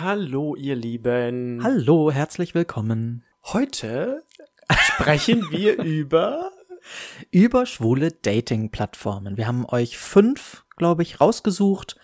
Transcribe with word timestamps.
Hallo, 0.00 0.56
ihr 0.56 0.76
Lieben. 0.76 1.62
Hallo, 1.62 2.10
herzlich 2.10 2.54
willkommen. 2.54 3.22
Heute 3.44 4.24
sprechen 4.70 5.42
wir 5.50 5.76
über 5.82 6.52
Über 7.30 7.66
schwule 7.66 8.10
Dating-Plattformen. 8.10 9.36
Wir 9.36 9.46
haben 9.46 9.66
euch 9.66 9.98
fünf, 9.98 10.64
glaube 10.78 11.02
ich, 11.02 11.20
rausgesucht. 11.20 12.00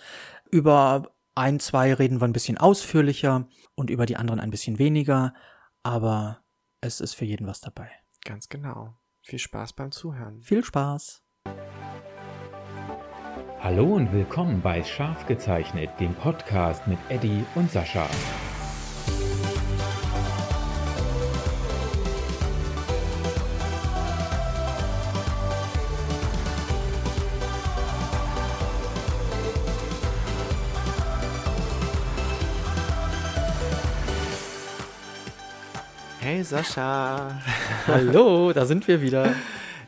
Über 0.51 1.15
ein, 1.35 1.59
zwei 1.59 1.95
reden 1.95 2.21
wir 2.21 2.27
ein 2.27 2.35
bisschen 2.35 2.59
ausführlicher 2.59 3.49
und 3.77 3.89
über 3.89 4.05
die 4.05 4.17
anderen 4.17 4.41
ein 4.41 4.51
bisschen 4.51 4.79
weniger. 4.79 5.33
Aber 5.83 6.45
es 6.83 7.01
ist 7.01 7.15
für 7.15 7.25
jeden 7.25 7.47
was 7.47 7.63
dabei. 7.63 7.91
ganz 8.27 8.51
genau. 8.51 8.95
Viel 9.23 9.39
Spaß 9.39 9.73
beim 9.73 9.91
Zuhören. 9.91 10.43
Viel 10.43 10.63
Spaß. 10.63 11.23
Hallo 13.69 13.97
und 13.97 14.13
willkommen 14.13 14.61
bei 14.63 14.85
Scharf 14.85 15.27
gezeichnet, 15.27 15.91
dem 15.99 16.15
Podcast 16.15 16.87
mit 16.87 17.01
Eddie 17.09 17.45
und 17.57 17.69
Sascha. 17.69 18.09
Hey 36.21 36.45
Sascha, 36.45 37.43
Hallo, 37.89 38.53
da 38.53 38.65
sind 38.65 38.87
wir 38.87 39.03
wieder. 39.03 39.35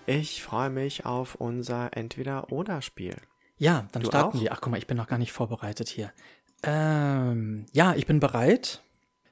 ich 0.05 0.43
freue 0.43 0.71
mich 0.71 1.07
auf 1.07 1.37
unser 1.37 1.97
Entweder-Oder-Spiel. 1.97 3.15
Ja, 3.59 3.87
dann 3.93 4.03
Du 4.03 4.09
starten 4.09 4.39
auch? 4.39 4.41
wir. 4.41 4.53
Ach, 4.53 4.61
guck 4.61 4.71
mal, 4.71 4.79
ich 4.79 4.87
bin 4.87 4.97
noch 4.97 5.07
gar 5.09 5.19
nicht 5.19 5.33
vorbereitet 5.33 5.89
hier. 5.89 6.13
Ähm, 6.63 7.67
ja, 7.73 7.95
ich 7.95 8.07
bin 8.07 8.21
bereit. 8.21 8.83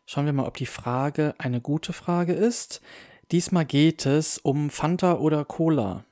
Schauen 0.07 0.27
wir 0.27 0.33
mal, 0.33 0.47
ob 0.47 0.57
die 0.57 0.67
Frage 0.67 1.35
eine 1.39 1.61
gute 1.61 1.93
Frage 1.93 2.33
ist. 2.33 2.81
Diesmal 3.33 3.65
geht 3.65 4.07
es 4.07 4.39
um 4.39 4.71
Fanta 4.71 5.15
oder 5.15 5.45
Cola. 5.45 6.05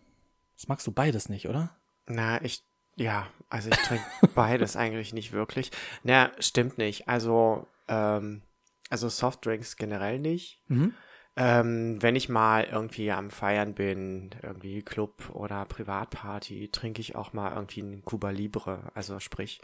Das 0.57 0.67
magst 0.69 0.87
du 0.87 0.93
beides 0.93 1.29
nicht, 1.29 1.49
oder? 1.49 1.71
Na, 2.07 2.43
ich, 2.43 2.65
ja, 2.97 3.29
also 3.51 3.71
ich 3.71 3.77
trinke 3.79 4.05
beides 4.35 4.77
eigentlich 4.77 5.13
nicht 5.13 5.33
wirklich. 5.33 5.71
Na, 6.03 6.33
stimmt 6.41 6.79
nicht. 6.79 7.09
Also, 7.09 7.69
ähm, 7.89 8.43
also 8.91 9.09
Softdrinks 9.09 9.77
generell 9.77 10.19
nicht. 10.19 10.61
Mhm. 10.69 10.95
Ähm, 11.37 12.01
wenn 12.01 12.15
ich 12.15 12.29
mal 12.29 12.65
irgendwie 12.65 13.11
am 13.11 13.31
Feiern 13.31 13.75
bin, 13.75 14.31
irgendwie 14.43 14.83
Club 14.83 15.31
oder 15.33 15.65
Privatparty, 15.65 16.69
trinke 16.71 17.01
ich 17.01 17.17
auch 17.17 17.33
mal 17.33 17.53
irgendwie 17.53 17.83
einen 17.83 18.05
Cuba 18.05 18.31
Libre, 18.31 18.91
also 18.95 19.19
sprich 19.19 19.61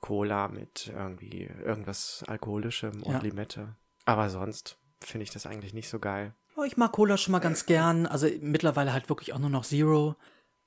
Cola 0.00 0.48
mit 0.48 0.92
irgendwie 0.94 1.50
irgendwas 1.64 2.24
Alkoholischem 2.26 3.02
und 3.02 3.12
Ja. 3.14 3.20
Limette. 3.20 3.76
Aber 4.06 4.30
sonst 4.30 4.78
finde 5.00 5.24
ich 5.24 5.30
das 5.30 5.46
eigentlich 5.46 5.74
nicht 5.74 5.88
so 5.88 5.98
geil. 5.98 6.34
Oh, 6.56 6.62
ich 6.62 6.76
mag 6.76 6.92
Cola 6.92 7.16
schon 7.16 7.32
mal 7.32 7.38
ganz 7.40 7.66
gern. 7.66 8.06
Also 8.06 8.28
mittlerweile 8.40 8.92
halt 8.92 9.08
wirklich 9.08 9.32
auch 9.32 9.38
nur 9.38 9.50
noch 9.50 9.64
Zero. 9.64 10.16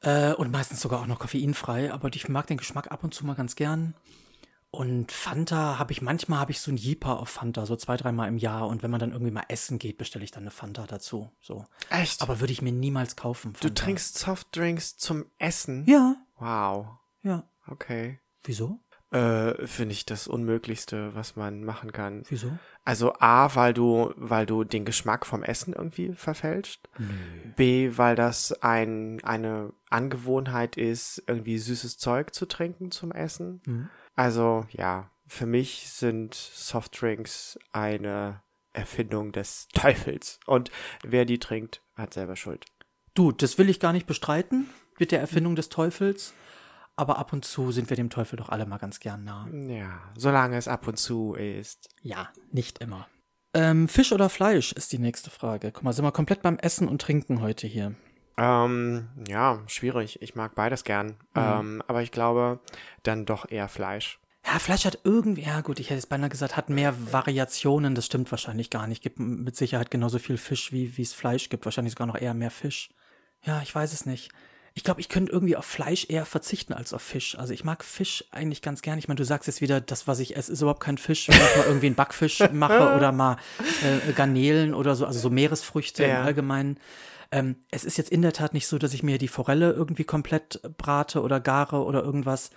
Äh, 0.02 0.34
und 0.34 0.52
meistens 0.52 0.82
sogar 0.82 1.02
auch 1.02 1.08
noch 1.08 1.20
koffeinfrei. 1.20 1.92
Aber 1.92 2.10
ich 2.14 2.30
mag 2.30 2.46
den 2.48 2.58
Geschmack 2.58 2.92
ab 2.92 3.04
und 3.04 3.14
zu 3.14 3.26
mal 3.26 3.36
ganz 3.36 3.56
gern. 3.56 3.96
Und 4.70 5.12
Fanta 5.12 5.80
habe 5.80 5.92
ich 5.94 6.02
manchmal 6.02 6.40
habe 6.40 6.52
ich 6.52 6.60
so 6.60 6.72
ein 6.72 6.78
Jeeper 6.78 7.20
auf 7.20 7.30
Fanta, 7.30 7.66
so 7.66 7.76
zwei, 7.78 7.96
dreimal 7.98 8.28
im 8.28 8.38
Jahr. 8.38 8.68
Und 8.68 8.84
wenn 8.84 8.92
man 8.92 9.00
dann 9.00 9.12
irgendwie 9.12 9.32
mal 9.32 9.46
essen 9.48 9.80
geht, 9.80 9.98
bestelle 9.98 10.24
ich 10.26 10.32
dann 10.32 10.44
eine 10.44 10.52
Fanta 10.52 10.86
dazu. 10.86 11.32
So. 11.40 11.66
Echt? 11.90 12.22
Aber 12.22 12.40
würde 12.42 12.54
ich 12.54 12.62
mir 12.62 12.72
niemals 12.74 13.16
kaufen. 13.16 13.54
du 13.54 13.59
Fanta. 13.59 13.84
trinkst 13.84 14.18
Softdrinks 14.20 14.98
zum 14.98 15.26
Essen? 15.40 15.86
Ja, 15.88 16.16
Wow. 16.40 16.88
ja. 17.24 17.44
Okay. 17.66 18.20
Wieso? 18.44 18.80
Äh, 19.12 19.66
finde 19.66 19.94
ich 19.94 20.06
das 20.06 20.28
Unmöglichste, 20.28 21.16
was 21.16 21.38
man 21.38 21.64
machen 21.64 21.94
kann. 21.94 22.24
Wieso? 22.28 22.52
Also 22.84 23.14
A, 23.20 23.56
weil 23.56 23.74
du, 23.74 24.14
weil 24.18 24.46
du 24.46 24.66
den 24.66 24.84
Geschmack 24.84 25.26
vom 25.26 25.44
Essen 25.44 25.74
irgendwie 25.74 26.14
verfälscht. 26.14 26.88
B, 27.56 27.92
weil 27.98 28.16
das 28.18 28.52
ein, 28.62 29.24
eine 29.24 29.72
Angewohnheit 29.90 30.75
ist, 30.78 31.24
irgendwie 31.25 31.58
süßes 31.58 31.97
Zeug 31.97 32.34
zu 32.34 32.46
trinken 32.46 32.91
zum 32.91 33.12
Essen. 33.14 33.62
Mhm. 33.66 33.90
Also 34.17 34.66
ja, 34.72 35.09
für 35.28 35.45
mich 35.45 35.89
sind 35.89 36.33
Softdrinks 36.33 37.57
eine 37.72 38.41
Erfindung 38.73 39.31
des 39.31 39.67
Teufels. 39.73 40.39
Und 40.45 40.72
wer 41.03 41.23
die 41.23 41.39
trinkt, 41.39 41.81
hat 41.95 42.13
selber 42.13 42.35
Schuld. 42.35 42.66
Du, 43.13 43.31
das 43.31 43.57
will 43.57 43.69
ich 43.69 43.79
gar 43.79 43.94
nicht 43.94 44.07
bestreiten 44.07 44.69
mit 45.00 45.11
der 45.11 45.19
Erfindung 45.19 45.55
des 45.55 45.69
Teufels. 45.69 46.33
Aber 46.95 47.19
ab 47.19 47.31
und 47.31 47.45
zu 47.45 47.72
sind 47.72 47.91
wir 47.91 47.95
dem 47.95 48.09
Teufel 48.09 48.38
doch 48.38 48.50
alle 48.50 48.66
mal 48.66 48.78
ganz 48.78 49.00
gern 49.00 49.23
nah. 49.23 49.47
Ja, 49.51 50.01
solange 50.17 50.57
es 50.57 50.67
ab 50.67 50.88
und 50.88 50.97
zu 50.97 51.35
ist. 51.35 51.89
Ja, 52.01 52.29
nicht 52.51 52.79
immer. 52.79 53.07
Ähm, 53.53 53.88
Fisch 53.88 54.11
oder 54.11 54.29
Fleisch 54.29 54.72
ist 54.72 54.91
die 54.94 54.99
nächste 54.99 55.29
Frage. 55.29 55.72
Guck 55.72 55.84
mal, 55.84 55.94
sind 55.94 56.05
wir 56.05 56.11
komplett 56.11 56.41
beim 56.41 56.57
Essen 56.57 56.88
und 56.88 57.01
Trinken 57.01 57.41
heute 57.41 57.67
hier. 57.67 57.95
Ähm, 58.38 59.09
ja, 59.28 59.59
schwierig. 59.68 60.22
Ich 60.22 60.36
mag 60.36 60.53
beides 60.56 60.84
gern. 60.84 61.16
Ähm, 61.36 61.81
aber 61.88 62.02
ich 62.03 62.12
glaube, 62.12 62.59
dann 63.03 63.25
doch 63.25 63.50
eher 63.50 63.68
Fleisch. 63.68 64.20
Ja, 64.46 64.59
Fleisch 64.59 64.86
hat 64.86 65.00
irgendwie, 65.03 65.42
ja 65.42 65.59
gut, 65.62 65.80
ich 65.80 65.88
hätte 65.88 65.96
jetzt 65.96 66.09
beinahe 66.09 66.30
gesagt, 66.30 66.56
hat 66.56 66.70
mehr 66.70 66.94
Variationen. 67.12 67.96
Das 67.96 68.06
stimmt 68.06 68.31
wahrscheinlich 68.31 68.70
gar 68.70 68.88
nicht. 68.88 69.02
Gibt 69.03 69.20
mit 69.20 69.56
Sicherheit 69.56 69.92
genauso 69.92 70.20
viel 70.20 70.38
Fisch, 70.38 70.72
wie 70.72 70.96
wie 70.97 71.02
es 71.02 71.14
Fleisch 71.14 71.50
gibt. 71.50 71.66
Wahrscheinlich 71.66 71.94
sogar 71.94 72.08
noch 72.08 72.20
eher 72.20 72.34
mehr 72.34 72.52
Fisch. 72.52 72.90
Ja, 73.44 73.62
ich 73.62 73.74
weiß 73.74 73.92
es 73.92 74.06
nicht. 74.06 74.31
Ich 74.74 74.84
glaube, 74.84 75.02
ich 75.02 75.09
könnte 75.09 75.31
irgendwie 75.31 75.56
auf 75.56 75.66
Fleisch 75.66 76.06
eher 76.08 76.26
verzichten 76.26 76.72
als 76.74 76.94
auf 76.94 77.02
Fisch. 77.02 77.36
Also 77.38 77.52
ich 77.52 77.64
mag 77.64 77.84
Fisch 77.84 78.24
eigentlich 78.31 78.62
ganz 78.62 78.84
gern. 78.84 79.00
Ich 79.00 79.08
meine, 79.08 79.18
du 79.18 79.26
sagst 79.26 79.47
jetzt 79.47 79.59
wieder, 79.59 79.81
das, 79.81 80.08
was 80.08 80.20
ich 80.20 80.38
esse, 80.38 80.52
ist 80.53 80.62
überhaupt 80.62 80.81
kein 80.84 81.00
Fisch. 81.00 81.28
Wenn 81.28 81.36
ich 81.36 81.58
mal 81.58 81.66
irgendwie 81.66 81.88
einen 81.88 81.96
Backfisch 81.96 82.40
mache 82.53 82.94
oder 82.96 83.12
mal 83.12 83.38
äh, 83.81 84.14
Garnelen 84.14 84.76
oder 84.76 84.96
so, 84.96 85.08
also 85.08 85.20
so 85.20 85.31
Meeresfrüchte 85.31 86.03
Ja. 86.06 86.20
im 86.20 86.26
Allgemeinen. 86.28 86.80
Ähm, 87.32 87.58
es 87.72 87.84
ist 87.84 87.98
jetzt 87.98 88.12
in 88.12 88.22
der 88.22 88.34
Tat 88.34 88.54
nicht 88.54 88.68
so, 88.68 88.78
dass 88.78 88.94
ich 88.94 89.04
mir 89.04 89.18
die 89.18 89.28
Forelle 89.28 89.72
irgendwie 89.72 90.04
komplett 90.06 90.62
brate 90.78 91.22
oder 91.22 91.40
gare 91.40 91.84
oder 91.84 92.04
irgendwas. 92.04 92.52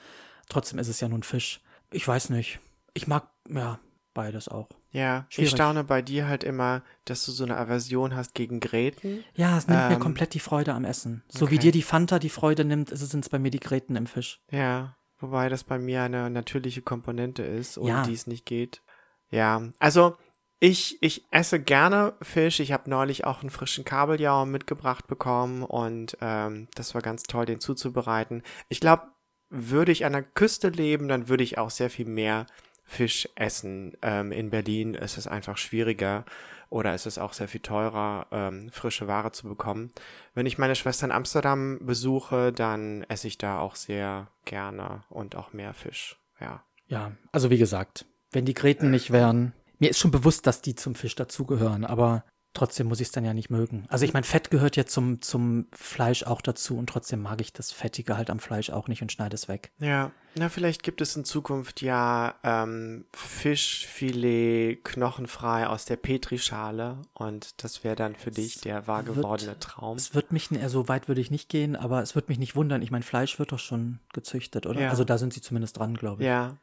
Trotzdem 0.49 0.79
ist 0.79 0.89
es 0.89 1.01
ja 1.01 1.09
nun 1.09 1.23
Fisch. 1.23 1.61
Ich 1.93 2.07
weiß 2.07 2.31
nicht. 2.31 2.61
Ich 2.95 3.07
mag, 3.07 3.29
ja, 3.49 3.79
beides 4.15 4.49
auch. 4.49 4.69
Ja, 4.93 5.27
ich 5.29 5.37
Schwierig. 5.37 5.51
staune 5.53 5.85
bei 5.85 6.03
dir 6.03 6.27
halt 6.27 6.43
immer, 6.43 6.83
dass 7.05 7.25
du 7.25 7.31
so 7.31 7.45
eine 7.45 7.57
Aversion 7.57 8.17
hast 8.17 8.35
gegen 8.35 8.59
Gräten. 8.59 9.23
Ja, 9.35 9.57
es 9.57 9.69
nimmt 9.69 9.89
mir 9.89 9.95
Ähm, 9.95 10.01
komplett 10.01 10.35
die 10.35 10.41
Freude 10.41 10.75
am 10.75 10.85
Essen. 10.85 11.23
So 11.29 11.51
wie 11.51 11.55
okay. 11.55 11.59
dir 11.67 11.73
die 11.73 11.83
Fanta 11.83 12.19
die 12.19 12.29
Freude 12.29 12.65
nimmt, 12.65 12.91
sind 12.93 13.25
es 13.25 13.29
bei 13.29 13.39
mir 13.39 13.51
die 13.53 13.61
Gräten 13.61 13.95
im 13.95 14.07
Fisch. 14.09 14.41
Ja, 14.51 14.97
wobei 15.21 15.49
das 15.49 15.63
bei 15.63 15.79
mir 15.79 16.03
eine 16.03 16.29
natürliche 16.31 16.83
Komponente 16.83 17.43
ist 17.45 17.79
und 17.79 17.87
Ja. 17.87 18.03
die 18.03 18.13
es 18.15 18.27
nicht 18.27 18.47
geht. 18.47 18.83
Ja, 19.31 19.63
also 19.79 20.17
ich, 20.61 21.03
ich 21.03 21.25
esse 21.31 21.59
gerne 21.59 22.13
Fisch. 22.21 22.61
Ich 22.61 22.73
habe 22.73 22.89
neulich 22.89 23.25
auch 23.25 23.41
einen 23.41 23.51
frischen 23.51 23.85
Kabeljau 23.85 24.45
mitgebracht 24.45 25.07
bekommen 25.07 25.63
und 25.63 26.19
ähm, 26.21 26.69
das 26.75 26.95
war 26.95 27.01
ganz 27.01 27.23
toll, 27.23 27.47
den 27.47 27.61
zuzubereiten. 27.61 28.43
Ich 28.69 28.81
glaube, 28.81 29.05
würde 29.49 29.91
ich 29.91 30.05
an 30.05 30.13
der 30.13 30.23
Küste 30.23 30.69
leben, 30.69 31.09
dann 31.09 31.29
würde 31.29 31.43
ich 31.43 31.59
auch 31.59 31.71
sehr 31.71 31.91
viel 31.91 32.07
mehr 32.07 32.47
Fisch 32.85 33.29
essen. 33.37 33.97
Ähm, 34.03 34.33
in 34.33 34.51
Berlin 34.51 34.95
ist 34.95 35.17
es 35.17 35.27
einfach 35.27 35.57
schwieriger 35.57 36.25
oder 36.69 36.95
ist 36.95 37.07
es 37.07 37.19
auch 37.19 37.33
sehr 37.33 37.49
viel 37.49 37.63
teurer, 37.63 38.27
ähm, 38.31 38.71
frische 38.71 39.09
Ware 39.09 39.33
zu 39.33 39.49
bekommen. 39.49 39.91
Wenn 40.35 40.47
ich 40.47 40.59
meine 40.59 40.77
Schwester 40.77 41.07
in 41.07 41.13
Amsterdam 41.13 41.79
besuche, 41.81 42.53
dann 42.53 43.05
esse 43.05 43.29
ich 43.29 43.39
da 43.39 43.59
auch 43.59 43.77
sehr 43.77 44.29
gerne 44.45 45.05
und 45.09 45.37
auch 45.37 45.53
mehr 45.53 45.73
Fisch. 45.73 46.17
Ja. 46.39 46.63
Ja, 46.87 47.13
also 47.33 47.51
wie 47.51 47.59
gesagt, 47.59 48.05
wenn 48.33 48.45
die 48.45 48.55
Gräten 48.55 48.91
nicht 48.91 49.13
wären, 49.13 49.53
mir 49.81 49.91
ist 49.91 49.99
schon 49.99 50.11
bewusst, 50.13 50.47
dass 50.47 50.63
die 50.63 50.75
zum 50.77 50.95
Fisch 50.95 51.15
dazugehören, 51.17 51.85
aber 51.85 52.25
trotzdem 52.53 52.89
muss 52.89 53.01
ich 53.01 53.09
es 53.09 53.13
dann 53.13 53.25
ja 53.25 53.33
nicht 53.33 53.49
mögen. 53.49 53.85
Also 53.89 54.05
ich 54.05 54.13
meine, 54.13 54.25
Fett 54.27 54.51
gehört 54.51 54.75
ja 54.77 54.85
zum, 54.85 55.23
zum 55.23 55.67
Fleisch 55.73 56.25
auch 56.25 56.41
dazu 56.43 56.77
und 56.77 56.89
trotzdem 56.89 57.23
mag 57.23 57.41
ich 57.41 57.53
das 57.53 57.71
Fettige 57.71 58.17
halt 58.17 58.29
am 58.29 58.41
Fleisch 58.41 58.71
auch 58.71 58.89
nicht 58.89 59.03
und 59.03 59.13
schneide 59.13 59.35
es 59.37 59.47
weg. 59.49 59.71
Ja, 59.79 60.11
na, 60.35 60.49
vielleicht 60.49 60.83
gibt 60.83 61.01
es 61.01 61.15
in 61.17 61.25
Zukunft 61.25 61.81
ja 61.81 62.35
ähm, 62.43 63.05
Fischfilet 63.15 64.83
knochenfrei 64.85 65.67
aus 65.67 65.85
der 65.85 65.97
Petrischale 65.97 66.99
und 67.15 67.63
das 67.63 67.85
wäre 67.85 67.97
dann 67.97 68.15
für 68.17 68.31
dich 68.31 68.61
der 68.61 68.87
wahr 68.87 69.07
wird- 69.07 69.17
gewordene 69.19 69.59
Traum. 69.59 69.97
Es 69.97 70.15
wird 70.15 70.33
mich, 70.33 70.51
n- 70.51 70.69
so 70.69 70.89
weit 70.89 71.09
würde 71.09 71.21
ich 71.21 71.31
nicht 71.31 71.49
gehen, 71.49 71.77
aber 71.77 72.03
es 72.03 72.15
wird 72.15 72.29
mich 72.29 72.39
nicht 72.39 72.57
wundern. 72.57 72.83
Ich 72.83 72.91
meine, 72.91 73.05
Fleisch 73.05 73.39
wird 73.39 73.53
doch 73.53 73.59
schon 73.59 74.01
gezüchtet, 74.13 74.67
oder? 74.67 74.81
Ja. 74.81 74.91
Also 74.91 75.05
da 75.05 75.19
sind 75.19 75.33
sie 75.33 75.41
zumindest 75.41 75.79
dran, 75.79 75.95
glaube 75.95 76.23
ich. 76.23 76.27
Ja, 76.29 76.57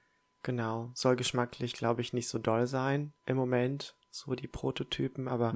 genau. 0.44 0.92
Soll 0.94 1.16
geschmacklich, 1.16 1.74
glaube 1.74 2.02
ich, 2.02 2.14
nicht 2.14 2.28
so 2.30 2.38
doll 2.40 2.68
sein 2.68 3.14
im 3.26 3.38
Moment, 3.38 3.96
so 4.12 4.34
die 4.36 4.48
Prototypen, 4.48 5.28
aber 5.28 5.54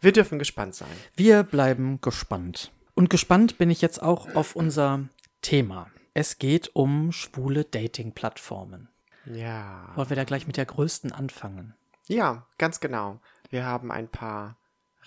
wir 0.00 0.12
dürfen 0.12 0.38
gespannt 0.38 0.74
sein. 0.74 0.88
Wir 1.16 1.42
bleiben 1.42 2.00
gespannt. 2.00 2.72
Und 2.94 3.10
gespannt 3.10 3.58
bin 3.58 3.70
ich 3.70 3.80
jetzt 3.80 4.02
auch 4.02 4.34
auf 4.34 4.56
unser 4.56 5.08
Thema. 5.42 5.90
Es 6.14 6.38
geht 6.38 6.74
um 6.74 7.12
schwule 7.12 7.64
Dating-Plattformen. 7.64 8.88
Ja. 9.26 9.92
Wollen 9.94 10.08
wir 10.08 10.16
da 10.16 10.24
gleich 10.24 10.46
mit 10.46 10.56
der 10.56 10.66
größten 10.66 11.12
anfangen? 11.12 11.74
Ja, 12.06 12.46
ganz 12.56 12.80
genau. 12.80 13.20
Wir 13.50 13.64
haben 13.66 13.92
ein 13.92 14.08
paar 14.08 14.56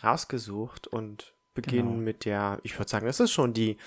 rausgesucht 0.04 0.88
und 0.88 1.34
beginnen 1.54 1.90
Genau. 1.90 2.02
mit 2.02 2.26
der, 2.26 2.60
ich 2.64 2.78
würde 2.78 2.90
sagen, 2.90 3.06
das 3.08 3.20
ist 3.20 3.32
schon 3.32 3.54
die, 3.54 3.78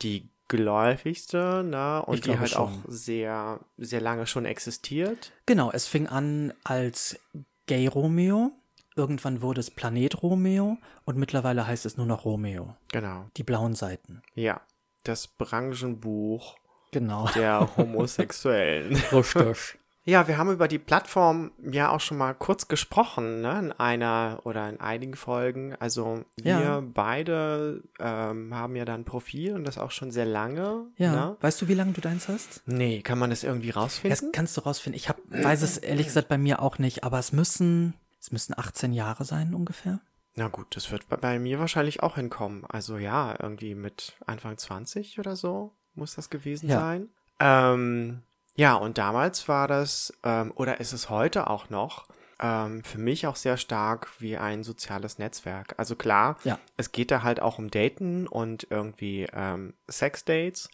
die 0.00 0.28
geläufigste, 0.48 1.62
ne? 1.64 2.02
Und 2.04 2.14
Ich 2.16 2.20
die 2.22 2.38
halt 2.38 2.50
schon. 2.50 2.60
auch 2.62 2.72
sehr, 2.86 3.60
sehr 3.76 4.00
lange 4.00 4.26
schon 4.26 4.44
existiert. 4.44 5.32
Genau, 5.46 5.70
es 5.72 5.86
fing 5.86 6.06
an 6.06 6.52
als 6.64 7.18
Gay 7.66 7.86
Romeo. 7.86 8.52
Irgendwann 8.94 9.40
wurde 9.40 9.60
es 9.60 9.70
Planet 9.70 10.22
Romeo 10.22 10.76
und 11.04 11.16
mittlerweile 11.16 11.66
heißt 11.66 11.86
es 11.86 11.96
nur 11.96 12.06
noch 12.06 12.24
Romeo. 12.26 12.76
Genau. 12.92 13.24
Die 13.36 13.42
blauen 13.42 13.74
Seiten. 13.74 14.22
Ja. 14.34 14.60
Das 15.04 15.26
Branchenbuch 15.26 16.56
Genau. 16.92 17.26
der 17.34 17.68
Homosexuellen. 17.76 18.94
Richtig. 19.12 19.78
Ja, 20.04 20.26
wir 20.26 20.36
haben 20.36 20.50
über 20.50 20.66
die 20.66 20.80
Plattform 20.80 21.52
ja 21.62 21.90
auch 21.90 22.00
schon 22.00 22.18
mal 22.18 22.34
kurz 22.34 22.66
gesprochen, 22.66 23.40
ne? 23.40 23.56
In 23.60 23.72
einer 23.72 24.40
oder 24.44 24.68
in 24.68 24.80
einigen 24.80 25.14
Folgen. 25.14 25.76
Also 25.78 26.24
wir 26.36 26.50
Ja. 26.58 26.80
beide 26.82 27.84
ähm, 28.00 28.52
haben 28.52 28.74
ja 28.74 28.84
dann 28.84 29.02
ein 29.02 29.04
Profil 29.04 29.54
und 29.54 29.64
das 29.64 29.78
auch 29.78 29.92
schon 29.92 30.10
sehr 30.10 30.24
lange. 30.26 30.86
Ja. 30.96 31.12
Ne? 31.12 31.36
Weißt 31.40 31.62
du, 31.62 31.68
wie 31.68 31.74
lange 31.74 31.92
du 31.92 32.00
deins 32.00 32.26
hast? 32.26 32.62
Nee, 32.66 33.00
kann 33.02 33.18
man 33.18 33.30
das 33.30 33.44
irgendwie 33.44 33.68
Das 33.68 33.76
rausfinden? 33.76 34.32
kannst 34.32 34.56
du 34.56 34.62
rausfinden. 34.62 34.96
Ich 34.96 35.08
hab, 35.08 35.18
weiß 35.28 35.62
es 35.62 35.78
ehrlich 35.78 36.06
gesagt 36.08 36.28
bei 36.28 36.38
mir 36.38 36.62
auch 36.62 36.78
nicht, 36.78 37.04
aber 37.04 37.20
es 37.20 37.30
müssen, 37.32 37.94
es 38.20 38.32
müssen 38.32 38.58
18 38.58 38.92
Jahre 38.92 39.24
sein 39.24 39.54
ungefähr. 39.54 40.00
Na 40.34 40.48
gut, 40.48 40.74
das 40.74 40.90
wird 40.90 41.08
bei, 41.08 41.16
bei 41.16 41.38
mir 41.38 41.60
wahrscheinlich 41.60 42.02
auch 42.02 42.16
hinkommen. 42.16 42.64
Also 42.68 42.96
ja, 42.98 43.36
irgendwie 43.40 43.76
mit 43.76 44.14
Anfang 44.26 44.56
20 44.58 45.18
oder 45.20 45.36
so 45.36 45.74
muss 45.94 46.16
das 46.16 46.28
gewesen 46.28 46.68
Ja. 46.70 46.80
sein. 46.80 47.08
Ähm, 47.38 48.22
ja, 48.54 48.74
und 48.74 48.98
damals 48.98 49.48
war 49.48 49.68
das, 49.68 50.12
ähm, 50.22 50.52
oder 50.54 50.80
ist 50.80 50.92
es 50.92 51.10
heute 51.10 51.48
auch 51.48 51.70
noch, 51.70 52.06
ähm, 52.40 52.82
für 52.82 52.98
mich 52.98 53.26
auch 53.26 53.36
sehr 53.36 53.56
stark 53.56 54.08
wie 54.18 54.36
ein 54.36 54.64
soziales 54.64 55.18
Netzwerk. 55.18 55.74
Also 55.78 55.96
klar, 55.96 56.36
Ja. 56.44 56.58
es 56.76 56.92
geht 56.92 57.10
da 57.10 57.22
halt 57.22 57.40
auch 57.40 57.58
um 57.58 57.70
Daten 57.70 58.26
und 58.26 58.66
irgendwie 58.70 59.28
ähm, 59.32 59.74
Sexdates. 59.88 60.68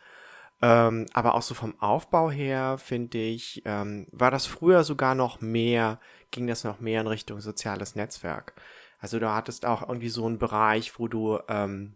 Ähm, 0.60 1.06
aber 1.12 1.34
auch 1.34 1.42
so 1.42 1.54
vom 1.54 1.80
Aufbau 1.80 2.30
her, 2.30 2.78
finde 2.78 3.18
ich, 3.18 3.62
ähm, 3.64 4.08
war 4.10 4.32
das 4.32 4.46
früher 4.46 4.82
sogar 4.82 5.14
noch 5.14 5.40
mehr, 5.40 6.00
ging 6.32 6.48
das 6.48 6.64
noch 6.64 6.80
mehr 6.80 7.00
in 7.02 7.06
Richtung 7.06 7.40
soziales 7.40 7.94
Netzwerk. 7.94 8.54
Also 8.98 9.20
du 9.20 9.30
hattest 9.32 9.64
auch 9.66 9.82
irgendwie 9.88 10.08
so 10.08 10.26
einen 10.26 10.38
Bereich, 10.38 10.98
wo 10.98 11.06
du, 11.06 11.38
ähm, 11.48 11.94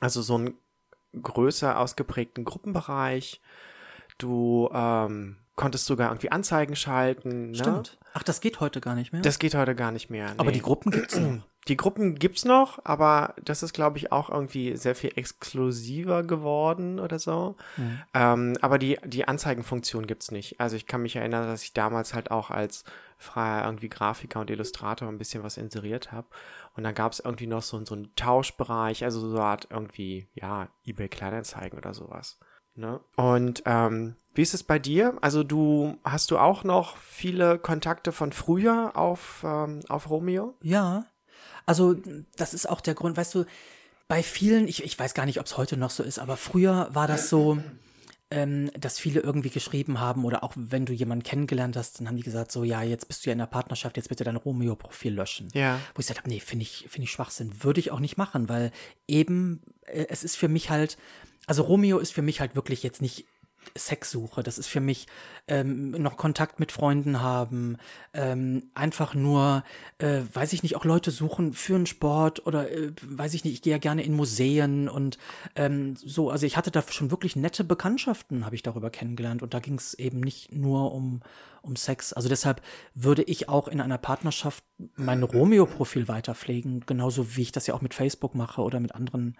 also 0.00 0.22
so 0.22 0.36
einen 0.36 0.54
größer 1.20 1.78
ausgeprägten 1.78 2.44
Gruppenbereich, 2.46 3.42
du 4.22 4.70
ähm, 4.72 5.36
konntest 5.56 5.86
sogar 5.86 6.10
irgendwie 6.10 6.32
Anzeigen 6.32 6.74
schalten. 6.76 7.50
Ne? 7.50 7.56
Stimmt. 7.58 7.98
Ach, 8.14 8.22
das 8.22 8.40
geht 8.40 8.60
heute 8.60 8.80
gar 8.80 8.94
nicht 8.94 9.12
mehr. 9.12 9.22
Das 9.22 9.38
geht 9.38 9.54
heute 9.54 9.74
gar 9.74 9.92
nicht 9.92 10.10
mehr. 10.10 10.30
aber 10.36 10.46
nee. 10.50 10.56
die 10.56 10.62
Gruppen 10.62 10.90
gibt's 10.90 11.18
noch. 11.18 11.42
Die 11.68 11.76
Gruppen 11.76 12.14
gibt's 12.14 12.46
noch, 12.46 12.78
aber 12.84 13.34
das 13.44 13.62
ist, 13.62 13.74
glaube 13.74 13.98
ich, 13.98 14.10
auch 14.10 14.30
irgendwie 14.30 14.76
sehr 14.76 14.94
viel 14.94 15.12
exklusiver 15.14 16.22
geworden 16.22 16.98
oder 16.98 17.18
so. 17.18 17.54
Mhm. 17.76 18.00
Ähm, 18.14 18.56
aber 18.62 18.78
die, 18.78 18.98
die 19.04 19.28
Anzeigenfunktion 19.28 20.06
gibt's 20.06 20.30
nicht. 20.30 20.58
Also 20.58 20.76
ich 20.76 20.86
kann 20.86 21.02
mich 21.02 21.16
erinnern, 21.16 21.46
dass 21.46 21.62
ich 21.62 21.74
damals 21.74 22.14
halt 22.14 22.30
auch 22.30 22.50
als 22.50 22.84
freier 23.18 23.66
irgendwie 23.66 23.90
Grafiker 23.90 24.40
und 24.40 24.48
Illustrator 24.48 25.06
ein 25.06 25.18
bisschen 25.18 25.42
was 25.42 25.58
inseriert 25.58 26.12
habe. 26.12 26.28
Und 26.76 26.84
dann 26.84 26.94
gab's 26.94 27.20
irgendwie 27.20 27.46
noch 27.46 27.62
so, 27.62 27.84
so 27.84 27.94
einen 27.94 28.14
Tauschbereich, 28.16 29.04
also 29.04 29.20
so 29.20 29.36
eine 29.36 29.44
Art 29.44 29.68
irgendwie, 29.68 30.28
ja, 30.32 30.68
eBay 30.86 31.10
Kleinanzeigen 31.10 31.78
oder 31.78 31.92
sowas. 31.92 32.38
Ne? 32.74 33.00
Und 33.16 33.62
ähm, 33.66 34.16
wie 34.34 34.42
ist 34.42 34.54
es 34.54 34.62
bei 34.62 34.78
dir? 34.78 35.18
Also 35.20 35.42
du 35.42 35.98
hast 36.04 36.30
du 36.30 36.38
auch 36.38 36.64
noch 36.64 36.96
viele 36.96 37.58
Kontakte 37.58 38.12
von 38.12 38.32
früher 38.32 38.92
auf, 38.96 39.42
ähm, 39.44 39.80
auf 39.88 40.08
Romeo? 40.08 40.54
Ja, 40.62 41.06
also 41.66 41.96
das 42.36 42.54
ist 42.54 42.68
auch 42.68 42.80
der 42.80 42.94
Grund, 42.94 43.16
weißt 43.16 43.34
du, 43.34 43.44
bei 44.08 44.22
vielen, 44.22 44.66
ich, 44.66 44.82
ich 44.82 44.98
weiß 44.98 45.14
gar 45.14 45.26
nicht, 45.26 45.38
ob 45.38 45.46
es 45.46 45.56
heute 45.56 45.76
noch 45.76 45.90
so 45.90 46.02
ist, 46.02 46.18
aber 46.18 46.36
früher 46.36 46.88
war 46.92 47.06
das 47.06 47.28
so, 47.28 47.58
ähm, 48.32 48.70
dass 48.78 48.98
viele 48.98 49.20
irgendwie 49.20 49.50
geschrieben 49.50 50.00
haben 50.00 50.24
oder 50.24 50.42
auch 50.44 50.52
wenn 50.56 50.86
du 50.86 50.92
jemanden 50.92 51.24
kennengelernt 51.24 51.76
hast, 51.76 51.98
dann 51.98 52.08
haben 52.08 52.16
die 52.16 52.22
gesagt, 52.22 52.52
so 52.52 52.64
ja, 52.64 52.82
jetzt 52.82 53.08
bist 53.08 53.24
du 53.24 53.30
ja 53.30 53.32
in 53.32 53.38
der 53.38 53.46
Partnerschaft, 53.46 53.96
jetzt 53.96 54.08
bitte 54.08 54.24
dein 54.24 54.36
Romeo-Profil 54.36 55.14
löschen. 55.14 55.48
Ja. 55.52 55.78
Wo 55.94 56.00
ich 56.00 56.06
gesagt 56.06 56.20
habe, 56.20 56.28
nee, 56.28 56.40
finde 56.40 56.62
ich, 56.62 56.86
finde 56.88 57.04
ich 57.04 57.10
Schwachsinn, 57.10 57.62
würde 57.62 57.80
ich 57.80 57.90
auch 57.90 58.00
nicht 58.00 58.16
machen, 58.16 58.48
weil 58.48 58.72
eben, 59.08 59.62
äh, 59.86 60.06
es 60.08 60.24
ist 60.24 60.36
für 60.36 60.48
mich 60.48 60.70
halt, 60.70 60.96
also 61.46 61.62
Romeo 61.62 61.98
ist 61.98 62.12
für 62.12 62.22
mich 62.22 62.40
halt 62.40 62.54
wirklich 62.54 62.82
jetzt 62.82 63.02
nicht 63.02 63.26
Sexsuche. 63.76 64.42
Das 64.42 64.58
ist 64.58 64.68
für 64.68 64.80
mich 64.80 65.06
ähm, 65.46 65.90
noch 65.90 66.16
Kontakt 66.16 66.60
mit 66.60 66.72
Freunden 66.72 67.20
haben, 67.20 67.76
ähm, 68.14 68.70
einfach 68.74 69.14
nur, 69.14 69.64
äh, 69.98 70.22
weiß 70.32 70.52
ich 70.52 70.62
nicht, 70.62 70.76
auch 70.76 70.84
Leute 70.84 71.10
suchen 71.10 71.52
für 71.52 71.76
einen 71.76 71.86
Sport 71.86 72.46
oder 72.46 72.70
äh, 72.70 72.92
weiß 73.02 73.34
ich 73.34 73.44
nicht, 73.44 73.54
ich 73.54 73.62
gehe 73.62 73.72
ja 73.72 73.78
gerne 73.78 74.02
in 74.02 74.14
Museen 74.14 74.88
und 74.88 75.18
ähm, 75.54 75.94
so, 75.96 76.30
also 76.30 76.46
ich 76.46 76.56
hatte 76.56 76.70
da 76.70 76.82
schon 76.88 77.10
wirklich 77.10 77.36
nette 77.36 77.64
Bekanntschaften, 77.64 78.44
habe 78.44 78.54
ich 78.54 78.62
darüber 78.62 78.90
kennengelernt 78.90 79.42
und 79.42 79.54
da 79.54 79.60
ging 79.60 79.74
es 79.74 79.94
eben 79.94 80.20
nicht 80.20 80.52
nur 80.52 80.92
um, 80.92 81.20
um 81.62 81.76
Sex. 81.76 82.12
Also 82.12 82.28
deshalb 82.28 82.62
würde 82.94 83.22
ich 83.22 83.48
auch 83.48 83.68
in 83.68 83.80
einer 83.80 83.98
Partnerschaft 83.98 84.64
mein 84.96 85.22
Romeo-Profil 85.22 86.08
weiterpflegen, 86.08 86.84
genauso 86.86 87.36
wie 87.36 87.42
ich 87.42 87.52
das 87.52 87.66
ja 87.66 87.74
auch 87.74 87.82
mit 87.82 87.94
Facebook 87.94 88.34
mache 88.34 88.62
oder 88.62 88.80
mit 88.80 88.94
anderen 88.94 89.36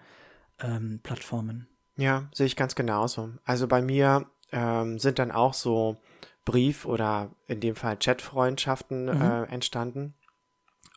ähm, 0.59 0.99
Plattformen. 1.03 1.67
Ja, 1.97 2.29
sehe 2.33 2.45
ich 2.45 2.55
ganz 2.55 2.75
genauso. 2.75 3.29
Also 3.45 3.67
bei 3.67 3.81
mir 3.81 4.25
ähm, 4.51 4.97
sind 4.99 5.19
dann 5.19 5.31
auch 5.31 5.53
so 5.53 5.97
Brief- 6.45 6.85
oder 6.85 7.29
in 7.47 7.59
dem 7.59 7.75
Fall 7.75 7.97
Chatfreundschaften 7.97 9.07
äh, 9.09 9.43
entstanden 9.43 10.13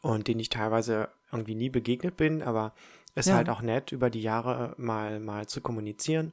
und 0.03 0.29
denen 0.29 0.41
ich 0.41 0.49
teilweise 0.49 1.09
irgendwie 1.31 1.55
nie 1.55 1.69
begegnet 1.69 2.17
bin, 2.17 2.43
aber 2.43 2.73
ist 3.15 3.27
Ja. 3.29 3.35
halt 3.35 3.49
auch 3.51 3.61
nett, 3.61 3.93
über 3.93 4.09
die 4.11 4.23
Jahre 4.23 4.75
mal, 4.77 5.21
mal 5.21 5.47
zu 5.47 5.61
kommunizieren. 5.61 6.33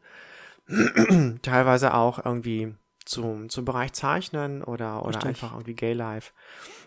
teilweise 1.42 1.94
auch 1.94 2.24
irgendwie 2.24 2.74
zum, 3.06 3.50
zum 3.50 3.66
Bereich 3.66 3.94
Zeichnen 3.94 4.64
oder, 4.64 5.02
oder 5.06 5.18
Richtig. 5.18 5.26
einfach 5.30 5.52
irgendwie 5.54 5.74
Gay 5.74 5.94
Life. 5.94 6.32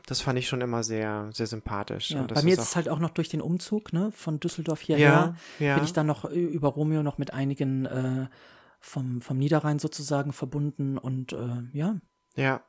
Das 0.06 0.20
fand 0.20 0.38
ich 0.38 0.48
schon 0.48 0.60
immer 0.60 0.82
sehr, 0.82 1.30
sehr 1.32 1.46
sympathisch. 1.46 2.10
Ja, 2.10 2.22
bei 2.22 2.42
mir 2.42 2.52
ist 2.54 2.60
es 2.60 2.76
halt 2.76 2.88
auch 2.88 2.98
noch 2.98 3.10
durch 3.10 3.30
den 3.30 3.40
Umzug, 3.40 3.92
ne, 3.92 4.12
von 4.12 4.38
Düsseldorf 4.38 4.80
hierher, 4.80 5.36
Ja, 5.58 5.66
ja. 5.66 5.74
bin 5.76 5.84
ich 5.84 5.94
dann 5.94 6.06
noch 6.06 6.24
über 6.26 6.68
Romeo 6.68 7.02
noch 7.02 7.16
mit 7.16 7.32
einigen 7.32 7.86
äh, 7.86 8.26
vom, 8.80 9.22
vom 9.22 9.38
Niederrhein 9.38 9.78
sozusagen 9.78 10.32
verbunden 10.32 10.98
und 10.98 11.32
äh, 11.32 11.62
ja. 11.72 11.96
Ja. 12.36 12.60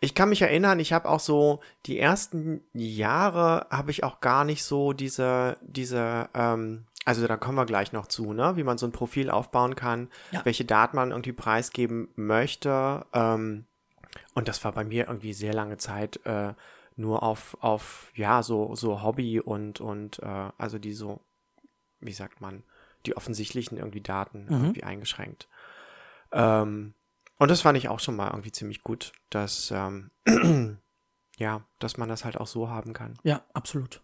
Ich 0.00 0.14
kann 0.14 0.28
mich 0.28 0.42
erinnern, 0.42 0.78
ich 0.78 0.92
habe 0.92 1.08
auch 1.08 1.18
so 1.18 1.60
die 1.86 1.98
ersten 1.98 2.60
Jahre 2.72 3.66
habe 3.70 3.90
ich 3.90 4.04
auch 4.04 4.20
gar 4.20 4.44
nicht 4.44 4.62
so 4.62 4.92
diese 4.92 5.56
diese 5.62 6.28
ähm, 6.34 6.84
also 7.04 7.26
da 7.26 7.36
kommen 7.36 7.56
wir 7.56 7.66
gleich 7.66 7.92
noch 7.92 8.06
zu, 8.06 8.32
ne, 8.32 8.56
wie 8.56 8.64
man 8.64 8.78
so 8.78 8.86
ein 8.86 8.92
Profil 8.92 9.30
aufbauen 9.30 9.76
kann, 9.76 10.08
welche 10.44 10.64
Daten 10.64 10.96
man 10.96 11.10
irgendwie 11.12 11.32
preisgeben 11.32 12.08
möchte. 12.16 13.06
Ähm, 13.12 13.64
und 14.34 14.48
das 14.48 14.62
war 14.64 14.72
bei 14.72 14.84
mir 14.84 15.06
irgendwie 15.06 15.32
sehr 15.32 15.54
lange 15.54 15.76
Zeit 15.78 16.24
äh, 16.24 16.54
nur 16.96 17.22
auf 17.22 17.56
auf 17.60 18.12
ja 18.14 18.42
so 18.42 18.74
so 18.74 19.02
Hobby 19.02 19.40
und 19.40 19.80
und 19.80 20.18
äh, 20.20 20.50
also 20.58 20.78
die 20.78 20.92
so 20.92 21.20
wie 22.00 22.12
sagt 22.12 22.40
man 22.40 22.62
die 23.06 23.16
offensichtlichen 23.16 23.78
irgendwie 23.78 24.00
Daten 24.00 24.48
irgendwie 24.50 24.82
eingeschränkt. 24.82 25.48
Ähm, 26.32 26.94
und 27.38 27.50
das 27.50 27.60
fand 27.60 27.78
ich 27.78 27.88
auch 27.88 28.00
schon 28.00 28.16
mal 28.16 28.28
irgendwie 28.28 28.52
ziemlich 28.52 28.82
gut, 28.82 29.12
dass, 29.30 29.70
ähm, 29.70 30.10
ja, 31.36 31.64
dass 31.78 31.96
man 31.96 32.08
das 32.08 32.24
halt 32.24 32.38
auch 32.38 32.46
so 32.46 32.68
haben 32.68 32.92
kann. 32.92 33.14
Ja, 33.22 33.42
absolut. 33.52 34.02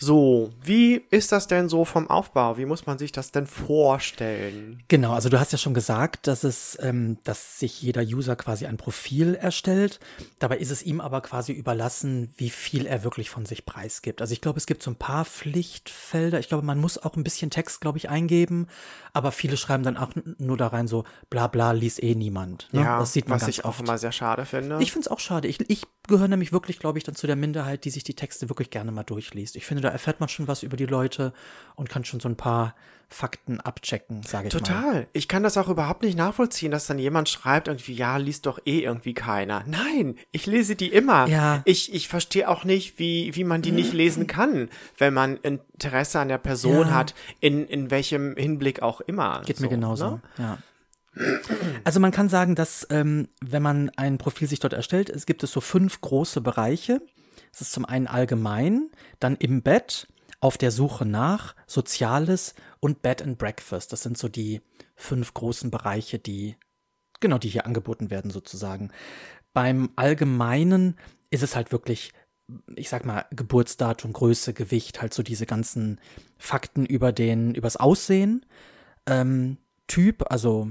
So, 0.00 0.52
wie 0.62 1.02
ist 1.10 1.32
das 1.32 1.48
denn 1.48 1.68
so 1.68 1.84
vom 1.84 2.08
Aufbau? 2.08 2.56
Wie 2.56 2.66
muss 2.66 2.86
man 2.86 2.98
sich 2.98 3.10
das 3.10 3.32
denn 3.32 3.48
vorstellen? 3.48 4.80
Genau, 4.86 5.12
also 5.12 5.28
du 5.28 5.40
hast 5.40 5.50
ja 5.50 5.58
schon 5.58 5.74
gesagt, 5.74 6.28
dass 6.28 6.44
es, 6.44 6.78
ähm, 6.80 7.18
dass 7.24 7.58
sich 7.58 7.82
jeder 7.82 8.02
User 8.02 8.36
quasi 8.36 8.66
ein 8.66 8.76
Profil 8.76 9.34
erstellt. 9.34 9.98
Dabei 10.38 10.58
ist 10.58 10.70
es 10.70 10.84
ihm 10.84 11.00
aber 11.00 11.20
quasi 11.20 11.50
überlassen, 11.50 12.32
wie 12.36 12.50
viel 12.50 12.86
er 12.86 13.02
wirklich 13.02 13.28
von 13.28 13.44
sich 13.44 13.66
preisgibt. 13.66 14.20
Also 14.20 14.32
ich 14.32 14.40
glaube, 14.40 14.58
es 14.58 14.66
gibt 14.66 14.84
so 14.84 14.92
ein 14.92 14.96
paar 14.96 15.24
Pflichtfelder. 15.24 16.38
Ich 16.38 16.48
glaube, 16.48 16.64
man 16.64 16.78
muss 16.78 16.98
auch 17.02 17.16
ein 17.16 17.24
bisschen 17.24 17.50
Text, 17.50 17.80
glaube 17.80 17.98
ich, 17.98 18.08
eingeben. 18.08 18.68
Aber 19.12 19.32
viele 19.32 19.56
schreiben 19.56 19.82
dann 19.82 19.96
auch 19.96 20.12
nur 20.38 20.56
da 20.56 20.68
rein 20.68 20.86
so, 20.86 21.02
bla 21.28 21.48
bla, 21.48 21.72
liest 21.72 22.00
eh 22.04 22.14
niemand. 22.14 22.68
Ne? 22.70 22.82
Ja, 22.82 23.00
das 23.00 23.14
sieht 23.14 23.28
man 23.28 23.40
was 23.40 23.48
ich 23.48 23.64
auch 23.64 23.70
oft. 23.70 23.80
immer 23.80 23.98
sehr 23.98 24.12
schade 24.12 24.46
finde. 24.46 24.78
Ich 24.80 24.92
finde 24.92 25.06
es 25.06 25.08
auch 25.08 25.18
schade. 25.18 25.48
Ich, 25.48 25.68
ich 25.68 25.82
gehöre 26.06 26.28
nämlich 26.28 26.52
wirklich, 26.52 26.78
glaube 26.78 26.98
ich, 26.98 27.04
dann 27.04 27.16
zu 27.16 27.26
der 27.26 27.34
Minderheit, 27.34 27.84
die 27.84 27.90
sich 27.90 28.04
die 28.04 28.14
Texte 28.14 28.48
wirklich 28.48 28.70
gerne 28.70 28.92
mal 28.92 29.02
durchliest. 29.02 29.56
Ich 29.56 29.66
finde, 29.66 29.87
da 29.88 29.92
erfährt 29.92 30.20
man 30.20 30.28
schon 30.28 30.46
was 30.48 30.62
über 30.62 30.76
die 30.76 30.86
Leute 30.86 31.32
und 31.76 31.88
kann 31.88 32.04
schon 32.04 32.20
so 32.20 32.28
ein 32.28 32.36
paar 32.36 32.74
Fakten 33.10 33.58
abchecken, 33.58 34.22
sage 34.22 34.48
ich 34.48 34.54
mal. 34.54 34.60
Total. 34.60 35.06
Ich 35.14 35.28
kann 35.28 35.42
das 35.42 35.56
auch 35.56 35.68
überhaupt 35.70 36.02
nicht 36.02 36.16
nachvollziehen, 36.18 36.70
dass 36.70 36.86
dann 36.86 36.98
jemand 36.98 37.30
schreibt 37.30 37.66
irgendwie, 37.68 37.94
ja, 37.94 38.18
liest 38.18 38.44
doch 38.44 38.58
eh 38.66 38.80
irgendwie 38.80 39.14
keiner. 39.14 39.64
Nein, 39.66 40.16
ich 40.30 40.44
lese 40.44 40.76
die 40.76 40.88
immer. 40.88 41.26
Ja. 41.26 41.62
Ich, 41.64 41.94
ich 41.94 42.06
verstehe 42.08 42.46
auch 42.50 42.64
nicht, 42.64 42.98
wie, 42.98 43.34
wie 43.34 43.44
man 43.44 43.62
die 43.62 43.72
nicht 43.72 43.94
lesen 43.94 44.26
kann, 44.26 44.68
wenn 44.98 45.14
man 45.14 45.38
Interesse 45.38 46.20
an 46.20 46.28
der 46.28 46.36
Person 46.36 46.88
Ja. 46.88 46.94
hat, 46.94 47.14
in, 47.40 47.66
in 47.66 47.90
welchem 47.90 48.36
Hinblick 48.36 48.82
auch 48.82 49.00
immer. 49.00 49.40
Geht 49.46 49.56
so, 49.56 49.62
mir 49.64 49.70
genauso, 49.70 50.10
Ne? 50.10 50.20
ja. 50.36 50.58
Also 51.84 51.98
man 52.00 52.12
kann 52.12 52.28
sagen, 52.28 52.54
dass 52.54 52.86
ähm, 52.90 53.28
wenn 53.42 53.62
man 53.62 53.90
ein 53.96 54.18
Profil 54.18 54.46
sich 54.48 54.60
dort 54.60 54.74
erstellt, 54.74 55.08
es 55.10 55.26
gibt 55.26 55.42
es 55.42 55.50
so 55.50 55.60
fünf 55.60 56.00
große 56.00 56.40
Bereiche. 56.42 57.00
Es 57.58 57.62
ist 57.62 57.72
zum 57.72 57.84
einen 57.84 58.06
allgemein, 58.06 58.88
dann 59.18 59.34
im 59.34 59.62
Bett, 59.62 60.06
auf 60.40 60.56
der 60.56 60.70
Suche 60.70 61.04
nach 61.04 61.56
Soziales 61.66 62.54
und 62.78 63.02
Bed 63.02 63.20
and 63.20 63.36
Breakfast. 63.36 63.92
Das 63.92 64.02
sind 64.04 64.16
so 64.16 64.28
die 64.28 64.60
fünf 64.94 65.34
großen 65.34 65.72
Bereiche, 65.72 66.20
die 66.20 66.54
genau, 67.18 67.38
die 67.38 67.48
hier 67.48 67.66
angeboten 67.66 68.10
werden 68.10 68.30
sozusagen. 68.30 68.92
Beim 69.52 69.90
Allgemeinen 69.96 70.94
ist 71.30 71.42
es 71.42 71.56
halt 71.56 71.72
wirklich, 71.72 72.12
ich 72.76 72.88
sag 72.88 73.04
mal, 73.04 73.26
Geburtsdatum, 73.32 74.12
Größe, 74.12 74.54
Gewicht, 74.54 75.02
halt 75.02 75.12
so 75.12 75.24
diese 75.24 75.44
ganzen 75.44 76.00
Fakten 76.38 76.86
über 76.86 77.10
den, 77.10 77.56
übers 77.56 77.76
Aussehen. 77.76 78.46
Ähm, 79.06 79.56
typ, 79.88 80.30
also 80.30 80.70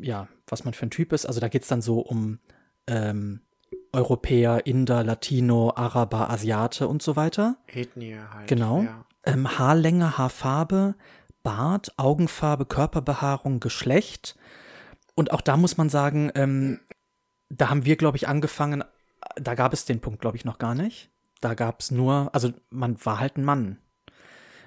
ja, 0.00 0.28
was 0.46 0.64
man 0.64 0.72
für 0.72 0.86
ein 0.86 0.90
Typ 0.90 1.12
ist. 1.12 1.26
Also 1.26 1.40
da 1.40 1.48
geht 1.48 1.64
es 1.64 1.68
dann 1.68 1.82
so 1.82 2.00
um 2.00 2.38
ähm, 2.86 3.42
Europäer, 3.92 4.66
Inder, 4.66 5.02
Latino, 5.04 5.72
Araber, 5.74 6.30
Asiate 6.30 6.86
und 6.88 7.02
so 7.02 7.16
weiter. 7.16 7.56
Ethnie 7.66 8.16
halt. 8.32 8.48
Genau. 8.48 8.82
Ja. 8.82 9.04
Ähm, 9.24 9.58
Haarlänge, 9.58 10.16
Haarfarbe, 10.18 10.94
Bart, 11.42 11.92
Augenfarbe, 11.98 12.66
Körperbehaarung, 12.66 13.60
Geschlecht. 13.60 14.36
Und 15.14 15.32
auch 15.32 15.40
da 15.40 15.56
muss 15.56 15.76
man 15.76 15.88
sagen, 15.88 16.30
ähm, 16.34 16.80
da 17.48 17.68
haben 17.68 17.84
wir, 17.84 17.96
glaube 17.96 18.16
ich, 18.16 18.28
angefangen, 18.28 18.84
da 19.36 19.54
gab 19.54 19.72
es 19.72 19.84
den 19.84 20.00
Punkt, 20.00 20.20
glaube 20.20 20.36
ich, 20.36 20.44
noch 20.44 20.58
gar 20.58 20.74
nicht. 20.74 21.10
Da 21.40 21.54
gab 21.54 21.80
es 21.80 21.90
nur, 21.90 22.30
also 22.32 22.52
man 22.70 22.96
war 23.04 23.18
halt 23.18 23.36
ein 23.36 23.44
Mann. 23.44 23.78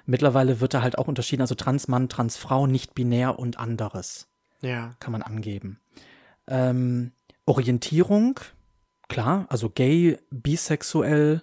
Mittlerweile 0.06 0.60
wird 0.60 0.74
da 0.74 0.82
halt 0.82 0.98
auch 0.98 1.08
unterschieden, 1.08 1.40
also 1.42 1.54
Transmann, 1.54 2.08
Transfrau, 2.08 2.66
nicht 2.66 2.94
binär 2.94 3.38
und 3.38 3.58
anderes 3.58 4.28
Ja. 4.60 4.94
kann 5.00 5.12
man 5.12 5.22
angeben. 5.22 5.80
Ähm, 6.46 7.12
Orientierung, 7.46 8.38
klar, 9.08 9.46
also 9.48 9.70
gay, 9.70 10.18
bisexuell, 10.30 11.42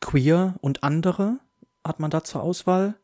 queer 0.00 0.56
und 0.60 0.82
andere 0.82 1.40
hat 1.84 2.00
man 2.00 2.10
da 2.10 2.24
zur 2.24 2.42
Auswahl. 2.42 2.94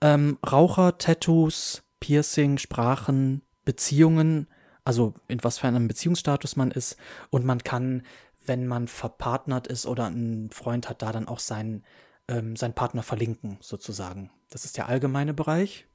Ähm, 0.00 0.38
Raucher, 0.44 0.98
Tattoos, 0.98 1.82
Piercing, 2.00 2.58
Sprachen, 2.58 3.42
Beziehungen, 3.64 4.48
also 4.84 5.14
in 5.28 5.42
was 5.42 5.58
für 5.58 5.68
einem 5.68 5.88
Beziehungsstatus 5.88 6.56
man 6.56 6.70
ist. 6.70 6.96
Und 7.30 7.44
man 7.44 7.58
kann, 7.58 8.02
wenn 8.46 8.66
man 8.66 8.88
verpartnert 8.88 9.66
ist 9.66 9.86
oder 9.86 10.06
einen 10.06 10.50
Freund 10.50 10.88
hat, 10.88 11.02
da 11.02 11.12
dann 11.12 11.28
auch 11.28 11.38
seinen, 11.38 11.84
ähm, 12.28 12.56
seinen 12.56 12.74
Partner 12.74 13.02
verlinken, 13.02 13.56
sozusagen. 13.60 14.30
Das 14.50 14.64
ist 14.64 14.76
der 14.76 14.88
allgemeine 14.88 15.34
Bereich. 15.34 15.86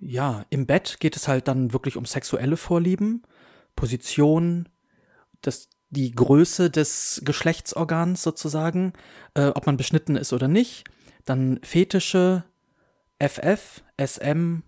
Ja, 0.00 0.44
im 0.50 0.66
Bett 0.66 0.98
geht 1.00 1.16
es 1.16 1.28
halt 1.28 1.48
dann 1.48 1.72
wirklich 1.72 1.96
um 1.96 2.04
sexuelle 2.04 2.56
Vorlieben, 2.56 3.22
Position, 3.76 4.68
das, 5.42 5.68
die 5.90 6.12
Größe 6.12 6.70
des 6.70 7.22
Geschlechtsorgans 7.24 8.22
sozusagen, 8.22 8.92
äh, 9.34 9.48
ob 9.48 9.66
man 9.66 9.76
beschnitten 9.76 10.16
ist 10.16 10.32
oder 10.32 10.48
nicht. 10.48 10.84
Dann 11.24 11.60
Fetische, 11.62 12.44
FF, 13.18 13.82
SM 14.00 14.62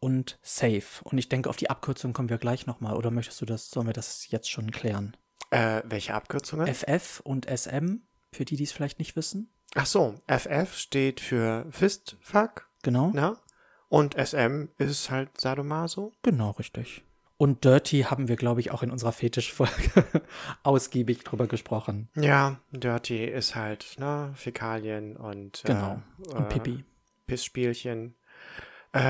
und 0.00 0.38
Safe. 0.42 0.82
Und 1.04 1.18
ich 1.18 1.28
denke, 1.28 1.48
auf 1.50 1.56
die 1.56 1.70
Abkürzung 1.70 2.12
kommen 2.12 2.28
wir 2.30 2.38
gleich 2.38 2.66
nochmal. 2.66 2.96
Oder 2.96 3.10
möchtest 3.10 3.40
du 3.40 3.46
das, 3.46 3.70
sollen 3.70 3.86
wir 3.86 3.92
das 3.94 4.30
jetzt 4.30 4.50
schon 4.50 4.70
klären? 4.70 5.16
Äh, 5.50 5.82
welche 5.84 6.14
Abkürzungen? 6.14 6.66
FF 6.72 7.20
und 7.24 7.46
SM, 7.46 7.96
für 8.32 8.44
die, 8.44 8.56
die 8.56 8.64
es 8.64 8.72
vielleicht 8.72 8.98
nicht 8.98 9.16
wissen. 9.16 9.50
Ach 9.74 9.86
so, 9.86 10.14
FF 10.28 10.76
steht 10.76 11.20
für 11.20 11.66
Fistfuck, 11.70 12.68
Genau. 12.82 13.10
ne? 13.10 13.36
Und 13.88 14.14
SM 14.14 14.68
ist 14.78 15.10
halt 15.10 15.40
Sadomaso. 15.40 16.12
Genau, 16.22 16.50
richtig. 16.52 17.02
Und 17.40 17.64
Dirty 17.64 18.02
haben 18.02 18.28
wir, 18.28 18.36
glaube 18.36 18.60
ich, 18.60 18.70
auch 18.70 18.82
in 18.82 18.90
unserer 18.90 19.12
Fetischfolge 19.12 19.72
ausgiebig 20.62 21.24
drüber 21.24 21.46
gesprochen. 21.46 22.10
Ja, 22.14 22.60
Dirty 22.70 23.24
ist 23.24 23.54
halt, 23.54 23.96
ne, 23.98 24.30
Fäkalien 24.34 25.16
und 25.16 25.62
Genau. 25.64 26.02
äh, 26.22 26.34
Und 26.34 26.42
äh, 26.44 26.48
Pipi. 26.50 26.84
Pissspielchen. 27.26 28.14
Äh, 28.92 29.00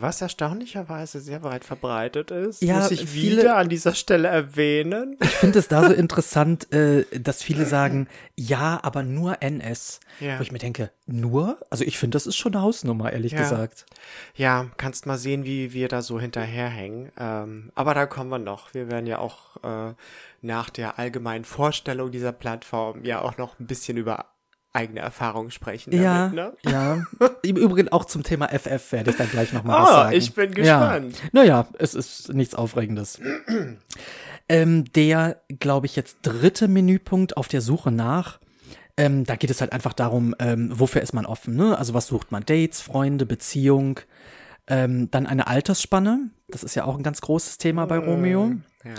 was 0.00 0.20
erstaunlicherweise 0.20 1.18
sehr 1.18 1.42
weit 1.42 1.64
verbreitet 1.64 2.30
ist, 2.30 2.60
Ja, 2.60 2.76
muss 2.80 2.90
ich 2.90 3.06
viele- 3.08 3.40
wieder 3.40 3.56
an 3.56 3.70
dieser 3.70 3.94
Stelle 3.94 4.28
erwähnen. 4.28 5.16
Ich 5.22 5.30
finde 5.30 5.58
es 5.58 5.68
da 5.68 5.82
so 5.86 5.94
interessant, 5.94 6.70
äh, 6.74 7.06
dass 7.18 7.42
viele 7.42 7.64
sagen, 7.64 8.06
ja, 8.36 8.78
aber 8.82 9.02
nur 9.02 9.40
NS. 9.42 10.00
Ja. 10.20 10.38
Wo 10.38 10.42
ich 10.42 10.52
mir 10.52 10.58
denke, 10.58 10.90
nur? 11.06 11.58
Also 11.70 11.84
ich 11.84 11.98
finde, 11.98 12.16
das 12.16 12.26
ist 12.26 12.36
schon 12.36 12.52
eine 12.54 12.60
Hausnummer, 12.62 13.14
ehrlich 13.14 13.32
Ja. 13.32 13.38
gesagt. 13.38 13.86
Ja, 14.34 14.66
kannst 14.76 15.06
mal 15.06 15.16
sehen, 15.16 15.44
wie 15.46 15.72
wir 15.72 15.88
da 15.88 16.02
so 16.02 16.20
hinterherhängen. 16.20 17.10
Ähm, 17.18 17.72
aber 17.74 17.94
da 17.94 18.04
kommen 18.04 18.28
wir 18.28 18.38
noch. 18.38 18.74
Wir 18.74 18.90
werden 18.90 19.06
ja 19.06 19.20
auch 19.20 19.56
äh, 19.64 19.94
nach 20.42 20.68
der 20.68 20.98
allgemeinen 20.98 21.46
Vorstellung 21.46 22.10
dieser 22.10 22.32
Plattform 22.32 23.04
ja 23.06 23.22
auch 23.22 23.38
noch 23.38 23.58
ein 23.58 23.66
bisschen 23.66 23.96
über 23.96 24.26
eigene 24.72 25.00
Erfahrungen 25.00 25.50
sprechen. 25.50 25.92
Ja, 25.92 26.28
Damit, 26.30 26.34
ne? 26.34 26.52
ja. 26.70 27.02
Im 27.42 27.56
Übrigen 27.56 27.88
auch 27.88 28.04
zum 28.04 28.22
Thema 28.22 28.48
FF 28.48 28.92
werde 28.92 29.10
ich 29.10 29.16
dann 29.16 29.28
gleich 29.30 29.52
nochmal 29.52 29.76
Ah, 29.76 29.82
was 29.82 29.90
sagen. 29.90 30.16
ich 30.16 30.34
bin 30.34 30.52
Ja. 30.52 30.96
gespannt. 30.98 31.16
Naja, 31.32 31.66
es 31.78 31.94
ist 31.94 32.32
nichts 32.32 32.54
Aufregendes. 32.54 33.20
ähm, 34.48 34.84
der, 34.92 35.40
glaube 35.58 35.86
ich, 35.86 35.96
jetzt 35.96 36.18
dritte 36.22 36.68
Menüpunkt 36.68 37.36
auf 37.36 37.48
der 37.48 37.60
Suche 37.60 37.90
nach, 37.90 38.38
ähm, 38.96 39.24
da 39.24 39.36
geht 39.36 39.50
es 39.50 39.60
halt 39.60 39.72
einfach 39.72 39.92
darum, 39.92 40.34
ähm, 40.38 40.70
wofür 40.72 41.00
ist 41.02 41.14
man 41.14 41.26
offen, 41.26 41.56
ne? 41.56 41.78
Also 41.78 41.94
was 41.94 42.06
sucht 42.08 42.32
man? 42.32 42.44
Dates, 42.44 42.80
Freunde, 42.80 43.24
Beziehung, 43.26 44.00
ähm, 44.66 45.10
dann 45.10 45.26
eine 45.26 45.46
Altersspanne, 45.46 46.30
das 46.48 46.62
ist 46.62 46.74
ja 46.74 46.84
auch 46.84 46.96
ein 46.96 47.02
ganz 47.02 47.20
großes 47.20 47.58
Thema 47.58 47.86
bei 47.86 47.98
Romeo. 47.98 48.52
Ja. 48.84 48.92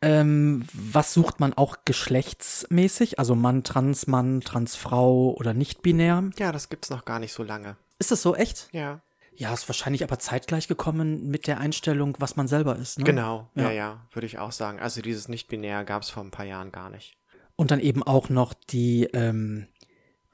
Ähm, 0.00 0.64
was 0.72 1.12
sucht 1.12 1.40
man 1.40 1.54
auch 1.54 1.78
geschlechtsmäßig? 1.84 3.18
Also 3.18 3.34
Mann, 3.34 3.64
Transmann, 3.64 4.40
Transfrau 4.40 5.34
oder 5.36 5.54
nicht 5.54 5.82
binär? 5.82 6.30
ja, 6.38 6.52
das 6.52 6.68
gibt's 6.68 6.90
noch 6.90 7.04
gar 7.04 7.18
nicht 7.18 7.32
so 7.32 7.42
lange. 7.42 7.76
Ist 7.98 8.10
das 8.10 8.22
so 8.22 8.34
echt? 8.36 8.68
Ja, 8.72 9.00
Ja, 9.34 9.52
ist 9.52 9.68
wahrscheinlich 9.68 10.04
aber 10.04 10.18
zeitgleich 10.18 10.68
gekommen 10.68 11.28
mit 11.28 11.46
der 11.46 11.58
Einstellung, 11.58 12.16
was 12.18 12.36
man 12.36 12.46
selber 12.48 12.76
ist. 12.76 12.98
Ne? 12.98 13.04
genau. 13.04 13.48
Ja, 13.54 13.64
Ja. 13.64 13.70
ja, 13.72 14.06
würde 14.12 14.26
ich 14.26 14.38
auch 14.38 14.52
sagen. 14.52 14.78
Also 14.80 15.00
dieses 15.02 15.28
Nicht-Binär 15.28 15.84
gab's 15.84 16.10
vor 16.10 16.22
ein 16.24 16.30
paar 16.30 16.46
Jahren 16.46 16.70
gar 16.72 16.90
nicht. 16.90 17.16
Und 17.56 17.70
dann 17.72 17.80
eben 17.80 18.04
auch 18.04 18.28
noch 18.28 18.54
die, 18.54 19.04
ähm, 19.12 19.66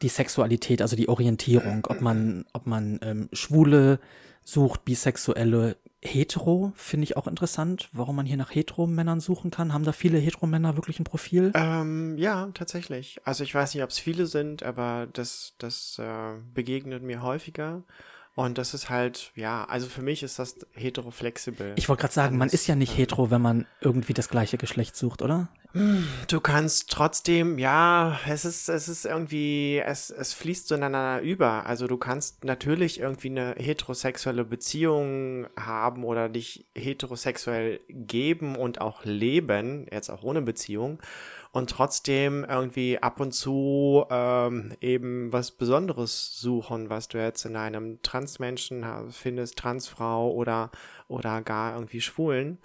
die 0.03 0.09
Sexualität, 0.09 0.83
also 0.83 0.95
die 0.97 1.09
Orientierung, 1.09 1.87
ob 1.89 2.03
man, 2.03 2.45
ob 2.53 2.67
man 2.67 2.99
ähm, 3.03 3.29
Schwule 3.33 3.99
sucht, 4.43 4.85
Bisexuelle, 4.85 5.77
Hetero, 6.05 6.73
finde 6.77 7.05
ich 7.05 7.17
auch 7.17 7.27
interessant, 7.27 7.89
warum 7.93 8.17
man 8.17 8.27
hier 8.27 8.37
nach 8.37 8.55
Hetero-Männern 8.55 9.21
suchen 9.21 9.51
kann. 9.51 9.73
Haben 9.73 9.85
da 9.85 9.93
viele 9.93 10.19
Hetero-Männer 10.19 10.77
wirklich 10.77 11.01
ein 11.01 11.05
Profil? 11.05 11.51
Ähm, 11.55 12.17
ja, 12.19 12.51
tatsächlich. 12.53 13.21
Also 13.25 13.43
ich 13.43 13.55
weiß 13.55 13.75
nicht, 13.75 13.83
ob 13.83 13.91
es 13.91 13.99
viele 13.99 14.27
sind, 14.27 14.63
aber 14.63 15.09
das, 15.13 15.55
das 15.59 15.99
äh, 15.99 16.35
begegnet 16.53 17.03
mir 17.03 17.23
häufiger. 17.23 17.83
Und 18.35 18.59
das 18.59 18.75
ist 18.75 18.91
halt, 18.91 19.33
ja, 19.37 19.65
also 19.65 19.87
für 19.87 20.03
mich 20.03 20.23
ist 20.23 20.39
das 20.39 20.57
heteroflexibel. 20.73 21.75
Ich 21.77 21.89
wollte 21.89 22.03
gerade 22.03 22.15
sagen, 22.15 22.37
man 22.37 22.49
ist 22.49 22.67
ja 22.67 22.75
nicht 22.75 22.97
hetero, 22.97 23.31
wenn 23.31 23.43
man 23.43 23.67
irgendwie 23.81 24.13
das 24.13 24.29
gleiche 24.29 24.59
Geschlecht 24.59 24.97
sucht, 24.97 25.23
oder? 25.23 25.49
Du 26.29 26.41
kannst 26.41 26.89
trotzdem, 26.93 27.59
ja, 27.59 28.21
es 28.29 28.45
ist, 28.45 28.69
es 28.69 28.89
ist 28.89 29.05
irgendwie, 29.05 29.83
es, 29.85 30.09
es 30.09 30.33
fließt 30.33 30.69
so 30.69 30.77
ineinander 30.77 31.21
über. 31.21 31.67
Also 31.67 31.89
du 31.89 31.97
kannst 31.97 32.45
natürlich 32.45 33.01
irgendwie 33.01 33.31
eine 33.31 33.57
heterosexuelle 33.59 34.45
Beziehung 34.45 35.49
haben 35.59 36.05
oder 36.05 36.29
dich 36.29 36.67
heterosexuell 36.77 37.81
geben 37.89 38.55
und 38.55 38.81
auch 38.81 39.05
leben, 39.05 39.87
jetzt 39.91 40.11
auch 40.11 40.23
ohne 40.23 40.43
Beziehung, 40.43 41.03
und 41.51 41.71
trotzdem 41.71 42.45
irgendwie 42.49 43.03
ab 43.03 43.19
und 43.19 43.33
zu 43.33 44.05
ähm, 44.11 44.73
eben 44.81 45.33
was 45.33 45.51
Besonderes 45.51 46.39
suchen, 46.39 46.89
was 46.89 47.09
du 47.09 47.19
jetzt 47.19 47.47
in 47.47 47.57
einem 47.57 48.01
Transmenschen 48.03 48.85
findest, 49.11 49.59
Transfrau 49.59 50.31
oder, 50.33 50.71
oder 51.09 51.43
gar 51.43 51.75
irgendwie 51.75 52.01
Schwulen. 52.01 52.59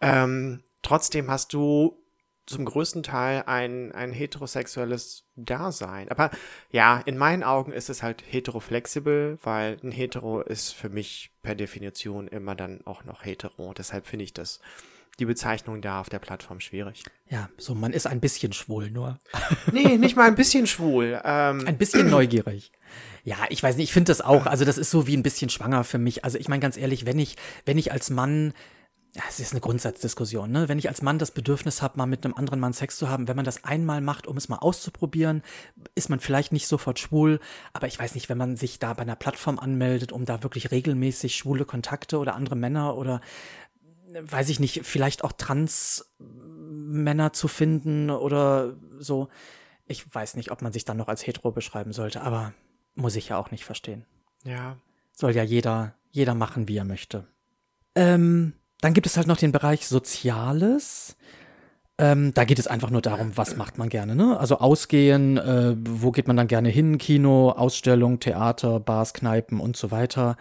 Ähm, 0.00 0.62
trotzdem 0.82 1.30
hast 1.30 1.52
du 1.52 2.03
zum 2.46 2.64
größten 2.64 3.02
Teil 3.02 3.44
ein, 3.46 3.92
ein 3.92 4.12
heterosexuelles 4.12 5.24
Dasein. 5.36 6.10
Aber 6.10 6.30
ja, 6.70 7.00
in 7.04 7.16
meinen 7.16 7.42
Augen 7.42 7.72
ist 7.72 7.88
es 7.88 8.02
halt 8.02 8.22
heteroflexibel, 8.28 9.38
weil 9.42 9.78
ein 9.82 9.92
Hetero 9.92 10.40
ist 10.42 10.72
für 10.72 10.90
mich 10.90 11.30
per 11.42 11.54
Definition 11.54 12.28
immer 12.28 12.54
dann 12.54 12.80
auch 12.84 13.04
noch 13.04 13.24
hetero. 13.24 13.72
Deshalb 13.72 14.06
finde 14.06 14.24
ich 14.24 14.34
das, 14.34 14.60
die 15.18 15.24
Bezeichnung 15.24 15.80
da 15.80 16.00
auf 16.00 16.10
der 16.10 16.18
Plattform 16.18 16.60
schwierig. 16.60 17.04
Ja, 17.30 17.48
so, 17.56 17.74
man 17.74 17.92
ist 17.92 18.06
ein 18.06 18.20
bisschen 18.20 18.52
schwul 18.52 18.90
nur. 18.90 19.18
Nee, 19.72 19.96
nicht 19.96 20.16
mal 20.16 20.26
ein 20.26 20.34
bisschen 20.34 20.66
schwul. 20.66 21.20
Ähm, 21.24 21.66
Ein 21.66 21.78
bisschen 21.78 22.10
neugierig. 22.10 22.70
Ja, 23.24 23.38
ich 23.48 23.62
weiß 23.62 23.76
nicht, 23.76 23.88
ich 23.88 23.92
finde 23.92 24.10
das 24.10 24.20
auch, 24.20 24.46
also 24.46 24.64
das 24.64 24.76
ist 24.78 24.90
so 24.90 25.06
wie 25.06 25.16
ein 25.16 25.22
bisschen 25.22 25.48
schwanger 25.48 25.82
für 25.84 25.98
mich. 25.98 26.24
Also 26.24 26.38
ich 26.38 26.48
meine 26.48 26.60
ganz 26.60 26.76
ehrlich, 26.76 27.06
wenn 27.06 27.18
ich, 27.18 27.36
wenn 27.64 27.78
ich 27.78 27.90
als 27.90 28.10
Mann, 28.10 28.52
ja, 29.16 29.22
es 29.28 29.38
ist 29.38 29.52
eine 29.52 29.60
Grundsatzdiskussion, 29.60 30.50
ne? 30.50 30.68
Wenn 30.68 30.78
ich 30.78 30.88
als 30.88 31.00
Mann 31.00 31.20
das 31.20 31.30
Bedürfnis 31.30 31.82
habe, 31.82 31.98
mal 31.98 32.06
mit 32.06 32.24
einem 32.24 32.34
anderen 32.34 32.58
Mann 32.58 32.72
Sex 32.72 32.96
zu 32.96 33.08
haben, 33.08 33.28
wenn 33.28 33.36
man 33.36 33.44
das 33.44 33.62
einmal 33.62 34.00
macht, 34.00 34.26
um 34.26 34.36
es 34.36 34.48
mal 34.48 34.58
auszuprobieren, 34.58 35.42
ist 35.94 36.10
man 36.10 36.18
vielleicht 36.18 36.52
nicht 36.52 36.66
sofort 36.66 36.98
schwul, 36.98 37.38
aber 37.72 37.86
ich 37.86 37.96
weiß 37.96 38.16
nicht, 38.16 38.28
wenn 38.28 38.38
man 38.38 38.56
sich 38.56 38.80
da 38.80 38.92
bei 38.92 39.02
einer 39.02 39.14
Plattform 39.14 39.60
anmeldet, 39.60 40.10
um 40.10 40.24
da 40.24 40.42
wirklich 40.42 40.72
regelmäßig 40.72 41.36
schwule 41.36 41.64
Kontakte 41.64 42.18
oder 42.18 42.34
andere 42.34 42.56
Männer 42.56 42.96
oder 42.96 43.20
weiß 44.20 44.48
ich 44.48 44.58
nicht, 44.58 44.84
vielleicht 44.84 45.22
auch 45.22 45.32
Trans-Männer 45.32 47.32
zu 47.32 47.46
finden 47.46 48.10
oder 48.10 48.76
so. 48.98 49.28
Ich 49.86 50.12
weiß 50.12 50.36
nicht, 50.36 50.50
ob 50.50 50.62
man 50.62 50.72
sich 50.72 50.84
dann 50.84 50.96
noch 50.96 51.08
als 51.08 51.26
hetero 51.26 51.52
beschreiben 51.52 51.92
sollte, 51.92 52.22
aber 52.22 52.52
muss 52.94 53.16
ich 53.16 53.28
ja 53.28 53.38
auch 53.38 53.50
nicht 53.50 53.64
verstehen. 53.64 54.06
Ja. 54.44 54.76
Soll 55.12 55.36
ja 55.36 55.42
jeder, 55.42 55.94
jeder 56.10 56.34
machen, 56.34 56.68
wie 56.68 56.76
er 56.76 56.84
möchte. 56.84 57.26
Ähm, 57.94 58.54
dann 58.84 58.92
gibt 58.92 59.06
es 59.06 59.16
halt 59.16 59.26
noch 59.26 59.38
den 59.38 59.50
Bereich 59.50 59.88
Soziales. 59.88 61.16
Ähm, 61.96 62.34
da 62.34 62.44
geht 62.44 62.58
es 62.58 62.66
einfach 62.66 62.90
nur 62.90 63.00
darum, 63.00 63.34
was 63.34 63.56
macht 63.56 63.78
man 63.78 63.88
gerne, 63.88 64.14
ne? 64.14 64.38
Also 64.38 64.58
ausgehen, 64.58 65.38
äh, 65.38 65.74
wo 65.78 66.10
geht 66.10 66.28
man 66.28 66.36
dann 66.36 66.48
gerne 66.48 66.68
hin? 66.68 66.98
Kino, 66.98 67.48
Ausstellung, 67.48 68.20
Theater, 68.20 68.80
Bars, 68.80 69.14
Kneipen 69.14 69.58
und 69.58 69.78
so 69.78 69.90
weiter. 69.90 70.36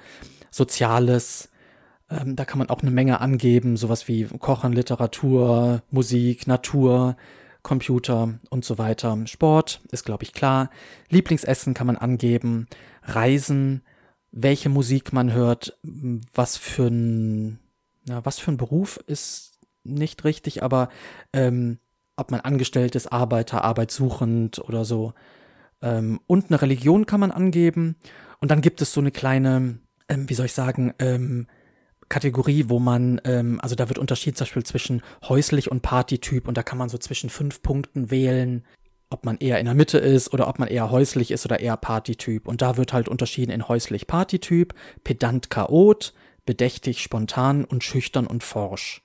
Soziales, 0.51 1.51
ähm, 2.09 2.35
da 2.35 2.43
kann 2.43 2.57
man 2.57 2.69
auch 2.69 2.81
eine 2.81 2.91
Menge 2.91 3.21
angeben, 3.21 3.77
sowas 3.77 4.09
wie 4.09 4.25
Kochen, 4.25 4.73
Literatur, 4.73 5.81
Musik, 5.89 6.45
Natur, 6.45 7.15
Computer 7.61 8.39
und 8.49 8.65
so 8.65 8.77
weiter. 8.77 9.17
Sport 9.25 9.79
ist, 9.93 10.03
glaube 10.03 10.23
ich, 10.25 10.33
klar. 10.33 10.69
Lieblingsessen 11.07 11.73
kann 11.73 11.87
man 11.87 11.95
angeben. 11.95 12.67
Reisen, 13.03 13.83
welche 14.33 14.67
Musik 14.67 15.13
man 15.13 15.31
hört, 15.31 15.77
was 16.33 16.57
für 16.57 16.87
ein, 16.87 17.59
ja, 18.07 18.25
was 18.25 18.39
für 18.39 18.51
ein 18.51 18.57
Beruf 18.57 18.97
ist 19.07 19.59
nicht 19.83 20.23
richtig, 20.23 20.63
aber 20.63 20.89
ähm, 21.33 21.79
ob 22.15 22.31
man 22.31 22.41
angestellt 22.41 22.95
ist, 22.95 23.11
Arbeiter, 23.11 23.63
arbeitssuchend 23.63 24.59
oder 24.59 24.85
so. 24.85 25.13
Ähm, 25.81 26.19
und 26.27 26.47
eine 26.47 26.61
Religion 26.61 27.05
kann 27.05 27.19
man 27.19 27.31
angeben. 27.31 27.95
Und 28.39 28.51
dann 28.51 28.61
gibt 28.61 28.81
es 28.81 28.93
so 28.93 29.01
eine 29.01 29.11
kleine, 29.11 29.79
ähm, 30.09 30.29
wie 30.29 30.33
soll 30.33 30.45
ich 30.45 30.53
sagen, 30.53 30.93
ähm, 30.99 31.47
Kategorie, 32.09 32.65
wo 32.67 32.79
man, 32.79 33.19
ähm, 33.23 33.59
also 33.61 33.75
da 33.75 33.89
wird 33.89 33.97
unterschieden 33.97 34.35
zum 34.35 34.45
Beispiel 34.45 34.63
zwischen 34.63 35.01
häuslich 35.27 35.71
und 35.71 35.81
Partytyp 35.81 36.47
und 36.47 36.57
da 36.57 36.63
kann 36.63 36.77
man 36.77 36.89
so 36.89 36.97
zwischen 36.97 37.29
fünf 37.29 37.61
Punkten 37.61 38.11
wählen, 38.11 38.63
ob 39.09 39.25
man 39.25 39.37
eher 39.37 39.59
in 39.59 39.65
der 39.65 39.73
Mitte 39.73 39.97
ist 39.97 40.33
oder 40.33 40.47
ob 40.47 40.59
man 40.59 40.67
eher 40.67 40.91
häuslich 40.91 41.31
ist 41.31 41.45
oder 41.45 41.59
eher 41.59 41.77
Partytyp. 41.77 42.47
Und 42.47 42.61
da 42.61 42.77
wird 42.77 42.93
halt 42.93 43.07
unterschieden 43.07 43.51
in 43.51 43.67
häuslich 43.67 44.07
Partytyp, 44.07 44.73
pedant 45.03 45.49
Chaot, 45.49 46.13
bedächtig 46.45 47.01
spontan 47.01 47.65
und 47.65 47.83
schüchtern 47.83 48.27
und 48.27 48.43
forsch. 48.43 49.01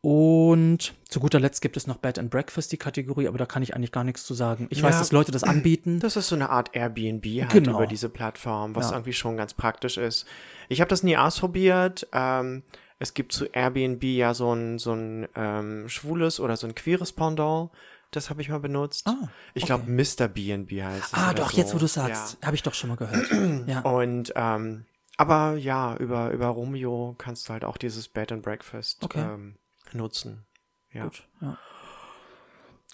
Und 0.00 0.92
zu 1.08 1.18
guter 1.18 1.40
Letzt 1.40 1.62
gibt 1.62 1.78
es 1.78 1.86
noch 1.86 1.96
Bed 1.96 2.18
and 2.18 2.30
Breakfast, 2.30 2.70
die 2.72 2.76
Kategorie, 2.76 3.26
aber 3.26 3.38
da 3.38 3.46
kann 3.46 3.62
ich 3.62 3.74
eigentlich 3.74 3.90
gar 3.92 4.04
nichts 4.04 4.24
zu 4.26 4.34
sagen. 4.34 4.66
Ich 4.68 4.78
Ja. 4.78 4.84
weiß, 4.84 4.98
dass 4.98 5.12
Leute 5.12 5.32
das 5.32 5.44
anbieten. 5.44 5.98
Das 6.00 6.16
ist 6.16 6.28
so 6.28 6.34
eine 6.34 6.50
Art 6.50 6.74
Airbnb 6.76 7.24
halt 7.40 7.50
Genau. 7.52 7.76
über 7.78 7.86
diese 7.86 8.10
Plattform, 8.10 8.74
was 8.76 8.90
Ja. 8.90 8.96
irgendwie 8.96 9.14
schon 9.14 9.38
ganz 9.38 9.54
praktisch 9.54 9.96
ist. 9.96 10.26
Ich 10.68 10.82
habe 10.82 10.90
das 10.90 11.04
nie 11.04 11.16
ausprobiert. 11.16 12.06
Ähm, 12.12 12.64
es 12.98 13.14
gibt 13.14 13.32
zu 13.32 13.46
Airbnb 13.46 14.02
ja 14.04 14.34
so 14.34 14.52
ein, 14.52 14.78
so 14.78 14.92
ein 14.92 15.26
ähm, 15.36 15.88
schwules 15.88 16.38
oder 16.38 16.58
so 16.58 16.66
ein 16.66 16.74
queeres 16.74 17.12
Pendant. 17.12 17.70
Das 18.10 18.28
habe 18.28 18.42
ich 18.42 18.50
mal 18.50 18.60
benutzt. 18.60 19.06
Ah, 19.08 19.28
ich 19.54 19.64
glaube, 19.64 19.90
Mr. 19.90 20.28
B&B 20.28 20.84
heißt 20.84 21.06
es. 21.06 21.14
ah, 21.14 21.32
doch, 21.32 21.50
so. 21.50 21.56
jetzt 21.56 21.74
wo 21.74 21.78
du 21.78 21.88
sagst, 21.88 22.36
habe 22.44 22.54
ich 22.54 22.62
doch 22.62 22.74
schon 22.74 22.90
mal 22.90 22.96
gehört. 22.96 23.28
ja. 23.30 23.64
Ja. 23.66 23.80
Und 23.80 24.32
ähm, 24.36 24.84
aber 25.16 25.56
ja, 25.56 25.96
über, 25.96 26.30
über 26.30 26.46
Romeo 26.48 27.14
kannst 27.18 27.48
du 27.48 27.52
halt 27.52 27.64
auch 27.64 27.76
dieses 27.76 28.08
Bed 28.08 28.32
and 28.32 28.42
Breakfast 28.42 29.04
Okay. 29.04 29.20
ähm, 29.20 29.56
nutzen. 29.92 30.46
Ja. 30.90 31.04
Gut, 31.04 31.28
ja. 31.40 31.58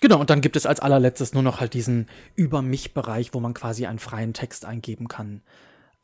Genau, 0.01 0.19
und 0.19 0.31
dann 0.31 0.41
gibt 0.41 0.57
es 0.57 0.65
als 0.65 0.81
allerletztes 0.81 1.35
nur 1.35 1.43
noch 1.43 1.61
halt 1.61 1.75
diesen 1.75 2.09
Über 2.35 2.63
mich-Bereich, 2.63 3.35
wo 3.35 3.41
man 3.41 3.53
quasi 3.53 3.87
einen 3.87 3.99
freien 3.99 4.33
Text 4.33 4.65
eingeben 4.65 5.09
kann. 5.09 5.43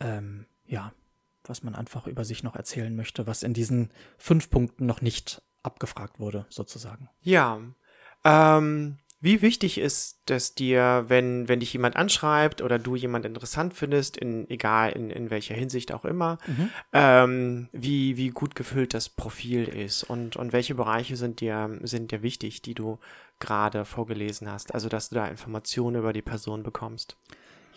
Ähm, 0.00 0.46
ja, 0.66 0.92
was 1.44 1.62
man 1.62 1.74
einfach 1.74 2.06
über 2.06 2.24
sich 2.24 2.42
noch 2.42 2.56
erzählen 2.56 2.94
möchte, 2.94 3.26
was 3.26 3.42
in 3.42 3.54
diesen 3.54 3.90
fünf 4.18 4.50
Punkten 4.50 4.84
noch 4.84 5.00
nicht 5.00 5.40
abgefragt 5.62 6.20
wurde, 6.20 6.44
sozusagen. 6.50 7.08
Ja. 7.22 7.58
Ähm, 8.24 8.98
wie 9.26 9.42
wichtig 9.42 9.78
ist 9.78 10.30
es 10.30 10.54
dir, 10.54 11.04
wenn, 11.08 11.48
wenn 11.48 11.58
dich 11.58 11.72
jemand 11.72 11.96
anschreibt 11.96 12.62
oder 12.62 12.78
du 12.78 12.94
jemand 12.94 13.26
interessant 13.26 13.74
findest, 13.74 14.16
in, 14.16 14.48
egal 14.48 14.92
in, 14.92 15.10
in 15.10 15.30
welcher 15.30 15.56
Hinsicht 15.56 15.92
auch 15.92 16.04
immer, 16.04 16.38
ähm, 16.92 17.68
wie, 17.72 18.16
wie 18.16 18.28
gut 18.28 18.54
gefüllt 18.54 18.94
das 18.94 19.08
Profil 19.08 19.64
ist 19.64 20.04
und, 20.04 20.36
und 20.36 20.52
welche 20.52 20.76
Bereiche 20.76 21.16
sind 21.16 21.40
dir, 21.40 21.76
sind 21.82 22.12
dir 22.12 22.22
wichtig, 22.22 22.62
die 22.62 22.74
du 22.74 23.00
gerade 23.40 23.84
vorgelesen 23.84 24.48
hast? 24.48 24.72
Also, 24.72 24.88
dass 24.88 25.08
du 25.08 25.16
da 25.16 25.26
Informationen 25.26 25.96
über 25.96 26.12
die 26.12 26.22
Person 26.22 26.62
bekommst. 26.62 27.16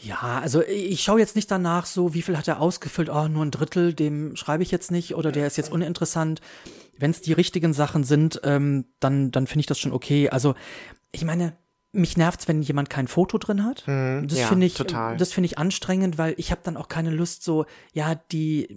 Ja, 0.01 0.39
also 0.41 0.61
ich 0.63 1.03
schaue 1.03 1.19
jetzt 1.19 1.35
nicht 1.35 1.51
danach 1.51 1.85
so, 1.85 2.13
wie 2.13 2.21
viel 2.21 2.37
hat 2.37 2.47
er 2.47 2.61
ausgefüllt, 2.61 3.09
oh, 3.09 3.27
nur 3.27 3.43
ein 3.43 3.51
Drittel, 3.51 3.93
dem 3.93 4.35
schreibe 4.35 4.63
ich 4.63 4.71
jetzt 4.71 4.91
nicht 4.91 5.15
oder 5.15 5.31
der 5.31 5.47
ist 5.47 5.57
jetzt 5.57 5.71
uninteressant. 5.71 6.41
Wenn 6.97 7.11
es 7.11 7.21
die 7.21 7.33
richtigen 7.33 7.73
Sachen 7.73 8.03
sind, 8.03 8.39
ähm, 8.43 8.85
dann, 8.99 9.31
dann 9.31 9.47
finde 9.47 9.61
ich 9.61 9.65
das 9.65 9.79
schon 9.79 9.91
okay. 9.91 10.29
Also 10.29 10.55
ich 11.11 11.25
meine, 11.25 11.53
mich 11.91 12.17
nervt's, 12.17 12.47
wenn 12.47 12.61
jemand 12.61 12.89
kein 12.91 13.07
Foto 13.07 13.39
drin 13.39 13.63
hat. 13.65 13.83
das 13.87 13.87
Mhm. 13.87 14.27
ja, 14.29 14.47
finde 14.47 14.67
ich, 14.67 14.75
total. 14.75 15.17
das 15.17 15.33
finde 15.33 15.47
ich 15.47 15.57
anstrengend, 15.57 16.19
weil 16.19 16.35
ich 16.37 16.51
habe 16.51 16.61
dann 16.63 16.77
auch 16.77 16.87
keine 16.87 17.09
Lust 17.09 17.43
so, 17.43 17.65
ja, 17.93 18.13
die, 18.31 18.67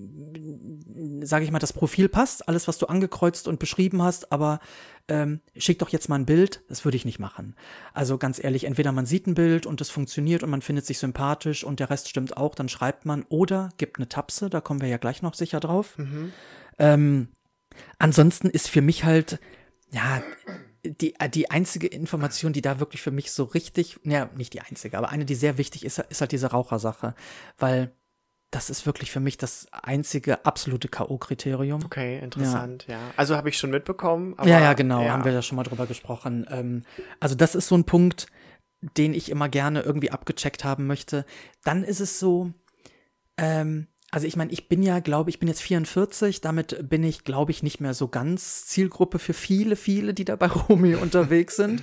sage 1.22 1.44
ich 1.44 1.50
mal, 1.50 1.58
das 1.58 1.74
Profil 1.74 2.08
passt, 2.08 2.48
alles, 2.48 2.68
was 2.68 2.78
du 2.78 2.86
angekreuzt 2.86 3.48
und 3.48 3.58
beschrieben 3.58 4.02
hast, 4.02 4.32
aber 4.32 4.60
ähm, 5.08 5.40
schick 5.56 5.78
doch 5.80 5.90
jetzt 5.90 6.08
mal 6.08 6.14
ein 6.16 6.24
Bild, 6.24 6.62
das 6.68 6.86
würde 6.86 6.96
ich 6.96 7.04
nicht 7.04 7.18
machen. 7.18 7.54
Also 7.92 8.16
ganz 8.16 8.42
ehrlich, 8.42 8.64
entweder 8.64 8.92
man 8.92 9.04
sieht 9.04 9.26
ein 9.26 9.34
Bild 9.34 9.66
und 9.66 9.82
das 9.82 9.90
funktioniert 9.90 10.42
und 10.42 10.48
man 10.48 10.62
findet 10.62 10.86
sich 10.86 10.98
sympathisch 10.98 11.64
und 11.64 11.80
der 11.80 11.90
Rest 11.90 12.08
stimmt 12.08 12.38
auch, 12.38 12.54
dann 12.54 12.70
schreibt 12.70 13.04
man 13.04 13.24
oder 13.28 13.68
gibt 13.76 13.98
eine 13.98 14.08
Tapse, 14.08 14.48
da 14.48 14.62
kommen 14.62 14.80
wir 14.80 14.88
ja 14.88 14.96
gleich 14.96 15.20
noch 15.20 15.34
sicher 15.34 15.60
drauf. 15.60 15.98
Ähm, 16.78 17.28
ansonsten 17.98 18.48
ist 18.48 18.68
für 18.68 18.80
mich 18.80 19.04
halt, 19.04 19.38
ja, 19.90 20.22
die, 20.84 21.14
äh, 21.18 21.28
die 21.28 21.50
einzige 21.50 21.86
Information, 21.86 22.52
die 22.52 22.62
da 22.62 22.80
wirklich 22.80 23.02
für 23.02 23.10
mich 23.10 23.32
so 23.32 23.44
richtig, 23.44 24.00
naja, 24.02 24.28
nicht 24.36 24.52
die 24.52 24.60
einzige, 24.60 24.98
aber 24.98 25.10
eine, 25.10 25.24
die 25.24 25.34
sehr 25.34 25.58
wichtig 25.58 25.84
ist, 25.84 25.98
ist 25.98 26.20
halt 26.20 26.32
diese 26.32 26.50
Rauchersache. 26.50 27.14
Weil 27.58 27.92
das 28.50 28.68
ist 28.68 28.84
wirklich 28.84 29.10
für 29.10 29.20
mich 29.20 29.38
das 29.38 29.66
einzige 29.72 30.44
absolute 30.44 30.88
K.O.-Kriterium. 30.88 31.84
Okay, 31.84 32.18
interessant, 32.18 32.86
ja. 32.86 32.98
Also 33.16 33.36
habe 33.36 33.48
ich 33.48 33.56
schon 33.56 33.70
mitbekommen. 33.70 34.34
Aber, 34.36 34.48
Ja, 34.48 34.60
ja, 34.60 34.74
genau, 34.74 35.02
ja. 35.02 35.12
haben 35.12 35.24
wir 35.24 35.32
da 35.32 35.40
schon 35.40 35.56
mal 35.56 35.62
drüber 35.62 35.86
gesprochen. 35.86 36.46
Ähm, 36.50 36.84
also 37.18 37.34
das 37.34 37.54
ist 37.54 37.68
so 37.68 37.76
ein 37.76 37.84
Punkt, 37.84 38.26
den 38.98 39.14
ich 39.14 39.30
immer 39.30 39.48
gerne 39.48 39.80
irgendwie 39.80 40.10
abgecheckt 40.10 40.64
haben 40.64 40.86
möchte. 40.86 41.24
Dann 41.64 41.82
ist 41.82 42.00
es 42.00 42.18
so, 42.18 42.52
ähm, 43.38 43.86
also 44.12 44.26
ich 44.26 44.36
meine, 44.36 44.52
ich 44.52 44.68
bin 44.68 44.82
ja, 44.82 45.00
glaube 45.00 45.30
ich, 45.30 45.38
bin 45.38 45.48
jetzt 45.48 45.62
44, 45.62 46.42
damit 46.42 46.86
bin 46.86 47.02
ich, 47.02 47.24
glaube 47.24 47.50
ich, 47.50 47.62
nicht 47.62 47.80
mehr 47.80 47.94
so 47.94 48.08
ganz 48.08 48.66
Zielgruppe 48.66 49.18
für 49.18 49.32
viele, 49.32 49.74
viele, 49.74 50.12
die 50.12 50.26
da 50.26 50.36
bei 50.36 50.46
Romeo 50.68 51.00
unterwegs 51.00 51.56
sind. 51.56 51.82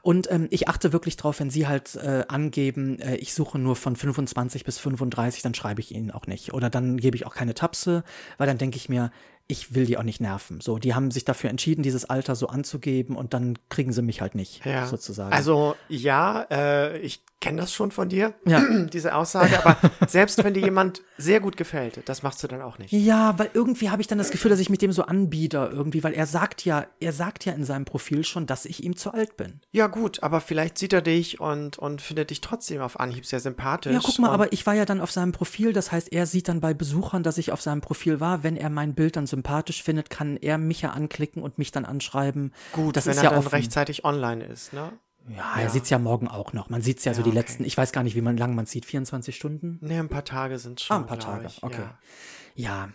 Und 0.00 0.30
ähm, 0.30 0.46
ich 0.50 0.68
achte 0.68 0.92
wirklich 0.92 1.16
drauf, 1.16 1.40
wenn 1.40 1.50
sie 1.50 1.66
halt 1.66 1.96
äh, 1.96 2.24
angeben, 2.28 3.00
äh, 3.00 3.16
ich 3.16 3.34
suche 3.34 3.58
nur 3.58 3.74
von 3.74 3.96
25 3.96 4.64
bis 4.64 4.78
35, 4.78 5.42
dann 5.42 5.54
schreibe 5.54 5.80
ich 5.80 5.92
ihnen 5.92 6.12
auch 6.12 6.28
nicht. 6.28 6.54
Oder 6.54 6.70
dann 6.70 6.96
gebe 6.96 7.16
ich 7.16 7.26
auch 7.26 7.34
keine 7.34 7.54
Tapse, 7.54 8.04
weil 8.38 8.46
dann 8.46 8.58
denke 8.58 8.76
ich 8.76 8.88
mir, 8.88 9.10
ich 9.46 9.74
will 9.74 9.84
die 9.86 9.98
auch 9.98 10.02
nicht 10.02 10.20
nerven. 10.20 10.60
So, 10.60 10.78
die 10.78 10.94
haben 10.94 11.10
sich 11.10 11.24
dafür 11.24 11.50
entschieden, 11.50 11.82
dieses 11.82 12.04
Alter 12.06 12.34
so 12.34 12.46
anzugeben 12.48 13.14
und 13.16 13.34
dann 13.34 13.58
kriegen 13.68 13.92
sie 13.92 14.02
mich 14.02 14.20
halt 14.20 14.34
nicht, 14.34 14.64
Ja. 14.64 14.86
sozusagen. 14.86 15.32
Also 15.34 15.76
ja, 15.88 16.46
äh, 16.50 16.98
ich 16.98 17.22
kenne 17.40 17.60
das 17.60 17.74
schon 17.74 17.90
von 17.90 18.08
dir, 18.08 18.32
Ja. 18.46 18.62
diese 18.92 19.14
Aussage, 19.14 19.58
aber 19.64 19.76
selbst 20.08 20.42
wenn 20.42 20.54
dir 20.54 20.60
jemand 20.64 21.02
sehr 21.18 21.40
gut 21.40 21.58
gefällt, 21.58 22.00
das 22.08 22.22
machst 22.22 22.42
du 22.42 22.48
dann 22.48 22.62
auch 22.62 22.78
nicht. 22.78 22.90
Ja, 22.92 23.38
weil 23.38 23.50
irgendwie 23.52 23.90
habe 23.90 24.00
ich 24.00 24.08
dann 24.08 24.16
das 24.16 24.30
Gefühl, 24.30 24.50
dass 24.50 24.60
ich 24.60 24.70
mit 24.70 24.80
dem 24.80 24.92
so 24.92 25.02
anbiete 25.02 25.70
irgendwie, 25.70 26.02
weil 26.02 26.14
er 26.14 26.24
sagt 26.26 26.64
ja, 26.64 26.86
er 27.00 27.12
sagt 27.12 27.44
ja 27.44 27.52
in 27.52 27.64
seinem 27.64 27.84
Profil 27.84 28.24
schon, 28.24 28.46
dass 28.46 28.64
ich 28.64 28.82
ihm 28.82 28.96
zu 28.96 29.12
alt 29.12 29.36
bin. 29.36 29.60
Ja 29.72 29.88
gut, 29.88 30.22
aber 30.22 30.40
vielleicht 30.40 30.78
sieht 30.78 30.94
er 30.94 31.02
dich 31.02 31.38
und, 31.38 31.78
und 31.78 32.00
findet 32.00 32.30
dich 32.30 32.40
trotzdem 32.40 32.80
auf 32.80 32.98
Anhieb 32.98 33.26
sehr 33.26 33.40
sympathisch. 33.40 33.92
Ja, 33.92 34.00
guck 34.02 34.18
mal, 34.20 34.30
aber 34.30 34.54
ich 34.54 34.64
war 34.64 34.72
ja 34.74 34.86
dann 34.86 35.02
auf 35.02 35.10
seinem 35.12 35.32
Profil, 35.32 35.74
das 35.74 35.92
heißt, 35.92 36.12
er 36.12 36.24
sieht 36.24 36.48
dann 36.48 36.60
bei 36.60 36.72
Besuchern, 36.72 37.22
dass 37.22 37.36
ich 37.36 37.52
auf 37.52 37.60
seinem 37.60 37.82
Profil 37.82 38.20
war. 38.20 38.42
Wenn 38.42 38.56
er 38.56 38.70
mein 38.70 38.94
Bild 38.94 39.16
dann 39.16 39.26
sympathisch 39.34 39.82
findet, 39.82 40.10
kann 40.10 40.36
er 40.36 40.58
mich 40.58 40.82
ja 40.82 40.90
anklicken 40.90 41.42
und 41.42 41.58
mich 41.58 41.72
dann 41.72 41.84
anschreiben. 41.84 42.52
Gut, 42.72 42.96
das 42.96 43.06
wenn 43.06 43.12
ist 43.12 43.18
er 43.18 43.24
ja 43.24 43.30
dann 43.30 43.40
offen. 43.40 43.48
rechtzeitig 43.48 44.04
online 44.04 44.44
ist, 44.44 44.72
ne? 44.72 44.92
Ja, 45.28 45.58
er 45.58 45.70
sieht's 45.70 45.90
ja 45.90 45.98
morgen 45.98 46.28
auch 46.28 46.52
noch. 46.52 46.68
Man 46.68 46.82
sieht's 46.82 47.04
ja, 47.04 47.14
so 47.14 47.20
Ja, 47.20 47.24
die 47.24 47.30
okay. 47.30 47.38
letzten, 47.38 47.64
ich 47.64 47.76
weiß 47.76 47.92
gar 47.92 48.02
nicht, 48.02 48.14
wie 48.14 48.20
man 48.20 48.36
lang 48.36 48.54
man 48.54 48.66
sieht, 48.66 48.84
24 48.84 49.34
Stunden? 49.34 49.78
Ne, 49.80 49.98
ein 49.98 50.08
paar 50.10 50.24
Tage 50.24 50.58
sind 50.58 50.80
schon. 50.80 50.96
Ah, 50.96 51.00
ein 51.00 51.06
paar 51.06 51.18
Tage, 51.18 51.46
ich. 51.46 51.62
okay. 51.62 51.82
Ja. 52.54 52.86
Ja. 52.86 52.88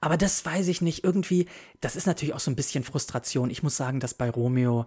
Aber 0.00 0.16
das 0.18 0.44
weiß 0.44 0.68
ich 0.68 0.82
nicht. 0.82 1.02
Irgendwie, 1.02 1.46
das 1.80 1.96
ist 1.96 2.06
natürlich 2.06 2.34
auch 2.34 2.40
so 2.40 2.50
ein 2.50 2.56
bisschen 2.56 2.84
Frustration. 2.84 3.48
Ich 3.50 3.62
muss 3.62 3.76
sagen, 3.76 4.00
dass 4.00 4.12
bei 4.14 4.28
Romeo, 4.28 4.84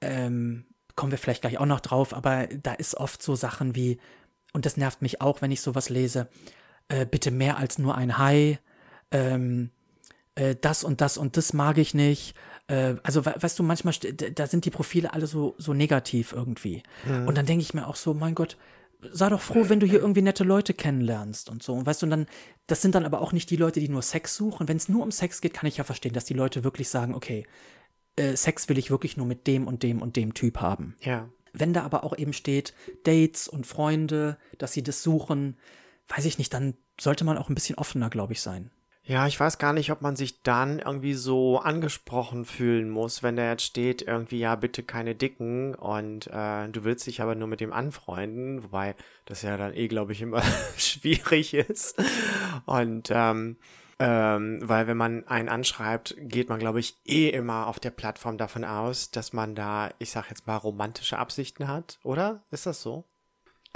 ähm, 0.00 0.64
kommen 0.94 1.12
wir 1.12 1.18
vielleicht 1.18 1.42
gleich 1.42 1.58
auch 1.58 1.66
noch 1.66 1.80
drauf, 1.80 2.14
aber 2.14 2.46
da 2.46 2.72
ist 2.72 2.94
oft 2.96 3.22
so 3.22 3.34
Sachen 3.34 3.74
wie, 3.76 4.00
und 4.54 4.64
das 4.64 4.78
nervt 4.78 5.02
mich 5.02 5.20
auch, 5.20 5.42
wenn 5.42 5.50
ich 5.50 5.60
sowas 5.60 5.90
lese, 5.90 6.28
äh, 6.88 7.04
bitte 7.04 7.30
mehr 7.30 7.58
als 7.58 7.76
nur 7.78 7.94
ein 7.96 8.16
Hi, 8.16 8.58
ähm, 9.10 9.70
äh, 10.36 10.54
das 10.58 10.84
und 10.84 11.00
das 11.00 11.18
und 11.18 11.36
das 11.36 11.52
mag 11.52 11.78
ich 11.78 11.92
nicht. 11.92 12.34
Äh, 12.68 12.94
also, 13.02 13.26
we 13.26 13.34
weißt 13.38 13.58
du, 13.58 13.62
manchmal, 13.62 13.94
da 13.94 14.46
sind 14.46 14.64
die 14.64 14.70
Profile 14.70 15.12
alle 15.12 15.26
so, 15.26 15.54
so 15.58 15.74
negativ 15.74 16.32
irgendwie. 16.32 16.82
Und 17.26 17.36
dann 17.36 17.46
denke 17.46 17.62
ich 17.62 17.74
mir 17.74 17.86
auch 17.86 17.96
so, 17.96 18.14
mein 18.14 18.34
Gott, 18.34 18.56
sei 19.12 19.28
doch 19.28 19.40
froh, 19.40 19.68
wenn 19.68 19.80
du 19.80 19.86
hier 19.86 20.00
irgendwie 20.00 20.22
nette 20.22 20.44
Leute 20.44 20.74
kennenlernst 20.74 21.50
und 21.50 21.62
so. 21.62 21.74
Und 21.74 21.86
weißt 21.86 22.02
du, 22.02 22.06
und 22.06 22.10
dann, 22.10 22.26
das 22.66 22.82
sind 22.82 22.94
dann 22.94 23.04
aber 23.04 23.20
auch 23.20 23.32
nicht 23.32 23.50
die 23.50 23.56
Leute, 23.56 23.80
die 23.80 23.88
nur 23.88 24.02
Sex 24.02 24.36
suchen. 24.36 24.68
Wenn 24.68 24.76
es 24.76 24.88
nur 24.88 25.02
um 25.02 25.10
Sex 25.10 25.40
geht, 25.40 25.54
kann 25.54 25.66
ich 25.66 25.76
ja 25.76 25.84
verstehen, 25.84 26.12
dass 26.12 26.24
die 26.24 26.34
Leute 26.34 26.64
wirklich 26.64 26.88
sagen, 26.88 27.14
okay, 27.14 27.46
äh, 28.16 28.36
Sex 28.36 28.68
will 28.68 28.78
ich 28.78 28.90
wirklich 28.90 29.16
nur 29.16 29.26
mit 29.26 29.46
dem 29.46 29.66
und 29.66 29.82
dem 29.82 30.02
und 30.02 30.16
dem 30.16 30.34
Typ 30.34 30.60
haben. 30.60 30.96
ja. 31.00 31.28
wenn 31.52 31.72
da 31.72 31.82
aber 31.84 32.04
auch 32.04 32.16
eben 32.16 32.32
steht, 32.32 32.74
Dates 33.04 33.48
und 33.48 33.66
Freunde, 33.66 34.36
dass 34.58 34.72
sie 34.72 34.82
das 34.82 35.02
suchen, 35.02 35.56
weiß 36.08 36.24
ich 36.26 36.38
nicht, 36.38 36.52
dann 36.52 36.74
sollte 37.00 37.24
man 37.24 37.38
auch 37.38 37.48
ein 37.48 37.54
bisschen 37.54 37.78
offener, 37.78 38.10
glaube 38.10 38.32
ich, 38.34 38.40
sein. 38.40 38.70
Ja, 39.08 39.28
ich 39.28 39.38
weiß 39.38 39.58
gar 39.58 39.72
nicht, 39.72 39.92
ob 39.92 40.02
man 40.02 40.16
sich 40.16 40.42
dann 40.42 40.80
irgendwie 40.80 41.14
so 41.14 41.60
angesprochen 41.60 42.44
fühlen 42.44 42.90
muss, 42.90 43.22
wenn 43.22 43.36
da 43.36 43.48
jetzt 43.48 43.62
steht, 43.62 44.02
irgendwie, 44.02 44.40
ja, 44.40 44.56
bitte 44.56 44.82
keine 44.82 45.14
Dicken 45.14 45.76
und 45.76 46.26
äh, 46.26 46.68
du 46.68 46.82
willst 46.82 47.06
dich 47.06 47.22
aber 47.22 47.36
nur 47.36 47.46
mit 47.46 47.60
dem 47.60 47.72
anfreunden, 47.72 48.64
wobei 48.64 48.96
das 49.24 49.42
ja 49.42 49.56
dann 49.56 49.74
eh, 49.74 49.86
glaube 49.86 50.10
ich, 50.10 50.22
immer 50.22 50.42
schwierig 50.76 51.54
ist. 51.54 52.02
Und 52.64 53.10
ähm, 53.12 53.58
ähm, 54.00 54.58
weil 54.64 54.88
wenn 54.88 54.96
man 54.96 55.24
einen 55.28 55.48
anschreibt, 55.48 56.16
geht 56.18 56.48
man, 56.48 56.58
glaube 56.58 56.80
ich, 56.80 56.96
eh 57.04 57.28
immer 57.28 57.68
auf 57.68 57.78
der 57.78 57.90
Plattform 57.90 58.38
davon 58.38 58.64
aus, 58.64 59.12
dass 59.12 59.32
man 59.32 59.54
da, 59.54 59.90
ich 60.00 60.10
sag 60.10 60.30
jetzt 60.30 60.48
mal, 60.48 60.56
romantische 60.56 61.18
Absichten 61.18 61.68
hat, 61.68 62.00
oder? 62.02 62.42
Ist 62.50 62.66
das 62.66 62.82
so? 62.82 63.04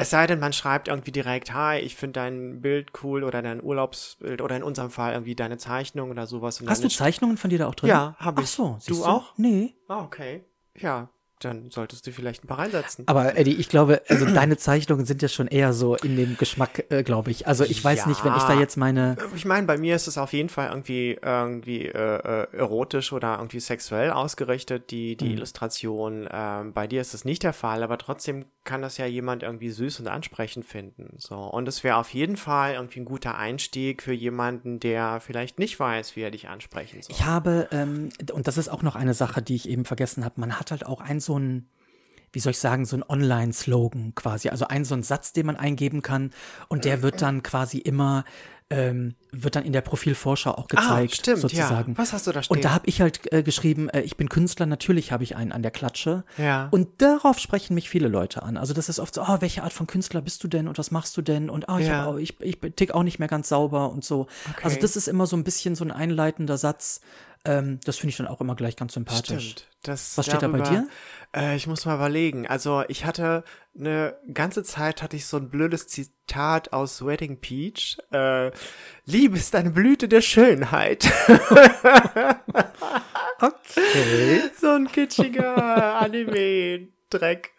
Es 0.01 0.09
sei 0.11 0.27
denn, 0.27 0.39
man 0.39 0.55
schreibt 0.55 0.89
irgendwie 0.89 1.13
direkt, 1.13 1.53
hi, 1.53 1.79
ich 1.79 1.95
finde 1.95 2.21
dein 2.21 2.63
Bild 2.63 2.93
cool 3.03 3.23
oder 3.23 3.43
dein 3.43 3.63
Urlaubsbild 3.63 4.41
oder 4.41 4.57
in 4.57 4.63
unserem 4.63 4.91
Fall 4.91 5.13
irgendwie 5.13 5.35
deine 5.35 5.59
Zeichnung 5.59 6.11
oder 6.11 6.27
sowas. 6.27 6.63
Hast 6.67 6.83
du 6.83 6.89
Zeichnungen 6.89 7.37
von 7.37 7.51
dir 7.51 7.59
da 7.59 7.67
auch 7.67 7.75
drin? 7.75 7.91
Ja, 7.91 8.17
habe 8.19 8.41
ich. 8.41 8.47
Ach 8.49 8.53
so, 8.53 8.79
du, 8.87 8.95
du 8.95 9.05
auch? 9.05 9.35
Nee. 9.37 9.75
Ah, 9.89 10.03
okay. 10.03 10.45
Ja, 10.79 11.11
dann 11.45 11.71
solltest 11.71 12.07
du 12.07 12.13
vielleicht 12.13 12.45
ein 12.45 12.47
paar 12.47 12.59
reinsetzen. 12.59 13.07
Aber 13.09 13.37
Eddie, 13.37 13.55
ich 13.55 13.69
glaube, 13.69 14.03
also 14.09 14.25
deine 14.35 14.57
Zeichnungen 14.57 15.07
sind 15.07 15.23
ja 15.23 15.29
schon 15.29 15.47
eher 15.47 15.73
so 15.73 15.97
in 15.97 16.17
dem 16.17 16.37
Geschmack, 16.37 16.85
äh, 16.91 17.03
glaube 17.03 17.31
ich. 17.31 17.47
Also 17.47 17.65
ich 17.65 17.83
weiß 17.83 18.01
ja. 18.01 18.09
nicht, 18.09 18.25
wenn 18.25 18.35
ich 18.37 18.43
da 18.43 18.59
jetzt 18.59 18.77
meine. 18.77 19.17
Ich 19.35 19.45
meine, 19.45 19.67
bei 19.67 19.79
mir 19.79 19.97
ist 19.97 20.07
es 20.07 20.19
auf 20.19 20.33
jeden 20.33 20.49
Fall 20.49 20.69
irgendwie 20.69 21.19
irgendwie 21.23 21.87
äh, 21.87 22.45
äh, 22.45 22.57
erotisch 22.57 23.13
oder 23.13 23.37
irgendwie 23.37 23.61
sexuell 23.61 24.11
ausgerichtet, 24.11 24.91
die 24.91 25.17
die 25.17 25.27
mhm. 25.27 25.33
Illustration. 25.33 26.29
Ähm, 26.31 26.73
bei 26.73 26.87
dir 26.87 27.01
ist 27.01 27.15
es 27.15 27.25
nicht 27.25 27.43
der 27.43 27.53
Fall, 27.53 27.83
aber 27.83 27.99
trotzdem 27.99 28.45
kann 28.65 28.83
das 28.83 28.99
ja 28.99 29.07
jemand 29.07 29.43
irgendwie 29.43 29.71
süß 29.71 30.01
und 30.01 30.09
ansprechend 30.09 30.65
finden. 30.65 31.15
So 31.19 31.37
und 31.37 31.67
es 31.69 31.83
wäre 31.83 31.97
auf 31.97 32.11
jeden 32.11 32.37
Fall 32.37 32.75
irgendwie 32.75 33.01
ein 33.01 33.05
guter 33.05 33.37
Einstieg 33.37 34.03
für 34.03 34.13
jemanden, 34.13 34.81
der 34.81 35.21
vielleicht 35.21 35.59
nicht 35.59 35.81
weiß, 35.81 36.17
wie 36.17 36.21
er 36.21 36.31
dich 36.31 36.49
ansprechen 36.49 37.03
soll. 37.03 37.15
Ich 37.15 37.25
habe 37.25 37.69
ähm, 37.73 38.11
und 38.33 38.47
das 38.47 38.59
ist 38.59 38.69
auch 38.69 38.83
noch 38.83 38.97
eine 38.97 39.15
Sache, 39.15 39.43
die 39.43 39.55
ich 39.55 39.69
eben 39.69 39.85
vergessen 39.85 40.25
habe. 40.25 40.41
Man 40.41 40.59
hat 40.59 40.71
halt 40.71 40.87
auch 40.87 41.01
ein 41.01 41.21
so 41.21 41.30
ein 41.39 41.67
wie 42.33 42.39
soll 42.39 42.53
ich 42.53 42.61
sagen, 42.61 42.85
so 42.85 42.97
ein 42.97 43.03
Online-Slogan 43.03 44.15
quasi. 44.15 44.51
Also 44.51 44.69
ein 44.69 44.85
so 44.85 44.95
ein 44.95 45.03
Satz, 45.03 45.33
den 45.33 45.47
man 45.47 45.57
eingeben 45.57 46.01
kann 46.01 46.31
und 46.69 46.85
der 46.85 47.03
wird 47.03 47.23
dann 47.23 47.43
quasi 47.43 47.79
immer 47.79 48.25
ähm, 48.73 49.17
wird 49.33 49.57
dann 49.57 49.65
in 49.65 49.73
der 49.73 49.81
Profilvorschau 49.81 50.53
auch 50.53 50.65
ah, 50.65 50.67
gezeigt, 50.69 51.13
ah, 51.13 51.17
stimmt, 51.17 51.39
sozusagen. 51.41 51.93
Ja. 51.93 51.99
Was 51.99 52.13
hast 52.13 52.29
du 52.29 52.33
da 52.33 52.41
stehen? 52.41 52.57
Und 52.57 52.65
da 52.65 52.71
habe 52.71 52.87
ich 52.87 53.01
halt 53.01 53.33
äh, 53.33 53.43
geschrieben, 53.43 53.89
äh, 53.89 54.03
ich 54.03 54.17
bin 54.17 54.29
Künstler, 54.29 54.65
natürlich 54.65 55.11
habe 55.11 55.25
ich 55.25 55.35
einen 55.35 55.51
an 55.51 55.63
der 55.63 55.73
Klatsche. 55.73 56.23
Ja. 56.39 56.69
Und 56.71 57.03
darauf 57.03 57.41
sprechen 57.41 57.75
mich 57.75 57.91
viele 57.91 58.07
Leute 58.07 58.45
an. 58.45 58.57
Also 58.57 58.73
das 58.73 58.89
ist 58.89 59.01
oft 59.01 59.13
so, 59.13 59.23
oh, 59.23 59.37
welche 59.41 59.65
Art 59.65 59.73
von 59.73 59.89
Künstler 59.89 60.23
bist 60.23 60.45
du 60.45 60.49
denn 60.49 60.69
und 60.69 60.79
was 60.79 60.93
machst 60.93 61.17
du 61.17 61.23
denn? 61.23 61.51
Und 61.51 61.67
oh, 61.69 61.79
ich, 61.79 61.89
ja. 61.89 62.07
auch, 62.07 62.17
ich, 62.17 62.41
ich 62.41 62.59
tick 62.77 62.93
auch 62.93 63.03
nicht 63.03 63.19
mehr 63.19 63.29
ganz 63.29 63.49
sauber 63.49 63.91
und 63.91 64.05
so. 64.05 64.29
Okay. 64.51 64.61
Also 64.63 64.79
das 64.81 64.95
ist 64.95 65.09
immer 65.09 65.27
so 65.27 65.37
ein 65.37 65.43
bisschen 65.43 65.75
so 65.75 65.85
ein 65.85 65.91
einleitender 65.91 66.57
Satz. 66.57 67.01
Ähm, 67.45 67.81
das 67.85 67.97
finde 67.97 68.11
ich 68.11 68.19
dann 68.19 68.27
auch 68.27 68.41
immer 68.41 68.55
gleich 68.55 68.77
ganz 68.77 68.95
sympathisch. 68.95 69.51
Stimmt. 69.51 69.67
Das 69.83 70.19
was 70.19 70.27
steht 70.27 70.43
darüber, 70.43 70.59
da 70.59 70.65
bei 70.65 70.71
dir? 70.71 70.89
Äh, 71.35 71.57
ich 71.57 71.67
muss 71.67 71.87
mal 71.87 71.95
überlegen. 71.95 72.47
Also 72.47 72.85
ich 72.89 73.07
hatte 73.07 73.45
eine 73.79 74.19
ganze 74.35 74.63
Zeit 74.63 75.01
hatte 75.01 75.17
ich 75.17 75.27
so 75.27 75.39
ein 75.39 75.49
blödes 75.49 75.87
Zitat 75.87 76.75
aus 76.75 77.05
Wedding 77.05 77.41
Peach. 77.41 77.97
Äh, 78.13 78.51
Liebe 79.07 79.39
ist 79.39 79.55
eine 79.55 79.71
Blüte 79.71 80.07
der 80.07 80.21
Schönheit. 80.21 81.11
okay. 83.41 84.43
So 84.61 84.73
ein 84.73 84.89
kitschiger 84.89 85.97
Anime-Dreck. 86.01 87.53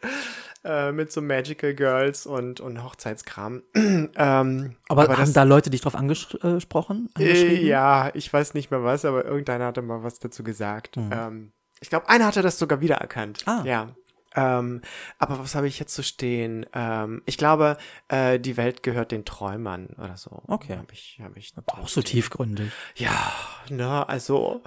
Äh, 0.63 0.91
mit 0.91 1.11
so 1.11 1.23
Magical 1.23 1.73
Girls 1.73 2.27
und, 2.27 2.59
und 2.59 2.83
Hochzeitskram. 2.83 3.63
ähm, 3.75 4.11
aber, 4.15 4.75
aber, 4.89 5.13
haben 5.13 5.21
das, 5.21 5.33
da 5.33 5.41
Leute 5.41 5.71
dich 5.71 5.81
drauf 5.81 5.95
angesprochen? 5.95 7.09
Äh, 7.17 7.65
ja, 7.65 8.11
ich 8.13 8.31
weiß 8.31 8.53
nicht 8.53 8.69
mehr 8.69 8.83
was, 8.83 9.03
aber 9.03 9.25
irgendeiner 9.25 9.65
hatte 9.65 9.81
mal 9.81 10.03
was 10.03 10.19
dazu 10.19 10.43
gesagt. 10.43 10.97
Mhm. 10.97 11.09
Ähm, 11.11 11.51
ich 11.79 11.89
glaube, 11.89 12.09
einer 12.09 12.27
hatte 12.27 12.43
das 12.43 12.59
sogar 12.59 12.79
wiedererkannt. 12.79 13.41
Ah. 13.47 13.63
Ja. 13.65 13.95
Ähm, 14.35 14.81
aber 15.17 15.39
was 15.39 15.55
habe 15.55 15.67
ich 15.67 15.79
jetzt 15.79 15.95
zu 15.95 16.03
stehen? 16.03 16.67
Ähm, 16.73 17.23
ich 17.25 17.37
glaube, 17.37 17.77
äh, 18.07 18.39
die 18.39 18.55
Welt 18.55 18.83
gehört 18.83 19.11
den 19.11 19.25
Träumern 19.25 19.87
oder 19.97 20.15
so. 20.15 20.43
Okay. 20.47 20.77
Hab 20.77 20.91
ich, 20.91 21.19
hab 21.23 21.35
ich 21.37 21.53
auch 21.65 21.87
so 21.87 22.03
tiefgründig. 22.03 22.71
Ja, 22.95 23.33
ne, 23.69 24.07
also 24.07 24.61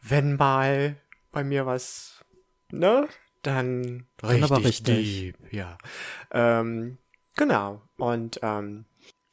wenn 0.00 0.36
mal 0.36 0.96
bei 1.30 1.44
mir 1.44 1.66
was, 1.66 2.24
ne, 2.72 3.06
dann 3.46 4.06
richtig, 4.22 4.42
aber 4.44 4.64
richtig. 4.64 5.20
Deep, 5.20 5.52
ja. 5.52 5.78
Ähm, 6.30 6.98
genau. 7.34 7.82
Und 7.96 8.40
ähm, 8.42 8.84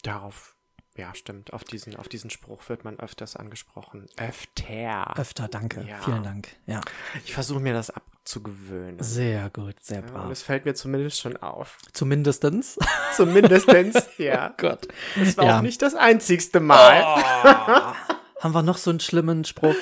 darauf 0.03 0.53
ja, 0.95 1.15
stimmt. 1.15 1.53
Auf 1.53 1.63
diesen, 1.63 1.95
auf 1.95 2.07
diesen 2.07 2.29
Spruch 2.29 2.69
wird 2.69 2.83
man 2.83 2.99
öfters 2.99 3.35
angesprochen. 3.35 4.05
Öfter. 4.17 5.17
Öfter, 5.17 5.47
danke. 5.47 5.83
Ja. 5.87 5.99
Vielen 6.01 6.21
Dank. 6.21 6.49
Ja. 6.67 6.81
Ich 7.25 7.33
versuche 7.33 7.59
mir 7.59 7.73
das 7.73 7.89
abzugewöhnen. 7.89 9.01
Sehr 9.01 9.49
gut, 9.49 9.75
sehr 9.81 10.03
brav. 10.03 10.13
Ja, 10.13 10.21
und 10.21 10.31
es 10.31 10.43
fällt 10.43 10.65
mir 10.65 10.75
zumindest 10.75 11.19
schon 11.19 11.35
auf. 11.37 11.79
Zumindestens? 11.93 12.77
Zumindestens, 13.15 14.07
ja. 14.17 14.51
Oh 14.53 14.55
Gott. 14.57 14.87
Das 15.15 15.35
war 15.37 15.45
ja. 15.45 15.57
auch 15.57 15.61
nicht 15.61 15.81
das 15.81 15.95
einzigste 15.95 16.59
Mal. 16.59 17.01
Oh. 17.03 18.13
Haben 18.43 18.53
wir 18.53 18.61
noch 18.61 18.77
so 18.77 18.91
einen 18.91 18.99
schlimmen 18.99 19.45
Spruch? 19.45 19.75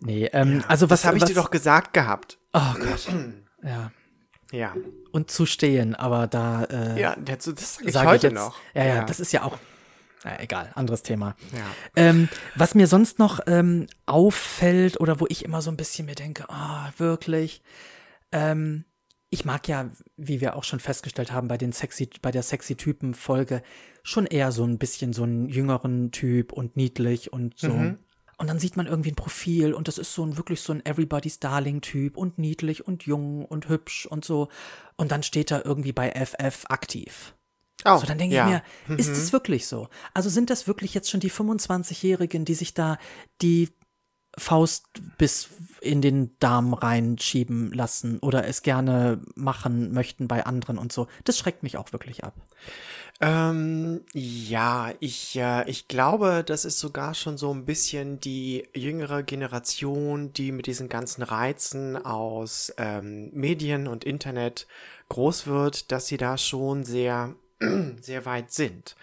Nee, 0.00 0.26
ähm, 0.32 0.64
also 0.68 0.88
was 0.90 1.04
habe 1.04 1.18
ich 1.18 1.24
dir 1.24 1.34
doch 1.34 1.50
gesagt 1.50 1.92
gehabt? 1.92 2.37
Oh 2.52 2.74
Gott. 2.74 3.08
ja. 3.62 3.90
Ja. 4.50 4.74
Und 5.12 5.30
zu 5.30 5.44
stehen, 5.46 5.94
aber 5.94 6.26
da. 6.26 6.64
Äh, 6.64 7.00
ja, 7.00 7.16
das, 7.16 7.44
das 7.44 7.74
sage 7.74 7.88
ich 7.88 7.92
sag 7.92 8.06
heute 8.06 8.28
ich 8.28 8.32
jetzt, 8.32 8.42
noch. 8.42 8.56
Ja, 8.74 8.84
ja, 8.84 8.94
ja, 8.96 9.04
das 9.04 9.20
ist 9.20 9.32
ja 9.32 9.42
auch. 9.42 9.58
Na, 10.24 10.40
egal, 10.40 10.72
anderes 10.74 11.02
Thema. 11.02 11.36
Ja. 11.52 11.64
Ähm, 11.94 12.28
was 12.56 12.74
mir 12.74 12.86
sonst 12.86 13.18
noch 13.18 13.40
ähm, 13.46 13.86
auffällt 14.06 15.00
oder 15.00 15.20
wo 15.20 15.26
ich 15.28 15.44
immer 15.44 15.62
so 15.62 15.70
ein 15.70 15.76
bisschen 15.76 16.06
mir 16.06 16.14
denke, 16.14 16.48
ah, 16.48 16.88
oh, 16.88 16.92
wirklich. 16.98 17.62
Ähm, 18.32 18.84
ich 19.30 19.44
mag 19.44 19.68
ja, 19.68 19.90
wie 20.16 20.40
wir 20.40 20.56
auch 20.56 20.64
schon 20.64 20.80
festgestellt 20.80 21.32
haben, 21.32 21.48
bei 21.48 21.58
den 21.58 21.72
sexy, 21.72 22.08
bei 22.22 22.30
der 22.30 22.42
sexy 22.42 22.74
Typen 22.74 23.14
Folge 23.14 23.62
schon 24.02 24.26
eher 24.26 24.52
so 24.52 24.64
ein 24.64 24.78
bisschen 24.78 25.12
so 25.12 25.22
einen 25.24 25.48
jüngeren 25.48 26.10
Typ 26.10 26.52
und 26.52 26.76
niedlich 26.76 27.32
und 27.32 27.58
so. 27.58 27.68
Mhm. 27.68 27.98
Und 28.38 28.46
dann 28.46 28.60
sieht 28.60 28.76
man 28.76 28.86
irgendwie 28.86 29.10
ein 29.10 29.16
Profil 29.16 29.74
und 29.74 29.88
das 29.88 29.98
ist 29.98 30.14
so 30.14 30.24
ein 30.24 30.36
wirklich 30.36 30.60
so 30.60 30.72
ein 30.72 30.86
Everybody's 30.86 31.40
Darling-Typ 31.40 32.16
und 32.16 32.38
niedlich 32.38 32.86
und 32.86 33.02
jung 33.02 33.44
und 33.44 33.68
hübsch 33.68 34.06
und 34.06 34.24
so. 34.24 34.48
Und 34.96 35.10
dann 35.10 35.24
steht 35.24 35.50
da 35.50 35.60
irgendwie 35.64 35.92
bei 35.92 36.10
FF 36.10 36.64
aktiv. 36.68 37.34
Oh, 37.84 37.98
so, 37.98 38.06
dann 38.06 38.18
denke 38.18 38.36
ja. 38.36 38.62
ich 38.86 38.88
mir, 38.88 38.96
ist 38.96 39.08
es 39.08 39.28
mhm. 39.28 39.32
wirklich 39.32 39.66
so? 39.66 39.88
Also 40.14 40.28
sind 40.30 40.50
das 40.50 40.66
wirklich 40.66 40.94
jetzt 40.94 41.10
schon 41.10 41.20
die 41.20 41.30
25-Jährigen, 41.30 42.44
die 42.44 42.54
sich 42.54 42.74
da 42.74 42.98
die 43.42 43.70
Faust 44.38 44.86
bis 45.18 45.50
in 45.80 46.02
den 46.02 46.36
Darm 46.40 46.74
reinschieben 46.74 47.72
lassen 47.72 48.18
oder 48.20 48.46
es 48.46 48.62
gerne 48.62 49.20
machen 49.34 49.92
möchten 49.92 50.28
bei 50.28 50.44
anderen 50.46 50.78
und 50.78 50.92
so? 50.92 51.06
Das 51.24 51.38
schreckt 51.38 51.62
mich 51.62 51.76
auch 51.76 51.92
wirklich 51.92 52.24
ab. 52.24 52.34
Ähm, 53.20 54.02
ja, 54.12 54.92
ich, 55.00 55.36
äh, 55.36 55.68
ich 55.68 55.88
glaube, 55.88 56.44
das 56.46 56.64
ist 56.64 56.78
sogar 56.78 57.14
schon 57.14 57.36
so 57.36 57.52
ein 57.52 57.64
bisschen 57.64 58.20
die 58.20 58.68
jüngere 58.74 59.24
Generation, 59.24 60.32
die 60.32 60.52
mit 60.52 60.66
diesen 60.66 60.88
ganzen 60.88 61.22
Reizen 61.22 61.96
aus 61.96 62.72
ähm, 62.76 63.30
Medien 63.32 63.88
und 63.88 64.04
Internet 64.04 64.68
groß 65.08 65.48
wird, 65.48 65.90
dass 65.90 66.06
sie 66.06 66.16
da 66.16 66.38
schon 66.38 66.84
sehr, 66.84 67.34
sehr 68.00 68.24
weit 68.24 68.52
sind. 68.52 68.94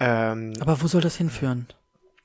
Ähm, 0.00 0.54
Aber 0.58 0.82
wo 0.82 0.88
soll 0.88 1.00
das 1.00 1.16
hinführen? 1.16 1.68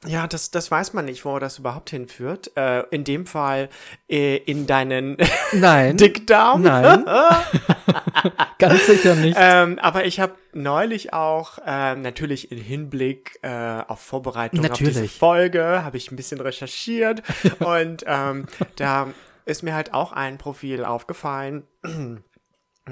Ja, 0.06 0.28
das, 0.28 0.50
das 0.50 0.72
weiß 0.72 0.94
man 0.94 1.06
nicht, 1.06 1.26
wo 1.26 1.40
das 1.40 1.60
überhaupt 1.60 1.90
hinführt. 1.90 2.56
Äh, 2.56 2.84
in 2.90 3.04
dem 3.04 3.26
Fall 3.26 3.70
äh, 4.08 4.38
in 4.38 4.66
deinen 4.66 5.18
Nein. 5.52 5.98
Dickdarm. 5.98 6.62
Nein. 6.62 7.04
Ganz 8.60 8.86
sicher 8.86 9.16
nicht. 9.16 9.38
Ähm, 9.38 9.78
aber 9.80 10.06
ich 10.06 10.22
habe 10.22 10.36
neulich 10.54 11.12
auch, 11.12 11.60
äh, 11.66 11.96
natürlich 11.96 12.50
in 12.50 12.60
Hinblick 12.60 13.40
äh, 13.42 13.50
auf 13.88 14.00
Vorbereitung 14.00 14.62
natürlich. 14.62 14.96
auf 14.96 15.02
diese 15.04 15.14
Folge, 15.14 15.84
habe 15.84 15.98
ich 15.98 16.12
ein 16.12 16.16
bisschen 16.16 16.40
recherchiert 16.40 17.22
und 17.60 18.06
ähm, 18.08 18.46
da 18.78 19.08
ist 19.46 19.64
mir 19.64 19.74
halt 19.76 19.94
auch 19.94 20.14
ein 20.14 20.38
Profil 20.38 20.86
aufgefallen. 20.86 21.64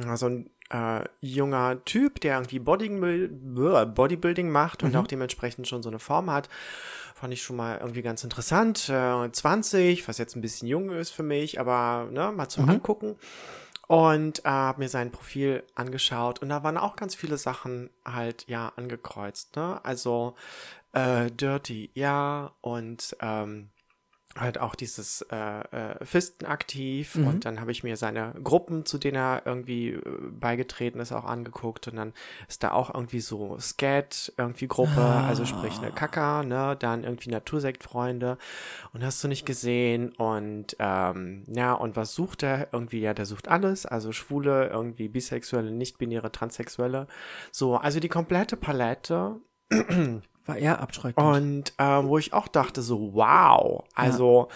also 0.06 0.28
ein 0.28 0.50
äh, 0.70 1.04
junger 1.22 1.84
Typ, 1.86 2.20
der 2.22 2.36
irgendwie 2.36 2.60
Bodybuilding 2.60 4.50
macht 4.50 4.84
und 4.84 4.94
mhm. 4.94 4.98
auch 4.98 5.08
dementsprechend 5.08 5.68
schon 5.68 5.84
so 5.84 5.90
eine 5.90 6.00
Form 6.00 6.32
hat. 6.32 6.50
Fand 7.16 7.34
ich 7.34 7.42
schon 7.42 7.56
mal 7.56 7.80
irgendwie 7.80 8.02
ganz 8.02 8.24
interessant. 8.24 8.90
Äh, 8.90 9.32
20, 9.32 10.08
was 10.08 10.18
jetzt 10.18 10.36
ein 10.36 10.42
bisschen 10.42 10.68
jung 10.68 10.92
ist 10.92 11.12
für 11.12 11.24
mich, 11.24 11.60
aber 11.60 12.10
ne, 12.12 12.32
mal 12.32 12.50
zum 12.50 12.66
mhm. 12.66 12.72
Angucken. 12.72 13.16
Und 13.88 14.40
äh, 14.40 14.50
habe 14.50 14.82
mir 14.82 14.90
sein 14.90 15.12
Profil 15.12 15.64
angeschaut 15.74 16.42
und 16.42 16.50
da 16.50 16.62
waren 16.62 16.78
auch 16.78 16.98
ganz 16.98 17.16
viele 17.16 17.38
Sachen 17.38 17.90
halt 18.04 18.46
ja 18.48 18.74
angekreuzt. 18.76 19.56
Ne? 19.56 19.80
Also 19.86 20.36
äh, 20.92 21.32
Dirty, 21.32 21.90
ja 21.94 22.52
und 22.60 23.16
ähm, 23.22 23.70
halt 24.40 24.60
auch 24.60 24.76
dieses 24.76 25.22
äh, 25.32 25.36
äh, 25.36 26.06
Fisten 26.06 26.46
aktiv 26.46 27.16
Mhm. 27.16 27.28
und 27.28 27.46
dann 27.46 27.60
habe 27.60 27.72
ich 27.72 27.84
mir 27.84 27.98
seine 27.98 28.34
Gruppen, 28.44 28.86
zu 28.86 28.98
denen 28.98 29.18
er 29.18 29.42
irgendwie 29.46 29.90
äh, 29.90 30.02
beigetreten 30.32 31.00
ist, 31.00 31.12
auch 31.12 31.26
angeguckt 31.26 31.88
und 31.88 31.96
dann 31.96 32.14
ist 32.48 32.64
da 32.64 32.72
auch 32.72 32.94
irgendwie 32.94 33.20
so 33.20 33.58
Scat 33.60 34.34
irgendwie 34.38 34.68
Gruppe, 34.68 35.02
also 35.04 35.46
sprich 35.46 35.78
eine 35.80 35.92
Kaka, 35.92 36.44
ne, 36.44 36.76
dann 36.80 37.04
irgendwie 37.04 37.30
Natursektfreunde 37.30 38.38
und 38.94 39.04
hast 39.04 39.24
du 39.24 39.28
nicht 39.28 39.46
gesehen 39.46 40.12
und 40.14 40.76
ähm, 40.80 41.44
ja 41.48 41.74
und 41.74 41.96
was 41.96 42.14
sucht 42.14 42.44
er? 42.44 42.68
Irgendwie 42.72 43.00
ja 43.00 43.14
der 43.14 43.26
sucht 43.26 43.48
alles, 43.48 43.86
also 43.86 44.12
Schwule, 44.12 44.68
irgendwie 44.68 45.08
Bisexuelle, 45.08 45.72
nicht-binäre, 45.72 46.32
Transsexuelle, 46.32 47.08
so 47.52 47.78
also 47.78 48.00
die 48.00 48.10
komplette 48.10 48.58
Palette 48.58 49.36
War 50.48 50.58
eher 50.58 50.80
abschreckend. 50.80 51.18
und 51.18 51.74
ähm, 51.78 52.08
wo 52.08 52.18
ich 52.18 52.34
auch 52.34 52.48
dachte, 52.48 52.82
so, 52.82 53.14
wow, 53.14 53.84
also 53.94 54.50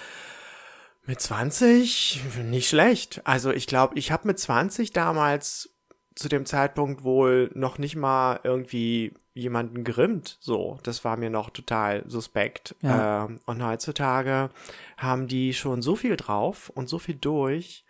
mit 1.05 1.19
20 1.19 2.21
nicht 2.45 2.69
schlecht. 2.69 3.21
Also 3.25 3.51
ich 3.51 3.67
glaube, 3.67 3.97
ich 3.97 4.11
habe 4.11 4.27
mit 4.27 4.39
20 4.39 4.93
damals 4.93 5.69
zu 6.15 6.29
dem 6.29 6.45
Zeitpunkt 6.45 7.03
wohl 7.03 7.51
noch 7.53 7.77
nicht 7.77 7.95
mal 7.95 8.39
irgendwie 8.43 9.13
jemanden 9.33 9.83
gerimmt. 9.83 10.37
So, 10.41 10.77
das 10.83 11.03
war 11.05 11.17
mir 11.17 11.29
noch 11.29 11.49
total 11.49 12.03
suspekt. 12.07 12.75
Ja. 12.81 13.25
Ähm, 13.25 13.39
und 13.45 13.65
heutzutage 13.65 14.49
haben 14.97 15.27
die 15.27 15.53
schon 15.53 15.81
so 15.81 15.95
viel 15.95 16.17
drauf 16.17 16.69
und 16.69 16.89
so 16.89 16.99
viel 16.99 17.15
durch. 17.15 17.85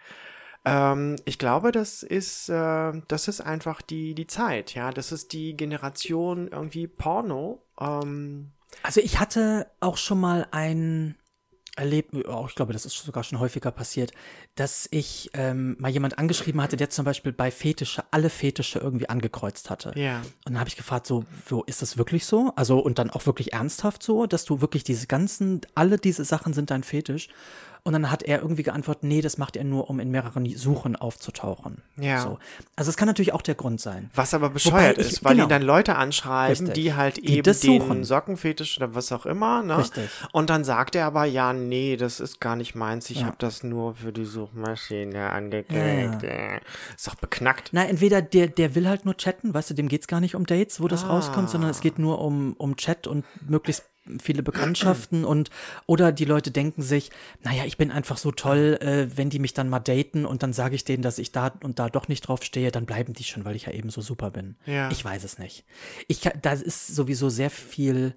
Ähm, 0.63 1.15
ich 1.26 1.39
glaube, 1.39 1.71
das 1.71 2.04
ist, 2.04 2.50
äh, 2.50 2.91
das 3.08 3.28
ist 3.28 3.41
einfach 3.41 3.82
die, 3.82 4.13
die 4.13 4.28
Zeit, 4.28 4.74
ja. 4.76 4.91
Das 4.91 5.12
ist 5.12 5.34
die 5.34 5.58
Generation 5.58 6.47
irgendwie 6.47 6.88
Porno. 6.88 7.63
Ähm, 7.80 8.52
Also 8.84 9.02
ich 9.02 9.19
hatte 9.19 9.67
auch 9.80 9.97
schon 9.97 10.19
mal 10.19 10.47
ein 10.52 11.15
Erlebnis, 11.78 12.26
oh, 12.28 12.45
ich 12.50 12.56
glaube, 12.56 12.74
das 12.74 12.86
ist 12.86 12.97
sogar 12.97 13.24
schon 13.24 13.39
häufiger 13.39 13.71
passiert, 13.71 14.12
dass 14.56 14.89
ich 14.91 15.32
ähm, 15.34 15.78
mal 15.80 15.89
jemand 15.89 16.19
angeschrieben 16.19 16.62
hatte, 16.62 16.76
der 16.76 16.89
zum 16.89 17.06
Beispiel 17.06 17.32
bei 17.32 17.50
Fetische 17.50 18.04
alle 18.12 18.30
Fetische 18.30 18.80
irgendwie 18.80 19.08
angekreuzt 19.08 19.69
hatte. 19.69 19.93
ja. 19.95 20.19
Und 20.19 20.54
dann 20.54 20.60
habe 20.60 20.67
ich 20.67 20.76
gefragt, 20.76 21.08
so, 21.08 21.24
so, 21.47 21.63
ist 21.63 21.82
das 21.82 21.97
wirklich 21.97 22.26
so? 22.26 22.52
Also, 22.58 22.78
und 22.80 23.00
dann 23.00 23.10
auch 23.10 23.26
wirklich 23.26 23.54
ernsthaft 23.54 24.04
so, 24.04 24.28
dass 24.28 24.43
du 24.43 24.60
wirklich 24.62 24.84
diese 24.84 25.08
ganzen, 25.08 25.62
alle 25.74 25.97
diese 25.97 26.26
Sachen 26.26 26.54
sind 26.54 26.71
dein 26.71 26.84
Fetisch. 26.84 27.30
Und 27.84 27.94
dann 27.94 28.12
hat 28.12 28.22
er 28.22 28.41
irgendwie 28.41 28.62
geantwortet, 28.62 29.04
nee, 29.04 29.22
das 29.22 29.39
macht 29.39 29.56
er 29.56 29.63
nur, 29.63 29.89
um 29.89 30.00
in 30.00 30.12
mehreren 30.12 30.46
Suchen 30.56 30.96
aufzutauchen. 30.96 31.82
Ja. 31.98 32.22
So. 32.22 32.38
Also 32.76 32.89
es 32.89 32.96
kann 32.98 33.08
natürlich 33.08 33.34
auch 33.34 33.41
der 33.41 33.56
Grund 33.56 33.82
sein. 33.82 34.12
Was 34.13 34.36
aber 34.36 34.50
bescheuert 34.52 35.00
ich- 35.00 35.08
ist, 35.13 35.24
weil 35.24 35.34
genau. 35.34 35.48
ihn 35.48 35.50
dann 35.50 35.63
Leute 35.63 35.96
anschreiben, 35.96 36.67
Richtig. 36.67 36.74
die 36.76 36.94
halt 36.94 37.17
Die 37.17 37.34
eben 37.38 37.44
das 37.44 37.62
den 37.62 37.82
suchen. 37.82 38.04
Sockenfetisch 38.04 38.78
oder 38.78 38.94
was 38.94 39.12
auch 39.12 39.26
immer, 39.26 39.63
ne? 39.63 39.80
Richtig. 39.80 40.10
Und 40.32 40.52
dann 40.52 40.63
sagt 40.63 40.96
er 40.96 41.08
aber, 41.08 41.26
ja, 41.26 41.54
nee, 41.54 41.98
das 41.98 42.20
ist 42.20 42.39
gar 42.39 42.56
nicht 42.56 42.76
meins, 42.76 43.10
ich 43.10 43.22
Ja. 43.22 43.26
habe 43.28 43.38
das 43.39 43.63
nur 43.63 43.96
für 43.96 44.13
die 44.13 44.26
Suchmaschine 44.26 45.32
angeklickt. 45.32 46.24
Ja, 46.24 46.30
Äh, 46.30 46.60
Ist 46.96 47.08
doch 47.08 47.15
beknackt. 47.15 47.70
Na, 47.72 47.86
entweder 47.86 48.22
der, 48.22 48.48
der 48.48 48.76
will 48.76 48.88
halt 48.88 49.06
nur 49.06 49.17
chatten, 49.17 49.54
weißt 49.54 49.72
du, 49.72 49.74
dem 49.74 49.88
geht's 49.88 50.08
gar 50.08 50.20
nicht 50.22 50.36
um 50.36 50.46
Dates, 50.46 50.82
wo 50.82 50.88
das 50.88 51.04
Ah. 51.04 51.08
rauskommt, 51.08 51.50
sondern 51.50 51.72
es 51.72 51.82
geht 51.82 51.98
nur 52.00 52.20
um, 52.22 52.54
um 52.58 52.76
Chat 52.76 53.08
und 53.08 53.26
möglichst 53.50 53.86
viele 54.20 54.44
Bekanntschaften 54.44 55.26
und 55.26 55.50
oder 55.86 56.12
die 56.12 56.26
Leute 56.26 56.52
denken 56.52 56.82
sich, 56.82 57.12
naja, 57.44 57.66
ich 57.66 57.78
bin 57.78 57.92
einfach 57.92 58.18
so 58.18 58.32
toll, 58.32 58.78
äh, 58.82 59.16
wenn 59.16 59.30
die 59.30 59.40
mich 59.40 59.54
dann 59.54 59.70
mal 59.70 59.80
daten 59.80 60.26
und 60.26 60.44
dann 60.44 60.54
sage 60.54 60.76
ich 60.76 60.84
denen, 60.84 61.04
dass 61.04 61.20
ich 61.20 61.32
da 61.32 61.54
und 61.64 61.80
da 61.80 61.90
doch 61.90 62.08
nicht 62.08 62.22
drauf 62.22 62.44
stehe, 62.44 62.72
dann 62.72 62.86
bleiben 62.86 63.14
die 63.14 63.24
schon, 63.24 63.46
weil 63.46 63.56
ich 63.56 63.66
ja 63.66 63.74
eben 63.74 63.90
so 63.90 64.02
super 64.02 64.32
bin. 64.32 64.56
Ja. 64.66 64.90
Ich 64.92 65.04
weiß 65.04 65.24
es 65.24 65.38
nicht. 65.38 65.66
Ich 66.08 66.22
da 66.42 66.54
ist 66.54 66.88
sowieso 66.88 67.30
sehr 67.30 67.50
viel, 67.50 68.16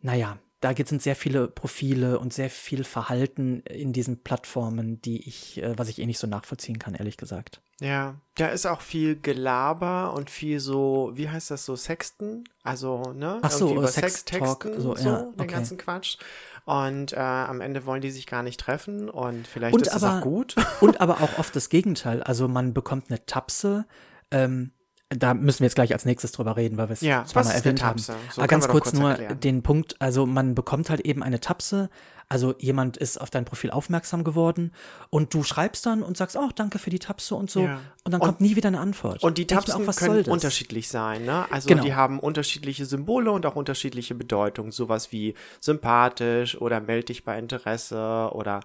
naja, 0.00 0.38
da 0.60 0.72
gibt- 0.72 0.88
sind 0.90 1.02
sehr 1.02 1.16
viele 1.16 1.48
Profile 1.48 2.18
und 2.18 2.32
sehr 2.32 2.50
viel 2.50 2.84
Verhalten 2.84 3.60
in 3.60 3.92
diesen 3.92 4.22
Plattformen, 4.22 5.00
die 5.02 5.26
ich, 5.26 5.62
äh, 5.62 5.78
was 5.78 5.88
ich 5.88 5.98
eh 5.98 6.06
nicht 6.06 6.18
so 6.18 6.26
nachvollziehen 6.26 6.78
kann, 6.78 6.94
ehrlich 6.94 7.16
gesagt. 7.16 7.60
Ja, 7.80 8.16
da 8.34 8.48
ist 8.48 8.66
auch 8.66 8.82
viel 8.82 9.18
Gelaber 9.18 10.12
und 10.12 10.28
viel 10.28 10.60
so, 10.60 11.12
wie 11.14 11.30
heißt 11.30 11.50
das 11.50 11.64
so, 11.64 11.76
Sexten? 11.76 12.44
Also, 12.62 13.14
ne? 13.14 13.38
Ach 13.40 13.50
so, 13.50 13.72
über 13.72 13.84
äh, 13.84 13.88
Sex 13.88 14.26
Talk, 14.26 14.64
Sextexten, 14.64 14.80
so, 14.82 14.94
so, 14.96 15.08
ja, 15.08 15.22
den 15.22 15.40
okay. 15.40 15.46
ganzen 15.46 15.78
Quatsch. 15.78 16.18
Und 16.66 17.14
äh, 17.14 17.16
am 17.16 17.62
Ende 17.62 17.86
wollen 17.86 18.02
die 18.02 18.10
sich 18.10 18.26
gar 18.26 18.42
nicht 18.42 18.60
treffen 18.60 19.08
und 19.08 19.46
vielleicht 19.48 19.74
Und 19.74 19.82
ist 19.86 19.94
das 19.94 20.04
aber- 20.04 20.18
auch 20.18 20.22
gut. 20.22 20.56
Und 20.82 21.00
aber 21.00 21.22
auch 21.22 21.38
oft 21.38 21.56
das 21.56 21.70
Gegenteil. 21.70 22.22
Also 22.22 22.48
man 22.48 22.74
bekommt 22.74 23.08
eine 23.08 23.24
Tapse. 23.24 23.86
Ähm, 24.30 24.72
da 25.10 25.34
müssen 25.34 25.60
wir 25.60 25.66
jetzt 25.66 25.74
gleich 25.74 25.92
als 25.92 26.04
nächstes 26.04 26.32
drüber 26.32 26.56
reden, 26.56 26.76
weil 26.78 26.88
wir 26.88 26.92
es 26.94 27.00
Ja, 27.00 27.24
zweimal 27.24 27.54
erwähnt 27.54 27.82
haben. 27.84 27.98
So 27.98 28.12
aber 28.36 28.46
ganz 28.46 28.68
kurz, 28.68 28.84
kurz 28.90 28.92
nur 28.98 29.10
erklären. 29.10 29.40
den 29.40 29.62
Punkt, 29.62 29.96
also 30.00 30.24
man 30.24 30.54
bekommt 30.54 30.88
halt 30.88 31.00
eben 31.00 31.22
eine 31.22 31.40
Tapse. 31.40 31.90
Also 32.28 32.54
jemand 32.60 32.96
ist 32.96 33.20
auf 33.20 33.28
dein 33.28 33.44
Profil 33.44 33.72
aufmerksam 33.72 34.22
geworden 34.22 34.70
und 35.10 35.34
du 35.34 35.42
schreibst 35.42 35.84
dann 35.84 36.04
und 36.04 36.16
sagst, 36.16 36.36
oh, 36.36 36.48
danke 36.54 36.78
für 36.78 36.90
die 36.90 37.00
Tapse 37.00 37.34
und 37.34 37.50
so. 37.50 37.62
Ja. 37.62 37.80
Und 38.04 38.12
dann 38.12 38.20
Und- 38.20 38.26
kommt 38.28 38.40
nie 38.40 38.54
wieder 38.54 38.68
eine 38.68 38.78
Antwort. 38.78 39.20
Und 39.24 39.36
die 39.36 39.48
Tapsen 39.48 39.82
auch, 39.82 39.86
was 39.88 39.96
können 39.96 40.24
unterschiedlich 40.26 40.88
sein, 40.88 41.24
ne? 41.24 41.46
Also 41.50 41.66
Genau. 41.68 41.82
die 41.82 41.92
haben 41.96 42.20
unterschiedliche 42.20 42.84
Symbole 42.86 43.32
und 43.32 43.44
auch 43.46 43.56
unterschiedliche 43.56 44.14
Bedeutungen. 44.14 44.70
Sowas 44.70 45.10
wie 45.10 45.34
sympathisch 45.58 46.56
oder 46.60 46.80
meld 46.80 47.08
dich 47.08 47.24
bei 47.24 47.36
Interesse 47.36 48.30
oder 48.32 48.60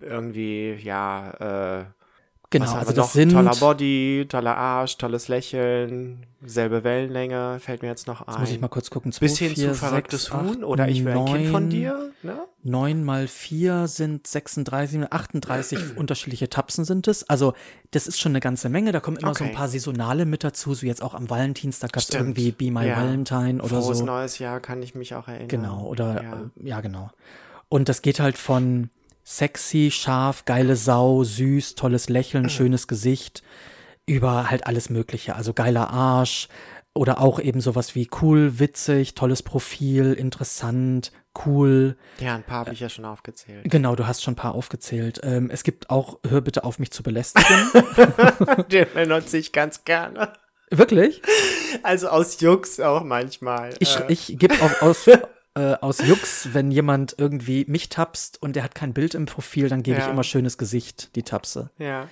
irgendwie, 0.00 0.72
ja, 0.82 1.78
äh, 1.80 1.84
Genau, 2.52 2.66
was 2.66 2.74
also 2.74 2.92
das 2.92 3.12
sind, 3.12 3.30
Toller 3.32 3.54
Body, 3.54 4.26
toller 4.28 4.56
Arsch, 4.56 4.96
tolles 4.98 5.28
Lächeln, 5.28 6.26
selbe 6.44 6.82
Wellenlänge, 6.82 7.58
fällt 7.60 7.82
mir 7.82 7.88
jetzt 7.88 8.08
noch 8.08 8.22
ein. 8.22 8.26
jetzt 8.28 8.40
muss 8.40 8.50
ich 8.50 8.60
mal 8.60 8.66
kurz 8.66 8.90
gucken, 8.90 9.12
zwei, 9.12 9.26
Bis 9.26 9.38
hin 9.38 9.54
vier, 9.54 9.68
zu 9.68 9.74
verrücktes 9.74 10.24
sechs, 10.24 10.34
Huhn 10.34 10.48
acht, 10.56 10.64
oder 10.64 10.88
ich 10.88 11.04
will 11.04 11.12
ein 11.12 11.24
Kind 11.26 11.46
von 11.48 11.70
dir, 11.70 12.10
ne? 12.24 12.40
9 12.64 13.04
mal 13.04 13.28
4 13.28 13.86
sind 13.86 14.26
36, 14.26 15.12
38 15.12 15.78
unterschiedliche 15.96 16.48
Tapsen 16.50 16.84
sind 16.84 17.06
es. 17.08 17.28
Also 17.30 17.54
das 17.92 18.06
ist 18.08 18.20
schon 18.20 18.32
eine 18.32 18.40
ganze 18.40 18.68
Menge. 18.68 18.92
Da 18.92 19.00
kommen 19.00 19.16
immer 19.16 19.32
so 19.34 19.44
ein 19.44 19.50
Okay. 19.50 19.56
paar 19.56 19.68
saisonale 19.68 20.26
mit 20.26 20.42
dazu. 20.44 20.74
So 20.74 20.84
jetzt 20.86 21.02
auch 21.02 21.14
am 21.14 21.30
Valentinstag 21.30 21.92
gab 21.92 22.02
es 22.02 22.10
irgendwie 22.10 22.50
Be 22.52 22.70
My 22.70 22.86
Ja. 22.86 22.96
Valentine 22.98 23.62
oder 23.62 23.80
Frohes 23.80 23.98
so. 23.98 24.04
neues 24.04 24.38
Jahr 24.40 24.60
kann 24.60 24.82
ich 24.82 24.94
mich 24.94 25.14
auch 25.14 25.28
erinnern. 25.28 25.48
Genau, 25.48 25.86
oder 25.86 26.16
Ja. 26.16 26.22
ja. 26.22 26.50
ja, 26.62 26.80
genau. 26.80 27.10
Und 27.70 27.88
das 27.88 28.02
geht 28.02 28.20
halt 28.20 28.36
von 28.36 28.90
sexy, 29.30 29.90
scharf, 29.92 30.44
geile 30.44 30.76
Sau, 30.76 31.22
süß, 31.22 31.76
tolles 31.76 32.08
Lächeln, 32.08 32.48
schönes 32.50 32.88
Gesicht, 32.88 33.42
über 34.06 34.50
halt 34.50 34.66
alles 34.66 34.90
Mögliche. 34.90 35.36
Also 35.36 35.52
geiler 35.52 35.90
Arsch 35.90 36.48
oder 36.94 37.20
auch 37.20 37.38
eben 37.38 37.60
sowas 37.60 37.94
wie 37.94 38.10
cool, 38.20 38.58
witzig, 38.58 39.14
tolles 39.14 39.42
Profil, 39.44 40.12
interessant, 40.12 41.12
cool. 41.46 41.96
Ja, 42.18 42.34
ein 42.34 42.42
paar 42.42 42.60
habe 42.60 42.72
ich 42.72 42.80
ja 42.80 42.88
schon 42.88 43.04
aufgezählt. 43.04 43.62
Genau, 43.64 43.94
du 43.94 44.08
hast 44.08 44.22
schon 44.24 44.32
ein 44.32 44.36
paar 44.36 44.54
aufgezählt. 44.56 45.20
Ähm, 45.22 45.48
es 45.52 45.62
gibt 45.62 45.90
auch, 45.90 46.18
hör 46.28 46.40
bitte 46.40 46.64
auf 46.64 46.80
mich 46.80 46.90
zu 46.90 47.04
belästigen. 47.04 47.70
Den 48.72 48.86
benutze 48.92 49.38
ich 49.38 49.52
ganz 49.52 49.84
gerne. 49.84 50.32
Wirklich? 50.72 51.22
Also 51.84 52.08
aus 52.08 52.40
Jux 52.40 52.80
auch 52.80 53.04
manchmal. 53.04 53.74
Ich, 53.78 53.96
Äh, 53.96 54.04
ich 54.08 54.36
gebe 54.38 54.54
auch 54.54 54.82
aus, 54.82 55.08
äh, 55.54 55.74
aus 55.80 55.98
Jux, 56.06 56.48
wenn 56.52 56.70
jemand 56.70 57.14
irgendwie 57.18 57.64
mich 57.68 57.88
tapst 57.88 58.40
und 58.42 58.56
der 58.56 58.62
hat 58.62 58.74
kein 58.74 58.92
Bild 58.94 59.14
im 59.14 59.26
Profil, 59.26 59.68
dann 59.68 59.82
gebe 59.82 59.98
ich 59.98 60.04
Ja. 60.06 60.10
immer 60.10 60.24
schönes 60.24 60.58
Gesicht, 60.58 61.14
die 61.16 61.22
Tapse. 61.22 61.70
Ja. 61.78 62.08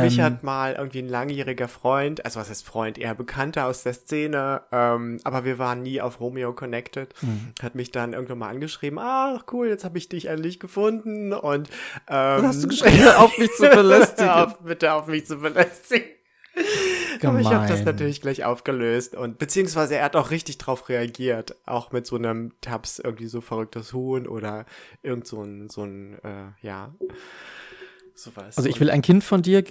Mich 0.00 0.18
Ähm, 0.18 0.24
hat 0.24 0.42
mal 0.44 0.74
irgendwie 0.74 1.00
ein 1.00 1.08
langjähriger 1.08 1.66
Freund, 1.66 2.24
also 2.24 2.38
was 2.38 2.48
heißt 2.48 2.64
Freund, 2.64 2.98
eher 2.98 3.14
Bekannter 3.16 3.66
aus 3.66 3.82
der 3.82 3.94
Szene, 3.94 4.62
ähm, 4.70 5.18
aber 5.24 5.44
wir 5.44 5.58
waren 5.58 5.82
nie 5.82 6.00
auf 6.00 6.20
Romeo 6.20 6.52
Connected, 6.52 7.12
Hm. 7.20 7.52
hat 7.60 7.74
mich 7.74 7.90
dann 7.90 8.12
irgendwann 8.12 8.38
mal 8.38 8.48
angeschrieben, 8.48 8.98
ach 9.00 9.42
cool, 9.52 9.68
jetzt 9.68 9.84
habe 9.84 9.98
ich 9.98 10.08
dich 10.08 10.26
endlich 10.26 10.60
gefunden 10.60 11.32
und 11.32 11.68
ähm, 12.08 12.46
hast 12.46 12.62
du 12.62 12.68
geschrieben, 12.68 12.98
hör 13.00 13.18
auf 13.20 13.36
mich 13.38 13.50
zu 13.56 13.68
belästigen. 13.74 14.30
Auf, 14.30 14.58
bitte 14.60 14.92
auf 14.94 15.08
mich 15.08 15.26
zu 15.26 15.36
belästigen. 15.38 16.06
Aber 17.24 17.40
ich 17.40 17.46
habe 17.46 17.66
das 17.66 17.80
Gemein. 17.80 17.94
natürlich 17.94 18.20
gleich 18.20 18.44
aufgelöst 18.44 19.14
und 19.14 19.38
beziehungsweise 19.38 19.96
er 19.96 20.04
hat 20.04 20.16
auch 20.16 20.30
richtig 20.30 20.58
drauf 20.58 20.88
reagiert, 20.88 21.56
auch 21.66 21.92
mit 21.92 22.06
so 22.06 22.16
einem 22.16 22.52
Tabs 22.60 22.98
irgendwie 22.98 23.26
so 23.26 23.40
verrücktes 23.40 23.92
Huhn 23.92 24.26
oder 24.26 24.66
irgend 25.02 25.26
so 25.26 25.42
ein 25.42 25.68
so 25.68 25.84
ein 25.84 26.18
äh, 26.24 26.66
ja 26.66 26.94
sowas. 28.14 28.56
Also 28.56 28.68
ich 28.68 28.80
will 28.80 28.90
ein 28.90 29.02
Kind 29.02 29.24
von 29.24 29.42
dir, 29.42 29.64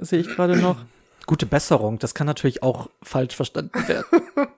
sehe 0.00 0.20
ich 0.20 0.28
gerade 0.28 0.56
noch. 0.56 0.76
Gute 1.26 1.46
Besserung, 1.46 1.98
das 1.98 2.14
kann 2.14 2.26
natürlich 2.26 2.62
auch 2.62 2.88
falsch 3.02 3.36
verstanden 3.36 3.86
werden. 3.86 4.04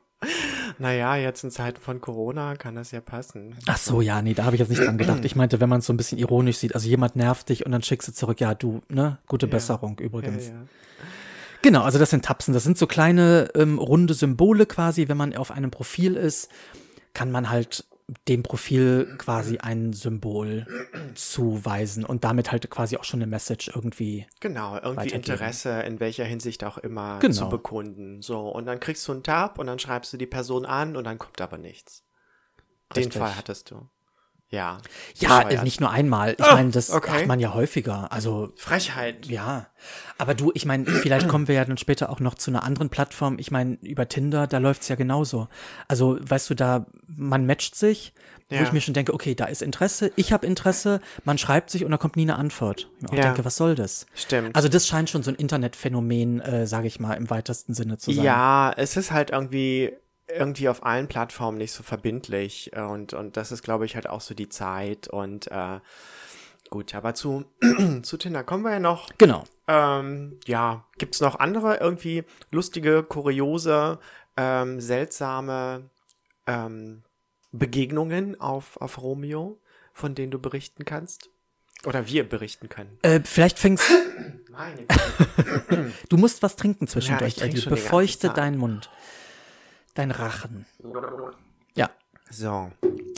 Naja, 0.78 1.16
jetzt 1.16 1.44
in 1.44 1.50
Zeiten 1.50 1.80
von 1.80 2.00
Corona 2.00 2.56
kann 2.56 2.74
das 2.74 2.92
ja 2.92 3.00
passen. 3.00 3.56
Ach 3.66 3.76
so, 3.76 4.00
ja, 4.00 4.22
nee, 4.22 4.34
da 4.34 4.44
habe 4.44 4.56
ich 4.56 4.60
jetzt 4.60 4.68
nicht 4.68 4.82
dran 4.82 4.98
gedacht. 4.98 5.24
Ich 5.24 5.36
meinte, 5.36 5.60
wenn 5.60 5.68
man 5.68 5.80
es 5.80 5.86
so 5.86 5.92
ein 5.92 5.96
bisschen 5.96 6.18
ironisch 6.18 6.58
sieht, 6.58 6.74
also 6.74 6.88
jemand 6.88 7.16
nervt 7.16 7.48
dich 7.48 7.66
und 7.66 7.72
dann 7.72 7.82
schickst 7.82 8.08
du 8.08 8.12
zurück, 8.12 8.40
ja, 8.40 8.54
du, 8.54 8.82
ne, 8.88 9.18
gute 9.26 9.46
Besserung 9.46 9.96
Ja, 9.98 10.06
übrigens. 10.06 10.48
ja. 10.48 10.54
Genau, 11.62 11.82
also 11.82 11.98
das 11.98 12.10
sind 12.10 12.24
Tapsen. 12.24 12.54
Das 12.54 12.64
sind 12.64 12.76
so 12.76 12.86
kleine 12.86 13.48
ähm, 13.54 13.78
runde 13.78 14.14
Symbole 14.14 14.66
quasi. 14.66 15.08
Wenn 15.08 15.16
man 15.16 15.34
auf 15.36 15.50
einem 15.50 15.70
Profil 15.70 16.16
ist, 16.16 16.48
kann 17.14 17.30
man 17.30 17.50
halt 17.50 17.86
dem 18.28 18.42
Profil 18.42 19.14
quasi 19.18 19.58
ein 19.58 19.92
Symbol 19.92 20.66
zuweisen 21.14 22.04
und 22.04 22.24
damit 22.24 22.52
halt 22.52 22.68
quasi 22.68 22.96
auch 22.96 23.04
schon 23.04 23.18
eine 23.22 23.26
Message 23.30 23.70
irgendwie. 23.74 24.26
Genau, 24.40 24.78
irgendwie. 24.78 25.10
Interesse 25.10 25.80
in 25.82 26.00
welcher 26.00 26.24
Hinsicht 26.24 26.64
auch 26.64 26.78
immer 26.78 27.20
Genau. 27.20 27.34
zu 27.34 27.48
bekunden. 27.48 28.20
So, 28.22 28.48
und 28.48 28.66
dann 28.66 28.80
kriegst 28.80 29.06
du 29.08 29.12
einen 29.12 29.22
Tab 29.22 29.58
und 29.58 29.66
dann 29.66 29.78
schreibst 29.78 30.12
du 30.12 30.16
die 30.16 30.26
Person 30.26 30.66
an 30.66 30.96
und 30.96 31.04
dann 31.04 31.18
kommt 31.18 31.40
aber 31.40 31.58
nichts. 31.58 32.04
Den 32.94 33.04
Richtig. 33.04 33.20
Fall 33.22 33.36
hattest 33.36 33.70
du. 33.70 33.88
Ja. 34.52 34.78
Ja, 35.16 35.38
bescheuert. 35.42 35.60
äh, 35.60 35.64
nicht 35.64 35.80
nur 35.80 35.90
einmal. 35.90 36.36
Ich 36.38 36.44
Ah, 36.44 36.54
meine, 36.54 36.70
das 36.70 36.90
okay. 36.90 37.10
macht 37.10 37.26
man 37.26 37.40
ja 37.40 37.52
häufiger. 37.54 38.12
Also 38.12 38.52
Frechheit. 38.56 39.26
Ja, 39.26 39.66
aber 40.18 40.34
du, 40.34 40.52
ich 40.54 40.64
meine, 40.66 40.84
vielleicht 40.86 41.26
kommen 41.26 41.48
wir 41.48 41.56
ja 41.56 41.64
dann 41.64 41.78
später 41.78 42.10
auch 42.10 42.20
noch 42.20 42.34
zu 42.34 42.50
einer 42.50 42.62
anderen 42.62 42.88
Plattform. 42.90 43.38
Ich 43.40 43.50
meine, 43.50 43.78
über 43.82 44.08
Tinder, 44.08 44.46
da 44.46 44.58
läuft's 44.58 44.88
ja 44.88 44.94
genauso. 44.94 45.48
Also, 45.88 46.18
weißt 46.20 46.50
du, 46.50 46.54
da, 46.54 46.86
man 47.08 47.44
matcht 47.46 47.74
sich, 47.74 48.12
wo 48.48 48.56
Ja. 48.56 48.62
ich 48.64 48.72
mir 48.72 48.82
schon 48.82 48.92
denke, 48.92 49.14
okay, 49.14 49.34
da 49.34 49.46
ist 49.46 49.62
Interesse, 49.62 50.12
ich 50.16 50.30
habe 50.32 50.46
Interesse, 50.46 51.00
man 51.24 51.38
schreibt 51.38 51.70
sich 51.70 51.84
und 51.86 51.90
da 51.90 51.96
kommt 51.96 52.16
nie 52.16 52.22
eine 52.22 52.36
Antwort. 52.36 52.90
Ich 53.10 53.16
Ja. 53.18 53.22
denke, 53.24 53.44
was 53.46 53.56
soll 53.56 53.74
das? 53.74 54.04
Stimmt. 54.14 54.54
Also, 54.54 54.68
das 54.68 54.86
scheint 54.86 55.08
schon 55.08 55.22
so 55.22 55.30
ein 55.30 55.36
Internetphänomen, 55.36 56.40
äh, 56.40 56.66
sage 56.66 56.86
ich 56.86 57.00
mal, 57.00 57.14
im 57.14 57.30
weitesten 57.30 57.72
Sinne 57.74 57.96
zu 57.96 58.12
sein. 58.12 58.24
Ja, 58.24 58.72
es 58.76 58.96
ist 58.98 59.10
halt 59.10 59.30
irgendwie 59.30 59.92
irgendwie 60.28 60.68
auf 60.68 60.84
allen 60.84 61.08
Plattformen 61.08 61.58
nicht 61.58 61.72
so 61.72 61.82
verbindlich 61.82 62.70
äh, 62.74 62.80
und 62.80 63.14
und 63.14 63.36
das 63.36 63.52
ist 63.52 63.62
glaube 63.62 63.84
ich 63.84 63.94
halt 63.94 64.08
auch 64.08 64.20
so 64.20 64.34
die 64.34 64.48
Zeit 64.48 65.08
und 65.08 65.50
äh, 65.50 65.80
gut, 66.70 66.94
aber 66.94 67.14
zu 67.14 67.44
zu 68.02 68.16
Tinder 68.16 68.44
kommen 68.44 68.64
wir 68.64 68.72
ja 68.72 68.80
noch. 68.80 69.08
Genau. 69.18 69.44
Ähm, 69.68 70.38
ja, 70.46 70.86
gibt's 70.98 71.20
noch 71.20 71.38
andere 71.38 71.76
irgendwie 71.76 72.24
lustige, 72.50 73.02
kuriose, 73.02 73.98
ähm, 74.36 74.80
seltsame 74.80 75.90
ähm, 76.46 77.02
Begegnungen 77.52 78.40
auf 78.40 78.76
auf 78.80 79.02
Romeo, 79.02 79.60
von 79.92 80.14
denen 80.14 80.30
du 80.30 80.38
berichten 80.38 80.84
kannst? 80.84 81.30
Oder 81.84 82.06
wir 82.06 82.28
berichten 82.28 82.68
können. 82.68 82.96
Äh, 83.02 83.20
vielleicht 83.24 83.58
fängst 83.58 83.90
Meine 84.50 84.86
du 86.08 86.16
musst 86.16 86.42
was 86.42 86.56
trinken 86.56 86.84
Ja, 86.84 86.86
ich 86.86 86.92
zwischendurch, 86.92 87.34
die 87.34 87.40
ganze 87.40 87.68
Befeuchte 87.70 88.30
deinen 88.30 88.58
Mund. 88.58 88.90
Dein 89.94 90.10
Rachen. 90.10 90.66
Ja. 91.74 91.90
So. 92.30 92.70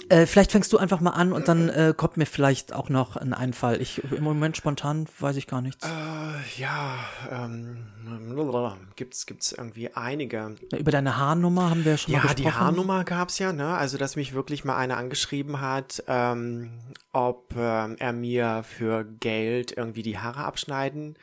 Äh, 0.09 0.27
vielleicht 0.27 0.53
fängst 0.53 0.73
du 0.73 0.79
einfach 0.79 1.01
mal 1.01 1.11
an 1.11 1.33
und 1.33 1.49
dann 1.49 1.69
äh, 1.69 1.95
kommt 1.97 2.17
mir 2.17 2.27
vielleicht 2.27 2.73
auch 2.75 2.89
noch 2.89 3.17
ein 3.17 3.33
Einfall. 3.33 3.81
Ich 3.81 4.03
im 4.13 4.23
Moment 4.23 4.57
spontan 4.57 5.07
weiß 5.19 5.37
ich 5.37 5.47
gar 5.47 5.63
nichts. 5.63 5.87
Äh, 5.87 6.61
ja, 6.61 6.99
ähm, 7.31 7.87
gibt's, 8.97 9.25
gibt's 9.27 9.53
irgendwie 9.53 9.95
einige. 9.95 10.57
Über 10.77 10.91
deine 10.91 11.17
Haarnummer 11.17 11.71
haben 11.71 11.85
wir 11.85 11.93
ja 11.93 11.99
schon 11.99 12.13
mal 12.13 12.19
Ja, 12.19 12.23
gesprochen. 12.23 12.43
die 12.43 12.53
Haarnummer 12.53 13.05
gab's 13.05 13.39
ja, 13.39 13.53
ne? 13.53 13.69
Also, 13.77 13.97
dass 13.97 14.17
mich 14.17 14.35
wirklich 14.35 14.65
mal 14.65 14.77
einer 14.77 14.99
angeschrieben 14.99 15.61
hat, 15.61 16.03
ähm, 16.07 16.73
ob 17.13 17.55
ähm, 17.57 17.97
er 17.99 18.13
mir 18.13 18.63
für 18.65 19.05
Geld 19.05 19.73
irgendwie 19.77 20.03
die 20.03 20.19
Haare 20.19 20.45
abschneiden 20.45 21.17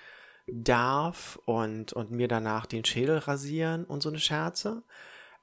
darf 0.48 1.40
und, 1.46 1.94
und 1.94 2.12
mir 2.12 2.28
danach 2.28 2.66
den 2.66 2.84
Schädel 2.84 3.20
rasieren 3.20 3.84
und 3.86 4.02
so 4.02 4.10
eine 4.10 4.20
Scherze. 4.20 4.84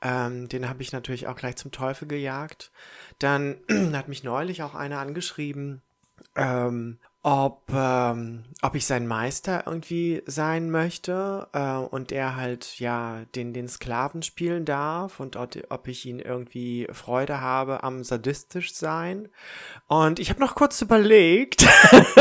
Ähm, 0.00 0.48
den 0.48 0.68
habe 0.68 0.82
ich 0.82 0.92
natürlich 0.92 1.26
auch 1.26 1.36
gleich 1.36 1.56
zum 1.56 1.72
Teufel 1.72 2.06
gejagt. 2.06 2.70
Dann 3.18 3.56
hat 3.92 4.08
mich 4.08 4.24
neulich 4.24 4.62
auch 4.62 4.74
einer 4.74 4.98
angeschrieben, 4.98 5.82
ähm, 6.36 6.98
ob, 7.22 7.64
ähm, 7.74 8.44
ob 8.62 8.74
ich 8.76 8.86
sein 8.86 9.06
Meister 9.06 9.64
irgendwie 9.66 10.22
sein 10.26 10.70
möchte 10.70 11.48
äh, 11.52 11.74
und 11.74 12.12
er 12.12 12.36
halt 12.36 12.78
ja 12.78 13.24
den, 13.34 13.52
den 13.52 13.68
Sklaven 13.68 14.22
spielen 14.22 14.64
darf 14.64 15.18
und 15.18 15.36
ob, 15.36 15.50
ob 15.68 15.88
ich 15.88 16.06
ihn 16.06 16.20
irgendwie 16.20 16.86
Freude 16.92 17.40
habe 17.40 17.82
am 17.82 18.04
sadistisch 18.04 18.72
sein. 18.72 19.28
Und 19.88 20.20
ich 20.20 20.30
habe 20.30 20.40
noch 20.40 20.54
kurz 20.54 20.80
überlegt, 20.80 21.66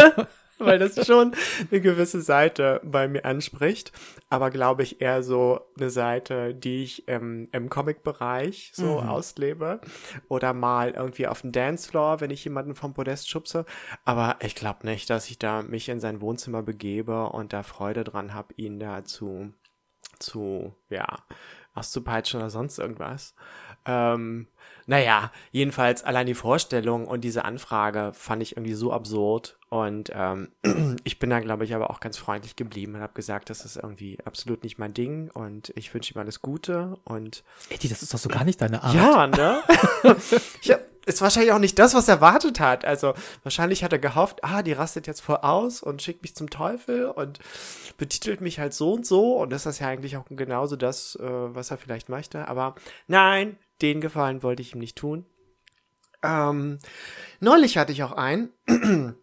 weil 0.59 0.79
das 0.79 1.05
schon 1.05 1.35
eine 1.69 1.81
gewisse 1.81 2.21
Seite 2.21 2.81
bei 2.83 3.07
mir 3.07 3.25
anspricht, 3.25 3.91
aber 4.29 4.49
glaube 4.49 4.83
ich 4.83 5.01
eher 5.01 5.23
so 5.23 5.61
eine 5.77 5.89
Seite, 5.89 6.53
die 6.53 6.83
ich 6.83 7.07
im, 7.07 7.47
im 7.51 7.69
Comic-Bereich 7.69 8.71
so 8.73 8.99
auslebe 8.99 9.81
oder 10.27 10.53
mal 10.53 10.91
irgendwie 10.91 11.27
auf 11.27 11.41
dem 11.41 11.51
Dancefloor, 11.51 12.21
wenn 12.21 12.31
ich 12.31 12.43
jemanden 12.43 12.75
vom 12.75 12.93
Podest 12.93 13.29
schubse. 13.29 13.65
Aber 14.05 14.37
ich 14.41 14.55
glaube 14.55 14.85
nicht, 14.87 15.09
dass 15.09 15.29
ich 15.29 15.37
da 15.37 15.61
mich 15.61 15.89
in 15.89 15.99
sein 15.99 16.21
Wohnzimmer 16.21 16.63
begebe 16.63 17.27
und 17.29 17.53
da 17.53 17.63
Freude 17.63 18.03
dran 18.03 18.33
habe, 18.33 18.53
ihn 18.57 18.79
da 18.79 19.03
zu, 19.03 19.53
zu, 20.19 20.75
ja, 20.89 21.07
auszupeitschen 21.77 22.39
oder 22.39 22.49
sonst 22.49 22.79
irgendwas. 22.79 23.35
Ähm, 23.87 24.47
naja, 24.89 25.31
jedenfalls 25.51 26.03
allein 26.03 26.27
die 26.27 26.33
Vorstellung 26.33 27.07
und 27.07 27.21
diese 27.21 27.43
Anfrage 27.43 28.11
fand 28.13 28.41
ich 28.41 28.55
irgendwie 28.55 28.73
so 28.73 28.93
absurd. 28.93 29.57
Und 29.69 30.11
ähm, 30.13 30.49
ich 31.03 31.19
bin 31.19 31.29
da, 31.29 31.41
glaube 31.41 31.65
ich, 31.65 31.75
aber 31.75 31.89
auch 31.89 31.99
ganz 31.99 32.17
freundlich 32.17 32.55
geblieben 32.55 32.95
und 32.95 33.01
habe 33.01 33.13
gesagt, 33.13 33.49
das 33.49 33.65
ist 33.65 33.75
irgendwie 33.75 34.17
absolut 34.23 34.63
nicht 34.63 34.77
mein 34.77 34.93
Ding 34.93 35.29
und 35.33 35.73
ich 35.75 35.93
wünsche 35.93 36.13
ihm 36.13 36.19
alles 36.19 36.41
Gute. 36.41 36.97
Und 37.03 37.43
Eddie, 37.69 37.89
das 37.89 38.01
ist 38.01 38.13
doch 38.13 38.19
so 38.19 38.29
gar 38.29 38.45
nicht 38.45 38.61
deine 38.61 38.81
Art. 38.81 38.95
ja, 38.95 39.27
ne? 39.27 39.61
ich 40.61 40.71
hab, 40.71 40.79
ist 41.05 41.21
wahrscheinlich 41.21 41.51
auch 41.51 41.59
nicht 41.59 41.77
das, 41.79 41.93
was 41.93 42.07
er 42.07 42.15
erwartet 42.15 42.61
hat. 42.61 42.85
Also 42.85 43.13
wahrscheinlich 43.43 43.83
hat 43.83 43.91
er 43.91 43.99
gehofft, 43.99 44.41
ah, 44.45 44.63
die 44.63 44.73
rastet 44.73 45.05
jetzt 45.05 45.21
voll 45.21 45.37
aus 45.37 45.83
und 45.83 46.01
schickt 46.01 46.21
mich 46.21 46.33
zum 46.33 46.49
Teufel 46.49 47.07
und 47.07 47.39
betitelt 47.97 48.39
mich 48.39 48.59
halt 48.59 48.73
so 48.73 48.93
und 48.93 49.05
so. 49.05 49.35
Und 49.35 49.51
das 49.51 49.65
ist 49.65 49.79
ja 49.79 49.87
eigentlich 49.87 50.15
auch 50.15 50.25
genauso 50.29 50.77
das, 50.77 51.17
äh, 51.17 51.23
was 51.25 51.71
er 51.71 51.77
vielleicht 51.77 52.07
möchte. 52.07 52.47
Aber 52.47 52.75
nein, 53.07 53.57
den 53.81 54.01
Gefallen 54.01 54.43
wollte 54.43 54.61
ich 54.61 54.73
ihm 54.73 54.79
nicht 54.79 54.97
tun. 54.97 55.25
Ähm, 56.23 56.79
neulich 57.39 57.77
hatte 57.77 57.91
ich 57.91 58.03
auch 58.03 58.13
einen, 58.13 58.49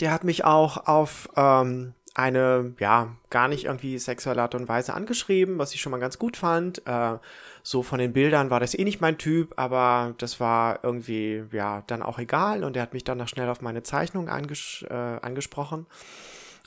der 0.00 0.12
hat 0.12 0.24
mich 0.24 0.44
auch 0.44 0.86
auf 0.86 1.28
ähm, 1.36 1.94
eine, 2.14 2.74
ja, 2.78 3.16
gar 3.30 3.48
nicht 3.48 3.64
irgendwie 3.64 3.98
sexuelle 3.98 4.42
Art 4.42 4.54
und 4.54 4.68
Weise 4.68 4.94
angeschrieben, 4.94 5.58
was 5.58 5.74
ich 5.74 5.80
schon 5.80 5.92
mal 5.92 5.98
ganz 5.98 6.18
gut 6.18 6.36
fand. 6.36 6.86
Äh, 6.86 7.18
so 7.62 7.82
von 7.82 7.98
den 7.98 8.12
Bildern 8.12 8.50
war 8.50 8.60
das 8.60 8.74
eh 8.74 8.84
nicht 8.84 9.00
mein 9.00 9.18
Typ, 9.18 9.54
aber 9.56 10.14
das 10.18 10.38
war 10.38 10.80
irgendwie, 10.82 11.44
ja, 11.52 11.82
dann 11.86 12.02
auch 12.02 12.18
egal. 12.18 12.64
Und 12.64 12.76
er 12.76 12.82
hat 12.82 12.92
mich 12.92 13.04
dann 13.04 13.18
noch 13.18 13.28
schnell 13.28 13.48
auf 13.48 13.62
meine 13.62 13.82
Zeichnung 13.82 14.28
anges 14.28 14.84
äh, 14.90 14.94
angesprochen. 14.94 15.86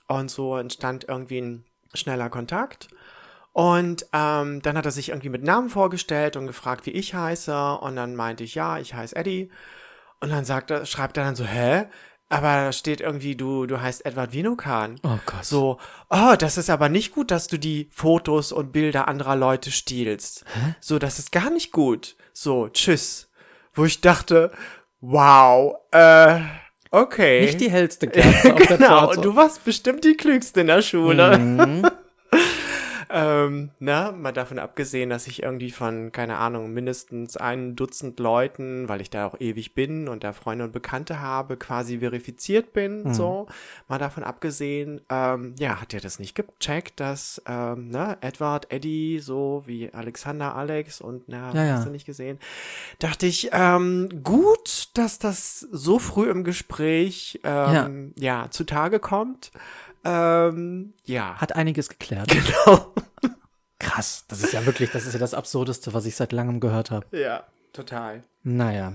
Und 0.07 0.31
so 0.31 0.57
entstand 0.57 1.05
irgendwie 1.07 1.41
ein 1.41 1.65
schneller 1.93 2.29
Kontakt. 2.29 2.87
Und 3.55 4.05
ähm, 4.11 4.61
dann 4.63 4.77
hat 4.77 4.83
er 4.83 4.91
sich 4.91 5.09
irgendwie 5.09 5.29
mit 5.29 5.41
Namen 5.41 5.69
vorgestellt 5.69 6.35
und 6.35 6.45
gefragt, 6.45 6.85
wie 6.85 6.91
ich 6.91 7.13
heiße. 7.13 7.77
Und 7.77 7.95
dann 7.95 8.13
meinte 8.13 8.43
ich, 8.43 8.53
ja, 8.53 8.79
ich 8.79 8.93
heiße 8.93 9.15
Eddie. 9.15 9.49
Und 10.19 10.29
dann 10.29 10.43
sagt 10.43 10.71
er, 10.71 10.85
schreibt 10.85 11.15
er 11.15 11.23
dann 11.23 11.37
so, 11.37 11.45
hä? 11.45 11.85
Aber 12.27 12.47
da 12.47 12.73
steht 12.73 12.99
irgendwie, 12.99 13.37
du, 13.37 13.65
du 13.65 13.79
heißt 13.79 14.05
Edward 14.05 14.33
Vinokan. 14.33 14.99
Oh 15.03 15.19
Gott. 15.25 15.45
So, 15.45 15.79
oh, 16.09 16.35
das 16.37 16.57
ist 16.57 16.69
aber 16.69 16.89
nicht 16.89 17.13
gut, 17.13 17.31
dass 17.31 17.47
du 17.47 17.57
die 17.57 17.87
Fotos 17.93 18.51
und 18.51 18.73
Bilder 18.73 19.07
anderer 19.07 19.37
Leute 19.37 19.71
stiehlst. 19.71 20.43
So, 20.81 20.99
das 20.99 21.17
ist 21.17 21.31
gar 21.31 21.49
nicht 21.49 21.71
gut. 21.71 22.17
So, 22.33 22.67
tschüss. 22.67 23.29
Wo 23.73 23.85
ich 23.85 24.01
dachte, 24.01 24.51
wow, 24.99 25.75
äh, 25.91 26.41
okay. 26.91 27.45
Nicht 27.45 27.61
die 27.61 27.71
hellste 27.71 28.07
Kerze 28.09 28.53
auf 28.53 28.67
der 28.67 28.77
genau, 28.79 29.05
Torte. 29.05 29.17
und 29.17 29.25
du 29.25 29.35
warst 29.37 29.63
bestimmt 29.63 30.03
die 30.03 30.17
Klügste 30.17 30.59
in 30.59 30.67
der 30.67 30.81
Schule. 30.81 31.37
Mhm. 31.37 31.87
Ähm, 33.17 33.71
na, 33.79 34.11
mal 34.11 34.33
davon 34.33 34.59
abgesehen, 34.59 35.09
dass 35.09 35.25
ich 35.27 35.41
irgendwie 35.41 35.71
von, 35.71 36.11
keine 36.11 36.35
Ahnung, 36.35 36.73
mindestens 36.73 37.37
ein 37.37 37.77
Dutzend 37.77 38.19
Leuten, 38.19 38.89
weil 38.89 38.99
ich 38.99 39.09
da 39.09 39.25
auch 39.25 39.39
ewig 39.39 39.73
bin 39.73 40.09
und 40.09 40.25
da 40.25 40.33
Freunde 40.33 40.65
und 40.65 40.73
Bekannte 40.73 41.21
habe, 41.21 41.55
quasi 41.55 41.99
verifiziert 41.99 42.73
bin, 42.73 43.13
so. 43.13 43.47
Mal 43.87 43.99
davon 43.99 44.25
abgesehen, 44.25 44.99
ähm, 45.09 45.55
ja, 45.57 45.79
hat 45.79 45.93
er 45.93 46.01
das 46.01 46.19
nicht 46.19 46.35
gecheckt, 46.35 46.99
dass, 46.99 47.41
ähm, 47.47 47.87
ne, 47.87 48.17
Edward, 48.19 48.69
Eddie, 48.69 49.19
so 49.19 49.63
wie 49.65 49.93
Alexander, 49.93 50.53
Alex 50.53 50.99
und, 50.99 51.29
na, 51.29 51.53
Ja, 51.53 51.63
ja. 51.63 51.73
hast 51.75 51.85
du 51.85 51.91
nicht 51.91 52.05
gesehen. 52.05 52.37
Dachte 52.99 53.27
ich, 53.27 53.49
ähm, 53.53 54.09
gut, 54.23 54.89
dass 54.95 55.19
das 55.19 55.61
so 55.61 55.99
früh 55.99 56.29
im 56.29 56.43
Gespräch, 56.43 57.39
ähm, 57.45 58.13
ja, 58.19 58.47
zutage 58.49 58.99
kommt. 58.99 59.51
Ähm, 60.05 60.93
ja. 61.05 61.35
Hat 61.35 61.55
einiges 61.55 61.89
geklärt. 61.89 62.29
Genau. 62.65 62.93
Krass. 63.79 64.23
Das 64.29 64.41
ist 64.41 64.53
ja 64.53 64.65
wirklich, 64.65 64.91
das 64.91 65.05
ist 65.05 65.13
ja 65.13 65.19
das 65.19 65.33
Absurdeste, 65.33 65.93
was 65.93 66.05
ich 66.05 66.15
seit 66.15 66.31
langem 66.31 66.59
gehört 66.59 66.91
habe. 66.91 67.05
Ja, 67.11 67.43
total. 67.73 68.23
Naja. 68.43 68.93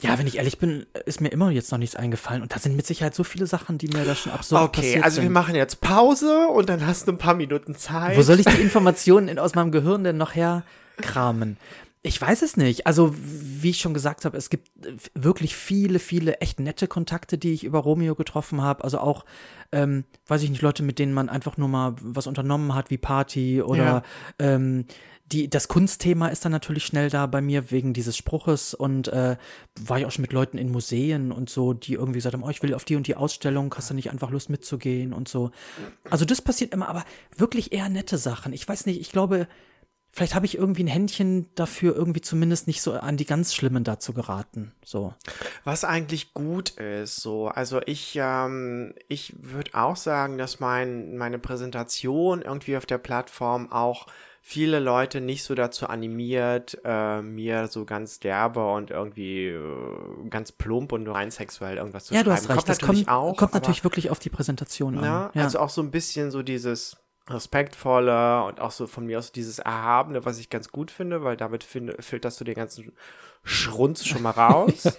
Ja, 0.00 0.18
wenn 0.18 0.26
ich 0.26 0.36
ehrlich 0.38 0.58
bin, 0.58 0.86
ist 1.06 1.20
mir 1.20 1.30
immer 1.30 1.50
jetzt 1.50 1.72
noch 1.72 1.78
nichts 1.78 1.96
eingefallen. 1.96 2.42
Und 2.42 2.54
da 2.54 2.58
sind 2.58 2.76
mit 2.76 2.86
Sicherheit 2.86 3.14
so 3.14 3.24
viele 3.24 3.46
Sachen, 3.46 3.78
die 3.78 3.88
mir 3.88 4.04
da 4.04 4.14
schon 4.14 4.32
absurd 4.32 4.62
Okay, 4.62 4.80
passiert 4.80 5.04
also 5.04 5.14
sind. 5.16 5.24
wir 5.24 5.30
machen 5.30 5.54
jetzt 5.56 5.80
Pause 5.80 6.46
und 6.48 6.68
dann 6.68 6.86
hast 6.86 7.08
du 7.08 7.12
ein 7.12 7.18
paar 7.18 7.34
Minuten 7.34 7.74
Zeit. 7.74 8.16
Wo 8.16 8.22
soll 8.22 8.38
ich 8.38 8.46
die 8.46 8.60
Informationen 8.60 9.28
in, 9.28 9.38
aus 9.38 9.54
meinem 9.54 9.72
Gehirn 9.72 10.04
denn 10.04 10.16
noch 10.16 10.34
herkramen? 10.34 11.56
Ich 12.02 12.20
weiß 12.20 12.42
es 12.42 12.56
nicht. 12.56 12.86
Also, 12.86 13.14
wie 13.16 13.70
ich 13.70 13.80
schon 13.80 13.94
gesagt 13.94 14.24
habe, 14.24 14.36
es 14.36 14.50
gibt 14.50 14.68
äh, 14.86 14.96
wirklich 15.14 15.56
viele, 15.56 15.98
viele 15.98 16.40
echt 16.40 16.60
nette 16.60 16.86
Kontakte, 16.86 17.38
die 17.38 17.52
ich 17.52 17.64
über 17.64 17.80
Romeo 17.80 18.14
getroffen 18.14 18.62
habe. 18.62 18.84
Also 18.84 18.98
auch, 18.98 19.24
ähm, 19.72 20.04
weiß 20.26 20.42
ich 20.42 20.50
nicht, 20.50 20.62
Leute, 20.62 20.82
mit 20.82 20.98
denen 20.98 21.12
man 21.12 21.28
einfach 21.28 21.56
nur 21.56 21.68
mal 21.68 21.96
was 22.00 22.26
unternommen 22.26 22.74
hat, 22.74 22.90
wie 22.90 22.98
Party 22.98 23.62
oder 23.62 23.84
Ja. 23.84 24.02
ähm, 24.38 24.86
die, 25.32 25.50
das 25.50 25.68
Kunstthema 25.68 26.28
ist 26.28 26.44
dann 26.46 26.52
natürlich 26.52 26.86
schnell 26.86 27.10
da 27.10 27.26
bei 27.26 27.42
mir 27.42 27.70
wegen 27.70 27.92
dieses 27.92 28.16
Spruches 28.16 28.72
und 28.72 29.08
äh, 29.08 29.36
war 29.78 29.98
ich 29.98 30.06
auch 30.06 30.10
schon 30.10 30.22
mit 30.22 30.32
Leuten 30.32 30.56
in 30.56 30.70
Museen 30.72 31.32
und 31.32 31.50
so, 31.50 31.74
die 31.74 31.94
irgendwie 31.94 32.18
gesagt 32.20 32.32
haben, 32.32 32.42
oh, 32.42 32.48
ich 32.48 32.62
will 32.62 32.72
auf 32.72 32.86
die 32.86 32.96
und 32.96 33.06
die 33.06 33.14
Ausstellung, 33.14 33.74
hast 33.76 33.90
du 33.90 33.94
nicht 33.94 34.10
einfach 34.10 34.30
Lust 34.30 34.48
mitzugehen 34.48 35.12
und 35.12 35.28
so. 35.28 35.50
Also 36.08 36.24
das 36.24 36.40
passiert 36.40 36.72
immer, 36.72 36.88
aber 36.88 37.04
wirklich 37.36 37.72
eher 37.72 37.90
nette 37.90 38.16
Sachen. 38.16 38.54
Ich 38.54 38.66
weiß 38.66 38.86
nicht, 38.86 39.00
ich 39.02 39.10
glaube, 39.12 39.48
vielleicht 40.18 40.34
habe 40.34 40.46
ich 40.46 40.58
irgendwie 40.58 40.82
ein 40.82 40.88
Händchen 40.88 41.46
dafür, 41.54 41.94
irgendwie 41.94 42.20
zumindest 42.20 42.66
nicht 42.66 42.82
so 42.82 42.92
an 42.92 43.16
die 43.16 43.24
ganz 43.24 43.54
Schlimmen 43.54 43.84
da 43.84 44.00
zu 44.00 44.12
geraten. 44.12 44.72
So. 44.84 45.14
Was 45.62 45.84
eigentlich 45.84 46.34
gut 46.34 46.70
ist, 46.70 47.16
so. 47.16 47.48
Also 47.48 47.80
ich, 47.86 48.18
ähm, 48.20 48.94
ich 49.06 49.34
würde 49.40 49.70
auch 49.74 49.94
sagen, 49.94 50.36
dass 50.36 50.58
mein, 50.58 51.16
meine 51.16 51.38
Präsentation 51.38 52.42
irgendwie 52.42 52.76
auf 52.76 52.84
der 52.84 52.98
Plattform 52.98 53.70
auch 53.70 54.06
viele 54.40 54.80
Leute 54.80 55.20
nicht 55.20 55.44
so 55.44 55.54
dazu 55.54 55.86
animiert, 55.86 56.78
äh, 56.84 57.22
mir 57.22 57.68
so 57.68 57.84
ganz 57.84 58.18
derbe 58.18 58.66
und 58.72 58.90
irgendwie 58.90 59.46
äh, 59.46 60.28
ganz 60.30 60.50
plump 60.50 60.90
und 60.90 61.06
rein 61.06 61.30
sexuell 61.30 61.76
irgendwas 61.76 62.06
zu 62.06 62.14
ja, 62.14 62.20
schreiben. 62.20 62.30
du 62.30 62.32
hast 62.32 62.48
recht. 62.48 62.56
Kommt 62.56 62.68
das 62.68 62.80
natürlich 62.80 63.06
kommt, 63.06 63.16
auch. 63.16 63.36
kommt 63.36 63.54
natürlich 63.54 63.84
wirklich 63.84 64.10
auf 64.10 64.18
die 64.18 64.30
Präsentation 64.30 64.96
an. 64.96 65.00
Ne? 65.02 65.30
Ja. 65.34 65.44
Also 65.44 65.60
auch 65.60 65.70
so 65.70 65.80
ein 65.80 65.92
bisschen 65.92 66.32
so 66.32 66.42
dieses 66.42 66.96
respektvolle 67.30 68.44
und 68.44 68.60
auch 68.60 68.70
so 68.70 68.86
von 68.86 69.06
mir 69.06 69.18
aus 69.18 69.32
dieses 69.32 69.58
Erhabene, 69.58 70.24
was 70.24 70.38
ich 70.38 70.50
ganz 70.50 70.70
gut 70.70 70.90
finde, 70.90 71.22
weil 71.24 71.36
damit 71.36 71.64
finde, 71.64 71.96
filterst 72.00 72.40
du 72.40 72.44
den 72.44 72.54
ganzen 72.54 72.92
Schrunz 73.44 74.04
schon 74.06 74.22
mal 74.22 74.30
raus. 74.30 74.98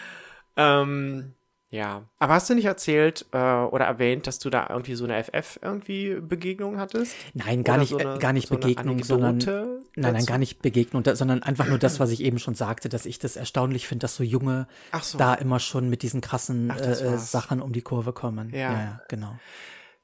ähm, 0.56 1.34
ja. 1.72 2.02
Aber 2.18 2.34
hast 2.34 2.50
du 2.50 2.54
nicht 2.54 2.64
erzählt 2.64 3.26
äh, 3.30 3.38
oder 3.38 3.84
erwähnt, 3.84 4.26
dass 4.26 4.40
du 4.40 4.50
da 4.50 4.66
irgendwie 4.68 4.96
so 4.96 5.04
eine 5.04 5.22
FF 5.22 5.60
irgendwie 5.62 6.16
Begegnung 6.20 6.78
hattest? 6.78 7.14
Nein, 7.32 7.62
gar 7.62 7.74
Oder 7.74 7.80
nicht, 7.80 7.90
so 7.90 7.98
eine- 7.98 8.14
äh, 8.16 8.18
gar 8.18 8.32
nicht 8.32 8.48
so 8.48 8.54
eine 8.56 8.60
Begegnung, 8.66 9.04
sondern 9.04 9.38
Nein, 9.38 9.82
nein, 9.94 10.14
dazu? 10.14 10.26
gar 10.26 10.38
nicht 10.38 10.62
Begegnung, 10.62 11.04
sondern 11.14 11.44
einfach 11.44 11.66
nur 11.66 11.78
das, 11.78 12.00
was 12.00 12.10
ich 12.10 12.22
eben 12.22 12.40
schon 12.40 12.56
sagte, 12.56 12.88
dass 12.88 13.06
ich 13.06 13.20
das 13.20 13.36
erstaunlich 13.36 13.86
finde, 13.86 14.02
dass 14.02 14.16
so 14.16 14.24
Junge 14.24 14.66
so. 15.00 15.16
da 15.16 15.34
immer 15.34 15.60
schon 15.60 15.88
mit 15.88 16.02
diesen 16.02 16.20
krassen 16.20 16.72
Ach, 16.72 16.80
äh, 16.80 16.90
äh. 16.90 17.18
Sachen 17.18 17.60
um 17.60 17.72
die 17.72 17.82
Kurve 17.82 18.12
kommen. 18.12 18.50
Ja. 18.50 18.58
ja, 18.58 18.72
ja 18.72 19.00
genau. 19.08 19.38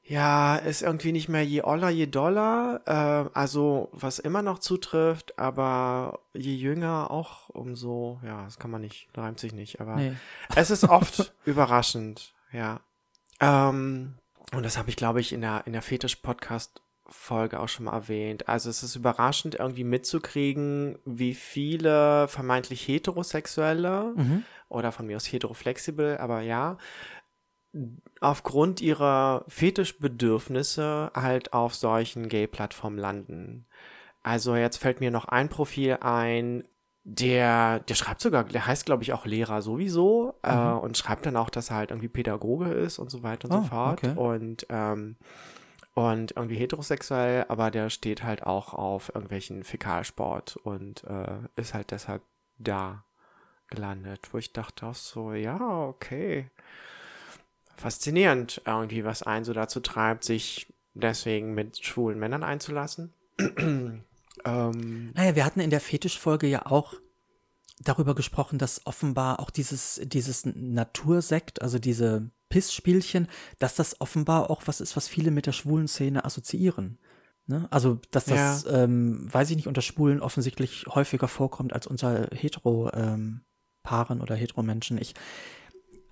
Ja, 0.08 0.54
ist 0.56 0.82
irgendwie 0.82 1.10
nicht 1.10 1.28
mehr 1.28 1.44
je 1.44 1.62
oller, 1.62 1.88
je 1.90 2.06
doller. 2.06 2.80
Äh, 2.86 3.36
also, 3.36 3.88
was 3.92 4.18
immer 4.20 4.40
noch 4.42 4.60
zutrifft, 4.60 5.36
aber 5.38 6.20
je 6.32 6.54
jünger 6.54 7.10
auch 7.10 7.48
umso, 7.48 8.20
ja, 8.24 8.44
das 8.44 8.58
kann 8.60 8.70
man 8.70 8.82
nicht, 8.82 9.08
reimt 9.16 9.40
sich 9.40 9.52
nicht, 9.52 9.80
aber 9.80 9.96
Nee. 9.96 10.12
es 10.54 10.70
ist 10.70 10.84
oft 10.84 11.34
überraschend, 11.44 12.32
ja. 12.52 12.78
Ähm, 13.40 14.14
und 14.54 14.62
das 14.64 14.78
habe 14.78 14.90
ich, 14.90 14.96
glaube 14.96 15.20
ich, 15.20 15.32
in 15.32 15.40
der, 15.40 15.62
in 15.66 15.72
der 15.72 15.82
Fetisch-Podcast-Folge 15.82 17.58
auch 17.60 17.68
schon 17.68 17.86
mal 17.86 17.92
erwähnt. 17.94 18.48
Also, 18.48 18.70
es 18.70 18.82
ist 18.82 18.94
überraschend, 18.96 19.56
irgendwie 19.56 19.84
mitzukriegen, 19.84 20.98
wie 21.04 21.34
viele 21.34 22.28
vermeintlich 22.28 22.86
Heterosexuelle 22.86 24.12
Mhm. 24.16 24.44
oder 24.68 24.92
von 24.92 25.06
mir 25.06 25.16
aus 25.16 25.30
heteroflexibel, 25.32 26.18
aber 26.18 26.40
ja, 26.42 26.78
aufgrund 28.20 28.80
ihrer 28.80 29.44
Fetischbedürfnisse 29.48 31.10
halt 31.14 31.52
auf 31.52 31.74
solchen 31.74 32.28
Gay-Plattformen 32.28 32.98
landen. 32.98 33.66
Also 34.22 34.56
jetzt 34.56 34.78
fällt 34.78 35.00
mir 35.00 35.10
noch 35.10 35.26
ein 35.26 35.48
Profil 35.48 35.98
ein, 36.00 36.64
der, 37.04 37.80
der 37.80 37.94
schreibt 37.94 38.20
sogar, 38.20 38.44
der 38.44 38.66
heißt 38.66 38.86
glaube 38.86 39.04
ich 39.04 39.12
auch 39.12 39.26
Lehrer 39.26 39.62
sowieso 39.62 40.34
äh, 40.42 40.56
und 40.56 40.98
schreibt 40.98 41.26
dann 41.26 41.36
auch, 41.36 41.50
dass 41.50 41.70
er 41.70 41.76
halt 41.76 41.90
irgendwie 41.90 42.08
Pädagoge 42.08 42.70
ist 42.70 42.98
und 42.98 43.10
so 43.10 43.22
weiter 43.22 43.48
und 43.48 43.54
Oh, 43.54 43.62
so 43.62 43.68
fort 43.68 44.02
okay. 44.02 44.12
und 44.16 44.66
ähm, 44.70 45.16
und 45.94 46.36
irgendwie 46.36 46.56
heterosexuell, 46.56 47.46
aber 47.48 47.70
der 47.70 47.88
steht 47.88 48.22
halt 48.22 48.42
auch 48.42 48.74
auf 48.74 49.08
irgendwelchen 49.14 49.62
Fäkalsport 49.64 50.56
und 50.56 51.04
äh, 51.04 51.38
ist 51.56 51.72
halt 51.72 51.90
deshalb 51.90 52.22
da 52.58 53.04
gelandet, 53.68 54.28
wo 54.32 54.38
ich 54.38 54.52
dachte 54.52 54.86
auch 54.86 54.94
so, 54.94 55.32
ja, 55.32 55.58
okay. 55.60 56.50
Faszinierend 57.76 58.62
irgendwie, 58.64 59.04
was 59.04 59.22
einen 59.22 59.44
so 59.44 59.52
dazu 59.52 59.80
treibt, 59.80 60.24
sich 60.24 60.72
deswegen 60.94 61.54
mit 61.54 61.84
schwulen 61.84 62.18
Männern 62.18 62.42
einzulassen. 62.42 63.12
ähm, 63.38 64.02
Naja, 65.14 65.34
wir 65.34 65.44
hatten 65.44 65.60
in 65.60 65.70
der 65.70 65.80
Fetischfolge 65.80 66.46
ja 66.46 66.66
auch 66.66 66.94
darüber 67.80 68.14
gesprochen, 68.14 68.58
dass 68.58 68.86
offenbar 68.86 69.40
auch 69.40 69.50
dieses, 69.50 70.00
dieses 70.04 70.46
Natursekt, 70.46 71.60
also 71.60 71.78
diese 71.78 72.30
Pissspielchen, 72.48 73.28
dass 73.58 73.74
das 73.74 74.00
offenbar 74.00 74.50
auch 74.50 74.62
was 74.66 74.80
ist, 74.80 74.96
was 74.96 75.08
viele 75.08 75.30
mit 75.30 75.46
der 75.46 75.52
schwulen 75.52 75.88
Szene 75.88 76.24
assoziieren. 76.24 76.98
Ne? 77.46 77.68
Also, 77.70 78.00
dass 78.10 78.24
das, 78.24 78.66
ähm, 78.68 79.32
weiß 79.32 79.50
ich 79.50 79.56
nicht, 79.56 79.68
unter 79.68 79.82
Schwulen 79.82 80.20
offensichtlich 80.20 80.86
häufiger 80.88 81.28
vorkommt 81.28 81.72
als 81.72 81.86
unter 81.86 82.28
Hetero-Paaren 82.32 84.20
oder 84.20 84.34
Heteromenschen. 84.34 84.98
Ich, 84.98 85.14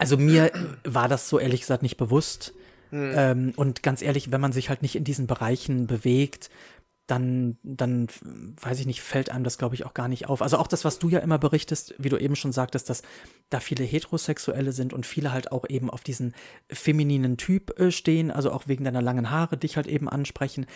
also 0.05 0.18
mir 0.18 0.52
war 0.84 1.09
das 1.09 1.28
so 1.28 1.38
ehrlich 1.38 1.62
gesagt 1.62 1.82
nicht 1.82 1.96
bewusst. 1.96 2.52
Ähm, 2.92 3.52
und 3.57 3.82
ganz 3.82 4.02
ehrlich, 4.02 4.30
wenn 4.30 4.40
man 4.40 4.52
sich 4.52 4.68
halt 4.68 4.82
nicht 4.82 4.94
in 4.94 5.02
diesen 5.02 5.26
Bereichen 5.26 5.86
bewegt, 5.86 6.50
dann, 7.07 7.59
dann, 7.62 8.07
weiß 8.61 8.80
ich 8.80 8.86
nicht, 8.86 9.02
fällt 9.02 9.30
einem 9.30 9.44
das, 9.44 9.59
glaube 9.59 9.74
ich, 9.74 9.84
auch 9.84 9.94
gar 9.94 10.09
nicht 10.09 10.28
auf. 10.28 10.40
Also 10.40 10.59
auch 10.59 10.66
das, 10.66 10.84
was 10.84 10.98
du 10.98 11.09
ja 11.09 11.18
immer 11.18 11.38
berichtest, 11.38 11.94
wie 11.98 12.09
du 12.09 12.16
eben 12.16 12.36
schon 12.36 12.52
sagtest, 12.52 12.88
dass 12.88 13.02
da 13.50 13.61
viele 13.61 13.84
Heterosexuelle 13.84 14.72
sind 14.72 14.92
und 14.92 15.07
viele 15.07 15.32
halt 15.32 15.52
auch 15.52 15.68
eben 15.68 15.90
auf 15.90 16.02
diesen 16.02 16.34
femininen 16.70 17.36
Typ 17.36 17.78
äh, 17.78 17.90
stehen, 17.90 18.30
also 18.30 18.52
auch 18.52 18.68
wegen 18.68 18.84
deiner 18.84 19.02
langen 19.02 19.30
Haare 19.30 19.57
dich 19.57 19.76
halt 19.76 19.86
eben 19.86 20.09
ansprechen. 20.09 20.66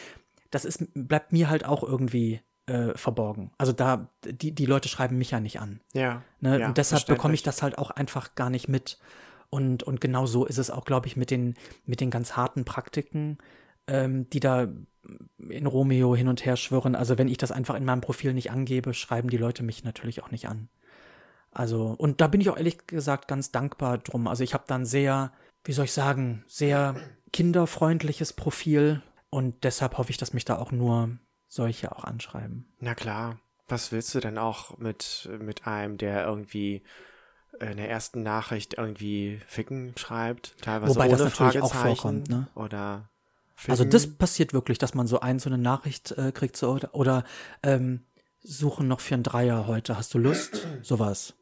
Das 0.51 0.65
ist, 0.65 0.87
bleibt 0.95 1.33
mir 1.33 1.49
halt 1.49 1.65
auch 1.65 1.83
irgendwie 1.83 2.41
äh, 2.69 2.97
verborgen. 2.97 3.51
Also 3.59 3.73
da, 3.73 4.09
die, 4.25 4.55
die 4.55 4.67
Leute 4.67 4.89
schreiben 4.89 5.19
mich 5.19 5.31
ja 5.31 5.41
nicht 5.41 5.61
an. 5.61 5.81
ja. 5.93 6.23
Ne? 6.41 6.61
ja, 6.61 6.69
und 6.69 6.79
deshalb 6.79 7.07
bekomme 7.07 7.35
ich 7.35 7.43
das 7.43 7.63
halt 7.63 7.79
auch 7.79 7.91
einfach 7.91 8.35
gar 8.35 8.51
nicht 8.51 8.69
mit. 8.69 8.99
Und, 9.51 9.83
und 9.83 10.01
genau 10.01 10.27
so 10.27 10.45
ist 10.45 10.59
es 10.59 10.71
auch, 10.71 10.85
glaube 10.85 11.07
ich, 11.07 11.17
mit 11.17 11.31
den, 11.31 11.55
mit 11.87 12.01
den 12.01 12.11
ganz 12.11 12.37
harten 12.37 12.65
Praktiken, 12.65 13.39
ähm, 13.87 14.29
die 14.31 14.41
da 14.41 14.69
in 15.49 15.67
Romeo 15.67 16.15
hin 16.15 16.29
und 16.29 16.45
her 16.45 16.57
schwirren. 16.57 16.95
Also 16.95 17.17
wenn 17.17 17.29
ich 17.29 17.39
das 17.39 17.51
einfach 17.51 17.75
in 17.75 17.85
meinem 17.85 18.03
Profil 18.03 18.35
nicht 18.35 18.51
angebe, 18.51 18.93
schreiben 18.93 19.31
die 19.31 19.39
Leute 19.39 19.63
mich 19.63 19.85
natürlich 19.85 20.23
auch 20.23 20.31
nicht 20.31 20.49
an. 20.49 20.69
Also, 21.51 21.95
und 21.97 22.21
da 22.21 22.29
bin 22.29 22.43
ich 22.43 22.51
auch 22.51 22.59
ehrlich 22.59 22.87
gesagt 22.87 23.27
ganz 23.27 23.51
dankbar 23.51 23.99
drum. 23.99 24.29
Also 24.29 24.45
ich 24.45 24.53
habe 24.53 24.65
dann 24.67 24.85
sehr, 24.85 25.33
wie 25.65 25.73
soll 25.73 25.87
ich 25.87 25.93
sagen, 25.93 26.45
sehr 26.47 26.95
kinderfreundliches 27.33 28.35
Profil 28.35 29.03
und 29.31 29.65
deshalb 29.65 29.97
hoffe 29.97 30.11
ich, 30.11 30.19
dass 30.19 30.35
mich 30.35 30.45
da 30.45 30.59
auch 30.59 30.73
nur 30.73 31.19
solche 31.49 31.95
auch 31.95 32.05
anschreiben. 32.05 32.67
Na 32.81 32.95
klar. 32.95 33.39
Was 33.67 33.93
willst 33.93 34.15
du 34.15 34.21
denn 34.21 34.39
auch 34.39 34.79
mit, 34.79 35.29
mit 35.41 35.67
einem, 35.67 35.99
der 35.99 36.25
irgendwie 36.25 36.83
in 37.61 37.77
der 37.77 37.91
ersten 37.91 38.23
Nachricht 38.23 38.75
irgendwie 38.79 39.41
Ficken 39.47 39.93
schreibt? 39.97 40.57
Teilweise 40.63 40.95
Wobei 40.95 41.09
ohne 41.09 41.19
das 41.19 41.39
natürlich 41.39 41.61
auch 41.61 41.75
vorkommt, 41.75 42.31
ne? 42.31 42.49
Oder 42.55 43.11
Also 43.67 43.83
Ficken. 43.83 43.91
das 43.91 44.07
passiert 44.17 44.53
wirklich, 44.55 44.79
dass 44.79 44.95
man 44.95 45.07
so 45.07 45.21
ein, 45.21 45.39
so 45.39 45.51
eine 45.51 45.59
Nachricht 45.59 46.13
äh, 46.13 46.33
kriegt 46.33 46.57
so, 46.57 46.71
oder, 46.71 46.95
oder 46.95 47.25
ähm, 47.63 48.07
suchen 48.43 48.89
noch 48.89 49.01
für 49.01 49.15
einen 49.15 49.23
Dreier 49.23 49.67
heute, 49.67 49.99
hast 49.99 50.15
du 50.15 50.19
Lust? 50.19 50.67
Sowas. 50.83 51.35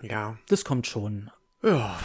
Ja. 0.00 0.36
Das 0.48 0.64
kommt 0.64 0.86
schon. 0.86 1.30
Ja. 1.62 1.96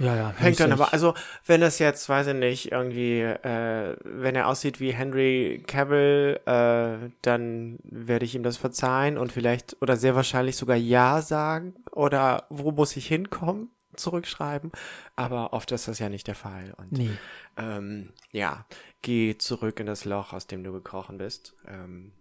Ja, 0.00 0.16
ja. 0.16 0.32
Hängt 0.36 0.58
dann 0.60 0.72
aber, 0.72 0.92
also 0.92 1.14
wenn 1.46 1.60
das 1.60 1.78
jetzt, 1.78 2.08
weiß 2.08 2.28
ich 2.28 2.34
nicht, 2.34 2.72
irgendwie, 2.72 3.20
äh, 3.20 3.96
wenn 4.02 4.34
er 4.34 4.48
aussieht 4.48 4.80
wie 4.80 4.92
Henry 4.92 5.62
Cavill, 5.66 6.40
äh, 6.46 7.10
dann 7.22 7.78
werde 7.84 8.24
ich 8.24 8.34
ihm 8.34 8.42
das 8.42 8.56
verzeihen 8.56 9.18
und 9.18 9.30
vielleicht 9.30 9.76
oder 9.80 9.96
sehr 9.96 10.16
wahrscheinlich 10.16 10.56
sogar 10.56 10.76
Ja 10.76 11.20
sagen 11.22 11.74
oder 11.92 12.46
wo 12.48 12.72
muss 12.72 12.96
ich 12.96 13.06
hinkommen, 13.06 13.70
zurückschreiben. 13.94 14.72
Aber 15.16 15.52
oft 15.52 15.70
ist 15.72 15.86
das 15.86 15.98
ja 15.98 16.08
nicht 16.08 16.26
der 16.26 16.34
Fall. 16.34 16.72
Und 16.78 16.92
Nee. 16.92 17.10
ähm, 17.58 18.10
ja, 18.32 18.64
geh 19.02 19.36
zurück 19.36 19.80
in 19.80 19.86
das 19.86 20.04
Loch, 20.06 20.32
aus 20.32 20.46
dem 20.46 20.64
du 20.64 20.72
gekrochen 20.72 21.18
bist. 21.18 21.54
Ähm, 21.68 22.12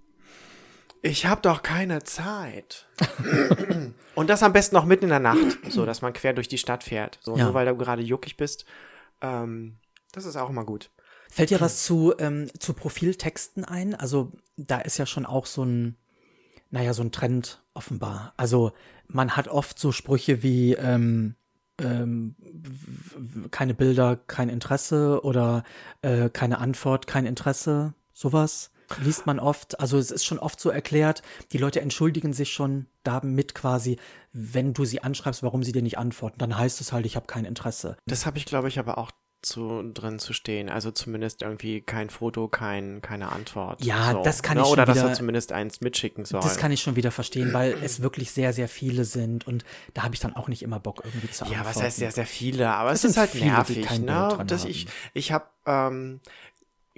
ich 1.01 1.25
habe 1.25 1.41
doch 1.41 1.61
keine 1.63 2.03
Zeit. 2.03 2.87
Und 4.15 4.29
das 4.29 4.43
am 4.43 4.53
besten 4.53 4.75
noch 4.75 4.85
mitten 4.85 5.05
in 5.05 5.09
der 5.09 5.19
Nacht, 5.19 5.59
so 5.69 5.85
dass 5.85 6.01
man 6.01 6.13
quer 6.13 6.33
durch 6.33 6.47
die 6.47 6.57
Stadt 6.57 6.83
fährt. 6.83 7.19
So, 7.21 7.37
Ja. 7.37 7.45
nur 7.45 7.53
weil 7.53 7.65
du 7.67 7.75
gerade 7.75 8.01
juckig 8.01 8.37
bist. 8.37 8.65
Ähm, 9.21 9.77
das 10.11 10.25
ist 10.25 10.35
auch 10.35 10.49
immer 10.49 10.65
gut. 10.65 10.89
Fällt 11.31 11.51
dir 11.51 11.61
was 11.61 11.83
zu, 11.83 12.13
ähm, 12.17 12.49
zu 12.59 12.73
Profiltexten 12.73 13.63
ein? 13.63 13.93
Also 13.95 14.31
da 14.57 14.79
ist 14.79 14.97
ja 14.97 15.05
schon 15.05 15.25
auch 15.25 15.45
so 15.45 15.63
ein, 15.63 15.95
naja, 16.71 16.93
so 16.93 17.03
ein 17.03 17.11
Trend 17.11 17.63
offenbar. 17.73 18.33
Also 18.37 18.71
man 19.07 19.35
hat 19.37 19.47
oft 19.47 19.77
so 19.79 19.91
Sprüche 19.91 20.41
wie 20.43 20.73
ähm, 20.73 21.35
ähm, 21.79 22.35
keine 23.51 23.73
Bilder, 23.73 24.17
kein 24.17 24.49
Interesse 24.49 25.21
oder 25.23 25.63
äh, 26.01 26.29
keine 26.29 26.57
Antwort, 26.57 27.07
kein 27.07 27.25
Interesse, 27.25 27.93
sowas 28.13 28.71
liest 28.97 29.25
man 29.25 29.39
oft. 29.39 29.79
Also 29.79 29.97
es 29.97 30.11
ist 30.11 30.25
schon 30.25 30.39
oft 30.39 30.59
so 30.59 30.69
erklärt, 30.69 31.21
die 31.51 31.57
Leute 31.57 31.81
entschuldigen 31.81 32.33
sich 32.33 32.51
schon 32.51 32.87
damit 33.03 33.55
quasi, 33.55 33.97
wenn 34.33 34.73
du 34.73 34.85
sie 34.85 35.01
anschreibst, 35.03 35.43
warum 35.43 35.63
sie 35.63 35.71
dir 35.71 35.81
nicht 35.81 35.97
antworten. 35.97 36.39
Dann 36.39 36.57
heißt 36.57 36.81
es 36.81 36.91
halt, 36.91 37.05
ich 37.05 37.15
habe 37.15 37.27
kein 37.27 37.45
Interesse. 37.45 37.97
Das 38.05 38.25
habe 38.25 38.37
ich, 38.37 38.45
glaube 38.45 38.67
ich, 38.67 38.79
aber 38.79 38.97
auch 38.97 39.11
zu 39.41 39.89
drin 39.93 40.19
zu 40.19 40.33
stehen. 40.33 40.69
Also 40.69 40.91
zumindest 40.91 41.43
irgendwie 41.43 41.79
kein 41.79 42.09
Foto, 42.09 42.49
kein, 42.49 43.01
keine 43.01 43.31
Antwort. 43.31 43.81
Ja, 43.85 44.11
so, 44.11 44.21
das 44.21 44.43
kann 44.43 44.57
ne? 44.57 44.63
ich 44.63 44.67
schon 44.67 44.73
Oder 44.73 44.85
dass 44.85 44.97
wieder- 44.97 45.07
er 45.07 45.13
zumindest 45.13 45.53
eins 45.53 45.79
mitschicken 45.79 46.25
soll. 46.25 46.41
Das 46.41 46.57
kann 46.57 46.73
ich 46.73 46.81
schon 46.81 46.97
wieder 46.97 47.09
verstehen, 47.11 47.53
weil 47.53 47.71
es 47.81 48.01
wirklich 48.01 48.31
sehr, 48.31 48.51
sehr 48.51 48.67
viele 48.67 49.05
sind 49.05 49.47
und 49.47 49.63
da 49.93 50.03
habe 50.03 50.13
ich 50.13 50.19
dann 50.19 50.35
auch 50.35 50.49
nicht 50.49 50.61
immer 50.61 50.81
Bock 50.81 51.03
irgendwie 51.05 51.31
zu 51.31 51.45
Ja, 51.45 51.51
antworten. 51.51 51.69
was 51.77 51.81
heißt 51.83 51.97
sehr, 51.99 52.11
sehr 52.11 52.25
viele, 52.25 52.69
aber 52.69 52.91
es 52.91 52.99
sind 53.01 53.11
ist 53.11 53.17
halt 53.17 53.29
viele, 53.29 53.45
die 53.45 53.49
nervig, 53.51 53.99
ne? 54.01 54.43
Dass 54.45 54.65
ich, 54.65 54.87
ich 55.13 55.31
habe, 55.31 55.45
ähm, 55.65 56.19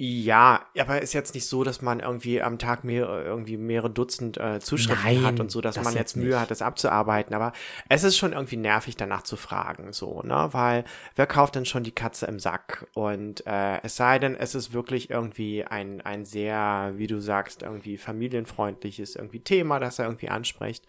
Ja, 0.04 0.66
aber 0.80 1.04
ist 1.04 1.14
jetzt 1.14 1.36
nicht 1.36 1.46
so, 1.46 1.64
dass 1.64 1.84
man 1.84 2.00
irgendwie 2.00 2.42
am 2.42 2.58
Tag 2.58 2.84
mehrere, 2.84 3.24
irgendwie 3.24 3.56
mehrere 3.56 3.92
Dutzend 3.92 4.36
äh, 4.36 4.60
Zuschriften 4.60 5.14
Nein, 5.18 5.24
hat 5.24 5.40
und 5.40 5.52
so, 5.52 5.62
dass 5.62 5.76
das 5.76 5.84
man 5.84 5.94
jetzt 5.94 6.16
jetzt 6.16 6.16
Mühe 6.16 6.30
nicht. 6.30 6.40
hat, 6.40 6.50
das 6.50 6.64
abzuarbeiten. 6.64 7.36
Aber 7.36 7.54
es 7.88 8.04
ist 8.04 8.18
schon 8.18 8.34
irgendwie 8.34 8.58
nervig, 8.58 8.96
danach 8.96 9.22
zu 9.22 9.36
fragen, 9.36 9.94
so, 9.94 10.24
ne? 10.24 10.50
Weil 10.54 10.86
wer 11.16 11.28
kauft 11.28 11.54
denn 11.54 11.66
schon 11.66 11.84
die 11.84 11.92
Katze 11.92 12.26
im 12.26 12.40
Sack? 12.40 12.88
Und 12.96 13.46
äh, 13.46 13.80
es 13.84 13.96
sei 13.96 14.18
denn, 14.18 14.36
es 14.36 14.56
ist 14.56 14.74
wirklich 14.74 15.12
irgendwie 15.12 15.66
ein, 15.66 16.02
ein 16.02 16.26
sehr, 16.26 16.94
wie 16.96 17.06
du 17.06 17.20
sagst, 17.20 17.62
irgendwie 17.62 18.00
familienfreundliches 18.00 19.16
irgendwie 19.16 19.42
Thema, 19.42 19.80
das 19.80 20.00
er 20.00 20.06
irgendwie 20.06 20.30
anspricht, 20.30 20.84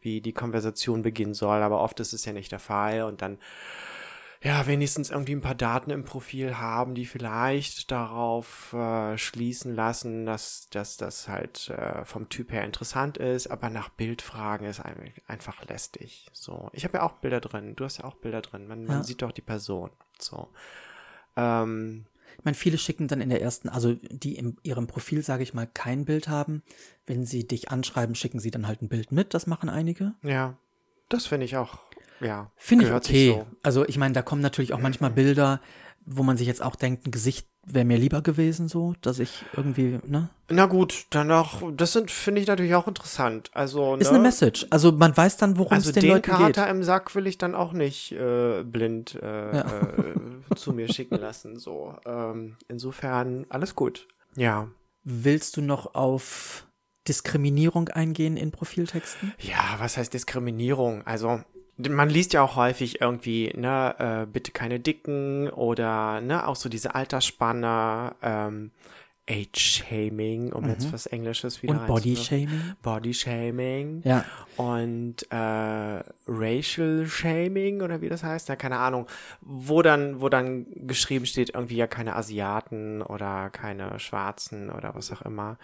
wie 0.00 0.20
die 0.20 0.32
Konversation 0.32 1.02
beginnen 1.02 1.34
soll. 1.34 1.62
Aber 1.62 1.82
oft 1.82 2.00
ist 2.00 2.12
es 2.12 2.24
ja 2.24 2.32
nicht 2.32 2.50
der 2.50 2.58
Fall 2.58 3.04
und 3.04 3.22
dann 3.22 3.38
ja, 4.46 4.66
wenigstens 4.68 5.10
irgendwie 5.10 5.34
ein 5.34 5.40
paar 5.40 5.56
Daten 5.56 5.90
im 5.90 6.04
Profil 6.04 6.56
haben, 6.58 6.94
die 6.94 7.04
vielleicht 7.04 7.90
darauf 7.90 8.72
äh, 8.72 9.18
schließen 9.18 9.74
lassen, 9.74 10.24
dass, 10.24 10.68
dass 10.70 10.96
das 10.96 11.26
halt 11.26 11.68
äh, 11.70 12.04
vom 12.04 12.28
Typ 12.28 12.52
her 12.52 12.64
interessant 12.64 13.18
ist, 13.18 13.48
aber 13.48 13.70
nach 13.70 13.88
Bild 13.88 14.22
fragen 14.22 14.64
ist 14.66 14.78
ein, 14.78 15.12
einfach 15.26 15.64
lästig. 15.66 16.28
So, 16.32 16.70
ich 16.72 16.84
habe 16.84 16.98
ja 16.98 17.02
auch 17.02 17.14
Bilder 17.14 17.40
drin, 17.40 17.74
du 17.74 17.84
hast 17.84 17.98
ja 17.98 18.04
auch 18.04 18.14
Bilder 18.14 18.40
drin, 18.40 18.68
man, 18.68 18.84
man 18.86 18.98
Ja. 18.98 19.02
sieht 19.02 19.22
doch 19.22 19.32
die 19.32 19.42
Person. 19.42 19.90
So. 20.18 20.48
Ähm, 21.36 22.06
Ich 22.38 22.44
meine, 22.44 22.54
viele 22.54 22.78
schicken 22.78 23.08
dann 23.08 23.20
in 23.20 23.30
der 23.30 23.40
ersten, 23.42 23.68
also 23.68 23.94
die 23.94 24.36
in 24.36 24.58
ihrem 24.62 24.86
Profil, 24.86 25.22
sage 25.22 25.42
ich 25.42 25.54
mal, 25.54 25.66
kein 25.66 26.04
Bild 26.04 26.28
haben. 26.28 26.62
Wenn 27.06 27.24
sie 27.24 27.46
dich 27.46 27.70
anschreiben, 27.70 28.14
schicken 28.14 28.38
sie 28.40 28.50
dann 28.50 28.66
halt 28.68 28.82
ein 28.82 28.88
Bild 28.88 29.10
mit. 29.10 29.32
Das 29.34 29.46
machen 29.46 29.68
einige. 29.68 30.14
ja, 30.22 30.56
das 31.08 31.26
finde 31.26 31.46
ich 31.46 31.56
auch, 31.56 31.78
ja. 32.20 32.50
Finde 32.56 32.86
ich 32.86 32.92
okay. 32.92 33.30
so. 33.30 33.46
Also 33.62 33.86
ich 33.86 33.98
meine, 33.98 34.14
da 34.14 34.22
kommen 34.22 34.42
natürlich 34.42 34.72
auch 34.72 34.80
manchmal 34.80 35.10
Bilder, 35.10 35.60
wo 36.04 36.22
man 36.22 36.36
sich 36.36 36.46
jetzt 36.46 36.62
auch 36.62 36.76
denkt, 36.76 37.06
ein 37.06 37.10
Gesicht 37.10 37.48
wäre 37.68 37.84
mir 37.84 37.98
lieber 37.98 38.22
gewesen, 38.22 38.68
so, 38.68 38.94
dass 39.00 39.18
ich 39.18 39.44
irgendwie, 39.56 39.98
ne? 40.06 40.28
Na 40.48 40.66
gut, 40.66 41.06
dann 41.10 41.26
noch, 41.26 41.62
das 41.76 41.92
sind, 41.94 42.12
finde 42.12 42.40
ich 42.40 42.46
natürlich 42.46 42.76
auch 42.76 42.86
interessant. 42.86 43.50
Also, 43.54 43.96
Ist 43.96 44.04
ne? 44.12 44.14
eine 44.18 44.22
Message. 44.22 44.68
Also 44.70 44.92
man 44.92 45.16
weiß 45.16 45.36
dann, 45.38 45.58
worum 45.58 45.72
Also 45.72 45.88
es 45.88 45.94
den, 45.94 46.02
den 46.02 46.10
Leuten 46.12 46.30
Kater 46.30 46.62
geht. 46.66 46.70
im 46.70 46.84
Sack 46.84 47.12
will 47.16 47.26
ich 47.26 47.38
dann 47.38 47.56
auch 47.56 47.72
nicht 47.72 48.12
äh, 48.12 48.62
blind 48.62 49.16
äh, 49.20 49.56
Ja. 49.56 49.80
äh, 49.82 50.54
zu 50.54 50.72
mir 50.74 50.92
schicken 50.92 51.16
lassen. 51.18 51.58
So, 51.58 51.96
ähm, 52.06 52.56
insofern 52.68 53.46
alles 53.48 53.74
gut. 53.74 54.06
Ja, 54.36 54.68
Willst 55.08 55.56
du 55.56 55.60
noch 55.62 55.94
auf 55.94 56.66
Diskriminierung 57.06 57.88
eingehen 57.88 58.36
in 58.36 58.50
Profiltexten? 58.50 59.32
ja. 59.40 59.76
Was 59.78 59.96
heißt 59.96 60.12
Diskriminierung? 60.14 61.06
Also 61.06 61.40
man 61.78 62.08
liest 62.08 62.32
ja 62.32 62.42
auch 62.42 62.56
häufig 62.56 63.00
irgendwie, 63.00 63.52
ne, 63.56 63.94
äh, 63.98 64.26
bitte 64.26 64.52
keine 64.52 64.80
Dicken 64.80 65.50
oder 65.50 66.20
ne, 66.20 66.46
auch 66.46 66.56
so 66.56 66.68
diese 66.68 66.94
Altersspanne. 66.94 68.14
Ähm, 68.22 68.70
Age-Shaming, 69.28 70.52
um 70.52 70.68
jetzt 70.68 70.92
was 70.92 71.06
Englisches 71.06 71.62
wieder 71.62 71.74
Mhm. 71.74 71.80
Und. 71.80 71.86
Bodyshaming? 71.88 72.48
Body-Shaming. 72.82 74.02
Ja. 74.04 74.24
und 74.56 75.30
äh, 75.30 76.02
Racial 76.28 77.06
Shaming 77.06 77.82
oder 77.82 78.00
wie 78.00 78.08
das 78.08 78.22
heißt, 78.22 78.48
ja, 78.48 78.56
keine 78.56 78.78
Ahnung, 78.78 79.06
wo 79.40 79.82
dann, 79.82 80.20
wo 80.20 80.28
dann 80.28 80.66
geschrieben 80.86 81.26
steht, 81.26 81.50
irgendwie 81.54 81.76
ja 81.76 81.86
keine 81.86 82.16
Asiaten 82.16 83.02
oder 83.02 83.50
keine 83.50 83.98
Schwarzen 83.98 84.70
oder 84.70 84.94
was 84.94 85.10
auch 85.12 85.22
immer. 85.22 85.58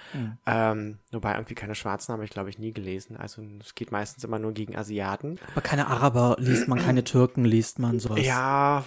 Ähm, 0.47 0.99
wobei 1.11 1.35
irgendwie 1.35 1.55
keine 1.55 1.75
Schwarzen 1.75 2.13
habe 2.13 2.25
ich, 2.25 2.31
glaube 2.31 2.51
ich, 2.51 2.59
nie 2.59 2.73
gelesen. 2.73 3.17
Also 3.17 3.43
es 3.61 3.75
geht 3.75 3.93
meistens 3.93 4.25
immer 4.25 4.39
nur 4.39 4.53
gegen 4.53 4.77
Asiaten. 4.77 5.39
Aber 5.53 5.61
keine 5.63 5.87
Araber 5.87 6.37
liest 6.39 6.69
man, 6.69 6.79
keine 6.79 7.05
Türken 7.05 7.45
liest 7.45 7.79
man, 7.79 7.99
sowas. 8.01 8.25
Ja, 8.25 8.85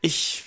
ich, 0.00 0.44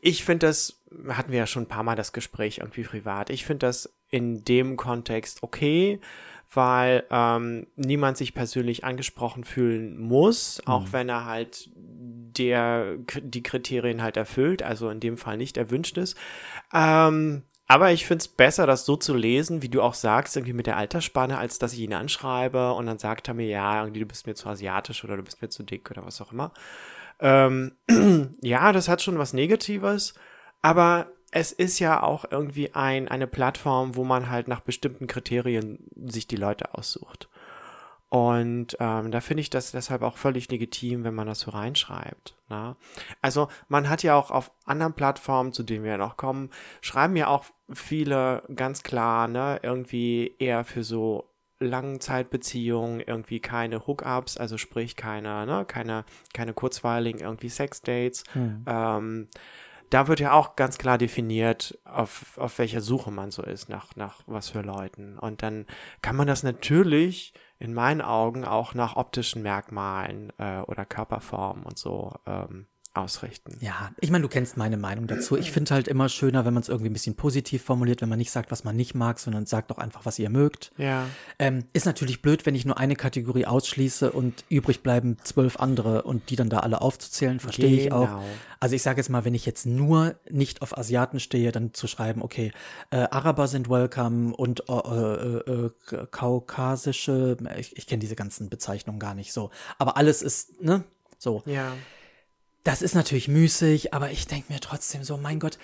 ich 0.00 0.24
finde 0.24 0.46
das, 0.46 0.79
hatten 1.08 1.32
wir 1.32 1.38
ja 1.38 1.46
schon 1.46 1.64
ein 1.64 1.68
paar 1.68 1.82
Mal 1.82 1.96
das 1.96 2.12
Gespräch 2.12 2.58
irgendwie 2.58 2.82
privat. 2.82 3.30
Ich 3.30 3.44
finde 3.44 3.66
das 3.66 3.92
in 4.08 4.44
dem 4.44 4.76
Kontext 4.76 5.42
okay, 5.42 6.00
weil 6.52 7.04
ähm, 7.10 7.66
niemand 7.76 8.16
sich 8.16 8.34
persönlich 8.34 8.84
angesprochen 8.84 9.44
fühlen 9.44 9.98
muss, 9.98 10.60
auch 10.66 10.88
wenn 10.90 11.08
er 11.08 11.24
halt 11.24 11.70
der 11.76 12.96
die 13.22 13.42
Kriterien 13.42 14.02
halt 14.02 14.16
erfüllt, 14.16 14.62
also 14.62 14.90
in 14.90 15.00
dem 15.00 15.16
Fall 15.16 15.36
nicht 15.36 15.56
erwünscht 15.56 15.96
ist. 15.96 16.16
Ähm, 16.72 17.42
aber 17.70 17.92
ich 17.92 18.04
finde 18.04 18.22
es 18.22 18.28
besser, 18.28 18.66
das 18.66 18.84
so 18.84 18.96
zu 18.96 19.14
lesen, 19.14 19.62
wie 19.62 19.68
du 19.68 19.80
auch 19.80 19.94
sagst, 19.94 20.36
irgendwie 20.36 20.54
mit 20.54 20.66
der 20.66 20.76
Altersspanne, 20.76 21.38
als 21.38 21.60
dass 21.60 21.72
ich 21.72 21.78
ihn 21.78 21.94
anschreibe 21.94 22.72
und 22.72 22.86
dann 22.86 22.98
sagt 22.98 23.28
er 23.28 23.34
mir, 23.34 23.46
ja, 23.46 23.82
irgendwie 23.82 24.00
du 24.00 24.06
bist 24.06 24.26
mir 24.26 24.34
zu 24.34 24.48
asiatisch 24.48 25.04
oder 25.04 25.16
du 25.16 25.22
bist 25.22 25.40
mir 25.40 25.50
zu 25.50 25.62
dick 25.62 25.88
oder 25.90 26.04
was 26.04 26.20
auch 26.20 26.32
immer. 26.32 26.52
Ähm, 27.20 27.76
ja, 28.42 28.72
das 28.72 28.88
hat 28.88 29.02
schon 29.02 29.18
was 29.18 29.34
Negatives, 29.34 30.14
aber 30.62 31.10
es 31.32 31.52
ist 31.52 31.78
ja 31.78 32.02
auch 32.02 32.24
irgendwie 32.30 32.74
ein, 32.74 33.08
eine 33.08 33.26
Plattform, 33.26 33.94
wo 33.94 34.04
man 34.04 34.30
halt 34.30 34.48
nach 34.48 34.60
bestimmten 34.60 35.06
Kriterien 35.06 35.78
sich 35.94 36.26
die 36.26 36.36
Leute 36.36 36.74
aussucht. 36.74 37.28
Und 38.08 38.76
ähm, 38.80 39.12
da 39.12 39.20
finde 39.20 39.42
ich 39.42 39.50
das 39.50 39.70
deshalb 39.70 40.02
auch 40.02 40.16
völlig 40.16 40.50
legitim, 40.50 41.04
wenn 41.04 41.14
man 41.14 41.28
das 41.28 41.40
so 41.40 41.52
reinschreibt. 41.52 42.36
Ne? 42.48 42.74
Also 43.22 43.46
man 43.68 43.88
hat 43.88 44.02
ja 44.02 44.16
auch 44.16 44.32
auf 44.32 44.50
anderen 44.64 44.94
Plattformen, 44.94 45.52
zu 45.52 45.62
denen 45.62 45.84
wir 45.84 45.92
ja 45.92 45.98
noch 45.98 46.16
kommen, 46.16 46.50
schreiben 46.80 47.14
ja 47.14 47.28
auch 47.28 47.44
viele 47.72 48.42
ganz 48.52 48.82
klar, 48.82 49.28
ne, 49.28 49.60
irgendwie 49.62 50.34
eher 50.40 50.64
für 50.64 50.82
so 50.82 51.30
Langzeitbeziehungen, 51.60 52.98
irgendwie 52.98 53.38
keine 53.38 53.86
Hookups, 53.86 54.38
also 54.38 54.58
sprich 54.58 54.96
keine, 54.96 55.46
ne, 55.46 55.64
keine, 55.64 56.04
keine 56.34 56.52
kurzweiligen 56.52 57.20
irgendwie 57.20 57.48
Sexdates. 57.48 58.24
Ähm, 58.66 59.28
da 59.90 60.06
wird 60.06 60.20
ja 60.20 60.32
auch 60.32 60.56
ganz 60.56 60.78
klar 60.78 60.98
definiert, 60.98 61.78
auf, 61.84 62.38
auf 62.38 62.58
welcher 62.58 62.80
Suche 62.80 63.10
man 63.10 63.30
so 63.30 63.42
ist, 63.42 63.68
nach, 63.68 63.96
nach 63.96 64.22
was 64.26 64.48
für 64.48 64.62
Leuten. 64.62 65.18
Und 65.18 65.42
dann 65.42 65.66
kann 66.00 66.16
man 66.16 66.28
das 66.28 66.42
natürlich 66.42 67.34
in 67.58 67.74
meinen 67.74 68.00
Augen 68.00 68.44
auch 68.44 68.74
nach 68.74 68.96
optischen 68.96 69.42
Merkmalen 69.42 70.32
äh, 70.38 70.60
oder 70.60 70.84
Körperformen 70.84 71.64
und 71.64 71.78
so 71.78 72.14
ähm, 72.26 72.66
ausrichten. 72.92 73.56
Ja, 73.60 73.92
ich 74.00 74.10
meine, 74.10 74.22
du 74.22 74.28
kennst 74.28 74.56
meine 74.56 74.76
Meinung 74.76 75.06
dazu. 75.06 75.36
Ich 75.36 75.52
finde 75.52 75.72
halt 75.74 75.86
immer 75.86 76.08
schöner, 76.08 76.44
wenn 76.44 76.52
man 76.52 76.62
es 76.62 76.68
irgendwie 76.68 76.90
ein 76.90 76.92
bisschen 76.92 77.14
positiv 77.14 77.62
formuliert, 77.62 78.02
wenn 78.02 78.08
man 78.08 78.18
nicht 78.18 78.32
sagt, 78.32 78.50
was 78.50 78.64
man 78.64 78.74
nicht 78.74 78.94
mag, 78.94 79.20
sondern 79.20 79.46
sagt 79.46 79.70
doch 79.70 79.78
einfach, 79.78 80.06
was 80.06 80.18
ihr 80.18 80.28
mögt. 80.28 80.72
Ja. 80.76 81.06
Ähm, 81.38 81.64
ist 81.72 81.86
natürlich 81.86 82.20
blöd, 82.20 82.46
wenn 82.46 82.56
ich 82.56 82.64
nur 82.64 82.78
eine 82.78 82.96
Kategorie 82.96 83.46
ausschließe 83.46 84.10
und 84.10 84.44
übrig 84.48 84.82
bleiben 84.82 85.18
zwölf 85.22 85.58
andere 85.58 86.02
und 86.02 86.30
die 86.30 86.36
dann 86.36 86.50
da 86.50 86.60
alle 86.60 86.80
aufzuzählen, 86.80 87.38
verstehe 87.38 87.76
ich 87.76 87.92
auch. 87.92 88.08
Genau. 88.08 88.24
Also 88.58 88.74
ich 88.74 88.82
sage 88.82 88.98
jetzt 88.98 89.08
mal, 89.08 89.24
wenn 89.24 89.34
ich 89.34 89.46
jetzt 89.46 89.66
nur 89.66 90.16
nicht 90.28 90.60
auf 90.60 90.76
Asiaten 90.76 91.20
stehe, 91.20 91.52
dann 91.52 91.72
zu 91.72 91.86
schreiben, 91.86 92.22
okay, 92.22 92.52
äh, 92.90 93.06
Araber 93.10 93.46
sind 93.46 93.70
welcome 93.70 94.34
und 94.34 94.68
äh, 94.68 94.72
äh, 94.72 95.66
äh, 95.66 96.06
kaukasische, 96.10 97.36
ich, 97.56 97.76
ich 97.76 97.86
kenne 97.86 98.00
diese 98.00 98.16
ganzen 98.16 98.50
Bezeichnungen 98.50 98.98
gar 98.98 99.14
nicht 99.14 99.32
so. 99.32 99.50
Aber 99.78 99.96
alles 99.96 100.22
ist, 100.22 100.60
ne, 100.60 100.82
so. 101.18 101.42
Ja. 101.46 101.72
Das 102.62 102.82
ist 102.82 102.94
natürlich 102.94 103.28
müßig, 103.28 103.94
aber 103.94 104.10
ich 104.10 104.26
denke 104.26 104.52
mir 104.52 104.60
trotzdem 104.60 105.02
so, 105.02 105.16
mein 105.16 105.40
Gott, 105.40 105.58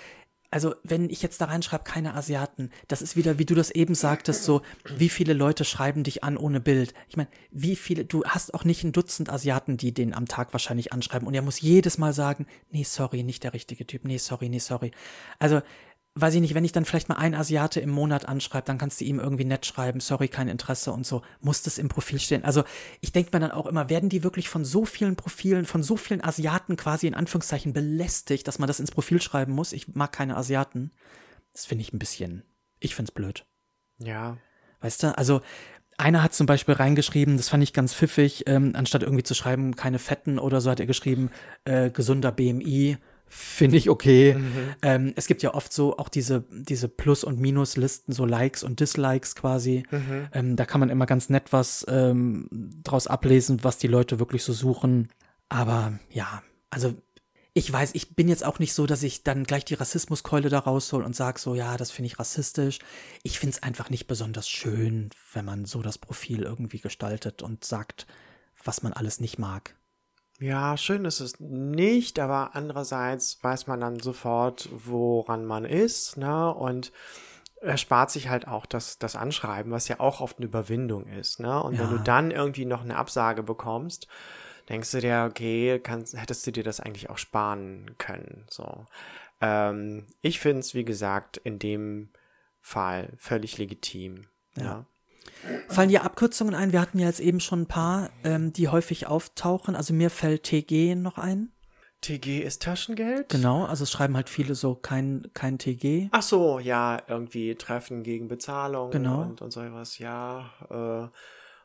also 0.49 0.75
wenn 0.83 1.09
ich 1.09 1.21
jetzt 1.21 1.41
da 1.41 1.45
reinschreibe, 1.45 1.83
keine 1.83 2.13
Asiaten, 2.13 2.71
das 2.87 3.01
ist 3.01 3.15
wieder, 3.15 3.37
wie 3.37 3.45
du 3.45 3.53
das 3.53 3.69
eben 3.69 3.95
sagtest, 3.95 4.43
so, 4.43 4.61
wie 4.95 5.09
viele 5.09 5.33
Leute 5.33 5.65
schreiben 5.65 6.03
dich 6.03 6.23
an 6.23 6.37
ohne 6.37 6.61
Bild? 6.61 6.93
Ich 7.09 7.17
meine, 7.17 7.29
wie 7.51 7.75
viele, 7.75 8.05
du 8.05 8.23
hast 8.23 8.53
auch 8.53 8.63
nicht 8.63 8.83
ein 8.83 8.93
Dutzend 8.93 9.29
Asiaten, 9.29 9.77
die 9.77 9.93
den 9.93 10.13
am 10.13 10.25
Tag 10.25 10.53
wahrscheinlich 10.53 10.93
anschreiben 10.93 11.27
und 11.27 11.33
er 11.33 11.41
muss 11.41 11.59
jedes 11.59 11.97
Mal 11.97 12.13
sagen, 12.13 12.47
nee, 12.71 12.83
sorry, 12.83 13.23
nicht 13.23 13.43
der 13.43 13.53
richtige 13.53 13.85
Typ, 13.85 14.05
nee, 14.05 14.17
sorry, 14.17 14.49
nee, 14.49 14.59
sorry. 14.59 14.91
Also, 15.37 15.61
weiß 16.19 16.35
ich 16.35 16.41
nicht, 16.41 16.55
wenn 16.55 16.65
ich 16.65 16.71
dann 16.71 16.85
vielleicht 16.85 17.09
mal 17.09 17.15
einen 17.15 17.35
Asiate 17.35 17.79
im 17.79 17.89
Monat 17.89 18.27
anschreibe, 18.27 18.65
dann 18.65 18.77
kannst 18.77 18.99
du 18.99 19.05
ihm 19.05 19.19
irgendwie 19.19 19.45
nett 19.45 19.65
schreiben, 19.65 19.99
sorry, 19.99 20.27
kein 20.27 20.47
Interesse 20.47 20.91
und 20.91 21.05
so, 21.05 21.21
muss 21.39 21.61
das 21.61 21.77
im 21.77 21.89
Profil 21.89 22.19
stehen. 22.19 22.43
Also 22.43 22.63
ich 23.01 23.11
denke 23.11 23.31
mir 23.33 23.39
dann 23.39 23.51
auch 23.51 23.65
immer, 23.65 23.89
werden 23.89 24.09
die 24.09 24.23
wirklich 24.23 24.49
von 24.49 24.65
so 24.65 24.85
vielen 24.85 25.15
Profilen, 25.15 25.65
von 25.65 25.83
so 25.83 25.97
vielen 25.97 26.23
Asiaten 26.23 26.75
quasi 26.75 27.07
in 27.07 27.13
Anführungszeichen 27.13 27.73
belästigt, 27.73 28.47
dass 28.47 28.59
man 28.59 28.67
das 28.67 28.79
ins 28.79 28.91
Profil 28.91 29.21
schreiben 29.21 29.53
muss? 29.53 29.73
Ich 29.73 29.95
mag 29.95 30.11
keine 30.11 30.37
Asiaten. 30.37 30.91
Das 31.53 31.65
finde 31.65 31.83
ich 31.83 31.93
ein 31.93 31.99
bisschen, 31.99 32.43
ich 32.79 32.95
finde 32.95 33.09
es 33.09 33.13
blöd. 33.13 33.45
Ja. 33.99 34.37
Weißt 34.81 35.03
du, 35.03 35.17
also 35.17 35.41
einer 35.97 36.21
hat 36.21 36.33
zum 36.33 36.45
Beispiel 36.45 36.75
reingeschrieben, 36.75 37.37
das 37.37 37.49
fand 37.49 37.63
ich 37.63 37.73
ganz 37.73 37.93
pfiffig, 37.93 38.43
ähm, 38.45 38.73
anstatt 38.75 39.01
irgendwie 39.01 39.23
zu 39.23 39.33
schreiben, 39.33 39.75
keine 39.75 39.97
Fetten 39.97 40.37
oder 40.37 40.61
so, 40.61 40.69
hat 40.69 40.79
er 40.79 40.85
geschrieben, 40.85 41.31
äh, 41.65 41.89
gesunder 41.89 42.31
BMI, 42.31 42.97
finde 43.27 43.77
ich 43.77 43.89
okay. 43.89 44.35
Ähm, 44.81 45.13
es 45.15 45.27
gibt 45.27 45.43
ja 45.43 45.53
oft 45.53 45.71
so 45.73 45.97
auch 45.97 46.09
diese, 46.09 46.45
diese 46.51 46.87
Plus- 46.87 47.23
und 47.23 47.39
Minuslisten, 47.39 48.13
so 48.13 48.25
Likes 48.25 48.63
und 48.63 48.79
Dislikes 48.79 49.35
quasi. 49.35 49.83
Ähm, 50.33 50.55
da 50.55 50.65
kann 50.65 50.79
man 50.79 50.89
immer 50.89 51.05
ganz 51.05 51.29
nett 51.29 51.51
was 51.53 51.85
ähm, 51.89 52.47
draus 52.83 53.07
ablesen, 53.07 53.63
was 53.63 53.77
die 53.77 53.87
Leute 53.87 54.19
wirklich 54.19 54.43
so 54.43 54.53
suchen. 54.53 55.09
Aber 55.49 55.99
ja, 56.11 56.41
also 56.69 56.93
ich 57.53 57.73
weiß, 57.73 57.91
ich 57.95 58.15
bin 58.15 58.29
jetzt 58.29 58.45
auch 58.45 58.59
nicht 58.59 58.73
so, 58.73 58.85
dass 58.85 59.01
ich 59.01 59.23
dann 59.23 59.43
gleich 59.43 59.65
die 59.65 59.73
Rassismuskeule 59.73 60.49
da 60.49 60.59
raushol 60.59 61.03
und 61.03 61.15
sage 61.15 61.39
so, 61.39 61.55
ja, 61.55 61.75
das 61.75 61.89
finde 61.89 62.07
ich 62.07 62.19
rassistisch. 62.19 62.77
Ich 63.23 63.39
finde 63.39 63.55
es 63.55 63.63
einfach 63.63 63.89
nicht 63.89 64.05
besonders 64.05 64.47
schön, 64.47 65.09
wenn 65.33 65.45
man 65.45 65.65
so 65.65 65.81
das 65.81 65.97
Profil 65.97 66.43
irgendwie 66.43 66.79
gestaltet 66.79 67.41
und 67.41 67.65
sagt, 67.65 68.05
was 68.63 68.83
man 68.83 68.93
alles 68.93 69.19
nicht 69.19 69.39
mag. 69.39 69.75
Ja, 70.39 70.77
schön 70.77 71.03
ist 71.05 71.19
es 71.19 71.39
nicht, 71.39 72.19
aber 72.19 72.51
andererseits 72.55 73.43
weiß 73.43 73.65
man 73.67 73.79
dann 73.81 73.99
sofort, 73.99 74.69
woran 74.71 75.45
man 75.45 75.65
ist, 75.65 76.17
ne? 76.17 76.53
Und 76.53 76.91
er 77.59 77.77
spart 77.77 78.11
sich 78.11 78.29
halt 78.29 78.47
auch 78.47 78.67
das, 78.67 78.99
das 78.99 79.15
Anschreiben, 79.15 79.71
was 79.71 79.87
ja 79.87 79.99
auch 79.99 80.21
oft 80.21 80.37
eine 80.37 80.45
Überwindung 80.45 81.07
ist, 81.07 81.39
ne? 81.39 81.61
Und 81.63 81.79
wenn 81.79 81.89
Ja. 81.89 81.97
du 81.97 82.03
dann 82.03 82.29
irgendwie 82.29 82.65
noch 82.65 82.83
eine 82.83 82.97
Absage 82.97 83.41
bekommst, 83.41 84.07
denkst 84.69 84.91
du 84.91 84.99
dir, 85.01 85.25
okay, 85.27 85.79
kannst, 85.79 86.15
hättest 86.15 86.45
du 86.45 86.51
dir 86.51 86.63
das 86.63 86.79
eigentlich 86.79 87.09
auch 87.09 87.17
sparen 87.17 87.95
können, 87.97 88.45
so. 88.49 88.85
Ähm, 89.41 90.05
ich 90.21 90.39
finde 90.39 90.59
es, 90.59 90.75
wie 90.75 90.85
gesagt, 90.85 91.37
in 91.37 91.57
dem 91.57 92.09
Fall 92.61 93.13
völlig 93.17 93.57
legitim, 93.57 94.27
ja. 94.55 94.85
Fallen 95.67 95.89
dir 95.89 96.03
Abkürzungen 96.03 96.55
ein? 96.55 96.71
Wir 96.71 96.81
hatten 96.81 96.99
ja 96.99 97.07
jetzt 97.07 97.19
eben 97.19 97.39
schon 97.39 97.61
ein 97.61 97.67
paar, 97.67 98.09
ähm, 98.23 98.53
die 98.53 98.67
häufig 98.67 99.07
auftauchen. 99.07 99.75
Also 99.75 99.93
mir 99.93 100.09
fällt 100.09 100.43
TG 100.43 100.95
noch 100.95 101.17
ein. 101.17 101.51
TG 102.01 102.41
ist 102.43 102.61
Taschengeld? 102.61 103.29
Genau, 103.29 103.65
also 103.65 103.83
es 103.83 103.91
schreiben 103.91 104.15
halt 104.15 104.29
viele 104.29 104.55
so 104.55 104.75
kein, 104.75 105.27
kein 105.33 105.57
TG. 105.57 106.09
Ach 106.11 106.21
so, 106.21 106.59
ja, 106.59 107.01
irgendwie 107.07 107.55
Treffen 107.55 108.03
gegen 108.03 108.27
Bezahlung 108.27 108.91
Genau. 108.91 109.21
und, 109.21 109.41
und 109.41 109.51
so 109.51 109.61
was, 109.73 109.97
ja. 109.97 110.51
Äh, 110.69 111.09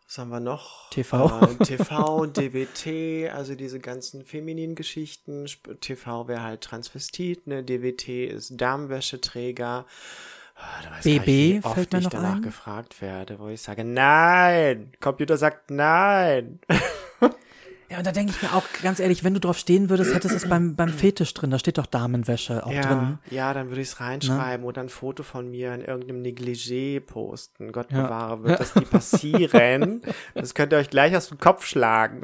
was 0.07 0.19
haben 0.19 0.31
wir 0.31 0.41
noch? 0.41 0.91
TV. 0.91 1.27
Äh, 1.43 1.65
TV, 1.65 2.27
DWT, 2.27 3.31
also 3.35 3.55
diese 3.55 3.79
ganzen 3.79 4.25
femininen 4.25 4.75
Geschichten. 4.75 5.47
TV 5.81 6.29
wäre 6.29 6.43
halt 6.43 6.63
Transvestit, 6.63 7.47
ne? 7.47 7.63
DWT 7.63 8.09
ist 8.27 8.61
Darmwäscheträger. 8.61 9.87
Ah, 10.63 10.83
da 10.85 10.91
weiß 10.97 11.05
BB 11.05 11.27
nicht, 11.27 11.27
wie 11.27 11.61
oft 11.65 11.75
fällt 11.75 11.93
mir 11.93 11.99
ich 11.99 12.05
noch 12.05 12.11
danach 12.13 12.37
ein. 12.37 12.43
gefragt 12.43 13.01
werde, 13.03 13.39
wo 13.39 13.49
ich 13.49 13.61
sage, 13.61 13.85
nein! 13.85 14.93
Computer 15.01 15.37
sagt 15.37 15.71
nein! 15.71 16.61
Ja, 17.91 17.99
und 17.99 18.07
da 18.07 18.13
denke 18.13 18.33
ich 18.35 18.41
mir 18.41 18.55
auch 18.55 18.65
ganz 18.83 19.01
ehrlich, 19.01 19.23
wenn 19.23 19.35
du 19.35 19.41
drauf 19.41 19.59
stehen 19.59 19.91
würdest, 19.91 20.15
hättest 20.15 20.33
du 20.33 20.37
es 20.39 20.49
beim, 20.49 20.77
beim 20.77 20.89
Fetisch 20.89 21.35
drin. 21.35 21.51
Da 21.51 21.59
steht 21.59 21.77
doch 21.77 21.85
Damenwäsche 21.85 22.65
auch 22.65 22.73
ja, 22.73 22.81
drin. 22.81 23.19
ja, 23.31 23.53
dann 23.53 23.69
würde 23.69 23.83
ich 23.83 23.89
es 23.89 24.01
Ne? 24.01 24.07
reinschreiben 24.07 24.65
oder 24.65 24.81
ein 24.81 24.89
Foto 24.89 25.23
von 25.23 25.51
mir 25.51 25.75
in 25.75 25.83
irgendeinem 25.83 26.23
Negligé 26.23 27.01
posten. 27.01 27.71
Gott 27.71 27.93
Ja. 27.93 28.05
bewahre, 28.05 28.45
wird 28.45 28.61
das 28.61 28.75
nie 28.77 28.87
passieren. 28.87 30.01
das 30.35 30.55
könnt 30.55 30.73
ihr 30.73 30.79
euch 30.79 30.89
gleich 30.89 31.15
aus 31.15 31.29
dem 31.29 31.37
Kopf 31.37 31.67
schlagen. 31.67 32.23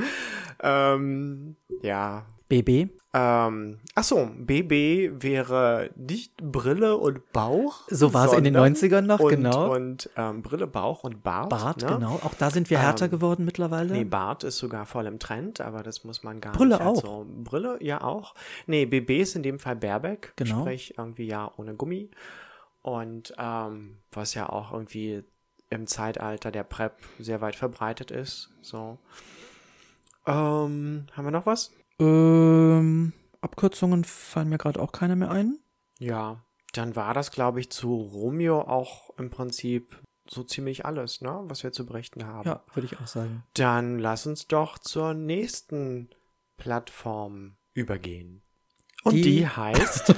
ähm, 0.60 1.54
ja. 1.82 2.26
BB. 2.48 2.90
Ähm, 3.12 3.78
ach 3.94 4.04
so, 4.04 4.28
BB 4.36 5.22
wäre 5.22 5.90
nicht 5.96 6.36
Brille 6.36 6.96
und 6.98 7.32
Bauch. 7.32 7.80
So 7.88 8.12
war 8.12 8.26
es 8.26 8.32
in 8.34 8.44
den 8.44 8.54
sondern- 8.54 8.74
90ern 8.74 9.00
noch, 9.02 9.20
und, 9.20 9.30
genau. 9.30 9.74
Und 9.74 10.10
ähm, 10.16 10.42
Brille, 10.42 10.66
Bauch 10.66 11.02
und 11.02 11.22
Bart. 11.22 11.48
Bart, 11.48 11.80
ne? 11.82 11.88
genau. 11.94 12.20
Auch 12.22 12.34
da 12.34 12.50
sind 12.50 12.68
wir 12.68 12.78
härter 12.78 13.06
Ähm, 13.06 13.10
geworden 13.12 13.44
mittlerweile. 13.46 13.92
Nee, 13.92 14.04
Bart 14.04 14.44
ist 14.44 14.58
sogar 14.58 14.84
voll 14.84 15.06
im 15.06 15.18
Trend, 15.18 15.60
aber 15.62 15.82
das 15.82 16.04
muss 16.04 16.22
man 16.22 16.40
gar 16.40 16.52
Brille 16.52 16.76
nicht. 16.76 16.80
als 16.86 16.98
auch. 16.98 17.02
So, 17.04 17.26
Brille, 17.28 17.78
ja 17.82 18.02
auch. 18.02 18.34
Nee, 18.66 18.84
BB 18.84 19.20
ist 19.22 19.34
in 19.34 19.42
dem 19.42 19.58
Fall 19.58 19.76
Baerbeck, 19.76 20.34
Genau. 20.36 20.60
sprich 20.60 20.98
irgendwie 20.98 21.26
ja 21.26 21.50
ohne 21.56 21.74
Gummi. 21.74 22.10
Und 22.82 23.32
ähm, 23.38 23.96
was 24.12 24.34
ja 24.34 24.48
auch 24.50 24.72
irgendwie 24.72 25.24
im 25.70 25.86
Zeitalter 25.86 26.52
der 26.52 26.64
PrEP 26.64 26.92
sehr 27.18 27.40
weit 27.40 27.56
verbreitet 27.56 28.10
ist. 28.10 28.50
So. 28.62 28.98
Ähm, 30.26 31.06
haben 31.12 31.24
wir 31.24 31.30
noch 31.30 31.46
was? 31.46 31.72
Ähm, 32.00 33.12
Abkürzungen 33.40 34.04
fallen 34.04 34.48
mir 34.48 34.58
gerade 34.58 34.80
auch 34.80 34.92
keine 34.92 35.16
mehr 35.16 35.30
ein. 35.30 35.58
Ja, 35.98 36.42
dann 36.72 36.94
war 36.96 37.14
das, 37.14 37.30
glaube 37.30 37.60
ich, 37.60 37.70
zu 37.70 37.94
Romeo 37.94 38.60
auch 38.60 39.10
im 39.18 39.30
Prinzip 39.30 39.98
so 40.28 40.42
ziemlich 40.42 40.84
alles, 40.84 41.20
ne, 41.20 41.40
was 41.44 41.62
wir 41.62 41.72
zu 41.72 41.86
berichten 41.86 42.26
haben. 42.26 42.48
Ja, 42.48 42.62
würde 42.74 42.86
ich 42.86 42.98
auch 43.00 43.06
sagen. 43.06 43.44
Dann 43.54 43.98
lass 43.98 44.26
uns 44.26 44.46
doch 44.48 44.78
zur 44.78 45.14
nächsten 45.14 46.10
Plattform 46.56 47.56
übergehen. 47.74 48.42
Und 49.04 49.14
Die- 49.14 49.22
die, 49.22 49.46
heißt, 49.48 50.14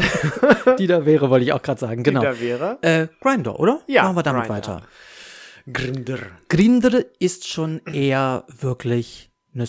Die 0.78 0.86
da 0.86 1.04
wäre, 1.04 1.28
wollte 1.30 1.44
ich 1.44 1.52
auch 1.52 1.62
gerade 1.62 1.78
sagen. 1.80 2.02
Genau. 2.02 2.20
die 2.20 2.26
da 2.26 2.40
wäre 2.40 2.78
Äh, 2.82 3.08
Grindr, 3.20 3.60
oder? 3.60 3.82
Ja, 3.86 4.04
Machen 4.04 4.16
wir 4.16 4.22
damit 4.22 4.46
Grindr. 4.46 4.54
weiter. 4.54 4.82
Grindr. 5.70 6.18
Grindr 6.48 7.04
ist 7.20 7.46
schon 7.46 7.80
eher 7.84 8.44
wirklich 8.48 9.30
eine 9.52 9.66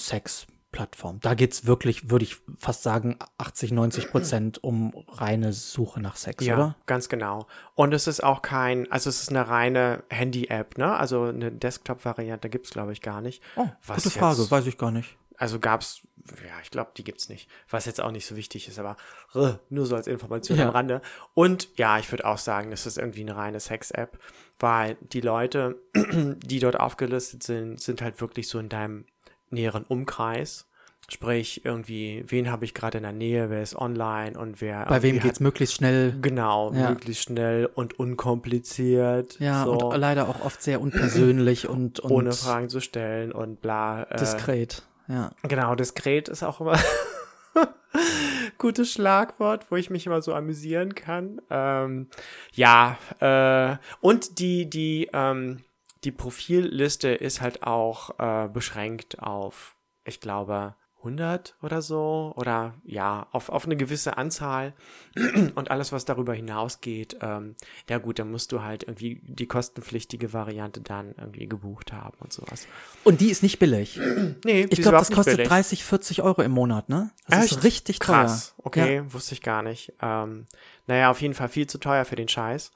Sexplattform. 0.80 1.20
Da 1.22 1.34
geht's 1.34 1.66
wirklich, 1.66 2.10
würde 2.10 2.24
ich 2.26 2.38
fast 2.60 2.84
sagen, 2.84 3.18
80, 3.38 3.72
90 3.72 4.10
Prozent 4.12 4.64
um 4.64 4.94
reine 5.08 5.52
Suche 5.54 6.00
nach 6.00 6.16
Sex, 6.16 6.46
Ja, 6.46 6.56
oder? 6.56 6.76
ganz 6.86 7.10
genau. 7.10 7.48
Und 7.76 7.94
es 7.94 8.08
ist 8.08 8.24
auch 8.24 8.42
kein, 8.42 8.90
also 8.92 9.10
es 9.10 9.22
ist 9.22 9.30
eine 9.30 9.48
reine 9.48 10.04
Handy-App, 10.10 10.78
ne? 10.78 10.96
Also 10.96 11.24
eine 11.26 11.52
Desktop-Variante 11.52 12.50
gibt's 12.50 12.70
glaube 12.72 12.94
ich, 12.94 13.02
gar 13.02 13.22
nicht. 13.22 13.42
Oh, 13.56 13.68
Was 13.86 14.04
gute 14.04 14.12
Frage, 14.20 14.42
jetzt- 14.42 14.52
weiß 14.52 14.68
ich 14.68 14.78
gar 14.78 14.92
nicht. 14.92 15.18
Also 15.38 15.60
gab's, 15.60 16.02
ja, 16.46 16.52
ich 16.62 16.70
glaube, 16.70 16.92
die 16.98 17.04
gibt's 17.06 17.30
nicht. 17.30 17.50
Was 17.70 17.86
jetzt 17.86 18.02
auch 18.02 18.12
nicht 18.12 18.26
so 18.26 18.36
wichtig 18.36 18.68
ist, 18.68 18.78
aber 18.78 18.98
äh, 19.36 19.54
nur 19.70 19.86
so 19.86 19.96
als 19.96 20.06
Information 20.08 20.58
Ja. 20.60 20.66
am 20.68 20.72
Rande. 20.72 21.02
Und 21.34 21.70
ja, 21.78 21.98
ich 21.98 22.12
würde 22.12 22.26
auch 22.26 22.38
sagen, 22.38 22.72
das 22.72 22.86
ist 22.86 22.98
irgendwie 22.98 23.22
eine 23.22 23.38
reine 23.38 23.60
Sex-App, 23.62 24.20
weil 24.60 24.98
die 25.02 25.22
Leute, 25.22 25.78
die 25.96 26.60
dort 26.60 26.78
aufgelistet 26.80 27.42
sind, 27.44 27.80
sind 27.80 28.02
halt 28.02 28.20
wirklich 28.20 28.50
so 28.50 28.60
in 28.60 28.68
deinem 28.68 29.06
näheren 29.52 29.84
Umkreis. 29.84 30.66
Sprich, 31.12 31.66
irgendwie, 31.66 32.24
wen 32.28 32.52
habe 32.52 32.66
ich 32.66 32.76
gerade 32.76 32.98
in 33.00 33.04
der 33.04 33.14
Nähe, 33.14 33.50
wer 33.50 33.64
ist 33.64 33.76
online 33.76 34.38
und 34.38 34.62
wer. 34.62 34.86
Bei 34.86 35.02
wem 35.02 35.16
irgendwie 35.16 35.28
geht's 35.30 35.40
möglichst 35.40 35.76
schnell? 35.76 36.16
Genau, 36.22 36.72
Ja. 36.72 36.90
möglichst 36.90 37.24
schnell 37.24 37.66
und 37.66 37.98
unkompliziert. 37.98 39.40
Ja, 39.40 39.64
so, 39.64 39.72
und 39.74 39.98
leider 39.98 40.30
auch 40.30 40.46
oft 40.46 40.62
sehr 40.62 40.80
unpersönlich 40.82 41.68
und, 41.68 42.00
und 42.00 42.12
ohne 42.12 42.32
Fragen 42.34 42.70
zu 42.70 42.80
stellen 42.80 43.32
und 43.32 43.60
bla. 43.62 44.04
Äh, 44.04 44.18
diskret. 44.18 44.84
Ja. 45.08 45.32
Genau, 45.44 45.74
diskret 45.74 46.30
ist 46.30 46.44
auch 46.44 46.62
immer 46.62 46.78
gutes 48.60 48.92
Schlagwort, 48.94 49.66
wo 49.72 49.76
ich 49.78 49.90
mich 49.90 50.06
immer 50.06 50.22
so 50.22 50.34
amüsieren 50.36 50.94
kann. 50.94 51.42
Ähm, 51.50 52.08
ja, 52.54 52.98
äh, 53.20 53.78
und 54.02 54.38
die, 54.40 54.70
die, 54.70 55.10
ähm, 55.14 55.64
die 56.04 56.12
Profilliste 56.12 57.10
ist 57.10 57.42
halt 57.42 57.64
auch 57.64 58.20
äh, 58.20 58.48
beschränkt 58.48 59.20
auf, 59.20 59.76
ich 60.06 60.20
glaube, 60.20 60.76
100 61.00 61.56
oder 61.62 61.82
so 61.82 62.34
oder 62.36 62.74
ja, 62.84 63.28
auf, 63.32 63.50
auf 63.50 63.66
eine 63.66 63.78
gewisse 63.78 64.18
Anzahl 64.18 64.74
und 65.56 65.72
alles, 65.72 65.94
was 65.94 66.04
darüber 66.04 66.34
hinausgeht, 66.34 67.18
ähm, 67.22 67.56
ja 67.90 68.00
gut, 68.00 68.20
dann 68.20 68.30
musst 68.32 68.52
du 68.52 68.64
halt 68.64 68.84
irgendwie 68.84 69.22
die 69.24 69.48
kostenpflichtige 69.48 70.34
Variante 70.34 70.82
dann 70.82 71.14
irgendwie 71.18 71.48
gebucht 71.48 71.94
haben 71.94 72.18
und 72.20 72.34
sowas. 72.34 72.68
Und 73.06 73.22
die 73.22 73.30
ist 73.30 73.44
nicht 73.44 73.60
billig. 73.60 74.00
Nee, 74.46 74.68
Ich 74.70 74.82
glaube, 74.82 74.98
das 74.98 75.12
kostet 75.12 75.50
30, 75.50 75.84
40 75.84 76.22
Euro 76.22 76.42
im 76.42 76.52
Monat, 76.52 76.88
ne? 76.90 77.12
Das 77.28 77.46
ist 77.46 77.52
Echt? 77.54 77.64
richtig 77.64 78.00
teuer. 78.00 78.24
Krass, 78.24 78.54
okay, 78.58 79.04
wusste 79.08 79.34
ich 79.34 79.42
gar 79.42 79.62
nicht. 79.64 79.94
Ähm, 80.02 80.46
naja, 80.88 81.10
auf 81.12 81.22
jeden 81.22 81.34
Fall 81.34 81.50
viel 81.50 81.68
zu 81.68 81.78
teuer 81.78 82.06
für 82.06 82.16
den 82.16 82.28
Scheiß. 82.28 82.72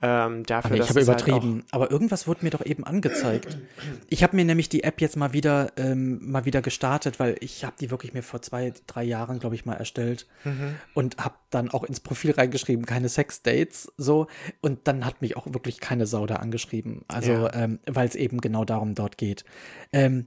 Ähm, 0.00 0.44
dafür, 0.44 0.70
Ah, 0.70 0.74
nee, 0.74 0.80
ich 0.82 0.88
habe 0.88 1.00
halt 1.00 1.08
übertrieben. 1.26 1.64
aber 1.72 1.90
irgendwas 1.90 2.28
wurde 2.28 2.44
mir 2.44 2.50
doch 2.50 2.64
eben 2.64 2.84
angezeigt. 2.84 3.58
Ich 4.08 4.22
habe 4.22 4.36
mir 4.36 4.44
nämlich 4.44 4.68
die 4.68 4.84
App 4.84 5.00
jetzt 5.00 5.16
mal 5.16 5.32
wieder 5.32 5.72
ähm, 5.76 6.20
mal 6.30 6.44
wieder 6.44 6.62
gestartet, 6.62 7.18
weil 7.18 7.36
ich 7.40 7.64
habe 7.64 7.74
die 7.80 7.90
wirklich 7.90 8.14
mir 8.14 8.22
vor 8.22 8.40
zwei, 8.40 8.72
drei 8.86 9.02
Jahren, 9.02 9.40
glaube 9.40 9.56
ich, 9.56 9.64
mal 9.66 9.74
erstellt 9.74 10.28
Mhm. 10.44 10.76
und 10.94 11.16
habe 11.18 11.34
dann 11.50 11.68
auch 11.70 11.82
ins 11.82 11.98
Profil 11.98 12.30
reingeschrieben, 12.30 12.86
keine 12.86 13.08
Sexdates, 13.08 13.92
so. 13.96 14.28
Und 14.60 14.86
dann 14.86 15.04
hat 15.04 15.20
mich 15.20 15.36
auch 15.36 15.46
wirklich 15.52 15.80
keine 15.80 16.06
Sau 16.06 16.26
da 16.26 16.36
angeschrieben. 16.36 17.04
Also, 17.08 17.32
Ja. 17.32 17.54
ähm, 17.54 17.80
weil 17.86 18.06
es 18.06 18.14
eben 18.14 18.40
genau 18.40 18.64
darum 18.64 18.94
dort 18.94 19.18
geht. 19.18 19.44
Ähm, 19.92 20.26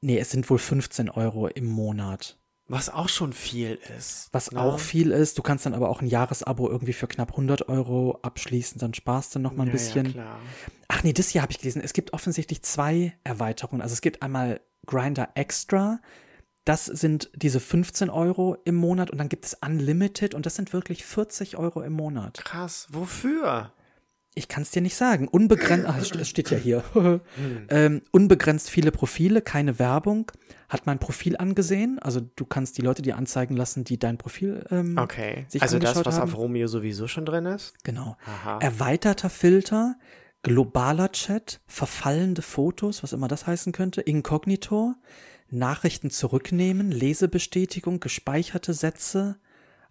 nee, 0.00 0.18
es 0.18 0.30
sind 0.30 0.48
wohl 0.48 0.58
15 0.58 1.10
Euro 1.10 1.48
im 1.48 1.66
Monat. 1.66 2.36
Was 2.68 2.90
auch 2.90 3.08
schon 3.08 3.32
viel 3.32 3.78
ist. 3.96 4.28
Was 4.32 4.52
ne? 4.52 4.60
auch 4.60 4.78
viel 4.78 5.10
ist. 5.10 5.38
Du 5.38 5.42
kannst 5.42 5.64
dann 5.64 5.74
aber 5.74 5.88
auch 5.88 6.02
ein 6.02 6.06
Jahresabo 6.06 6.68
irgendwie 6.68 6.92
für 6.92 7.08
knapp 7.08 7.30
100 7.30 7.68
Euro 7.68 8.18
abschließen, 8.22 8.78
dann 8.78 8.92
sparst 8.92 9.34
du 9.34 9.38
noch 9.38 9.54
mal 9.54 9.64
ein 9.64 9.68
ja, 9.68 9.72
bisschen. 9.72 10.06
Ja, 10.06 10.12
klar. 10.12 10.38
Ach 10.88 11.02
nee, 11.02 11.12
das 11.12 11.30
hier 11.30 11.42
habe 11.42 11.50
ich 11.50 11.58
gelesen. 11.58 11.82
Es 11.82 11.94
gibt 11.94 12.12
offensichtlich 12.12 12.62
zwei 12.62 13.16
Erweiterungen. 13.24 13.80
Also 13.80 13.94
es 13.94 14.02
gibt 14.02 14.22
einmal 14.22 14.60
Grinder 14.86 15.30
Extra. 15.34 16.00
Das 16.64 16.84
sind 16.84 17.30
diese 17.34 17.60
15 17.60 18.10
Euro 18.10 18.58
im 18.66 18.74
Monat 18.74 19.10
und 19.10 19.16
dann 19.16 19.30
gibt 19.30 19.46
es 19.46 19.54
Unlimited 19.54 20.34
und 20.34 20.44
das 20.44 20.54
sind 20.54 20.74
wirklich 20.74 21.06
40 21.06 21.56
Euro 21.56 21.80
im 21.80 21.94
Monat. 21.94 22.44
Krass, 22.44 22.86
wofür? 22.90 23.72
Ich 24.34 24.46
kann 24.46 24.62
es 24.62 24.70
dir 24.70 24.82
nicht 24.82 24.94
sagen. 24.94 25.26
Unbegrenzt, 25.26 25.86
ach, 25.88 25.98
es 25.98 26.12
st- 26.12 26.20
es 26.20 26.28
steht 26.28 26.50
ja 26.50 26.58
hier. 26.58 26.84
ähm, 27.70 28.02
unbegrenzt 28.12 28.70
viele 28.70 28.92
Profile, 28.92 29.42
keine 29.42 29.78
Werbung. 29.78 30.30
Hat 30.68 30.86
mein 30.86 30.98
Profil 31.00 31.36
angesehen. 31.36 31.98
Also 31.98 32.20
du 32.36 32.44
kannst 32.44 32.78
die 32.78 32.82
Leute 32.82 33.02
dir 33.02 33.16
anzeigen 33.16 33.56
lassen, 33.56 33.82
die 33.84 33.98
dein 33.98 34.16
Profil 34.18 34.64
ähm, 34.70 34.96
Okay, 34.96 35.46
sich 35.48 35.60
also 35.62 35.78
das, 35.78 35.90
angeschaut 35.90 36.06
was 36.06 36.16
haben. 36.20 36.30
auf 36.30 36.36
Romeo 36.38 36.68
sowieso 36.68 37.08
schon 37.08 37.24
drin 37.24 37.46
ist. 37.46 37.74
Genau. 37.84 38.16
Aha. 38.26 38.58
Erweiterter 38.60 39.28
Filter, 39.30 39.96
globaler 40.42 41.10
Chat, 41.10 41.60
verfallende 41.66 42.42
Fotos, 42.42 43.02
was 43.02 43.12
immer 43.12 43.26
das 43.28 43.46
heißen 43.46 43.72
könnte, 43.72 44.02
Inkognito, 44.02 44.94
Nachrichten 45.50 46.10
zurücknehmen, 46.10 46.92
Lesebestätigung, 46.92 47.98
gespeicherte 47.98 48.72
Sätze, 48.74 49.38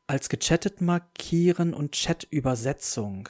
als 0.05 0.29
gechattet 0.29 0.79
markieren 0.79 1.73
und 1.73 1.95
Chatübersetzung. 1.95 3.27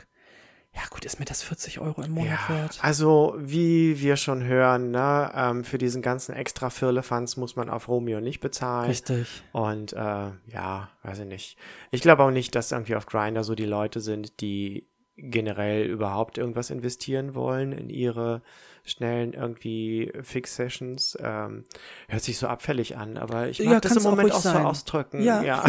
Ja, 0.77 0.83
gut, 0.91 1.05
ist 1.05 1.17
mir 1.17 1.25
das 1.25 1.41
40 1.41 1.79
Euro 1.79 2.03
im 2.03 2.11
Monat 2.11 2.37
Ja, 2.47 2.55
wert? 2.55 2.77
also 2.83 3.33
wie 3.39 3.99
wir 3.99 4.15
schon 4.15 4.43
hören, 4.43 4.91
ne, 4.91 5.31
ähm, 5.33 5.63
für 5.63 5.79
diesen 5.79 6.03
ganzen 6.03 6.35
extra 6.35 6.69
Firlefanz 6.69 7.35
muss 7.35 7.55
man 7.55 7.67
auf 7.71 7.87
Romeo 7.87 8.19
nicht 8.21 8.41
bezahlen. 8.41 8.87
Richtig. 8.89 9.41
Und 9.53 9.93
äh, 9.93 9.97
ja, 10.45 10.89
weiß 11.01 11.19
ich 11.19 11.25
nicht. 11.25 11.57
Ich 11.89 12.01
glaube 12.01 12.21
auch 12.23 12.29
nicht, 12.29 12.53
dass 12.53 12.71
irgendwie 12.71 12.95
auf 12.95 13.07
Grinder 13.07 13.43
so 13.43 13.55
die 13.55 13.65
Leute 13.65 14.01
sind, 14.01 14.39
die 14.39 14.87
generell 15.17 15.87
überhaupt 15.87 16.37
irgendwas 16.37 16.69
investieren 16.69 17.33
wollen 17.33 17.71
in 17.71 17.89
ihre 17.89 18.43
schnellen 18.83 19.33
irgendwie 19.33 20.13
Fix-Sessions. 20.21 21.17
Ähm, 21.19 21.65
hört 22.07 22.21
sich 22.23 22.37
so 22.37 22.45
abfällig 22.47 22.95
an, 22.97 23.17
aber 23.17 23.47
ich 23.47 23.59
mag 23.59 23.73
Ja, 23.73 23.79
das 23.79 23.93
im 23.93 24.05
auch 24.05 24.11
Moment 24.11 24.25
ruhig 24.29 24.35
auch 24.35 24.51
so 24.53 24.59
ausdrücken. 24.59 25.23
Ja. 25.23 25.41
ja. 25.41 25.63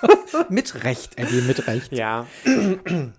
Mit 0.50 0.84
Recht, 0.84 1.18
Eddie, 1.18 1.40
mit 1.42 1.66
Recht. 1.66 1.92
Ja. 1.92 2.26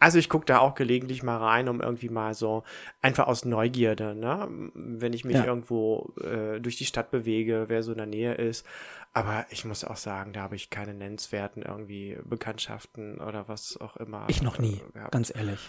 Also 0.00 0.18
ich 0.18 0.28
gucke 0.28 0.46
da 0.46 0.58
auch 0.58 0.74
gelegentlich 0.74 1.22
mal 1.22 1.36
rein, 1.38 1.68
um 1.68 1.80
irgendwie 1.80 2.08
mal 2.08 2.34
so 2.34 2.62
einfach 3.02 3.26
aus 3.26 3.44
Neugierde, 3.44 4.14
ne? 4.14 4.48
Wenn 4.74 5.12
ich 5.12 5.24
mich 5.24 5.36
Ja. 5.36 5.44
irgendwo 5.44 6.12
äh, 6.22 6.60
durch 6.60 6.76
die 6.76 6.84
Stadt 6.86 7.10
bewege, 7.10 7.64
wer 7.68 7.82
so 7.82 7.92
in 7.92 7.98
der 7.98 8.06
Nähe 8.06 8.34
ist. 8.34 8.64
Aber 9.12 9.46
ich 9.50 9.64
muss 9.64 9.84
auch 9.84 9.96
sagen, 9.96 10.32
da 10.32 10.42
habe 10.42 10.54
ich 10.56 10.70
keine 10.70 10.94
nennenswerten 10.94 11.62
irgendwie 11.62 12.18
Bekanntschaften 12.24 13.20
oder 13.20 13.48
was 13.48 13.76
auch 13.80 13.96
immer. 13.96 14.26
Ich 14.28 14.42
noch 14.42 14.58
nie, 14.58 14.80
äh, 14.94 15.08
ganz 15.10 15.34
ehrlich. 15.34 15.68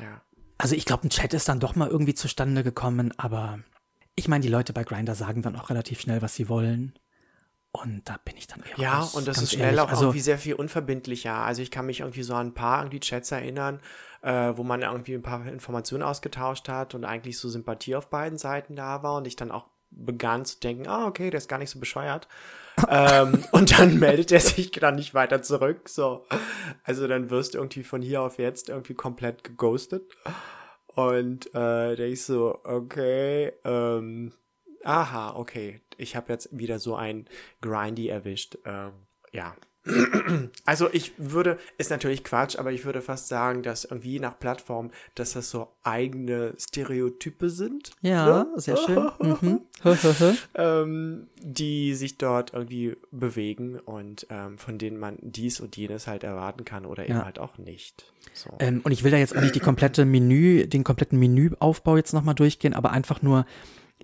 ja. 0.00 0.20
Also 0.58 0.76
ich 0.76 0.84
glaube, 0.84 1.06
ein 1.06 1.10
Chat 1.10 1.34
ist 1.34 1.48
dann 1.48 1.58
doch 1.60 1.74
mal 1.74 1.88
irgendwie 1.88 2.14
zustande 2.14 2.62
gekommen, 2.62 3.12
aber 3.16 3.58
ich 4.14 4.28
meine, 4.28 4.42
die 4.42 4.48
Leute 4.48 4.72
bei 4.72 4.84
Grinder 4.84 5.14
sagen 5.14 5.42
dann 5.42 5.56
auch 5.56 5.70
relativ 5.70 6.00
schnell, 6.00 6.22
was 6.22 6.34
sie 6.36 6.48
wollen. 6.48 6.96
Und 7.72 8.02
da 8.04 8.18
bin 8.22 8.36
ich 8.36 8.46
dann 8.46 8.62
eher 8.62 8.78
Ja, 8.78 8.98
raus, 8.98 9.14
und 9.14 9.26
das 9.26 9.40
ist 9.40 9.54
schnell 9.54 9.78
auch 9.78 9.88
also, 9.88 10.04
irgendwie 10.04 10.20
sehr 10.20 10.36
viel 10.36 10.54
unverbindlicher. 10.54 11.34
Also 11.34 11.62
ich 11.62 11.70
kann 11.70 11.86
mich 11.86 12.00
irgendwie 12.00 12.22
so 12.22 12.34
an 12.34 12.48
ein 12.48 12.54
paar 12.54 12.80
irgendwie 12.80 13.00
Chats 13.00 13.32
erinnern, 13.32 13.80
äh, 14.20 14.52
wo 14.54 14.62
man 14.62 14.82
irgendwie 14.82 15.14
ein 15.14 15.22
paar 15.22 15.46
Informationen 15.46 16.02
ausgetauscht 16.02 16.68
hat 16.68 16.94
und 16.94 17.06
eigentlich 17.06 17.38
so 17.38 17.48
Sympathie 17.48 17.96
auf 17.96 18.10
beiden 18.10 18.36
Seiten 18.36 18.76
da 18.76 19.02
war 19.02 19.16
und 19.16 19.26
ich 19.26 19.36
dann 19.36 19.50
auch 19.50 19.68
begann 19.90 20.44
zu 20.44 20.60
denken, 20.60 20.86
ah, 20.86 21.06
okay, 21.06 21.30
der 21.30 21.38
ist 21.38 21.48
gar 21.48 21.58
nicht 21.58 21.70
so 21.70 21.80
bescheuert. 21.80 22.28
ähm, 22.88 23.44
und 23.52 23.78
dann 23.78 23.98
meldet 23.98 24.32
er 24.32 24.40
sich 24.40 24.70
dann 24.70 24.94
nicht 24.96 25.14
weiter 25.14 25.42
zurück. 25.42 25.88
So. 25.88 26.26
Also 26.84 27.06
dann 27.06 27.30
wirst 27.30 27.54
du 27.54 27.58
irgendwie 27.58 27.84
von 27.84 28.02
hier 28.02 28.22
auf 28.22 28.38
jetzt 28.38 28.68
irgendwie 28.68 28.94
komplett 28.94 29.44
geghostet. 29.44 30.02
Und 30.86 31.46
äh, 31.54 31.96
da 31.96 32.02
ich 32.02 32.22
so, 32.22 32.60
okay, 32.64 33.52
ähm, 33.64 34.32
aha, 34.84 35.34
okay, 35.36 35.80
ich 36.02 36.16
habe 36.16 36.32
jetzt 36.32 36.48
wieder 36.52 36.78
so 36.78 36.96
ein 36.96 37.26
Grindy 37.60 38.08
erwischt. 38.08 38.58
Ähm, 38.64 38.92
ja. 39.32 39.54
Also 40.64 40.88
ich 40.92 41.12
würde, 41.18 41.58
ist 41.76 41.90
natürlich 41.90 42.22
Quatsch, 42.22 42.56
aber 42.56 42.70
ich 42.70 42.84
würde 42.84 43.02
fast 43.02 43.26
sagen, 43.28 43.62
dass 43.62 43.84
irgendwie 43.84 44.20
nach 44.20 44.38
Plattform, 44.38 44.90
dass 45.16 45.32
das 45.32 45.50
so 45.50 45.68
eigene 45.82 46.54
Stereotype 46.56 47.50
sind, 47.50 47.90
ja, 48.00 48.46
sehr 48.56 48.76
schön. 48.76 49.10
Mhm. 49.18 49.60
Ähm, 50.54 51.26
die 51.42 51.94
sich 51.94 52.16
dort 52.16 52.52
irgendwie 52.52 52.96
bewegen 53.10 53.80
und 53.80 54.26
ähm, 54.30 54.56
von 54.58 54.78
denen 54.78 54.98
man 54.98 55.18
dies 55.20 55.58
und 55.58 55.76
jenes 55.76 56.06
halt 56.06 56.22
erwarten 56.22 56.64
kann 56.64 56.86
oder 56.86 57.04
eben 57.04 57.14
Ja. 57.18 57.24
halt 57.24 57.40
auch 57.40 57.58
nicht. 57.58 58.12
So. 58.32 58.50
Ähm, 58.60 58.80
und 58.84 58.92
ich 58.92 59.02
will 59.02 59.10
da 59.10 59.16
jetzt 59.16 59.36
auch 59.36 59.40
nicht 59.40 59.54
die 59.56 59.60
komplette 59.60 60.04
Menü, 60.04 60.66
den 60.68 60.84
kompletten 60.84 61.18
Menüaufbau 61.18 61.96
jetzt 61.96 62.12
nochmal 62.12 62.36
durchgehen, 62.36 62.74
aber 62.74 62.92
einfach 62.92 63.20
nur 63.22 63.46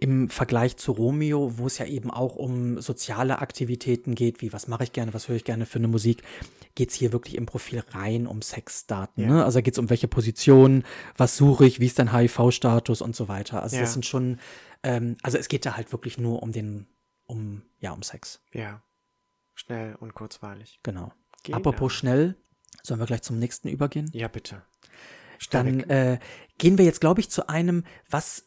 im 0.01 0.29
Vergleich 0.31 0.77
zu 0.77 0.93
Romeo, 0.93 1.59
wo 1.59 1.67
es 1.67 1.79
ja 1.79 1.87
eben 1.87 2.11
auch 2.11 2.37
um 2.37 2.81
soziale 2.81 3.39
Aktivitäten 3.41 4.15
geht, 4.15 4.41
wie 4.41 4.53
was 4.53 4.69
mache 4.69 4.85
ich 4.85 4.93
gerne, 4.93 5.15
was 5.15 5.29
höre 5.29 5.37
ich 5.37 5.45
gerne 5.45 5.67
für 5.67 5.79
eine 5.79 5.89
Musik, 5.89 6.23
geht's 6.75 6.95
hier 6.95 7.13
wirklich 7.13 7.35
im 7.37 7.47
Profil 7.47 7.83
rein 7.91 8.27
um 8.27 8.41
Sexdaten. 8.43 9.25
Ja. 9.25 9.31
Ne? 9.31 9.45
Also 9.45 9.59
da 9.59 9.63
geht's 9.63 9.79
um 9.79 9.91
welche 9.91 10.09
Position, 10.09 10.85
was 11.17 11.37
suche 11.37 11.67
ich, 11.67 11.81
wie 11.81 11.87
ist 11.87 11.99
dein 11.99 12.13
HIV-Status 12.13 13.01
und 13.03 13.17
so 13.17 13.29
weiter. 13.29 13.63
Also 13.63 13.77
Ja. 13.77 13.83
das 13.83 13.93
sind 13.93 14.07
schon, 14.07 14.39
ähm, 14.83 15.17
also 15.23 15.39
es 15.39 15.49
geht 15.49 15.67
da 15.67 15.77
halt 15.77 15.93
wirklich 15.93 16.19
nur 16.19 16.43
um 16.43 16.53
den, 16.53 16.87
um, 17.27 17.63
ja, 17.81 17.93
um 17.93 18.03
Sex. 18.03 18.41
ja. 18.53 18.83
Schnell 19.55 19.97
und 19.97 20.15
kurzweilig. 20.15 20.79
Genau. 20.85 21.11
Genau. 21.43 21.57
Apropos 21.59 21.93
schnell, 21.93 22.37
sollen 22.85 23.01
wir 23.01 23.07
gleich 23.07 23.23
zum 23.23 23.41
nächsten 23.41 23.67
übergehen? 23.69 24.09
Ja, 24.13 24.29
bitte. 24.29 24.63
Dann 25.51 25.81
äh, 25.89 26.19
gehen 26.59 26.77
wir 26.79 26.85
jetzt, 26.85 27.01
glaube 27.01 27.21
ich, 27.21 27.31
zu 27.31 27.49
einem, 27.49 27.85
was 28.11 28.45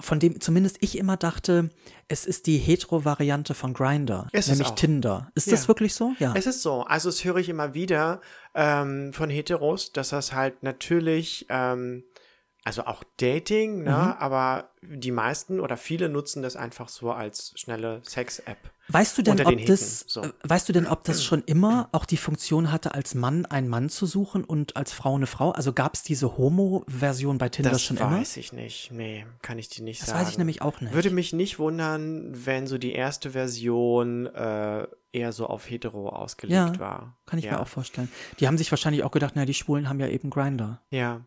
von 0.00 0.18
dem 0.18 0.40
zumindest 0.40 0.78
ich 0.80 0.98
immer 0.98 1.16
dachte, 1.16 1.70
es 2.08 2.26
ist 2.26 2.46
die 2.46 2.58
Hetero-Variante 2.58 3.54
von 3.54 3.72
Grinder, 3.72 4.28
nämlich. 4.32 4.70
Tinder. 4.70 5.30
Ist 5.34 5.46
Ja. 5.46 5.52
das 5.52 5.68
wirklich 5.68 5.94
so? 5.94 6.12
Ja. 6.18 6.34
Es 6.36 6.46
ist 6.46 6.62
so, 6.62 6.82
also 6.82 7.08
das 7.08 7.24
höre 7.24 7.36
ich 7.36 7.48
immer 7.48 7.74
wieder 7.74 8.20
ähm, 8.54 9.12
von 9.12 9.30
Heteros, 9.30 9.92
dass 9.92 10.08
das 10.10 10.32
halt 10.32 10.62
natürlich, 10.62 11.46
ähm, 11.48 12.04
also 12.64 12.82
auch 12.84 13.02
Dating, 13.18 13.84
ne, 13.84 13.90
Mhm. 13.90 14.14
aber 14.18 14.70
die 14.82 15.10
meisten 15.12 15.58
oder 15.60 15.76
viele 15.76 16.08
nutzen 16.08 16.42
das 16.42 16.56
einfach 16.56 16.88
so 16.88 17.10
als 17.12 17.52
schnelle 17.56 18.00
Sex-App. 18.04 18.58
Weißt 18.92 19.16
du 19.18 19.22
denn, 19.22 19.40
ob 19.44 19.56
den 19.56 19.66
das, 19.66 20.04
so. 20.06 20.22
äh, 20.22 20.32
weißt 20.44 20.68
du 20.68 20.72
denn, 20.72 20.86
ob 20.86 21.04
das 21.04 21.24
schon 21.24 21.42
immer 21.46 21.88
auch 21.92 22.04
die 22.04 22.16
Funktion 22.16 22.70
hatte, 22.72 22.94
als 22.94 23.14
Mann 23.14 23.46
einen 23.46 23.68
Mann 23.68 23.88
zu 23.88 24.06
suchen 24.06 24.44
und 24.44 24.76
als 24.76 24.92
Frau 24.92 25.14
eine 25.14 25.26
Frau? 25.26 25.50
Also 25.50 25.72
gab 25.72 25.94
es 25.94 26.02
diese 26.02 26.36
Homo-Version 26.36 27.38
bei 27.38 27.48
Tinder 27.48 27.70
Das 27.70 27.82
schon 27.82 27.96
immer? 27.96 28.10
weiß 28.18 28.36
ich 28.36 28.52
nicht. 28.52 28.90
Nee, 28.92 29.26
kann 29.42 29.58
ich 29.58 29.68
dir 29.68 29.82
nicht 29.84 30.00
Das 30.02 30.08
sagen. 30.08 30.20
weiß 30.20 30.30
ich 30.30 30.38
nämlich 30.38 30.62
auch 30.62 30.80
nicht. 30.80 30.94
Würde 30.94 31.10
mich 31.10 31.32
nicht 31.32 31.58
wundern, 31.58 32.30
wenn 32.32 32.66
so 32.66 32.78
die 32.78 32.92
erste 32.92 33.30
Version 33.30 34.26
äh, 34.26 34.86
eher 35.14 35.32
so 35.32 35.46
auf 35.46 35.68
hetero 35.68 36.08
ausgelegt 36.08 36.54
Ja, 36.54 36.78
war. 36.78 37.16
Kann 37.26 37.38
ich 37.38 37.44
ja. 37.44 37.52
mir 37.52 37.60
auch 37.60 37.68
vorstellen. 37.68 38.10
Die 38.40 38.46
haben 38.46 38.56
sich 38.56 38.70
wahrscheinlich 38.72 39.04
auch 39.04 39.10
gedacht, 39.10 39.34
na, 39.36 39.44
die 39.44 39.52
Schwulen 39.54 39.88
haben 39.90 40.00
ja 40.00 40.08
eben 40.08 40.30
Grinder. 40.30 40.80
Ja. 40.90 41.20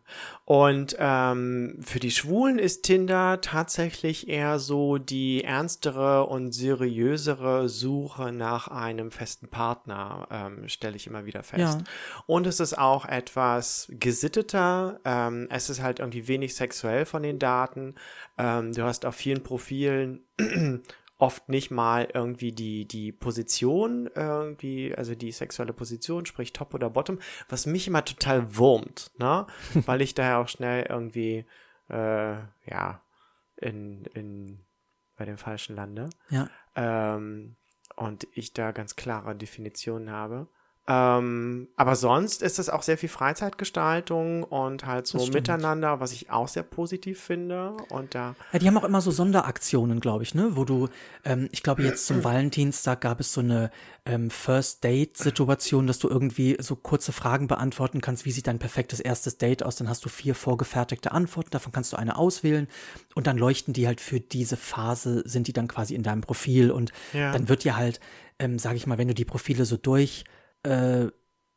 Und 0.44 0.96
ähm, 0.98 1.78
für 1.80 2.00
die 2.00 2.10
Schwulen 2.10 2.58
ist 2.58 2.82
Tinder 2.82 3.40
tatsächlich 3.40 4.28
eher 4.28 4.58
so 4.58 4.98
die 4.98 5.44
ernstere 5.44 6.26
und 6.26 6.50
seriösere 6.52 7.55
Suche 7.64 8.32
nach 8.32 8.68
einem 8.68 9.10
festen 9.10 9.48
Partner, 9.48 10.28
ähm, 10.30 10.68
stelle 10.68 10.96
ich 10.96 11.06
immer 11.06 11.26
wieder 11.26 11.42
fest. 11.42 11.80
Ja. 11.80 11.84
Und 12.26 12.46
es 12.46 12.60
ist 12.60 12.78
auch 12.78 13.04
etwas 13.04 13.88
gesitteter. 13.90 15.00
Ähm, 15.04 15.48
es 15.50 15.70
ist 15.70 15.82
halt 15.82 16.00
irgendwie 16.00 16.28
wenig 16.28 16.54
sexuell 16.54 17.06
von 17.06 17.22
den 17.22 17.38
Daten. 17.38 17.94
Ähm, 18.38 18.72
du 18.72 18.82
hast 18.82 19.06
auf 19.06 19.14
vielen 19.14 19.42
Profilen 19.42 20.20
oft 21.18 21.48
nicht 21.48 21.70
mal 21.70 22.08
irgendwie 22.12 22.52
die, 22.52 22.86
die 22.86 23.12
Position, 23.12 24.10
irgendwie, 24.14 24.94
also 24.94 25.14
die 25.14 25.32
sexuelle 25.32 25.72
Position, 25.72 26.26
sprich 26.26 26.52
Top 26.52 26.74
oder 26.74 26.90
Bottom, 26.90 27.18
was 27.48 27.66
mich 27.66 27.88
immer 27.88 28.04
total 28.04 28.56
wurmt, 28.56 29.10
ne? 29.18 29.46
Weil 29.86 30.02
ich 30.02 30.14
daher 30.14 30.38
auch 30.38 30.48
schnell 30.48 30.86
irgendwie, 30.88 31.46
äh, 31.88 32.36
ja, 32.66 33.02
in, 33.56 34.04
in, 34.14 34.58
bei 35.16 35.24
dem 35.24 35.38
Falschen 35.38 35.76
lande. 35.76 36.10
Ja. 36.30 36.48
Ähm, 36.74 37.56
und 37.96 38.26
ich 38.32 38.52
da 38.52 38.72
ganz 38.72 38.96
klare 38.96 39.34
Definitionen 39.34 40.10
habe. 40.10 40.48
Ähm, 40.88 41.66
aber 41.74 41.96
sonst 41.96 42.42
ist 42.42 42.60
es 42.60 42.70
auch 42.70 42.82
sehr 42.82 42.96
viel 42.96 43.08
Freizeitgestaltung 43.08 44.44
und 44.44 44.86
halt 44.86 45.08
so 45.08 45.26
miteinander, 45.26 45.98
was 45.98 46.12
ich 46.12 46.30
auch 46.30 46.46
sehr 46.46 46.62
positiv 46.62 47.20
finde. 47.20 47.72
Und 47.88 48.14
da, 48.14 48.36
Ja, 48.52 48.60
die 48.60 48.68
haben 48.68 48.78
auch 48.78 48.84
immer 48.84 49.00
so 49.00 49.10
Sonderaktionen, 49.10 49.98
glaube 49.98 50.22
ich, 50.22 50.34
ne? 50.36 50.50
Wo 50.56 50.64
du, 50.64 50.88
ähm, 51.24 51.48
ich 51.50 51.64
glaube, 51.64 51.82
jetzt 51.82 52.06
zum 52.06 52.22
Valentinstag 52.22 53.00
gab 53.00 53.18
es 53.18 53.32
so 53.32 53.40
eine 53.40 53.72
ähm, 54.04 54.30
First-Date-Situation, 54.30 55.88
dass 55.88 55.98
du 55.98 56.08
irgendwie 56.08 56.56
so 56.60 56.76
kurze 56.76 57.10
Fragen 57.12 57.48
beantworten 57.48 58.00
kannst, 58.00 58.24
wie 58.24 58.30
sieht 58.30 58.46
dein 58.46 58.60
perfektes 58.60 59.00
erstes 59.00 59.38
Date 59.38 59.64
aus? 59.64 59.76
Dann 59.76 59.88
hast 59.88 60.04
du 60.04 60.08
vier 60.08 60.34
vorgefertigte 60.36 61.10
Antworten, 61.10 61.50
davon 61.50 61.72
kannst 61.72 61.92
du 61.92 61.96
eine 61.96 62.16
auswählen 62.16 62.68
und 63.14 63.26
dann 63.26 63.38
leuchten 63.38 63.74
die 63.74 63.86
halt 63.88 64.00
für 64.00 64.20
diese 64.20 64.56
Phase, 64.56 65.22
sind 65.26 65.48
die 65.48 65.52
dann 65.52 65.66
quasi 65.66 65.94
in 65.96 66.04
deinem 66.04 66.20
Profil 66.20 66.70
und 66.70 66.92
Ja. 67.12 67.32
dann 67.32 67.48
wird 67.48 67.64
dir 67.64 67.76
halt, 67.76 67.98
ähm, 68.38 68.58
sage 68.60 68.76
ich 68.76 68.86
mal, 68.86 68.98
wenn 68.98 69.08
du 69.08 69.14
die 69.14 69.24
Profile 69.24 69.64
so 69.64 69.76
durch 69.76 70.24
äh, 70.66 71.10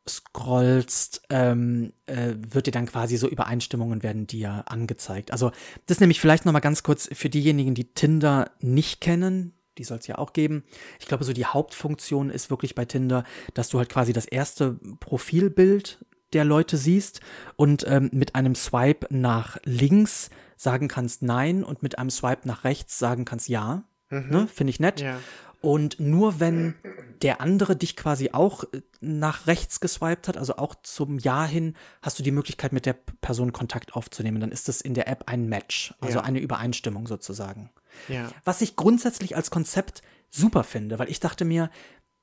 scrollst, 0.08 1.22
ähm, 1.30 1.92
äh, 2.06 2.34
wird 2.36 2.66
dir 2.66 2.72
dann 2.72 2.86
quasi 2.86 3.16
so 3.16 3.28
Übereinstimmungen 3.28 4.02
werden 4.02 4.26
dir 4.26 4.64
angezeigt. 4.66 5.30
Also 5.30 5.52
das 5.86 6.00
nämlich 6.00 6.20
vielleicht 6.20 6.46
noch 6.46 6.52
mal 6.52 6.60
ganz 6.60 6.82
kurz 6.82 7.08
für 7.12 7.28
diejenigen, 7.28 7.74
die 7.74 7.92
Tinder 7.92 8.50
nicht 8.60 9.00
kennen. 9.00 9.54
Die 9.78 9.84
soll 9.84 9.98
es 9.98 10.06
ja 10.06 10.18
auch 10.18 10.32
geben. 10.32 10.64
Ich 10.98 11.06
glaube, 11.06 11.24
so 11.24 11.32
die 11.32 11.46
Hauptfunktion 11.46 12.30
ist 12.30 12.50
wirklich 12.50 12.74
bei 12.74 12.84
Tinder, 12.84 13.24
dass 13.54 13.68
du 13.68 13.78
halt 13.78 13.88
quasi 13.88 14.12
das 14.12 14.26
erste 14.26 14.78
Profilbild 14.98 16.04
der 16.32 16.44
Leute 16.44 16.76
siehst 16.76 17.20
und 17.56 17.84
ähm, 17.88 18.10
mit 18.12 18.34
einem 18.34 18.54
Swipe 18.54 19.06
nach 19.10 19.58
links 19.64 20.30
sagen 20.56 20.88
kannst 20.88 21.22
Nein 21.22 21.64
und 21.64 21.82
mit 21.82 21.98
einem 21.98 22.10
Swipe 22.10 22.46
nach 22.46 22.64
rechts 22.64 22.98
sagen 22.98 23.24
kannst 23.24 23.48
Ja. 23.48 23.84
Ne? 24.10 24.48
Finde 24.52 24.70
ich 24.70 24.80
nett. 24.80 25.00
ja. 25.00 25.18
Und 25.60 26.00
nur 26.00 26.40
wenn 26.40 26.74
der 27.22 27.40
andere 27.42 27.76
dich 27.76 27.94
quasi 27.96 28.30
auch 28.32 28.64
äh, 28.72 28.80
nach 29.00 29.46
rechts 29.46 29.80
geswiped 29.80 30.26
hat, 30.28 30.38
also 30.38 30.56
auch 30.56 30.74
zum 30.82 31.18
Ja 31.18 31.44
hin, 31.44 31.76
hast 32.00 32.18
du 32.18 32.22
die 32.22 32.30
Möglichkeit, 32.30 32.72
mit 32.72 32.86
der 32.86 32.94
Person 32.94 33.52
Kontakt 33.52 33.94
aufzunehmen. 33.94 34.40
Dann 34.40 34.52
ist 34.52 34.68
das 34.68 34.80
in 34.80 34.94
der 34.94 35.06
App 35.08 35.24
ein 35.26 35.46
Match, 35.48 35.94
also 36.00 36.18
Ja. 36.18 36.24
eine 36.24 36.40
Übereinstimmung 36.40 37.06
sozusagen. 37.06 37.70
Ja. 38.08 38.30
Was 38.44 38.62
ich 38.62 38.76
grundsätzlich 38.76 39.36
als 39.36 39.50
Konzept 39.50 40.00
super 40.30 40.64
finde, 40.64 40.98
weil 40.98 41.10
ich 41.10 41.20
dachte 41.20 41.44
mir, 41.44 41.70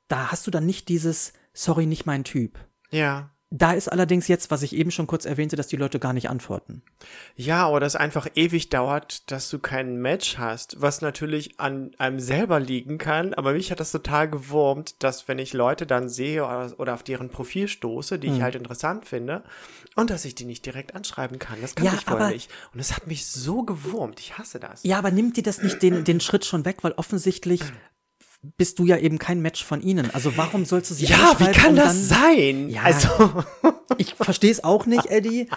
da 0.08 0.32
hast 0.32 0.48
du 0.48 0.52
dann 0.52 0.66
nicht 0.66 0.90
dieses, 0.90 1.34
sorry, 1.54 1.86
nicht 1.86 2.06
mein 2.06 2.24
Typ. 2.24 2.58
Ja. 2.90 3.30
Da 3.50 3.72
ist 3.72 3.88
allerdings 3.88 4.28
jetzt, 4.28 4.52
was 4.52 4.62
ich 4.62 4.74
eben 4.76 4.91
schon 4.91 5.08
kurz 5.08 5.24
erwähnte, 5.24 5.56
dass 5.56 5.68
die 5.68 5.78
Leute 5.78 6.00
gar 6.00 6.12
nicht 6.12 6.30
antworten. 6.30 6.82
Ja, 7.38 7.70
oder 7.70 7.86
es 7.86 7.95
einfach 7.95 8.28
ewig 8.36 8.68
dauert, 8.70 9.32
dass 9.32 9.50
du 9.50 9.58
kein 9.60 9.95
Match 10.02 10.38
hast, 10.38 10.82
was 10.82 11.00
natürlich 11.00 11.58
an 11.58 11.91
einem 11.98 12.20
selber 12.20 12.60
liegen 12.60 12.98
kann. 12.98 13.34
Aber 13.34 13.54
mich 13.54 13.72
hat 13.72 13.80
das 13.80 13.93
total 13.93 14.30
gewurmt, 14.30 15.02
dass 15.02 15.30
wenn 15.30 15.39
ich 15.39 15.54
Leute 15.54 15.86
dann 15.88 16.10
sehe 16.10 16.43
oder, 16.78 16.93
auf 16.93 17.04
deren 17.04 17.30
Profil 17.30 17.70
stoße, 17.70 18.20
die 18.20 18.28
ich 18.28 18.41
halt 18.41 18.56
interessant 18.56 19.06
finde, 19.06 19.43
und 19.95 20.10
dass 20.10 20.26
ich 20.26 20.36
die 20.36 20.45
nicht 20.45 20.66
direkt 20.66 20.93
anschreiben 20.93 21.39
kann. 21.39 21.62
Das 21.62 21.74
kann 21.74 21.86
Ja, 21.86 21.93
ich 21.98 22.06
aber- 22.08 22.28
nicht. 22.30 22.52
Und 22.74 22.82
es 22.82 22.93
hat 22.98 23.08
mich 23.08 23.28
so 23.28 23.64
gewurmt. 23.64 24.20
Ich 24.20 24.38
hasse 24.38 24.60
das. 24.60 24.84
Ja, 24.84 24.98
aber 25.00 25.12
nimmt 25.12 25.38
dir 25.38 25.43
das 25.43 25.64
nicht 25.64 25.82
den, 25.82 26.04
den 26.04 26.20
Schritt 26.20 26.43
schon 26.43 26.66
weg, 26.66 26.80
weil 26.82 26.91
offensichtlich 26.98 27.62
bist 28.42 28.80
du 28.80 28.86
ja 28.86 28.98
eben 28.98 29.18
kein 29.18 29.42
Match 29.42 29.64
von 29.64 29.82
ihnen. 29.82 30.10
Also 30.14 30.38
warum 30.38 30.66
sollst 30.66 30.92
du 30.92 30.96
sie 30.96 31.06
Ja, 31.06 31.36
wie 31.40 31.52
kann 31.52 31.76
das 31.76 32.10
dann, 32.10 32.20
sein? 32.20 32.70
Ja. 32.70 32.84
Also, 32.84 33.44
Ich 33.98 34.16
verstehe 34.16 34.52
es 34.52 34.64
auch 34.64 34.86
nicht, 34.86 35.08
Eddie, 35.08 35.50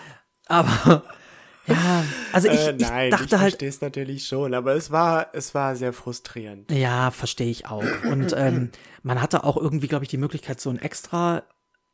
aber 0.47 1.05
ja, 1.67 2.05
also 2.33 2.49
ich, 2.49 2.61
äh, 2.61 2.73
nein, 2.79 3.09
ich 3.09 3.11
dachte 3.11 3.27
ich 3.27 3.33
halt, 3.33 3.51
verstehe 3.53 3.69
es 3.69 3.81
natürlich 3.81 4.27
schon, 4.27 4.55
aber 4.55 4.75
es 4.75 4.91
war, 4.91 5.29
es 5.33 5.55
war 5.55 5.77
sehr 5.77 5.93
frustrierend. 5.93 6.71
Ja, 6.71 7.11
verstehe 7.11 7.51
ich 7.51 7.67
auch. 7.67 7.85
Und 8.05 8.33
ähm, 8.37 8.71
man 9.03 9.21
hatte 9.21 9.45
auch 9.45 9.57
irgendwie, 9.57 9.89
glaube 9.89 10.05
ich, 10.05 10.09
die 10.09 10.17
Möglichkeit, 10.17 10.61
so 10.61 10.71
ein 10.71 10.79
extra 10.79 11.43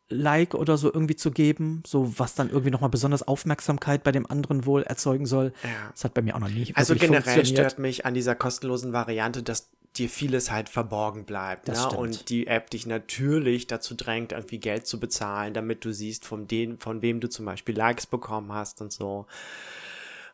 Like 0.09 0.55
oder 0.55 0.76
so 0.76 0.93
irgendwie 0.93 1.16
zu 1.16 1.32
geben, 1.32 1.82
so 1.84 2.16
was 2.16 2.37
dann 2.37 2.49
irgendwie 2.49 2.70
nochmal 2.70 2.91
besonders 2.91 3.26
Aufmerksamkeit 3.26 4.05
bei 4.05 4.12
dem 4.12 4.30
anderen 4.30 4.64
wohl 4.64 4.84
erzeugen 4.84 5.26
soll. 5.26 5.53
Ja. 5.64 5.91
Das 5.91 6.05
hat 6.05 6.14
bei 6.14 6.22
mir 6.22 6.37
auch 6.37 6.41
noch 6.41 6.49
nie 6.49 6.72
Also 6.76 6.95
generell 6.95 7.45
stört 7.45 7.80
mich 7.80 8.07
an 8.07 8.14
dieser 8.14 8.37
kostenlosen 8.37 8.93
Variante, 8.93 9.43
dass 9.43 9.70
dir 9.99 10.09
vieles 10.09 10.51
halt 10.51 10.68
verborgen 10.68 11.24
bleibt. 11.24 11.68
Das 11.68 11.78
ne? 11.78 11.84
stimmt. 11.86 12.01
Und 12.01 12.28
die 12.30 12.47
App 12.47 12.70
dich 12.70 12.86
natürlich 12.86 13.66
dazu 13.66 13.94
drängt, 13.94 14.32
irgendwie 14.32 14.59
Geld 14.59 14.86
zu 14.86 15.01
bezahlen, 15.01 15.55
damit 15.55 15.84
du 15.84 15.92
siehst, 15.92 16.24
von, 16.24 16.47
den, 16.47 16.78
von 16.78 17.03
wem 17.03 17.20
du 17.20 17.28
zum 17.28 17.44
Beispiel 17.47 17.76
Likes 17.76 18.07
bekommen 18.07 18.53
hast 18.53 18.80
und 18.80 18.92
so. 18.92 19.26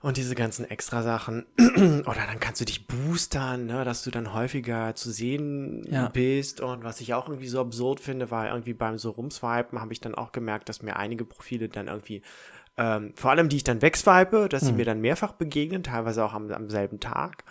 Und 0.00 0.16
diese 0.16 0.34
ganzen 0.34 0.68
extra 0.68 1.02
Sachen. 1.04 1.46
Oder 1.60 2.26
dann 2.26 2.40
kannst 2.40 2.60
du 2.60 2.64
dich 2.64 2.88
boostern, 2.88 3.66
ne, 3.66 3.84
dass 3.84 4.02
du 4.02 4.10
dann 4.10 4.34
häufiger 4.34 4.94
zu 4.96 5.12
sehen 5.12 5.84
Ja. 5.88 6.08
bist. 6.08 6.60
Und 6.60 6.82
was 6.82 7.00
ich 7.00 7.14
auch 7.14 7.28
irgendwie 7.28 7.46
so 7.46 7.60
absurd 7.60 8.00
finde, 8.00 8.30
war 8.32 8.48
irgendwie 8.48 8.74
beim 8.74 8.98
so 8.98 9.10
rumswipen, 9.10 9.80
habe 9.80 9.92
ich 9.92 10.00
dann 10.00 10.16
auch 10.16 10.32
gemerkt, 10.32 10.68
dass 10.68 10.82
mir 10.82 10.96
einige 10.96 11.24
Profile 11.24 11.68
dann 11.68 11.86
irgendwie, 11.86 12.22
ähm, 12.76 13.12
vor 13.14 13.30
allem 13.30 13.48
die 13.48 13.56
ich 13.58 13.64
dann 13.64 13.80
wegswipe, 13.80 14.48
dass 14.48 14.62
Hm. 14.62 14.66
sie 14.68 14.72
mir 14.74 14.84
dann 14.86 15.00
mehrfach 15.00 15.32
begegnen, 15.34 15.84
teilweise 15.84 16.24
auch 16.24 16.32
am, 16.32 16.50
am 16.50 16.68
selben 16.68 16.98
Tag. 16.98 17.44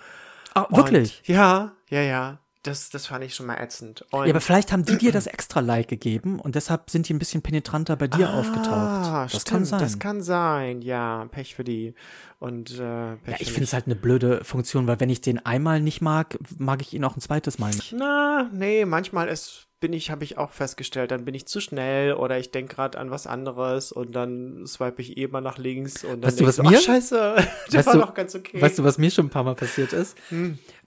Ah, 0.54 0.68
wirklich? 0.70 1.20
Und, 1.20 1.28
ja, 1.36 1.72
ja, 1.89 2.02
ja. 2.02 2.39
Das, 2.64 2.91
das 2.91 3.07
fand 3.07 3.24
ich 3.24 3.34
schon 3.34 3.47
mal 3.47 3.57
ätzend. 3.59 4.03
Und, 4.12 4.26
Ja, 4.26 4.32
aber 4.34 4.39
vielleicht 4.41 4.72
haben 4.72 4.86
die 4.86 4.95
dir 4.97 5.12
das 5.12 5.26
extra 5.26 5.62
Like 5.62 5.88
gegeben 5.88 6.39
und 6.39 6.53
deshalb 6.53 6.91
sind 6.91 7.09
die 7.09 7.14
ein 7.14 7.20
bisschen 7.20 7.41
penetranter 7.41 7.95
bei 7.95 8.07
dir 8.07 8.30
aufgetaucht. 8.34 8.70
Ah, 8.72 9.24
Das 9.32 9.41
stimmt, 9.41 9.45
kann 9.47 9.66
sein. 9.66 9.80
Das 9.80 9.99
kann 9.99 10.22
sein, 10.22 10.82
ja. 10.84 11.26
Pech 11.32 11.55
für 11.55 11.64
die. 11.64 11.95
Und 12.38 12.72
äh, 12.80 13.16
Pech 13.18 13.34
ja, 13.34 13.36
ich 13.39 13.51
finde 13.51 13.64
es 13.64 13.74
halt 13.74 13.86
eine 13.88 13.95
blöde 13.95 14.43
Funktion, 14.43 14.86
weil 14.86 14.99
wenn 14.99 15.09
ich 15.09 15.22
den 15.22 15.43
einmal 15.43 15.80
nicht 15.82 16.01
mag, 16.01 16.38
mag 16.59 16.82
ich 16.82 16.93
ihn 16.93 17.03
auch 17.03 17.16
ein 17.16 17.22
zweites 17.22 17.57
Mal 17.57 17.72
nicht. 17.72 17.93
Na, 17.97 18.47
nee, 18.53 18.86
manchmal 18.86 19.28
ist, 19.28 19.68
bin 19.80 19.93
ich, 19.93 20.12
habe 20.12 20.24
ich 20.24 20.38
auch 20.38 20.51
festgestellt, 20.51 21.09
dann 21.09 21.26
bin 21.26 21.34
ich 21.34 21.47
zu 21.47 21.59
schnell 21.62 22.14
oder 22.14 22.38
ich 22.38 22.51
denke 22.51 22.76
gerade 22.76 22.99
an 22.99 23.09
was 23.09 23.26
anderes 23.26 23.91
und 23.91 24.16
dann 24.16 24.66
swipe 24.68 25.01
ich 25.01 25.18
eh 25.18 25.28
mal 25.28 25.41
nach 25.41 25.57
links 25.57 26.03
und 26.03 26.22
dann 26.22 26.24
Weißt 26.32 26.39
du, 26.39 26.45
was 26.45 26.55
so, 26.57 26.64
mir- 26.64 26.78
scheiße, 26.80 27.36
der 27.72 27.78
Weißt 27.80 27.88
war 27.88 27.93
du- 27.93 27.99
doch 28.01 28.14
ganz 28.14 28.36
okay. 28.36 28.62
Weißt 28.62 28.78
du, 28.78 28.84
was 28.84 28.99
mir 28.99 29.09
schon 29.09 29.26
ein 29.26 29.30
paar 29.32 29.43
Mal 29.43 29.55
passiert 29.55 29.93
ist? 29.93 30.16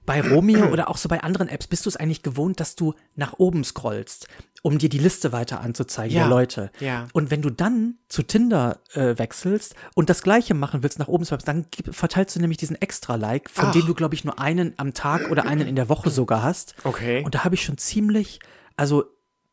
Bei 0.07 0.21
Romeo 0.21 0.67
oder 0.71 0.89
auch 0.91 0.97
so 0.97 1.09
bei 1.09 1.23
anderen 1.23 1.49
Apps 1.49 1.67
bist 1.67 1.87
du 1.87 1.89
es 1.89 1.97
eigentlich 1.97 2.23
gewohnt, 2.23 2.61
dass 2.61 2.77
du 2.77 2.95
nach 3.17 3.35
oben 3.39 3.65
scrollst, 3.65 4.29
um 4.63 4.79
dir 4.79 4.89
die 4.89 4.99
Liste 4.99 5.33
weiter 5.33 5.61
anzuzeigen 5.61 6.15
Ja, 6.15 6.23
der 6.25 6.31
Leute. 6.31 6.71
ja. 6.81 7.07
Und 7.13 7.31
wenn 7.31 7.43
du 7.43 7.51
dann 7.51 7.97
zu 8.09 8.23
Tinder 8.23 8.81
äh, 8.93 9.19
wechselst 9.19 9.75
und 9.95 10.11
das 10.11 10.23
gleiche 10.23 10.55
machen 10.55 10.83
willst, 10.83 10.99
nach 10.99 11.09
oben 11.09 11.25
swipest, 11.25 11.49
dann 11.49 11.67
gib, 11.71 11.95
verteilst 11.95 12.37
du 12.37 12.41
nämlich 12.41 12.59
diesen 12.59 12.81
Extra-Like, 12.81 13.49
von 13.51 13.67
Ach. 13.67 13.73
dem 13.73 13.87
du, 13.87 13.95
glaube 13.95 14.15
ich, 14.15 14.25
nur 14.25 14.39
einen 14.39 14.75
am 14.77 14.93
Tag 14.95 15.31
oder 15.31 15.47
einen 15.47 15.67
in 15.67 15.77
der 15.77 15.89
Woche 15.89 16.11
sogar 16.11 16.43
hast. 16.43 16.75
Okay. 16.85 17.23
Und 17.25 17.35
da 17.35 17.45
habe 17.45 17.55
ich 17.55 17.63
schon 17.65 17.79
ziemlich, 17.79 18.41
also, 18.77 19.05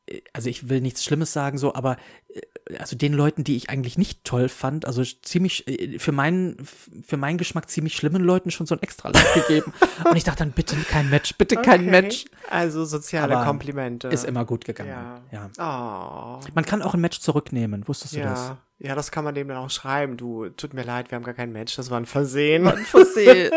äh, 0.08 0.22
also 0.34 0.50
ich 0.50 0.70
will 0.70 0.82
nichts 0.82 1.04
Schlimmes 1.04 1.32
sagen, 1.34 1.58
so, 1.58 1.74
aber 1.74 1.98
äh, 2.30 2.42
also 2.80 2.96
den 2.96 3.14
Leuten, 3.14 3.44
die 3.44 3.56
ich 3.56 3.70
eigentlich 3.70 3.98
nicht 3.98 4.24
toll 4.24 4.50
fand, 4.50 4.86
also 4.86 5.04
ziemlich, 5.04 5.68
äh, 5.68 6.00
für 6.00 6.12
meinen, 6.12 6.58
für 7.06 7.18
meinen 7.18 7.38
Geschmack 7.38 7.70
ziemlich 7.70 7.96
schlimmen 7.96 8.24
Leuten 8.24 8.52
schon 8.52 8.66
so 8.66 8.76
ein 8.76 8.82
extra 8.82 9.10
Like 9.10 9.34
gegeben. 9.48 9.74
Und 10.10 10.16
ich 10.16 10.24
dachte 10.24 10.40
dann, 10.40 10.52
bitte 10.52 10.76
kein 10.90 11.10
Match, 11.10 11.36
bitte 11.38 11.56
kein 11.56 11.82
Okay. 11.82 11.90
Match. 11.90 12.26
Also 12.50 12.86
soziale 12.86 13.36
Aber 13.38 13.46
Komplimente. 13.46 14.08
Ist 14.10 14.26
immer 14.26 14.46
gut 14.46 14.66
gegangen. 14.66 14.90
Ja. 15.32 15.50
Ja. 15.58 16.40
Oh. 16.40 16.46
Man 16.54 16.66
kann 16.66 16.82
auch 16.82 16.94
ein 16.94 17.02
Match 17.02 17.20
zurücknehmen, 17.20 17.88
wusstest 17.88 18.16
du 18.16 18.20
das? 18.22 18.48
Ja, 18.48 18.58
ja, 18.84 18.96
das 18.96 19.12
kann 19.12 19.24
man 19.24 19.36
dem 19.36 19.48
dann 19.48 19.58
auch 19.58 19.70
schreiben. 19.70 20.18
Du, 20.18 20.50
tut 20.50 20.74
mir 20.74 20.84
leid, 20.84 21.12
wir 21.12 21.16
haben 21.16 21.24
gar 21.24 21.36
kein 21.36 21.52
Match, 21.52 21.76
das 21.76 21.92
war 21.92 22.00
ein 22.00 22.06
Versehen. 22.08 22.64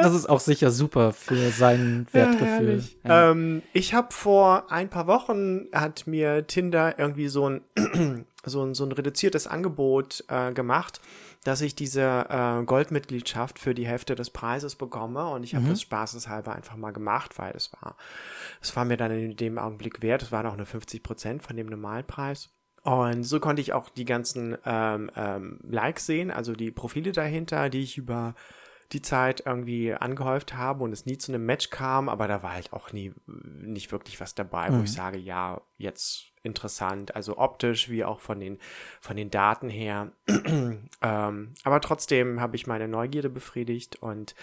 Das 0.02 0.14
ist 0.14 0.28
auch 0.28 0.40
sicher 0.40 0.70
super 0.70 1.12
für 1.12 1.50
sein 1.50 2.06
Wertgefühl. 2.12 2.46
herrlich. 2.46 2.98
Ja. 3.04 3.30
Ähm, 3.30 3.62
ich 3.72 3.94
habe 3.94 4.08
vor 4.10 4.70
ein 4.70 4.90
paar 4.90 5.06
Wochen 5.06 5.66
hat 5.72 6.06
mir 6.06 6.46
Tinder 6.46 6.98
irgendwie 6.98 7.28
so 7.28 7.48
ein 7.48 8.26
so 8.44 8.62
ein, 8.64 8.74
so 8.74 8.84
ein 8.84 8.92
reduziertes 8.92 9.46
Angebot 9.46 10.24
äh, 10.28 10.52
gemacht, 10.52 11.00
dass 11.44 11.60
ich 11.60 11.74
diese 11.74 12.26
äh, 12.28 12.64
Goldmitgliedschaft 12.64 13.58
für 13.58 13.74
die 13.74 13.86
Hälfte 13.86 14.14
des 14.14 14.30
Preises 14.30 14.76
bekomme 14.76 15.28
und 15.28 15.42
ich 15.42 15.54
habe 15.54 15.68
das 15.68 15.82
spaßeshalber 15.82 16.54
einfach 16.54 16.76
mal 16.76 16.92
gemacht, 16.92 17.38
weil 17.38 17.52
es 17.54 17.72
war 17.72 17.96
es 18.60 18.74
war 18.76 18.84
mir 18.84 18.96
dann 18.96 19.10
in 19.10 19.36
dem 19.36 19.58
Augenblick 19.58 20.02
wert. 20.02 20.22
Es 20.22 20.32
waren 20.32 20.46
auch 20.46 20.56
nur 20.56 20.66
50 20.66 21.02
Prozent 21.02 21.42
von 21.42 21.56
dem 21.56 21.66
Normalpreis. 21.66 22.50
Und 22.82 23.24
so 23.24 23.40
konnte 23.40 23.62
ich 23.62 23.72
auch 23.72 23.88
die 23.88 24.04
ganzen 24.04 24.58
ähm, 24.66 25.10
ähm, 25.16 25.58
Likes 25.62 26.04
sehen, 26.06 26.30
also 26.30 26.52
die 26.52 26.70
Profile 26.70 27.12
dahinter, 27.12 27.70
die 27.70 27.82
ich 27.82 27.96
über 27.96 28.34
die 28.92 29.02
Zeit 29.02 29.42
irgendwie 29.46 29.94
angehäuft 29.94 30.54
habe 30.54 30.84
und 30.84 30.92
es 30.92 31.06
nie 31.06 31.18
zu 31.18 31.32
einem 31.32 31.46
Match 31.46 31.70
kam, 31.70 32.08
aber 32.08 32.28
da 32.28 32.42
war 32.42 32.52
halt 32.52 32.72
auch 32.72 32.92
nie 32.92 33.12
nicht 33.26 33.92
wirklich 33.92 34.20
was 34.20 34.34
dabei, 34.34 34.72
wo 34.72 34.82
ich 34.82 34.92
sage, 34.92 35.18
ja, 35.18 35.60
jetzt 35.78 36.34
interessant, 36.44 37.16
also 37.16 37.38
optisch 37.38 37.88
wie 37.88 38.04
auch 38.04 38.20
von 38.20 38.38
den 38.38 38.58
von 39.00 39.16
den 39.16 39.30
Daten 39.30 39.68
her. 39.68 40.12
ähm, 41.02 41.54
aber 41.64 41.80
trotzdem 41.80 42.40
habe 42.40 42.56
ich 42.56 42.66
meine 42.66 42.86
Neugierde 42.86 43.30
befriedigt. 43.30 43.96
Und 43.96 44.34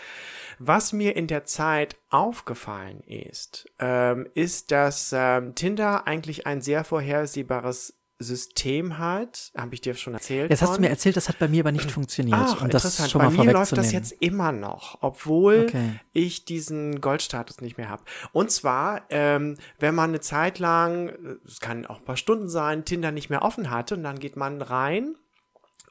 was 0.60 0.94
mir 0.94 1.16
in 1.16 1.28
der 1.28 1.46
Zeit 1.46 1.96
aufgefallen 2.10 3.02
ist, 3.02 3.70
ähm, 3.80 4.28
ist, 4.34 4.72
dass 4.72 5.14
ähm, 5.16 5.56
Tinder 5.56 6.08
eigentlich 6.08 6.48
ein 6.48 6.62
sehr 6.62 6.84
vorhersehbares 6.84 8.01
System 8.22 8.98
hat. 8.98 9.52
Habe 9.58 9.74
ich 9.74 9.82
dir 9.82 9.94
schon 9.96 10.14
erzählt? 10.14 10.50
Jetzt 10.50 10.62
hast 10.62 10.78
du 10.78 10.82
mir 10.82 10.90
erzählt, 10.90 11.18
das 11.18 11.30
hat 11.30 11.40
bei 11.40 11.48
mir 11.48 11.62
aber 11.64 11.72
nicht 11.72 11.92
funktioniert. 11.92 12.38
Ach, 12.40 12.62
und 12.62 12.74
das 12.74 12.84
interessant. 12.84 13.12
schon 13.12 13.20
Bei 13.20 13.30
mal 13.30 13.46
mir 13.46 13.54
läuft 13.54 13.78
das 13.78 13.92
jetzt 13.92 14.14
immer 14.20 14.52
noch, 14.52 14.98
obwohl 15.02 15.66
Okay. 15.68 16.00
ich 16.14 16.46
diesen 16.46 17.02
Goldstatus 17.02 17.62
nicht 17.62 17.78
mehr 17.78 17.90
habe. 17.90 18.04
Und 18.32 18.52
zwar, 18.52 19.04
ähm, 19.10 19.58
wenn 19.80 19.96
man 19.96 20.12
eine 20.12 20.20
Zeit 20.22 20.60
lang, 20.60 21.12
es 21.46 21.60
kann 21.60 21.86
auch 21.86 22.00
ein 22.00 22.06
paar 22.06 22.18
Stunden 22.18 22.50
sein, 22.50 22.86
Tinder 22.86 23.12
nicht 23.12 23.30
mehr 23.30 23.42
offen 23.42 23.70
hatte 23.70 23.96
und 23.96 24.04
dann 24.04 24.20
geht 24.20 24.36
man 24.36 24.62
rein 24.62 25.16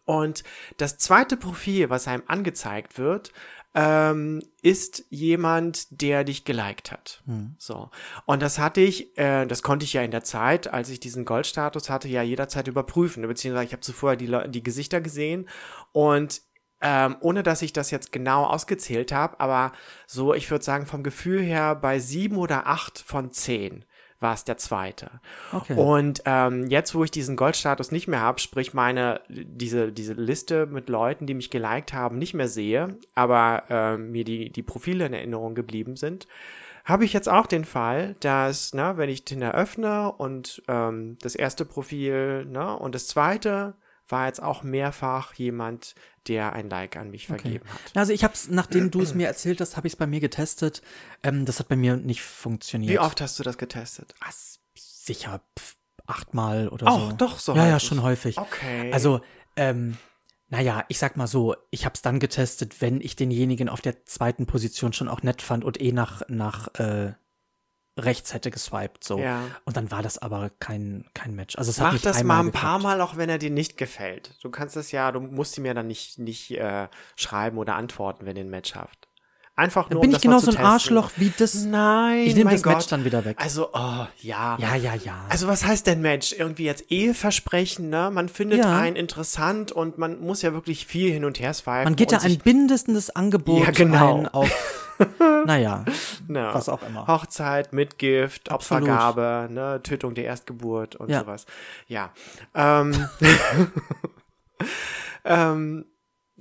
und 0.05 0.43
das 0.79 0.99
zweite 0.99 1.37
Profil, 1.37 1.89
was 1.89 2.09
einem 2.09 2.25
angezeigt 2.27 2.99
wird, 2.99 3.33
ähm, 3.75 4.43
ist 4.63 5.05
jemand, 5.11 6.03
der 6.03 6.25
dich 6.25 6.45
geliked 6.45 6.91
hat. 6.91 7.23
So. 7.59 7.91
Und 8.27 8.43
das 8.43 8.59
hatte 8.59 8.81
ich, 8.81 9.17
äh, 9.17 9.47
das 9.47 9.63
konnte 9.63 9.85
ich 9.85 9.93
ja 9.93 10.03
in 10.03 10.11
der 10.11 10.25
Zeit, 10.25 10.73
als 10.73 10.91
ich 10.91 10.99
diesen 11.01 11.25
Goldstatus 11.25 11.89
hatte, 11.89 12.09
ja 12.09 12.23
jederzeit 12.23 12.67
überprüfen. 12.67 13.27
Beziehungsweise 13.27 13.67
ich 13.67 13.73
habe 13.73 13.83
zuvor 13.83 14.17
die, 14.17 14.37
die 14.49 14.63
Gesichter 14.63 15.01
gesehen 15.01 15.49
und 15.93 16.43
ähm, 16.83 17.17
ohne 17.21 17.43
dass 17.43 17.63
ich 17.63 17.73
das 17.73 17.91
jetzt 17.91 18.11
genau 18.11 18.45
ausgezählt 18.45 19.13
habe, 19.13 19.39
aber 19.39 19.73
so, 20.07 20.33
ich 20.33 20.51
würde 20.51 20.65
sagen, 20.65 20.87
vom 20.87 21.03
Gefühl 21.03 21.43
her 21.43 21.75
bei 21.75 21.99
sieben 21.99 22.39
oder 22.39 22.67
acht 22.67 22.99
von 22.99 23.31
zehn 23.33 23.85
war 24.21 24.35
es 24.35 24.45
der 24.45 24.59
zweite. 24.59 25.11
Okay. 25.53 25.75
Und 25.75 26.23
ähm, 26.27 26.67
jetzt, 26.69 26.95
wo 26.95 27.03
ich 27.03 27.11
diesen 27.11 27.37
Goldstatus 27.37 27.91
nicht 27.91 28.07
mehr 28.07 28.21
habe, 28.21 28.39
sprich 28.39 28.75
meine, 28.75 29.21
diese, 29.29 29.93
diese 29.93 30.13
Liste 30.13 30.67
mit 30.67 30.89
Leuten, 30.89 31.27
die 31.27 31.35
mich 31.35 31.51
geliked 31.51 31.93
haben, 31.93 32.19
nicht 32.19 32.35
mehr 32.35 32.49
sehe, 32.49 32.99
aber 33.15 33.65
ähm, 33.71 34.13
mir 34.13 34.25
die, 34.25 34.51
die 34.51 34.63
Profile 34.63 35.07
in 35.07 35.15
Erinnerung 35.15 35.55
geblieben 35.55 35.97
sind, 35.97 36.29
habe 36.85 37.05
ich 37.05 37.13
jetzt 37.13 37.29
auch 37.29 37.47
den 37.47 37.65
Fall, 37.65 38.17
dass, 38.21 38.75
ne, 38.75 38.95
wenn 38.97 39.11
ich 39.11 39.25
Tinder 39.25 39.55
öffne 39.55 40.13
und 40.13 40.63
ähm, 40.69 41.17
das 41.23 41.35
erste 41.35 41.65
Profil, 41.65 42.45
ne, 42.47 42.77
und 42.77 42.95
das 42.95 43.07
zweite 43.07 43.75
war 44.11 44.27
jetzt 44.27 44.43
auch 44.43 44.63
mehrfach 44.63 45.35
jemand, 45.35 45.95
der 46.29 46.53
ein 46.53 46.69
Like 46.71 46.97
an 46.97 47.11
mich 47.11 47.27
vergeben 47.27 47.65
hat. 47.73 47.97
Also 47.97 48.13
ich 48.13 48.25
habe 48.25 48.35
es, 48.35 48.49
nachdem 48.49 48.91
du 48.91 49.01
es 49.01 49.15
mir 49.15 49.27
erzählt 49.27 49.61
hast, 49.61 49.77
habe 49.77 49.87
ich 49.87 49.95
es 49.95 49.97
bei 49.97 50.07
mir 50.07 50.21
getestet. 50.21 50.83
Ähm, 51.23 51.45
das 51.45 51.59
hat 51.59 51.69
bei 51.69 51.77
mir 51.77 51.97
nicht 51.97 52.23
funktioniert. 52.23 52.91
Wie 52.93 52.99
oft 52.99 53.21
hast 53.21 53.39
du 53.39 53.43
das 53.43 53.59
getestet? 53.59 54.15
S- 54.29 54.61
sicher 54.77 55.41
pf, 55.59 55.77
achtmal 56.07 56.69
oder 56.69 56.89
Auch 56.89 57.11
so. 57.11 57.17
doch 57.17 57.39
so 57.39 57.55
Ja, 57.55 57.67
ja, 57.67 57.81
schon 57.81 58.03
häufig. 58.03 58.39
Okay. 58.39 58.93
Also, 58.93 59.21
ähm, 59.57 59.97
naja, 60.49 60.85
ich 60.89 60.99
sag 60.99 61.17
mal 61.17 61.27
so, 61.29 61.55
ich 61.71 61.85
habe 61.85 61.95
es 61.95 62.03
dann 62.03 62.19
getestet, 62.19 62.81
wenn 62.81 63.01
ich 63.01 63.15
denjenigen 63.17 63.69
auf 63.69 63.81
der 63.81 64.05
zweiten 64.05 64.47
Position 64.47 64.93
schon 64.93 65.09
auch 65.09 65.23
nett 65.23 65.43
fand 65.43 65.65
und 65.65 65.81
eh 65.81 65.93
nach, 65.93 66.23
nach 66.29 66.75
äh, 66.75 67.13
rechts 68.05 68.35
hätte 68.35 68.51
geswiped, 68.51 69.05
so. 69.05 69.19
Ja. 69.19 69.43
Und 69.65 69.77
dann 69.77 69.91
war 69.91 70.03
das 70.03 70.19
aber 70.19 70.51
kein, 70.59 71.05
kein 71.15 71.35
Match. 71.35 71.57
Also 71.57 71.71
es 71.71 71.79
hat 71.79 71.89
Mach 71.89 71.93
nicht 71.95 72.07
das 72.07 72.23
mal 72.23 72.41
ein 72.41 72.53
paar 72.53 72.79
geklappt. 72.79 72.83
Mal, 72.83 73.01
auch 73.01 73.17
wenn 73.17 73.29
er 73.29 73.39
dir 73.39 73.51
nicht 73.51 73.77
gefällt. 73.77 74.35
Du 74.43 74.51
kannst 74.51 74.77
es 74.77 74.93
ja, 74.93 75.13
du 75.13 75.21
musst 75.21 75.57
ihm 75.59 75.67
ja 75.67 75.75
dann 75.75 75.87
nicht, 75.87 76.19
nicht 76.19 76.51
äh, 76.53 76.89
schreiben 77.17 77.59
oder 77.59 77.77
antworten, 77.77 78.27
wenn 78.27 78.37
ihr 78.37 78.45
ein 78.45 78.51
Match 78.51 78.75
habt. 78.75 79.10
Einfach 79.61 79.91
nur, 79.91 80.01
Dann 80.01 80.11
bin 80.11 80.11
um 80.11 80.17
ich 80.17 80.23
genau 80.23 80.39
so 80.39 80.47
ein 80.47 80.53
testen. 80.57 80.65
Arschloch 80.67 81.11
wie 81.17 81.31
das. 81.37 81.55
Nein, 81.65 82.21
Ich 82.27 82.35
nehme 82.35 82.51
das 82.51 82.63
Gott. 82.63 82.77
Match 82.77 82.87
dann 82.87 83.05
wieder 83.05 83.27
weg. 83.27 83.37
Also, 83.39 83.69
oh, 83.75 84.07
ja. 84.23 84.57
Ja, 84.59 84.75
ja, 84.75 84.95
ja. 84.95 85.27
Also 85.29 85.49
was 85.49 85.67
heißt 85.67 85.87
denn 85.87 86.01
Match? 86.01 86.33
Irgendwie 86.33 86.65
jetzt 86.65 86.91
Eheversprechen, 86.91 87.91
ne? 87.91 88.11
Man 88.11 88.31
findet 88.31 88.61
Ja. 88.61 88.79
einen 88.79 88.97
interessant 88.97 89.71
und 89.71 89.99
man 89.99 90.19
muss 90.21 90.41
ja 90.41 90.55
wirklich 90.55 90.87
viel 90.87 91.13
hin 91.13 91.27
und 91.27 91.41
her 91.41 91.53
swipen. 91.53 91.85
Man 91.85 91.97
geht 91.97 92.11
da 92.13 92.19
ein 92.21 92.39
bindendes 92.39 93.15
Angebot 93.15 93.65
Ja, 93.67 93.71
genau. 93.71 94.21
ein 94.21 94.29
auf, 94.29 94.51
naja, 95.47 95.85
Na, 96.27 96.55
was 96.55 96.71
auch 96.71 96.83
immer. 96.83 97.07
Hochzeit, 97.07 97.75
Mitgift, 97.75 98.51
Absolut. 98.51 98.85
Opfergabe, 98.89 99.53
ne, 99.53 99.81
Tötung 99.83 100.15
der 100.15 100.25
Erstgeburt 100.25 100.97
und 100.97 101.11
Ja. 101.11 101.21
sowas. 101.21 101.45
Ja. 101.87 102.13
Ähm, 102.55 103.09
ähm, 105.25 105.85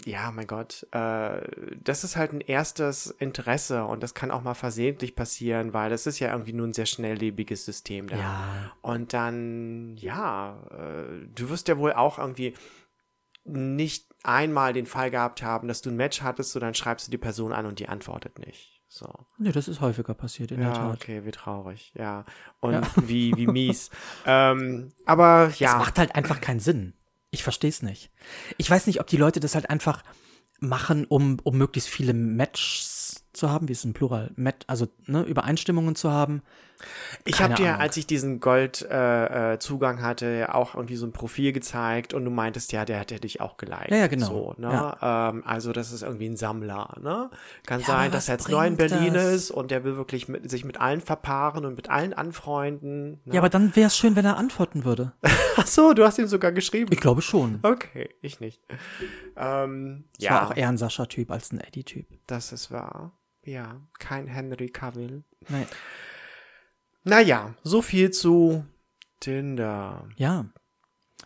ja, 0.06 0.32
mein 0.32 0.47
Gott, 0.47 0.88
äh, 0.91 1.41
das 1.84 2.04
ist 2.04 2.16
halt 2.16 2.34
ein 2.34 2.41
erstes 2.41 3.08
Interesse 3.08 3.86
und 3.86 4.02
das 4.04 4.14
kann 4.14 4.32
auch 4.32 4.41
mal 4.41 4.54
versehentlich 4.54 5.16
passieren, 5.16 5.74
weil 5.74 5.89
das 5.89 6.08
ist 6.08 6.20
ja 6.20 6.32
irgendwie 6.32 6.54
nur 6.54 6.68
ein 6.68 6.74
sehr 6.74 6.86
schnelllebiges 6.86 7.66
System 7.66 8.08
da. 8.08 8.18
Ja. 8.18 8.72
Und 8.82 9.14
dann, 9.14 9.95
ja, 9.97 10.58
äh, 10.72 11.28
du 11.36 11.50
wirst 11.50 11.68
ja 11.68 11.78
wohl 11.78 11.93
auch 11.93 12.18
irgendwie 12.20 12.54
nicht 13.45 14.08
einmal 14.24 14.74
den 14.74 14.86
Fall 14.86 15.12
gehabt 15.12 15.41
haben, 15.43 15.68
dass 15.68 15.82
du 15.82 15.89
ein 15.89 15.95
Match 15.95 16.22
hattest, 16.22 16.52
so 16.52 16.60
dann 16.60 16.74
schreibst 16.76 17.08
du 17.08 17.12
die 17.12 17.18
Person 17.18 17.52
an 17.54 17.66
und 17.66 17.80
die 17.80 17.88
antwortet 17.89 18.38
nicht. 18.39 18.82
So. 18.91 19.08
Nee, 19.38 19.52
das 19.52 19.68
ist 19.68 19.82
häufiger 19.82 20.14
passiert, 20.16 20.52
in 20.52 20.60
der 20.60 20.70
Ja, 20.70 20.74
Tat. 20.74 20.95
okay, 20.95 21.24
wie 21.24 21.32
traurig, 21.32 21.93
ja. 21.95 22.24
Und 22.60 22.84
wie, 23.08 23.36
wie 23.38 23.47
mies. 23.52 23.91
ähm, 24.26 24.91
aber 25.06 25.47
Das 25.47 25.60
ja, 25.60 25.78
macht 25.78 26.00
halt 26.00 26.16
einfach 26.16 26.41
keinen 26.41 26.60
Sinn. 26.60 26.93
Ich 27.32 27.44
verstehe 27.44 27.70
es 27.70 27.82
nicht. 27.82 28.10
Ich 28.58 28.70
weiß 28.70 28.88
nicht, 28.88 29.00
ob 29.00 29.08
die 29.08 29.18
Leute 29.18 29.40
das 29.40 29.56
halt 29.56 29.70
einfach 29.70 30.04
machen, 30.60 31.06
um, 31.06 31.40
um 31.44 31.58
möglichst 31.58 31.90
viele 31.90 32.14
Matches 32.14 32.99
zu 33.40 33.50
haben, 33.50 33.68
wie 33.68 33.72
ist 33.72 33.80
es 33.80 33.86
im 33.86 33.94
Plural, 33.94 34.32
Mat 34.36 34.64
also 34.68 34.88
ne, 35.08 35.24
Übereinstimmungen 35.24 35.96
zu 35.96 36.12
haben. 36.12 36.42
ich 37.26 37.42
habe 37.42 37.56
dir, 37.56 37.70
Ahnung. 37.70 37.82
als 37.82 37.98
ich 37.98 38.08
diesen 38.08 38.40
Gold-Zugang 38.40 39.98
äh, 39.98 40.02
äh, 40.02 40.04
hatte, 40.04 40.56
auch 40.56 40.76
irgendwie 40.76 40.96
so 40.96 41.06
ein 41.06 41.12
Profil 41.12 41.52
gezeigt 41.52 42.14
und 42.14 42.24
du 42.24 42.32
meintest, 42.32 42.72
ja, 42.72 42.86
der 42.86 43.00
hätte 43.00 43.20
dich 43.20 43.42
auch 43.42 43.58
geliked. 43.58 43.92
Ja, 43.92 43.98
ja, 43.98 44.08
genau. 44.08 44.26
So, 44.28 44.54
ne? 44.58 44.68
Ja. 44.72 45.30
ähm, 45.32 45.44
also 45.46 45.74
das 45.74 45.92
ist 45.92 46.04
irgendwie 46.04 46.28
ein 46.30 46.38
Sammler, 46.38 46.96
ne? 47.02 47.30
Kann 47.66 47.82
Ja, 47.82 47.88
sein, 47.88 48.12
dass 48.12 48.30
er 48.30 48.36
jetzt 48.36 48.50
neu 48.50 48.66
in 48.68 48.78
Berlin 48.78 49.14
das? 49.16 49.34
ist 49.34 49.52
und 49.52 49.72
der 49.72 49.84
will 49.84 49.98
wirklich 49.98 50.28
mit, 50.30 50.50
sich 50.50 50.64
mit 50.64 50.80
allen 50.80 51.02
verpaaren 51.02 51.66
und 51.66 51.76
mit 51.76 51.90
allen 51.90 52.14
anfreunden. 52.14 53.20
Ne? 53.26 53.34
Ja, 53.34 53.42
aber 53.42 53.50
dann 53.50 53.76
wäre 53.76 53.88
es 53.88 53.98
schön, 53.98 54.16
wenn 54.16 54.26
er 54.26 54.38
antworten 54.38 54.86
würde. 54.86 55.12
Ach 55.58 55.68
so, 55.68 55.94
du 55.94 56.06
hast 56.06 56.18
ihm 56.18 56.28
sogar 56.28 56.52
geschrieben. 56.54 56.92
Ich 56.94 57.02
glaube 57.02 57.22
schon. 57.22 57.60
Okay, 57.64 58.10
ich 58.22 58.40
nicht. 58.40 58.62
Ähm, 59.36 60.06
Es 60.18 60.24
ja, 60.24 60.32
war 60.32 60.48
auch 60.48 60.56
eher 60.56 60.70
ein 60.70 60.78
Sascha-Typ 60.78 61.30
als 61.32 61.52
ein 61.52 61.60
Eddie-Typ. 61.60 62.08
das 62.28 62.52
ist 62.54 62.72
wahr. 62.72 63.12
Ja, 63.44 63.82
kein 64.00 64.28
Henry 64.28 64.70
Cavill. 64.70 65.24
Nee. 65.48 65.66
Naja, 67.04 67.56
so 67.64 67.82
viel 67.82 68.12
zu 68.12 68.66
Tinder. 69.20 70.08
Ja. 70.18 70.46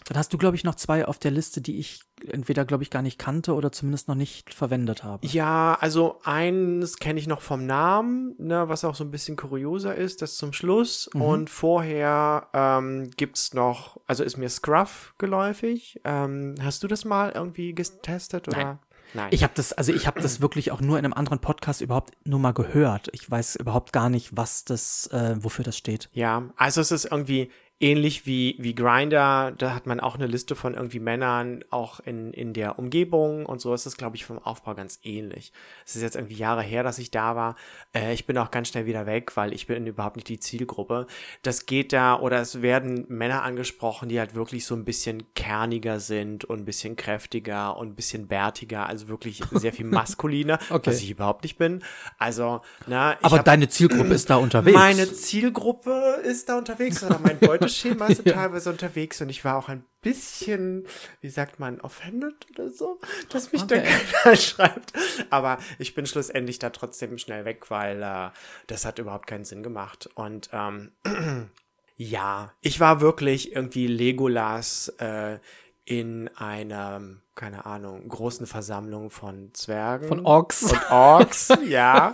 Dann 0.05 0.17
hast 0.17 0.33
du, 0.33 0.37
glaube 0.37 0.55
ich, 0.55 0.63
noch 0.63 0.75
zwei 0.75 1.05
auf 1.05 1.17
der 1.17 1.31
Liste, 1.31 1.61
die 1.61 1.77
ich 1.77 2.01
entweder, 2.27 2.65
glaube 2.65 2.83
ich, 2.83 2.89
gar 2.89 3.01
nicht 3.01 3.19
kannte 3.19 3.53
oder 3.53 3.71
zumindest 3.71 4.07
noch 4.07 4.15
nicht 4.15 4.53
verwendet 4.53 5.03
habe. 5.03 5.25
Ja, 5.27 5.77
also 5.79 6.19
eins 6.23 6.97
kenne 6.97 7.19
ich 7.19 7.27
noch 7.27 7.41
vom 7.41 7.65
Namen, 7.65 8.35
ne, 8.37 8.67
was 8.67 8.83
auch 8.83 8.95
so 8.95 9.03
ein 9.03 9.11
bisschen 9.11 9.37
kurioser 9.37 9.95
ist, 9.95 10.21
das 10.21 10.35
zum 10.35 10.51
Schluss. 10.51 11.09
Mhm. 11.13 11.21
Und 11.21 11.49
vorher 11.49 12.47
ähm, 12.53 13.11
gibt's 13.15 13.53
noch, 13.53 13.99
also 14.05 14.23
ist 14.23 14.37
mir 14.37 14.49
Scruff 14.49 15.13
geläufig. 15.17 16.01
Ähm, 16.03 16.55
hast 16.61 16.83
du 16.83 16.87
das 16.87 17.05
mal 17.05 17.31
irgendwie 17.31 17.73
getestet 17.73 18.47
oder? 18.47 18.57
Nein. 18.57 18.79
Nein. 19.13 19.29
Ich 19.31 19.43
habe 19.43 19.53
das, 19.55 19.73
also 19.73 19.93
ich 19.93 20.07
habe 20.07 20.21
das 20.21 20.41
wirklich 20.41 20.71
auch 20.71 20.81
nur 20.81 20.97
in 20.97 21.05
einem 21.05 21.13
anderen 21.13 21.39
Podcast 21.39 21.81
überhaupt 21.81 22.13
nur 22.25 22.39
mal 22.39 22.53
gehört. 22.53 23.09
Ich 23.13 23.29
weiß 23.29 23.55
überhaupt 23.57 23.93
gar 23.93 24.09
nicht, 24.09 24.35
was 24.35 24.65
das, 24.65 25.07
äh, 25.07 25.35
wofür 25.39 25.63
das 25.63 25.77
steht. 25.77 26.09
Ja, 26.13 26.43
also 26.55 26.81
es 26.81 26.91
ist 26.91 27.05
irgendwie 27.05 27.49
ähnlich 27.83 28.25
wie, 28.25 28.55
wie 28.59 28.73
Grinder. 28.73 29.51
Da 29.57 29.75
hat 29.75 29.85
man 29.85 29.99
auch 29.99 30.15
eine 30.15 30.27
Liste 30.27 30.55
von 30.55 30.73
irgendwie 30.73 30.99
Männern, 30.99 31.63
auch 31.69 31.99
in, 31.99 32.31
in 32.33 32.53
der 32.53 32.79
Umgebung 32.79 33.45
und 33.45 33.59
so 33.61 33.73
ist 33.73 33.85
es, 33.85 33.97
glaube 33.97 34.15
ich, 34.15 34.25
vom 34.25 34.39
Aufbau 34.39 34.73
ganz 34.73 34.99
ähnlich. 35.03 35.51
Es 35.85 35.95
ist 35.95 36.01
jetzt 36.01 36.15
irgendwie 36.15 36.35
Jahre 36.35 36.61
her, 36.63 36.83
dass 36.83 36.97
ich 36.97 37.11
da 37.11 37.35
war. 37.35 37.55
Äh, 37.93 38.13
ich 38.13 38.25
bin 38.25 38.37
auch 38.37 38.51
ganz 38.51 38.69
schnell 38.69 38.85
wieder 38.85 39.05
weg, 39.05 39.35
weil 39.35 39.53
ich 39.53 39.67
bin 39.67 39.85
überhaupt 39.85 40.15
nicht 40.15 40.29
die 40.29 40.39
Zielgruppe. 40.39 41.07
Das 41.41 41.65
geht 41.65 41.91
da, 41.93 42.17
oder 42.19 42.39
es 42.39 42.61
werden 42.61 43.05
Männer 43.09 43.43
angesprochen, 43.43 44.07
die 44.09 44.19
halt 44.19 44.33
wirklich 44.35 44.65
so 44.65 44.75
ein 44.75 44.85
bisschen 44.85 45.23
kerniger 45.35 45.99
sind 45.99 46.45
und 46.45 46.59
ein 46.59 46.65
bisschen 46.65 46.95
kräftiger 46.95 47.75
und 47.77 47.89
ein 47.89 47.95
bisschen 47.95 48.27
bärtiger, 48.27 48.87
also 48.87 49.09
wirklich 49.09 49.41
sehr 49.51 49.73
viel 49.73 49.85
maskuliner, 49.87 50.57
Okay. 50.69 50.89
was 50.91 51.01
ich 51.01 51.09
überhaupt 51.11 51.43
nicht 51.43 51.57
bin. 51.57 51.83
Also, 52.17 52.61
na, 52.87 53.17
Aber 53.21 53.39
hab- 53.39 53.45
deine 53.45 53.67
Zielgruppe 53.67 54.13
ist 54.13 54.29
da 54.29 54.37
unterwegs. 54.37 54.77
meine 54.77 55.11
Zielgruppe 55.11 56.21
ist 56.23 56.47
da 56.47 56.57
unterwegs 56.57 57.03
oder 57.03 57.19
mein 57.21 57.37
Beuteschema 57.39 57.72
ist 57.73 58.25
da 58.25 58.31
teilweise 58.31 58.69
unterwegs 58.69 59.21
und 59.21 59.29
ich 59.29 59.43
war 59.43 59.57
auch 59.57 59.69
ein 59.69 59.83
bisschen, 60.01 60.85
wie 61.21 61.29
sagt 61.29 61.59
man, 61.59 61.81
offended 61.81 62.35
oder 62.51 62.69
so, 62.69 62.99
dass 63.29 63.51
mich 63.51 63.63
da 63.63 63.75
Okay. 63.75 63.89
keiner 64.23 64.35
schreibt. 64.35 64.93
Aber 65.29 65.57
ich 65.79 65.95
bin 65.95 66.05
schlussendlich 66.05 66.59
da 66.59 66.69
trotzdem 66.69 67.17
schnell 67.17 67.45
weg, 67.45 67.69
weil 67.71 68.01
äh, 68.03 68.29
das 68.67 68.85
hat 68.85 68.99
überhaupt 68.99 69.27
keinen 69.27 69.45
Sinn 69.45 69.63
gemacht. 69.63 70.09
Und 70.15 70.49
ähm, 70.53 70.91
ja, 71.95 72.53
ich 72.61 72.79
war 72.79 73.01
wirklich 73.01 73.55
irgendwie 73.55 73.87
Legolas 73.87 74.89
äh, 74.99 75.39
in 75.85 76.29
einer, 76.37 77.01
keine 77.35 77.65
Ahnung, 77.65 78.07
großen 78.07 78.45
Versammlung 78.47 79.09
von 79.09 79.49
Zwergen. 79.53 80.07
Von 80.07 80.25
Orks. 80.25 80.63
Und 80.71 80.91
Orks, 80.91 81.49
ja. 81.67 82.13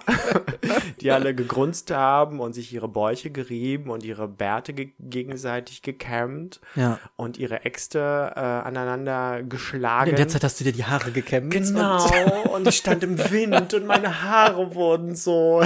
Die 1.02 1.12
alle 1.12 1.36
gegrunzt 1.36 1.92
haben 1.92 2.40
und 2.40 2.54
sich 2.54 2.74
ihre 2.74 2.88
Bäuche 2.88 3.30
gerieben 3.30 3.92
und 3.92 4.04
ihre 4.04 4.28
Bärte 4.28 4.74
ge 4.74 4.90
gegenseitig 5.00 5.84
gekämmt 5.84 6.60
Ja. 6.76 6.98
und 7.16 7.38
ihre 7.38 7.64
Äxte 7.64 8.00
äh, 8.36 8.40
aneinander 8.40 9.44
geschlagen. 9.44 10.10
In 10.12 10.16
der 10.16 10.28
Zeit 10.30 10.44
hast 10.44 10.60
du 10.60 10.64
dir 10.64 10.74
die 10.74 10.86
Haare 10.86 11.12
gekämmt. 11.12 11.52
Genau, 11.54 12.04
Und 12.06 12.50
und 12.60 12.68
ich 12.68 12.78
stand 12.78 13.04
im 13.04 13.18
Wind 13.30 13.74
und 13.76 13.86
meine 13.86 14.24
Haare 14.24 14.74
wurden 14.74 15.16
so 15.16 15.62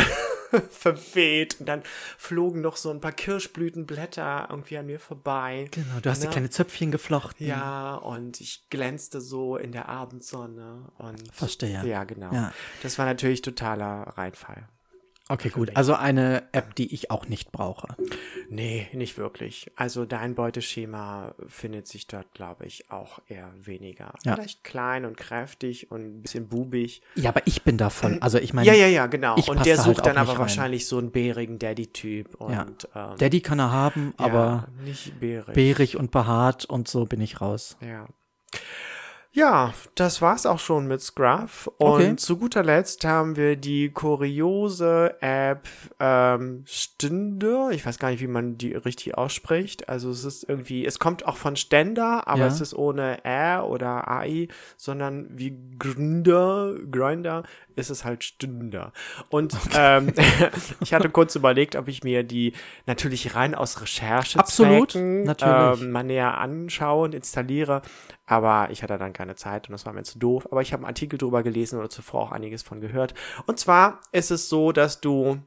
verweht 0.69 1.59
und 1.59 1.67
dann 1.67 1.83
flogen 2.17 2.61
noch 2.61 2.75
so 2.75 2.89
ein 2.89 3.01
paar 3.01 3.11
Kirschblütenblätter 3.11 4.47
irgendwie 4.49 4.77
an 4.77 4.85
mir 4.85 4.99
vorbei. 4.99 5.67
genau, 5.71 5.99
du 6.01 6.09
hast 6.09 6.21
dir 6.21 6.27
Na, 6.27 6.31
kleine 6.31 6.49
Zöpfchen 6.49 6.91
geflochten. 6.91 7.45
Ja, 7.45 7.95
und 7.95 8.41
ich 8.41 8.63
glänzte 8.69 9.21
so 9.21 9.57
in 9.57 9.71
der 9.71 9.89
Abendsonne 9.89 10.91
und 10.97 11.33
Verstehe. 11.33 11.85
Ja, 11.85 12.03
genau. 12.03 12.33
Ja. 12.33 12.53
Das 12.81 12.97
war 12.97 13.05
natürlich 13.05 13.41
totaler 13.41 14.13
Reinfall. 14.17 14.67
Okay, 15.29 15.47
gut. 15.49 15.75
Also 15.77 15.93
eine 15.93 16.43
App, 16.51 16.75
die 16.75 16.93
ich 16.93 17.09
auch 17.09 17.27
nicht 17.29 17.53
brauche. 17.53 17.95
Nee, 18.49 18.87
nicht 18.91 19.17
wirklich. 19.17 19.71
Also 19.77 20.03
dein 20.03 20.35
Beuteschema 20.35 21.33
findet 21.47 21.87
sich 21.87 22.07
dort, 22.07 22.33
glaube 22.33 22.65
ich, 22.65 22.91
auch 22.91 23.19
eher 23.29 23.49
weniger. 23.55 24.13
Ja. 24.25 24.35
Vielleicht 24.35 24.65
klein 24.65 25.05
und 25.05 25.15
kräftig 25.15 25.89
und 25.91 26.01
ein 26.01 26.21
bisschen 26.21 26.49
bubig. 26.49 27.01
Ja, 27.15 27.29
aber 27.29 27.41
ich 27.45 27.63
bin 27.63 27.77
davon. 27.77 28.21
Also 28.21 28.37
ich 28.37 28.53
meine, 28.53 28.67
Ja, 28.67 28.73
ja, 28.73 28.87
ja, 28.87 29.07
genau. 29.07 29.35
Und 29.47 29.65
der 29.65 29.77
sucht 29.77 29.97
halt 29.99 30.05
dann 30.07 30.17
aber 30.17 30.33
rein. 30.33 30.39
wahrscheinlich 30.39 30.87
so 30.87 30.97
einen 30.97 31.11
bärigen 31.11 31.57
Daddy-Typ. 31.57 32.35
Und, 32.35 32.51
Ja. 32.93 33.13
ähm, 33.13 33.17
Daddy 33.17 33.39
kann 33.39 33.59
er 33.59 33.71
haben, 33.71 34.13
ja, 34.19 34.25
aber 34.25 34.67
nicht 34.83 35.19
bärig. 35.21 35.53
bärig 35.55 35.95
und 35.95 36.11
behaart 36.11 36.65
und 36.65 36.89
so 36.89 37.05
bin 37.05 37.21
ich 37.21 37.39
raus. 37.39 37.77
Ja. 37.79 38.07
Ja, 39.35 39.73
das 39.95 40.21
war's 40.21 40.45
auch 40.45 40.59
schon 40.59 40.85
mit 40.85 41.01
Scruff. 41.01 41.65
Und 41.77 41.93
Okay. 41.93 42.15
zu 42.17 42.37
guter 42.37 42.61
Letzt 42.63 43.03
haben 43.03 43.35
wir 43.35 43.55
die 43.55 43.89
kuriose 43.89 45.15
App 45.21 45.67
ähm, 45.99 46.63
Stünder. 46.67 47.71
Ich 47.71 47.83
weiß 47.83 47.97
gar 47.97 48.11
nicht, 48.11 48.19
wie 48.21 48.27
man 48.27 48.59
die 48.59 48.73
richtig 48.73 49.17
ausspricht. 49.17 49.89
Also 49.89 50.11
es 50.11 50.23
ist 50.23 50.47
irgendwie, 50.47 50.85
es 50.85 50.99
kommt 50.99 51.25
auch 51.25 51.37
von 51.37 51.55
Ständer, 51.55 52.27
aber 52.27 52.41
Ja. 52.41 52.47
es 52.47 52.61
ist 52.61 52.75
ohne 52.75 53.25
R 53.25 53.67
oder 53.67 54.07
AI, 54.07 54.49
sondern 54.77 55.27
wie 55.31 55.57
Gründer, 55.79 56.75
Grinder 56.91 57.41
ist 57.75 57.89
es 57.89 58.05
halt 58.05 58.23
Stünder. 58.23 58.93
Und 59.29 59.57
ähm, 59.75 60.13
ich 60.81 60.93
hatte 60.93 61.09
kurz 61.09 61.35
überlegt, 61.35 61.75
ob 61.75 61.87
ich 61.87 62.03
mir 62.03 62.23
die 62.23 62.53
natürlich 62.85 63.33
rein 63.33 63.55
aus 63.55 63.81
Recherche 63.81 64.37
Absolut, 64.37 64.93
natürlich. 64.93 65.81
ähm, 65.81 65.89
mal 65.91 66.03
näher 66.03 66.37
anschaue 66.37 67.05
und 67.05 67.15
installiere. 67.15 67.81
Aber 68.27 68.67
ich 68.69 68.83
hatte 68.83 68.97
dann 68.99 69.11
keine 69.11 69.22
Zeit 69.35 69.67
und 69.67 69.71
das 69.71 69.85
war 69.85 69.93
mir 69.93 70.03
zu 70.03 70.19
doof. 70.19 70.47
Aber 70.51 70.61
ich 70.61 70.73
habe 70.73 70.81
einen 70.81 70.89
Artikel 70.89 71.17
drüber 71.17 71.43
gelesen 71.43 71.79
oder 71.79 71.89
zuvor 71.89 72.21
auch 72.21 72.31
einiges 72.31 72.63
von 72.63 72.81
gehört. 72.81 73.13
Und 73.47 73.59
zwar 73.59 74.01
ist 74.11 74.31
es 74.31 74.49
so, 74.49 74.71
dass 74.71 75.01
du 75.01 75.39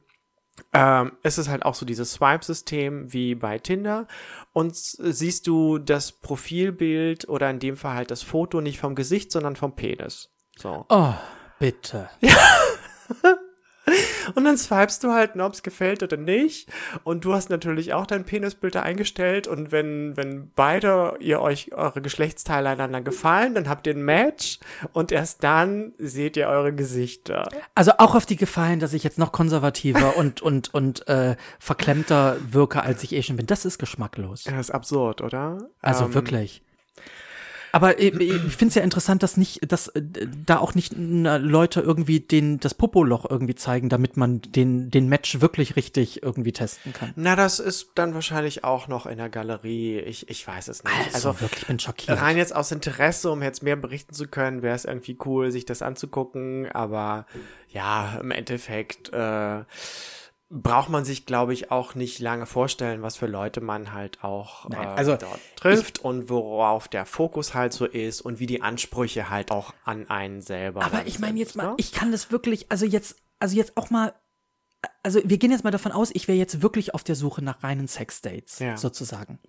ähm, 0.73 1.11
es 1.21 1.37
ist 1.37 1.49
halt 1.49 1.63
auch 1.63 1.75
so 1.75 1.85
dieses 1.85 2.13
Swipe-System 2.13 3.13
wie 3.13 3.35
bei 3.35 3.59
Tinder 3.59 4.07
und 4.53 4.75
siehst 4.75 5.45
du 5.45 5.77
das 5.77 6.11
Profilbild 6.11 7.29
oder 7.29 7.49
in 7.49 7.59
dem 7.59 7.77
Fall 7.77 7.93
halt 7.93 8.11
das 8.11 8.23
Foto 8.23 8.59
nicht 8.59 8.79
vom 8.79 8.95
Gesicht, 8.95 9.31
sondern 9.31 9.55
vom 9.55 9.75
Penis. 9.75 10.31
So. 10.57 10.85
Oh, 10.89 11.13
bitte. 11.59 12.09
Und 14.35 14.45
dann 14.45 14.57
swipest 14.57 15.03
du 15.03 15.11
halt, 15.11 15.35
ob 15.39 15.53
es 15.53 15.63
gefällt 15.63 16.03
oder 16.03 16.17
nicht. 16.17 16.69
Und 17.03 17.25
du 17.25 17.33
hast 17.33 17.49
natürlich 17.49 17.93
auch 17.93 18.05
dein 18.05 18.25
Penisbild 18.25 18.75
da 18.75 18.81
eingestellt. 18.81 19.47
Und 19.47 19.71
wenn, 19.71 20.15
wenn 20.17 20.51
beide 20.55 21.15
ihr 21.19 21.41
euch 21.41 21.73
eure 21.73 22.01
Geschlechtsteile 22.01 22.69
einander 22.69 23.01
gefallen, 23.01 23.53
dann 23.55 23.69
habt 23.69 23.87
ihr 23.87 23.93
ein 23.93 24.03
Match. 24.03 24.59
Und 24.93 25.11
erst 25.11 25.43
dann 25.43 25.93
seht 25.97 26.37
ihr 26.37 26.47
eure 26.47 26.73
Gesichter. 26.73 27.49
Also 27.75 27.91
auch 27.97 28.15
auf 28.15 28.25
die 28.25 28.35
Gefallen, 28.35 28.79
dass 28.79 28.93
ich 28.93 29.03
jetzt 29.03 29.17
noch 29.17 29.31
konservativer 29.31 30.17
und, 30.17 30.41
und, 30.47 30.73
und 30.73 31.07
äh, 31.07 31.35
verklemmter 31.59 32.37
wirke, 32.49 32.83
als 32.83 33.03
ich 33.03 33.13
eh 33.13 33.23
schon 33.23 33.37
bin. 33.37 33.47
Das 33.47 33.65
ist 33.65 33.77
geschmacklos. 33.77 34.43
Das 34.43 34.55
ist 34.55 34.71
absurd, 34.71 35.21
oder? 35.21 35.69
Also 35.81 36.05
Ähm, 36.05 36.13
wirklich. 36.13 36.61
Aber 37.77 37.99
äh, 37.99 38.07
ich 38.07 38.55
finde 38.55 38.69
es 38.69 38.75
ja 38.75 38.81
interessant, 38.81 39.21
dass 39.21 39.37
nicht, 39.37 39.71
dass 39.71 39.89
äh, 39.89 40.01
da 40.45 40.57
auch 40.57 40.73
nicht 40.73 40.93
Leute 40.97 41.81
irgendwie 41.81 42.19
den 42.19 42.59
das 42.59 42.73
Popoloch 42.73 43.29
irgendwie 43.29 43.53
zeigen, 43.53 43.87
damit 43.87 44.17
man 44.17 44.41
den 44.41 44.89
den 44.89 45.07
Match 45.07 45.41
wirklich 45.41 45.75
richtig 45.75 46.23
irgendwie 46.23 46.51
testen 46.51 46.91
kann. 46.91 47.13
Na, 47.15 47.35
das 47.35 47.59
ist 47.59 47.91
dann 47.95 48.15
wahrscheinlich 48.15 48.63
auch 48.63 48.87
noch 48.87 49.05
in 49.05 49.17
der 49.17 49.29
Galerie. 49.29 49.99
Ich, 49.99 50.27
ich 50.29 50.47
weiß 50.47 50.69
es 50.69 50.83
nicht. 50.83 51.13
Also, 51.13 51.39
wirklich, 51.39 51.61
ich 51.61 51.67
bin 51.67 51.79
schockiert. 51.79 52.19
rein 52.19 52.37
jetzt 52.37 52.55
aus 52.55 52.71
Interesse, 52.71 53.29
um 53.29 53.43
jetzt 53.43 53.61
mehr 53.61 53.75
berichten 53.75 54.13
zu 54.13 54.27
können, 54.27 54.63
wäre 54.63 54.75
es 54.75 54.85
irgendwie 54.85 55.17
cool, 55.25 55.51
sich 55.51 55.65
das 55.65 55.83
anzugucken. 55.83 56.71
Aber 56.71 57.27
ja, 57.69 58.17
im 58.19 58.31
Endeffekt 58.31 59.13
äh, 59.13 59.63
braucht 60.49 60.89
man 60.89 61.03
sich, 61.03 61.25
glaube 61.25 61.53
ich, 61.53 61.71
auch 61.71 61.93
nicht 61.95 62.19
lange 62.19 62.45
vorstellen, 62.45 63.01
was 63.01 63.17
für 63.17 63.27
Leute 63.27 63.59
man 63.59 63.91
halt 63.93 64.23
auch 64.23 64.69
Nein, 64.69 64.87
äh, 64.87 64.91
also 64.91 65.15
dort 65.17 65.39
trifft 65.57 65.99
und 65.99 66.29
worauf 66.29 66.87
der 66.87 67.05
Fokus 67.05 67.53
halt 67.53 67.73
so 67.73 67.85
ist 67.85 68.21
und 68.21 68.39
wie 68.39 68.45
die 68.45 68.61
Ansprüche 68.61 69.29
halt 69.29 69.51
auch 69.51 69.73
an 69.83 70.09
einen 70.09 70.41
selber. 70.41 70.83
Aber 70.85 70.97
dann 70.99 71.07
ich 71.07 71.19
meine 71.19 71.37
jetzt 71.37 71.55
mal, 71.57 71.67
ne? 71.71 71.73
ich 71.77 71.91
kann 71.91 72.11
das 72.13 72.31
wirklich, 72.31 72.71
also 72.71 72.85
jetzt, 72.85 73.17
also 73.39 73.57
jetzt 73.57 73.75
auch 73.75 73.89
mal, 73.89 74.13
also 75.03 75.19
wir 75.25 75.37
gehen 75.37 75.51
jetzt 75.51 75.65
mal 75.65 75.71
davon 75.71 75.91
aus, 75.91 76.11
ich 76.13 76.27
wäre 76.29 76.37
jetzt 76.37 76.61
wirklich 76.61 76.93
auf 76.93 77.03
der 77.03 77.15
Suche 77.15 77.43
nach 77.43 77.61
reinen 77.63 77.87
Sexdates, 77.89 78.59
Ja. 78.59 78.77
sozusagen. 78.77 79.39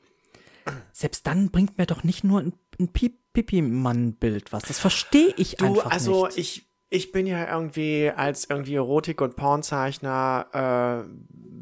Selbst 0.92 1.26
dann 1.26 1.50
bringt 1.50 1.78
mir 1.78 1.86
doch 1.86 2.02
nicht 2.04 2.24
nur 2.24 2.40
ein, 2.40 2.52
ein 2.78 2.88
Pi- 2.92 3.18
Pipi-Mann-Bild 3.32 4.52
was. 4.52 4.64
Das 4.64 4.78
verstehe 4.78 5.32
ich 5.36 5.56
Du, 5.56 5.64
einfach 5.64 5.90
also 5.90 6.26
nicht. 6.26 6.38
ich, 6.38 6.67
ich 6.90 7.12
bin 7.12 7.26
ja 7.26 7.50
irgendwie 7.52 8.10
als 8.14 8.48
irgendwie 8.48 8.76
Erotik- 8.76 9.20
und 9.20 9.36
Pornzeichner, 9.36 11.04
äh, 11.04 11.08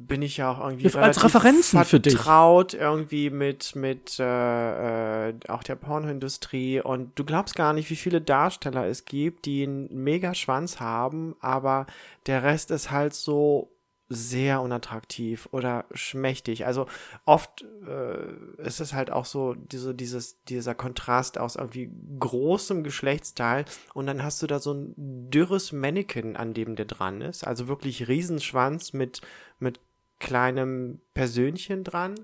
bin 0.06 0.22
ich 0.22 0.36
ja 0.36 0.52
auch 0.52 0.60
irgendwie 0.60 0.86
Als 0.86 0.94
relativ 0.94 1.24
Referenzen 1.24 1.84
für 1.84 1.98
dich. 1.98 2.14
vertraut 2.14 2.74
irgendwie 2.74 3.30
mit, 3.30 3.74
mit 3.74 4.20
äh, 4.20 5.28
äh, 5.30 5.34
auch 5.48 5.64
der 5.64 5.74
Pornoindustrie 5.74 6.80
und 6.80 7.18
du 7.18 7.24
glaubst 7.24 7.56
gar 7.56 7.72
nicht, 7.72 7.90
wie 7.90 7.96
viele 7.96 8.20
Darsteller 8.20 8.86
es 8.86 9.04
gibt, 9.04 9.46
die 9.46 9.64
einen 9.64 9.88
mega 10.04 10.32
Schwanz 10.34 10.78
haben, 10.78 11.34
aber 11.40 11.86
der 12.26 12.44
Rest 12.44 12.70
ist 12.70 12.92
halt 12.92 13.14
so 13.14 13.68
sehr 14.08 14.60
unattraktiv 14.60 15.48
oder 15.50 15.84
schmächtig. 15.92 16.64
Also 16.66 16.86
oft 17.24 17.64
äh, 17.86 18.62
ist 18.62 18.80
es 18.80 18.92
halt 18.92 19.10
auch 19.10 19.24
so 19.24 19.54
diese, 19.54 19.94
dieses, 19.94 20.42
dieser 20.44 20.74
Kontrast 20.74 21.38
aus 21.38 21.56
irgendwie 21.56 21.90
großem 22.18 22.84
Geschlechtsteil 22.84 23.64
und 23.94 24.06
dann 24.06 24.22
hast 24.22 24.42
du 24.42 24.46
da 24.46 24.60
so 24.60 24.74
ein 24.74 24.94
dürres 25.30 25.72
Mannequin, 25.72 26.36
an 26.36 26.54
dem 26.54 26.76
der 26.76 26.86
dran 26.86 27.20
ist. 27.20 27.46
Also 27.46 27.66
wirklich 27.66 28.06
Riesenschwanz 28.06 28.92
mit, 28.92 29.22
mit 29.58 29.80
kleinem 30.20 31.00
Persönchen 31.14 31.82
dran. 31.82 32.14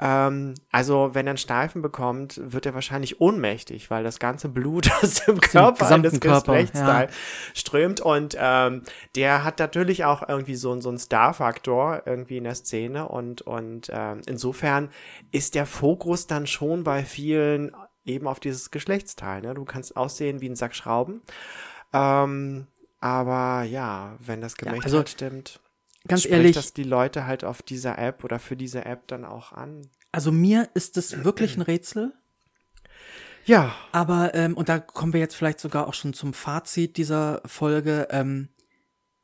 Ähm, 0.00 0.54
also 0.70 1.10
wenn 1.12 1.26
er 1.26 1.32
einen 1.32 1.38
Steifen 1.38 1.82
bekommt, 1.82 2.40
wird 2.42 2.66
er 2.66 2.74
wahrscheinlich 2.74 3.20
ohnmächtig, 3.20 3.90
weil 3.90 4.02
das 4.02 4.18
ganze 4.18 4.48
Blut 4.48 4.90
aus 5.02 5.24
dem 5.24 5.40
Körper 5.40 5.88
eines 5.88 6.20
Körper, 6.20 6.52
Geschlechtsteil 6.52 7.08
strömt 7.54 8.00
und 8.00 8.36
ähm, 8.38 8.82
der 9.14 9.44
hat 9.44 9.58
natürlich 9.58 10.04
auch 10.04 10.28
irgendwie 10.28 10.56
so, 10.56 10.78
so 10.80 10.88
einen 10.88 10.98
Star-Faktor 10.98 12.02
irgendwie 12.06 12.38
in 12.38 12.44
der 12.44 12.54
Szene 12.54 13.08
und, 13.08 13.42
und 13.42 13.90
ähm, 13.92 14.22
insofern 14.26 14.90
ist 15.30 15.54
der 15.54 15.66
Fokus 15.66 16.26
dann 16.26 16.46
schon 16.46 16.84
bei 16.84 17.04
vielen 17.04 17.74
eben 18.04 18.26
auf 18.26 18.40
dieses 18.40 18.70
Geschlechtsteil. 18.70 19.42
Ne? 19.42 19.54
Du 19.54 19.64
kannst 19.64 19.96
aussehen 19.96 20.40
wie 20.40 20.48
ein 20.48 20.56
Sack 20.56 20.74
Schrauben, 20.74 21.22
ähm, 21.92 22.66
aber 23.00 23.62
ja, 23.62 24.16
wenn 24.18 24.40
das 24.40 24.56
Gemächt 24.56 24.84
also 24.84 24.98
halt 24.98 25.08
stimmt, 25.08 25.60
Ganz 26.06 26.22
spricht 26.22 26.34
ehrlich, 26.34 26.56
das 26.56 26.72
die 26.72 26.82
Leute 26.82 27.26
halt 27.26 27.44
auf 27.44 27.62
dieser 27.62 27.98
App 27.98 28.24
oder 28.24 28.38
für 28.38 28.56
diese 28.56 28.84
App 28.84 29.06
dann 29.06 29.24
auch 29.24 29.52
an. 29.52 29.88
also 30.12 30.30
mir 30.30 30.68
ist 30.74 30.96
es 30.96 31.24
wirklich 31.24 31.56
ein 31.56 31.62
Rätsel. 31.62 32.12
Ja, 33.46 33.74
Aber, 33.92 34.34
ähm, 34.34 34.56
und 34.56 34.68
da 34.68 34.78
kommen 34.78 35.12
wir 35.12 35.20
jetzt 35.20 35.36
vielleicht 35.36 35.60
sogar 35.60 35.86
auch 35.86 35.94
schon 35.94 36.14
zum 36.14 36.32
Fazit 36.32 36.96
dieser 36.96 37.42
Folge. 37.44 38.08
Ähm, 38.10 38.48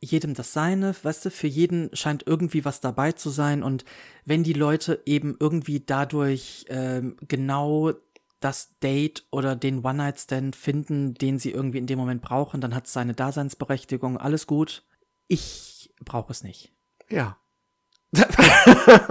jedem 0.03 0.35
das 0.35 0.53
Seine, 0.53 0.95
weißt 1.03 1.26
du, 1.26 1.31
für 1.31 1.47
jeden 1.47 1.95
scheint 1.95 2.26
irgendwie 2.26 2.64
was 2.64 2.81
dabei 2.81 3.12
zu 3.12 3.31
sein. 3.31 3.62
Und 3.62 3.85
wenn 4.24 4.43
die 4.43 4.55
Leute 4.55 5.03
eben 5.05 5.37
irgendwie 5.39 5.81
dadurch 5.81 6.64
ähm, 6.68 7.16
genau 7.28 7.93
das 8.41 8.78
Date 8.78 9.26
oder 9.31 9.57
den 9.57 9.85
One-Night-Stand 9.85 10.57
finden, 10.57 11.14
den 11.14 11.39
sie 11.39 11.51
irgendwie 11.51 11.78
in 11.78 11.87
dem 11.87 11.99
Moment 11.99 12.22
brauchen, 12.22 12.62
dann 12.62 12.74
hat 12.74 12.87
es 12.87 12.95
seine 12.95 13.12
Daseinsberechtigung. 13.12 14.16
Alles 14.16 14.47
gut. 14.47 14.85
Ich 15.28 15.80
brauche 16.05 16.33
es 16.33 16.43
nicht. 16.43 16.73
ja. 17.09 17.37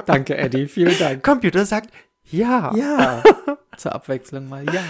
Danke, 0.05 0.37
Eddie. 0.37 0.67
Vielen 0.67 0.97
Dank. 0.99 1.23
Computer 1.23 1.65
sagt 1.65 1.89
ja. 2.31 2.75
Ja. 2.75 3.23
Zur 3.77 3.93
Abwechslung 3.93 4.49
mal 4.49 4.65
ja. 4.73 4.83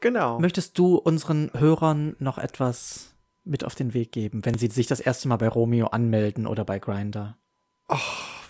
Genau. 0.00 0.38
Möchtest 0.40 0.76
du 0.78 0.96
unseren 0.96 1.50
Hörern 1.54 2.16
noch 2.18 2.36
etwas 2.38 3.14
mit 3.44 3.64
auf 3.64 3.74
den 3.74 3.94
Weg 3.94 4.12
geben, 4.12 4.44
wenn 4.44 4.58
sie 4.58 4.68
sich 4.68 4.86
das 4.86 5.00
erste 5.00 5.28
Mal 5.28 5.36
bei 5.36 5.48
Romeo 5.48 5.86
anmelden 5.86 6.46
oder 6.46 6.64
bei 6.64 6.78
Grinder? 6.78 7.36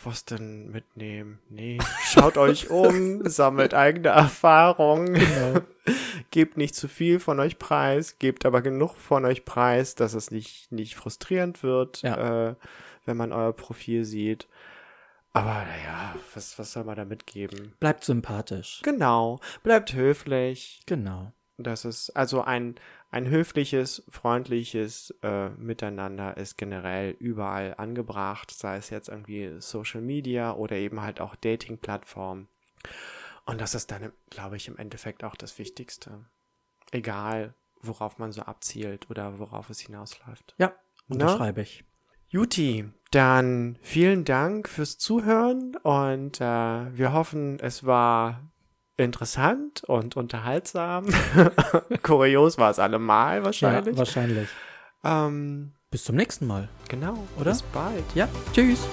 Was 0.05 0.25
denn 0.25 0.71
mitnehmen? 0.71 1.39
Nee. 1.49 1.79
Schaut 2.05 2.37
euch 2.39 2.71
um, 2.71 3.23
sammelt 3.29 3.75
eigene 3.75 4.09
Erfahrungen. 4.09 5.15
Genau. 5.15 5.61
gebt 6.31 6.57
nicht 6.57 6.75
zu 6.75 6.89
viel 6.89 7.19
von 7.21 7.41
euch 7.41 7.59
preis, 7.59 8.19
gebt 8.19 8.47
aber 8.47 8.63
genug 8.63 8.97
von 8.97 9.25
euch 9.25 9.45
preis, 9.45 9.95
dass 9.95 10.15
es 10.15 10.31
nicht, 10.31 10.71
nicht 10.71 10.95
frustrierend 10.95 11.63
wird, 11.63 12.03
Ja. 12.03 12.51
äh, 12.51 12.55
wenn 13.07 13.17
man 13.17 13.33
euer 13.33 13.53
Profil 13.53 14.05
sieht. 14.05 14.47
Aber 15.33 15.53
naja, 15.55 16.15
was, 16.35 16.59
was 16.59 16.73
soll 16.73 16.85
man 16.85 16.97
da 16.97 17.05
mitgeben? 17.05 17.73
Bleibt 17.81 18.05
sympathisch. 18.05 18.81
Genau. 18.83 19.41
Bleibt 19.63 19.93
höflich. 19.95 20.81
Genau. 20.87 21.33
Das 21.59 21.85
ist 21.85 22.11
also 22.11 22.43
ein, 22.43 22.77
ein 23.11 23.29
höfliches, 23.29 24.03
freundliches 24.09 25.15
äh, 25.23 25.49
Miteinander 25.51 26.37
ist 26.37 26.59
generell 26.59 27.13
überall 27.13 27.75
angebracht, 27.79 28.51
sei 28.51 28.77
es 28.77 28.91
jetzt 28.91 29.09
irgendwie 29.09 29.61
Social 29.61 30.03
Media 30.03 30.53
oder 30.53 30.77
eben 30.77 31.01
halt 31.01 31.21
auch 31.21 31.35
Dating-Plattformen. 31.37 32.49
Und 33.47 33.61
das 33.61 33.75
ist 33.75 33.91
dann, 33.91 34.13
glaube 34.29 34.57
ich, 34.57 34.69
im 34.69 34.77
Endeffekt 34.77 35.25
auch 35.25 35.37
das 35.37 35.59
Wichtigste. 35.59 36.27
Egal, 36.91 37.55
worauf 37.81 38.19
man 38.19 38.31
so 38.33 38.43
abzielt 38.43 39.09
oder 39.09 39.39
worauf 39.39 39.71
es 39.71 39.81
hinausläuft. 39.81 40.55
Ja, 40.59 40.75
unterschreibe 41.09 41.63
ich. 41.63 41.85
Juti, 42.29 42.91
dann 43.11 43.79
vielen 43.81 44.27
Dank 44.27 44.69
fürs 44.69 44.99
Zuhören 44.99 45.77
und 45.77 46.43
äh, 46.43 46.45
wir 46.97 47.15
hoffen, 47.15 47.59
es 47.59 47.87
war 47.87 48.53
interessant 48.99 49.85
und 49.85 50.17
unterhaltsam. 50.17 51.07
Kurios 52.03 52.59
war 52.59 52.71
es 52.71 52.79
allemal 52.79 53.45
wahrscheinlich. 53.45 53.95
Ja, 53.95 53.99
wahrscheinlich. 53.99 54.49
ähm, 55.05 55.73
Bis 55.91 56.05
zum 56.05 56.17
nächsten 56.17 56.47
Mal. 56.47 56.69
genau, 56.89 57.15
Oder? 57.39 57.53
Bis 57.53 57.63
bald. 57.63 58.05
Ja, 58.15 58.29
tschüss. 58.53 58.87